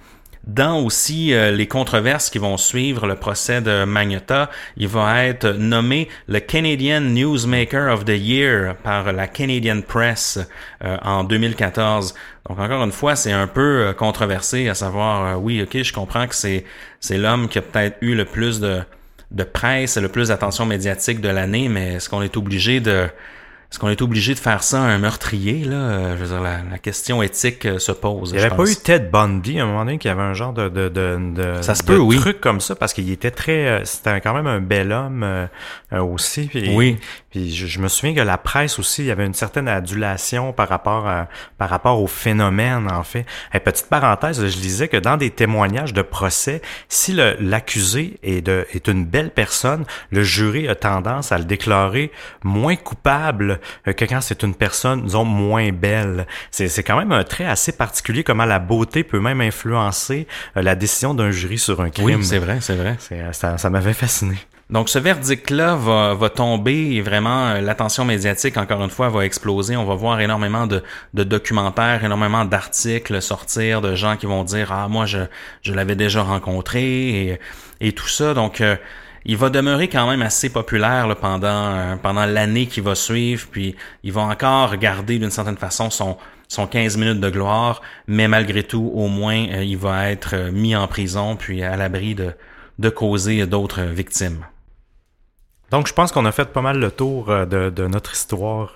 Dans 0.47 0.81
aussi 0.81 1.33
euh, 1.33 1.51
les 1.51 1.67
controverses 1.67 2.31
qui 2.31 2.39
vont 2.39 2.57
suivre 2.57 3.07
le 3.07 3.17
procès 3.17 3.61
de 3.61 3.85
Magneta, 3.85 4.51
il 4.77 4.89
va 4.89 5.25
être 5.25 5.49
nommé 5.51 6.09
le 6.27 6.41
Canadian 6.41 7.01
Newsmaker 7.01 7.93
of 7.93 8.05
the 8.05 8.17
Year 8.17 8.77
par 8.77 9.13
la 9.13 9.27
Canadian 9.27 9.81
Press 9.83 10.39
euh, 10.85 10.97
en 11.03 11.25
2014. 11.25 12.15
Donc 12.49 12.59
encore 12.59 12.83
une 12.83 12.93
fois, 12.93 13.17
c'est 13.17 13.33
un 13.33 13.47
peu 13.47 13.89
euh, 13.89 13.93
controversé 13.93 14.69
à 14.69 14.75
savoir, 14.75 15.43
oui, 15.43 15.63
ok, 15.63 15.83
je 15.83 15.93
comprends 15.93 16.27
que 16.27 16.35
c'est 16.35 16.65
c'est 17.01 17.19
l'homme 17.19 17.49
qui 17.49 17.59
a 17.59 17.63
peut-être 17.63 17.99
eu 18.01 18.15
le 18.15 18.25
plus 18.25 18.61
de 18.61 18.81
de 19.31 19.45
presse, 19.45 19.99
le 19.99 20.09
plus 20.09 20.29
d'attention 20.29 20.65
médiatique 20.65 21.21
de 21.21 21.29
l'année, 21.29 21.69
mais 21.69 21.95
est-ce 21.95 22.09
qu'on 22.09 22.23
est 22.23 22.37
obligé 22.37 22.81
de 22.81 23.09
est-ce 23.71 23.79
qu'on 23.79 23.91
est 23.91 24.01
obligé 24.01 24.33
de 24.33 24.39
faire 24.39 24.63
ça 24.63 24.83
à 24.83 24.87
un 24.87 24.99
meurtrier 24.99 25.63
là 25.63 25.77
euh, 25.77 26.17
Je 26.17 26.25
veux 26.25 26.29
dire, 26.29 26.41
la, 26.41 26.79
question 26.79 27.23
éthique 27.23 27.67
euh, 27.67 27.79
se 27.79 27.93
pose. 27.93 28.31
Il 28.31 28.39
n'y 28.39 28.43
avait 28.43 28.57
pas 28.57 28.65
eu 28.65 28.75
Ted 28.75 29.11
Bundy 29.13 29.61
à 29.61 29.65
un 29.65 29.67
moment 29.67 29.85
donné 29.85 29.99
qui 29.99 30.09
avait 30.09 30.23
un 30.23 30.33
genre 30.33 30.55
de 30.55 30.71
de, 30.71 30.89
de, 30.89 31.19
de 31.35 31.61
ça 31.61 31.75
se 31.75 31.83
peut, 31.83 31.99
oui. 31.99 32.17
truc 32.17 32.41
comme 32.41 32.63
ça 32.63 32.75
parce 32.77 32.95
qu'il 32.95 33.11
était 33.11 33.31
très, 33.31 33.67
euh, 33.67 33.85
c'était 33.85 34.23
quand 34.23 34.33
même 34.33 34.47
un 34.47 34.61
bel 34.61 34.91
homme 34.91 35.49
aussi. 35.93 36.49
oui. 36.55 36.97
Puis 37.31 37.55
je, 37.55 37.79
me 37.79 37.89
souviens 37.89 38.15
que 38.15 38.21
la 38.21 38.39
presse 38.39 38.79
aussi, 38.79 39.03
il 39.03 39.07
y 39.07 39.11
avait 39.11 39.27
une 39.27 39.35
certaine 39.35 39.69
adulation 39.69 40.53
par 40.53 40.69
rapport 40.69 41.07
à, 41.07 41.29
par 41.59 41.69
rapport 41.69 42.01
au 42.01 42.07
phénomène 42.07 42.91
en 42.91 43.03
fait. 43.03 43.27
Et 43.53 43.61
petite 43.61 43.89
parenthèse, 43.89 44.41
je 44.47 44.59
disais 44.59 44.89
que 44.89 44.97
dans 44.97 45.19
des 45.19 45.31
témoignages 45.31 45.93
de 45.93 46.01
procès, 46.03 46.63
si 46.89 47.13
l'accusé 47.13 48.19
est 48.23 48.41
de 48.41 48.67
est 48.73 48.89
une 48.89 49.05
belle 49.05 49.31
personne, 49.31 49.85
le 50.11 50.23
jury 50.23 50.69
a 50.69 50.75
tendance 50.75 51.31
à 51.31 51.39
le 51.39 51.45
déclarer 51.45 52.11
moins 52.45 52.77
coupable 52.77 53.61
euh, 53.87 53.93
que 53.93 54.05
quand 54.05 54.21
c'est 54.21 54.43
une 54.43 54.55
personne, 54.55 55.05
disons, 55.05 55.25
moins 55.25 55.71
belle. 55.71 56.27
C'est 56.51 56.83
quand 56.83 56.99
même 56.99 57.13
un 57.13 57.25
trait 57.25 57.45
assez 57.45 57.73
particulier 57.73 58.25
comment 58.25 58.47
la 58.47 58.59
beauté 58.59 59.05
peut 59.05 59.21
même 59.21 59.41
influencer 59.41 60.27
euh, 60.57 60.63
la 60.63 60.75
décision 60.75 61.15
d'un 61.15 61.31
jury 61.31 61.59
sur 61.59 61.81
un 61.81 61.91
crime. 61.91 62.07
Oui, 62.07 62.25
c'est 62.25 62.39
vrai, 62.39 62.59
c'est 62.61 62.77
vrai. 62.77 62.97
Ça, 63.33 63.59
ça 63.59 63.71
m'avait 63.71 63.93
fasciné. 63.93 64.37
Donc 64.71 64.91
ce 64.91 64.99
verdict-là 64.99 65.77
va, 65.77 66.15
va 66.15 66.29
tomber 66.29 66.93
et 66.93 67.01
vraiment 67.01 67.55
l'attention 67.55 68.05
médiatique, 68.05 68.59
encore 68.59 68.85
une 68.85 68.91
fois, 68.91 69.09
va 69.09 69.25
exploser. 69.25 69.77
On 69.77 69.87
va 69.87 69.95
voir 69.95 70.21
énormément 70.21 70.67
de, 70.67 70.83
documentaires, 71.15 72.05
énormément 72.05 72.45
d'articles 72.45 73.23
sortir 73.23 73.81
de 73.81 73.95
gens 73.95 74.17
qui 74.17 74.27
vont 74.27 74.45
dire 74.45 74.71
Ah, 74.71 74.87
moi 74.89 75.07
je, 75.07 75.21
l'avais 75.73 75.97
déjà 75.97 76.23
rencontré 76.23 77.39
et, 77.81 77.93
tout 77.93 78.09
ça. 78.09 78.35
Donc 78.35 78.63
il 79.25 79.37
va 79.37 79.51
demeurer 79.51 79.89
quand 79.89 80.09
même 80.09 80.23
assez 80.23 80.49
populaire 80.51 81.15
pendant 81.21 81.47
euh, 81.47 81.97
pendant 81.97 82.25
l'année 82.25 82.67
qui 82.67 82.81
va 82.81 82.95
suivre, 82.95 83.47
puis 83.51 83.77
il 84.03 84.13
va 84.13 84.23
encore 84.23 84.77
garder 84.77 85.19
d'une 85.19 85.31
certaine 85.31 85.59
façon 85.59 85.91
son 85.91 86.17
son 86.49 86.67
15 86.67 86.97
minutes 86.97 87.21
de 87.21 87.29
gloire, 87.29 87.83
mais 88.07 88.27
malgré 88.27 88.63
tout, 88.63 88.91
au 88.95 89.09
moins, 89.09 89.47
euh, 89.51 89.63
il 89.63 89.77
va 89.77 90.11
être 90.11 90.35
euh, 90.35 90.51
mis 90.51 90.75
en 90.75 90.89
prison, 90.89 91.37
puis 91.37 91.63
à 91.63 91.77
l'abri 91.77 92.15
de, 92.15 92.33
de 92.79 92.89
causer 92.89 93.45
d'autres 93.47 93.83
victimes. 93.83 94.47
Donc, 95.71 95.87
je 95.87 95.93
pense 95.93 96.13
qu'on 96.13 96.25
a 96.25 96.33
fait 96.33 96.47
pas 96.53 96.63
mal 96.63 96.79
le 96.79 96.91
tour 96.91 97.27
de, 97.27 97.71
de 97.71 97.87
notre 97.87 98.13
histoire 98.13 98.75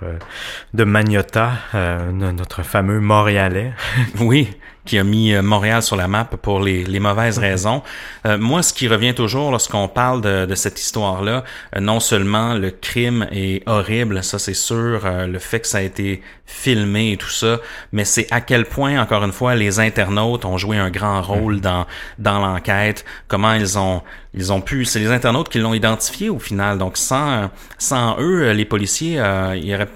de 0.75 0.85
Magnota, 0.85 1.53
notre 1.75 2.63
fameux 2.63 3.01
Montréalais. 3.01 3.73
oui, 4.21 4.51
qui 4.85 4.99
a 4.99 5.05
mis 5.05 5.33
euh, 5.33 5.43
Montréal 5.43 5.83
sur 5.83 5.97
la 5.97 6.09
map 6.09 6.25
pour 6.25 6.61
les, 6.61 6.85
les 6.85 7.01
mauvaises 7.01 7.39
raisons. 7.39 7.83
Euh, 8.27 8.39
moi, 8.39 8.63
ce 8.63 8.73
qui 8.73 8.89
revient 8.89 9.15
toujours 9.15 9.51
lorsqu'on 9.51 9.89
parle 9.89 10.21
de, 10.21 10.47
de 10.47 10.55
cette 10.55 10.81
histoire-là, 10.81 11.45
euh, 11.77 11.81
non 11.81 12.01
seulement 12.01 12.55
le 12.55 12.71
crime 12.71 13.27
est 13.31 13.63
horrible, 13.69 14.25
ça 14.25 14.39
c'est 14.39 14.55
sûr, 14.55 15.03
le 15.05 15.39
fait 15.39 15.61
que 15.61 15.67
ça 15.67 15.79
a 15.79 15.83
été 15.83 16.23
filmé 16.47 17.13
et 17.13 17.17
tout 17.17 17.31
ça, 17.31 17.61
mais 17.93 18.05
c'est 18.05 18.27
à 18.31 18.41
quel 18.41 18.67
point, 18.67 19.01
encore 19.01 19.25
une 19.25 19.33
fois, 19.33 19.55
les 19.55 19.81
internautes 19.81 20.45
ont 20.45 20.59
joué 20.59 20.77
un 20.77 20.91
grand 20.91 21.23
rôle 21.23 21.61
dans 21.61 21.87
dans 22.19 22.39
l'enquête, 22.39 23.05
comment 23.29 23.55
ils 23.55 23.79
ont 23.79 24.03
ils 24.35 24.53
ont 24.53 24.61
pu, 24.61 24.85
c'est 24.85 24.99
les 24.99 25.11
internautes 25.11 25.49
qui 25.49 25.59
l'ont 25.59 25.75
identifié 25.75 26.29
au 26.31 26.39
final. 26.39 26.79
Donc 26.79 26.97
sans 26.97 27.51
sans 27.79 28.17
eux, 28.19 28.53
les 28.53 28.65
policiers 28.65 29.19
euh, 29.19 29.57
ils 29.57 29.87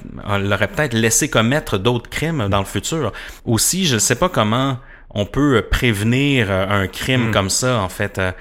l'auraient 0.48 0.68
peut-être 0.68 0.94
laissé 0.94 1.28
commettre 1.28 1.78
d'autres 1.78 2.10
crimes 2.10 2.48
dans 2.48 2.58
le 2.58 2.64
futur. 2.64 3.12
Aussi, 3.44 3.86
je 3.86 3.94
ne 3.94 4.00
sais 4.00 4.16
pas 4.16 4.28
comment 4.28 4.78
on 5.10 5.26
peut 5.26 5.64
prévenir 5.70 6.50
euh, 6.50 6.66
un 6.68 6.86
crime 6.86 7.28
hmm. 7.28 7.32
comme 7.32 7.50
ça, 7.50 7.80
en 7.80 7.88
fait. 7.88 8.18
Euh, 8.18 8.32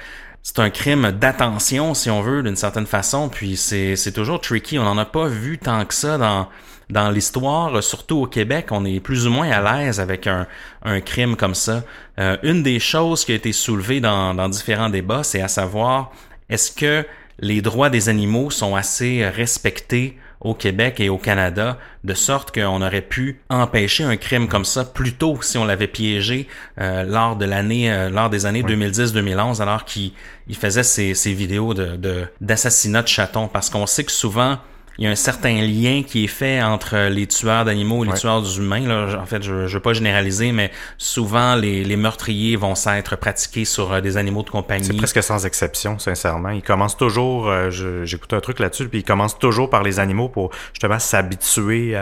c'est 0.44 0.60
un 0.60 0.70
crime 0.70 1.12
d'attention, 1.12 1.96
si 1.96 2.10
on 2.12 2.22
veut, 2.22 2.44
d'une 2.44 2.56
certaine 2.56 2.86
façon. 2.86 3.30
Puis 3.30 3.58
c'est, 3.58 3.96
c'est 3.96 4.12
toujours 4.12 4.40
tricky. 4.40 4.78
On 4.78 4.84
n'en 4.84 4.98
a 4.98 5.06
pas 5.06 5.28
vu 5.28 5.58
tant 5.58 5.84
que 5.86 5.94
ça 5.94 6.20
dans, 6.20 6.48
dans 6.92 7.10
l'histoire. 7.10 7.82
Surtout 7.82 8.18
au 8.18 8.28
Québec, 8.28 8.68
on 8.70 8.86
est 8.86 9.00
plus 9.00 9.26
ou 9.26 9.32
moins 9.32 9.50
à 9.50 9.62
l'aise 9.82 10.00
avec 10.00 10.28
un, 10.28 10.46
un 10.84 11.02
crime 11.02 11.36
comme 11.36 11.56
ça. 11.56 11.84
Euh, 12.20 12.38
une 12.44 12.62
des 12.62 12.80
choses 12.80 13.26
qui 13.26 13.32
a 13.32 13.36
été 13.36 13.54
soulevée 13.54 14.02
dans, 14.02 14.36
dans 14.36 14.48
différents 14.48 14.90
débats, 14.90 15.24
c'est 15.24 15.42
à 15.42 15.48
savoir, 15.48 16.12
est-ce 16.48 16.72
que 16.72 17.04
les 17.40 17.64
droits 17.64 17.90
des 17.90 18.08
animaux 18.08 18.52
sont 18.52 18.76
assez 18.76 19.28
respectés 19.28 20.16
au 20.46 20.54
Québec 20.54 21.00
et 21.00 21.10
au 21.10 21.18
Canada, 21.18 21.80
de 22.04 22.14
sorte 22.14 22.54
qu'on 22.54 22.82
aurait 22.84 23.02
pu 23.02 23.42
empêcher 23.50 24.04
un 24.04 24.16
crime 24.16 24.48
comme 24.48 24.64
ça 24.64 24.86
plus 24.86 25.14
tôt 25.14 25.40
si 25.42 25.58
on 25.58 25.66
l'avait 25.66 25.88
piégé 25.88 26.48
euh, 26.80 27.04
lors 27.04 27.36
de 27.36 27.46
l'année, 27.46 27.92
euh, 27.92 28.12
lors 28.12 28.30
des 28.30 28.46
années 28.46 28.62
2010-2011, 28.62 29.60
alors 29.60 29.86
qu'il 29.86 30.12
faisait 30.54 30.84
ces, 30.84 31.16
ces 31.16 31.34
vidéos 31.34 31.74
de 31.74 32.28
d'assassinat 32.40 33.02
de, 33.02 33.06
de 33.06 33.10
chatons, 33.10 33.48
parce 33.48 33.72
qu'on 33.72 33.88
sait 33.88 34.04
que 34.04 34.12
souvent 34.12 34.60
il 34.98 35.04
y 35.04 35.08
a 35.08 35.12
un 35.12 35.16
certain 35.16 35.62
lien 35.62 36.04
qui 36.04 36.24
est 36.24 36.28
fait 36.28 36.62
entre 36.62 37.10
les 37.10 37.28
tueurs 37.28 37.66
d'animaux 37.66 38.06
et 38.06 38.08
les 38.08 38.14
tueurs 38.14 38.42
d'humains. 38.42 38.88
Là. 38.88 39.20
En 39.22 39.26
fait, 39.26 39.44
je 39.44 39.54
ne 39.54 39.68
veux 39.68 39.80
pas 39.80 39.94
généraliser, 39.94 40.52
mais 40.54 40.72
souvent 40.98 41.56
les, 41.56 41.84
les 41.84 41.98
meurtriers 41.98 42.56
vont 42.56 42.76
s'être 42.76 43.18
pratiqués 43.18 43.66
sur 43.66 43.92
euh, 43.92 44.02
des 44.02 44.16
animaux 44.16 44.44
de 44.44 44.50
compagnie. 44.50 44.86
C'est 44.86 44.94
presque 44.94 45.22
sans 45.22 45.46
exception, 45.46 46.00
sincèrement. 46.00 46.50
Ils 46.50 46.62
commencent 46.62 46.98
toujours, 46.98 47.50
euh, 47.50 47.70
j'écoute 48.04 48.32
un 48.34 48.40
truc 48.40 48.60
là-dessus, 48.60 48.88
puis 48.88 49.00
ils 49.00 49.04
commencent 49.04 49.38
toujours 49.38 49.70
par 49.70 49.84
les 49.84 50.00
animaux 50.00 50.30
pour 50.30 50.52
justement 50.72 51.00
s'habituer 51.00 51.98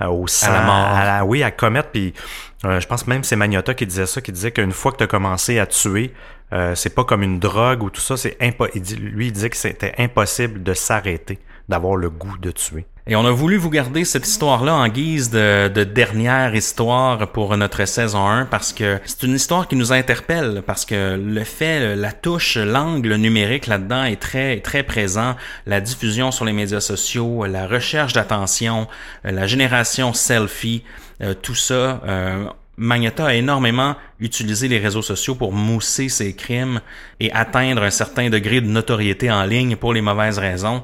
au 0.00 0.26
sang, 0.26 0.48
à 0.48 0.52
la 0.52 0.62
mort. 1.20 1.28
oui, 1.28 1.42
à 1.42 1.50
commettre. 1.50 1.90
Puis 1.90 2.14
euh, 2.64 2.80
je 2.80 2.86
pense 2.86 3.06
même 3.06 3.24
c'est 3.24 3.36
Magnota 3.36 3.74
qui 3.74 3.86
disait 3.86 4.06
ça, 4.06 4.20
qui 4.20 4.32
disait 4.32 4.52
qu'une 4.52 4.72
fois 4.72 4.92
que 4.92 4.98
tu 4.98 5.04
as 5.04 5.08
commencé 5.08 5.58
à 5.58 5.66
tuer, 5.66 6.12
c'est 6.74 6.94
pas 6.94 7.04
comme 7.04 7.22
une 7.22 7.40
drogue 7.40 7.82
ou 7.82 7.90
tout 7.90 8.00
ça. 8.00 8.16
C'est 8.16 8.38
lui 8.40 9.26
il 9.26 9.32
disait 9.32 9.50
que 9.50 9.56
c'était 9.56 9.94
impossible 9.98 10.62
de 10.62 10.74
s'arrêter 10.74 11.38
d'avoir 11.68 11.96
le 11.96 12.10
goût 12.10 12.38
de 12.38 12.50
tuer. 12.50 12.86
Et 13.08 13.14
on 13.14 13.24
a 13.24 13.30
voulu 13.30 13.56
vous 13.56 13.70
garder 13.70 14.04
cette 14.04 14.26
histoire-là 14.26 14.74
en 14.74 14.88
guise 14.88 15.30
de, 15.30 15.68
de, 15.68 15.84
dernière 15.84 16.56
histoire 16.56 17.30
pour 17.30 17.56
notre 17.56 17.84
saison 17.84 18.26
1 18.26 18.46
parce 18.46 18.72
que 18.72 18.98
c'est 19.04 19.22
une 19.22 19.36
histoire 19.36 19.68
qui 19.68 19.76
nous 19.76 19.92
interpelle 19.92 20.64
parce 20.66 20.84
que 20.84 21.16
le 21.16 21.44
fait, 21.44 21.94
la 21.94 22.10
touche, 22.10 22.56
l'angle 22.56 23.14
numérique 23.14 23.68
là-dedans 23.68 24.02
est 24.02 24.20
très, 24.20 24.58
très 24.58 24.82
présent. 24.82 25.36
La 25.66 25.80
diffusion 25.80 26.32
sur 26.32 26.44
les 26.44 26.52
médias 26.52 26.80
sociaux, 26.80 27.46
la 27.46 27.68
recherche 27.68 28.12
d'attention, 28.12 28.88
la 29.22 29.46
génération 29.46 30.12
selfie, 30.12 30.82
euh, 31.22 31.32
tout 31.32 31.54
ça. 31.54 32.02
Euh, 32.08 32.46
Magneta 32.76 33.26
a 33.26 33.34
énormément 33.34 33.94
utilisé 34.18 34.66
les 34.66 34.78
réseaux 34.78 35.00
sociaux 35.00 35.36
pour 35.36 35.52
mousser 35.52 36.08
ses 36.08 36.34
crimes 36.34 36.80
et 37.20 37.32
atteindre 37.32 37.84
un 37.84 37.90
certain 37.90 38.30
degré 38.30 38.60
de 38.60 38.66
notoriété 38.66 39.30
en 39.30 39.44
ligne 39.44 39.76
pour 39.76 39.94
les 39.94 40.02
mauvaises 40.02 40.38
raisons. 40.38 40.82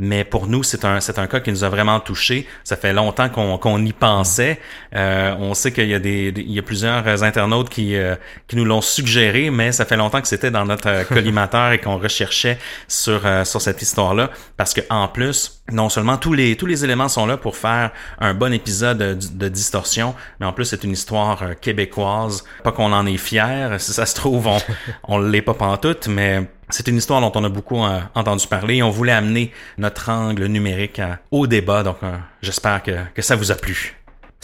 Mais 0.00 0.24
pour 0.24 0.48
nous, 0.48 0.64
c'est 0.64 0.84
un, 0.84 1.00
c'est 1.00 1.20
un 1.20 1.28
cas 1.28 1.38
qui 1.38 1.52
nous 1.52 1.62
a 1.62 1.68
vraiment 1.68 2.00
touché. 2.00 2.48
Ça 2.64 2.76
fait 2.76 2.92
longtemps 2.92 3.28
qu'on, 3.28 3.58
qu'on 3.58 3.84
y 3.84 3.92
pensait. 3.92 4.58
Euh, 4.94 5.34
on 5.38 5.54
sait 5.54 5.72
qu'il 5.72 5.88
y 5.88 5.94
a 5.94 6.00
des, 6.00 6.32
il 6.36 6.50
y 6.50 6.58
a 6.58 6.62
plusieurs 6.62 7.22
internautes 7.22 7.68
qui, 7.68 7.94
euh, 7.94 8.16
qui 8.48 8.56
nous 8.56 8.64
l'ont 8.64 8.80
suggéré, 8.80 9.50
mais 9.50 9.70
ça 9.70 9.84
fait 9.84 9.96
longtemps 9.96 10.20
que 10.20 10.26
c'était 10.26 10.50
dans 10.50 10.64
notre 10.64 11.06
collimateur 11.06 11.70
et 11.70 11.78
qu'on 11.78 11.98
recherchait 11.98 12.58
sur, 12.88 13.24
euh, 13.24 13.44
sur 13.44 13.60
cette 13.60 13.82
histoire-là. 13.82 14.30
Parce 14.56 14.74
que 14.74 14.80
en 14.90 15.06
plus, 15.06 15.62
non 15.70 15.88
seulement 15.88 16.16
tous 16.16 16.32
les, 16.32 16.56
tous 16.56 16.66
les 16.66 16.84
éléments 16.84 17.08
sont 17.08 17.26
là 17.26 17.36
pour 17.36 17.56
faire 17.56 17.92
un 18.18 18.34
bon 18.34 18.52
épisode 18.52 18.98
de, 18.98 19.14
de 19.14 19.48
distorsion, 19.48 20.16
mais 20.40 20.46
en 20.46 20.52
plus 20.52 20.64
c'est 20.64 20.82
une 20.82 20.92
histoire 20.92 21.58
québécoise. 21.60 22.44
Pas 22.64 22.72
qu'on 22.72 22.92
en 22.92 23.06
est 23.06 23.16
fier, 23.16 23.80
si 23.80 23.92
ça 23.92 24.06
se 24.06 24.16
trouve, 24.16 24.48
on, 24.48 24.58
on 25.04 25.18
l'est 25.18 25.42
pas 25.42 25.54
pantoute, 25.54 26.08
mais 26.08 26.48
c'est 26.74 26.88
une 26.88 26.96
histoire 26.96 27.20
dont 27.20 27.30
on 27.36 27.44
a 27.44 27.48
beaucoup 27.48 27.84
euh, 27.84 28.00
entendu 28.16 28.48
parler 28.48 28.78
et 28.78 28.82
on 28.82 28.90
voulait 28.90 29.12
amener 29.12 29.52
notre 29.78 30.10
angle 30.10 30.46
numérique 30.46 31.00
au 31.30 31.46
débat, 31.46 31.84
donc 31.84 31.98
euh, 32.02 32.16
j'espère 32.42 32.82
que, 32.82 32.90
que 33.14 33.22
ça 33.22 33.36
vous 33.36 33.52
a 33.52 33.54
plu. 33.54 33.94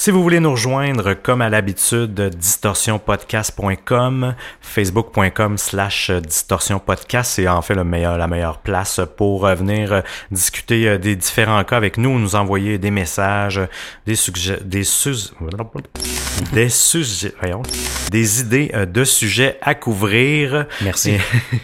Si 0.00 0.08
vous 0.10 0.22
voulez 0.22 0.40
nous 0.40 0.52
rejoindre, 0.52 1.12
comme 1.12 1.42
à 1.42 1.50
l'habitude, 1.50 2.18
distorsionpodcast.com, 2.18 4.34
facebook.com 4.62 5.58
slash 5.58 6.10
distorsionpodcast, 6.10 7.32
c'est 7.32 7.46
en 7.46 7.60
fait 7.60 7.74
le 7.74 7.84
meilleur, 7.84 8.16
la 8.16 8.26
meilleure 8.26 8.60
place 8.60 9.02
pour 9.18 9.44
euh, 9.44 9.54
venir 9.54 9.92
euh, 9.92 10.00
discuter 10.30 10.88
euh, 10.88 10.96
des 10.96 11.16
différents 11.16 11.62
cas 11.64 11.76
avec 11.76 11.98
nous, 11.98 12.18
nous 12.18 12.34
envoyer 12.34 12.78
des 12.78 12.90
messages, 12.90 13.60
des 14.06 14.14
sujets, 14.14 14.60
des 14.64 14.84
des 16.54 16.70
sujets, 16.70 17.34
voyons, 17.38 17.60
des 18.10 18.40
idées 18.40 18.72
de 18.90 19.04
sujets 19.04 19.58
à 19.60 19.74
couvrir. 19.74 20.64
Merci. 20.80 21.18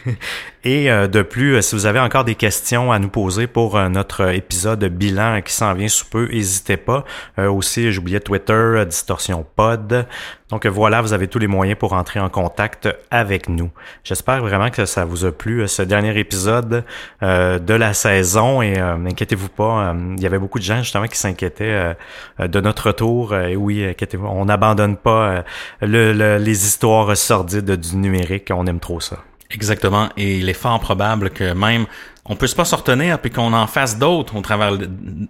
Et 0.68 0.88
de 0.88 1.22
plus, 1.22 1.62
si 1.62 1.76
vous 1.76 1.86
avez 1.86 2.01
encore 2.01 2.24
des 2.24 2.34
questions 2.34 2.90
à 2.90 2.98
nous 2.98 3.09
poser 3.09 3.47
pour 3.47 3.78
notre 3.88 4.34
épisode 4.34 4.84
bilan 4.84 5.40
qui 5.43 5.52
s'en 5.52 5.74
vient 5.74 5.86
sous 5.86 6.06
peu, 6.06 6.26
n'hésitez 6.26 6.76
pas. 6.76 7.05
aussi, 7.38 7.93
j'oubliais 7.93 8.18
Twitter, 8.18 8.82
Distorsion 8.84 9.47
Pod. 9.55 10.06
Donc 10.48 10.64
voilà, 10.66 11.02
vous 11.02 11.12
avez 11.12 11.26
tous 11.26 11.40
les 11.40 11.48
moyens 11.48 11.76
pour 11.76 11.93
entrer 11.93 12.20
en 12.20 12.28
contact 12.28 12.88
avec 13.10 13.48
nous. 13.48 13.70
J'espère 14.05 14.40
vraiment 14.40 14.70
que 14.70 14.86
ça 14.86 15.05
vous 15.05 15.24
a 15.24 15.32
plu, 15.32 15.66
ce 15.66 15.82
dernier 15.82 16.16
épisode 16.18 16.84
euh, 17.22 17.59
de 17.59 17.74
la 17.74 17.94
saison. 17.94 18.62
Et 18.62 18.78
euh, 18.78 18.94
inquiétez-vous 18.94 19.48
pas, 19.48 19.88
euh, 19.88 20.14
il 20.16 20.22
y 20.22 20.26
avait 20.26 20.38
beaucoup 20.38 20.60
de 20.60 20.64
gens 20.64 20.78
justement 20.78 21.06
qui 21.06 21.18
s'inquiétaient 21.18 21.97
de 22.38 22.60
notre 22.60 22.88
retour. 22.88 23.34
et 23.34 23.56
oui, 23.56 23.84
inquiétez-vous, 23.84 24.26
on 24.26 24.44
n'abandonne 24.44 24.97
pas 24.97 25.44
les 25.82 26.66
histoires 26.66 27.16
sordides 27.16 27.72
du 27.72 27.97
numérique. 27.97 28.51
On 28.55 28.66
aime 28.66 28.80
trop 28.80 29.01
ça. 29.01 29.18
Exactement. 29.51 30.09
Et 30.16 30.39
il 30.39 30.48
est 30.48 30.55
fort 30.55 30.81
probable 30.81 31.31
que 31.31 31.52
même 31.52 31.86
on 32.28 32.35
peut 32.35 32.48
pas 32.56 32.64
se 32.64 32.74
retenir 32.74 33.20
puis 33.20 33.31
qu'on 33.31 33.52
en 33.52 33.66
fasse 33.66 33.98
d'autres 33.98 34.35
au 34.35 34.40
travers 34.40 34.77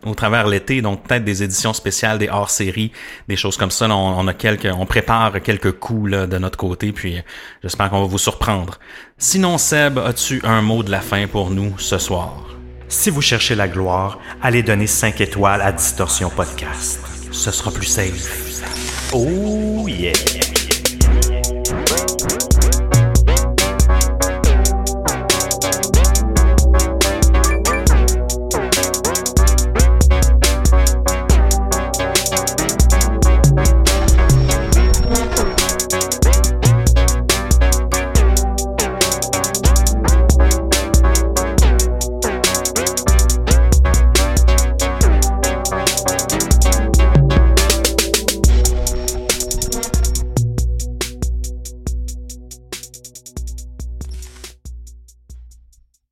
au 0.05 0.15
travers 0.15 0.47
l'été. 0.47 0.81
Donc 0.81 1.03
peut-être 1.03 1.25
des 1.25 1.43
éditions 1.43 1.73
spéciales 1.73 2.19
des 2.19 2.29
hors-séries 2.29 2.93
des 3.29 3.37
choses 3.37 3.57
comme 3.57 3.71
ça. 3.71 3.89
On, 3.89 4.27
a 4.27 4.35
quelques 4.35 4.69
on 4.75 4.87
prépare 4.87 5.41
quelques 5.43 5.73
coups 5.73 6.11
là, 6.11 6.27
de 6.27 6.39
notre 6.39 6.59
côté 6.59 6.93
puis 6.93 7.23
j'espère 7.63 7.91
qu'on 7.91 8.01
va 8.01 8.07
vous 8.07 8.19
surprendre. 8.19 8.79
Sinon 9.19 9.59
Seb 9.59 9.99
as-tu 9.99 10.41
un 10.45 10.63
mot 10.63 10.83
de 10.83 10.91
la 10.91 11.01
fin 11.01 11.27
pour 11.27 11.51
nous 11.51 11.79
ce 11.79 11.99
soir? 11.99 12.45
Si 12.89 13.11
vous 13.11 13.23
cherchez 13.23 13.55
la 13.55 13.69
gloire 13.69 14.19
allez 14.43 14.63
donner 14.63 14.87
5 14.87 15.21
étoiles 15.21 15.61
à 15.61 15.73
Distorsion 15.73 16.31
Podcast. 16.31 17.01
Ce 17.33 17.51
sera 17.51 17.71
plus 17.71 17.87
safe 17.87 19.13
oh 19.13 19.87
yeah 19.87 20.46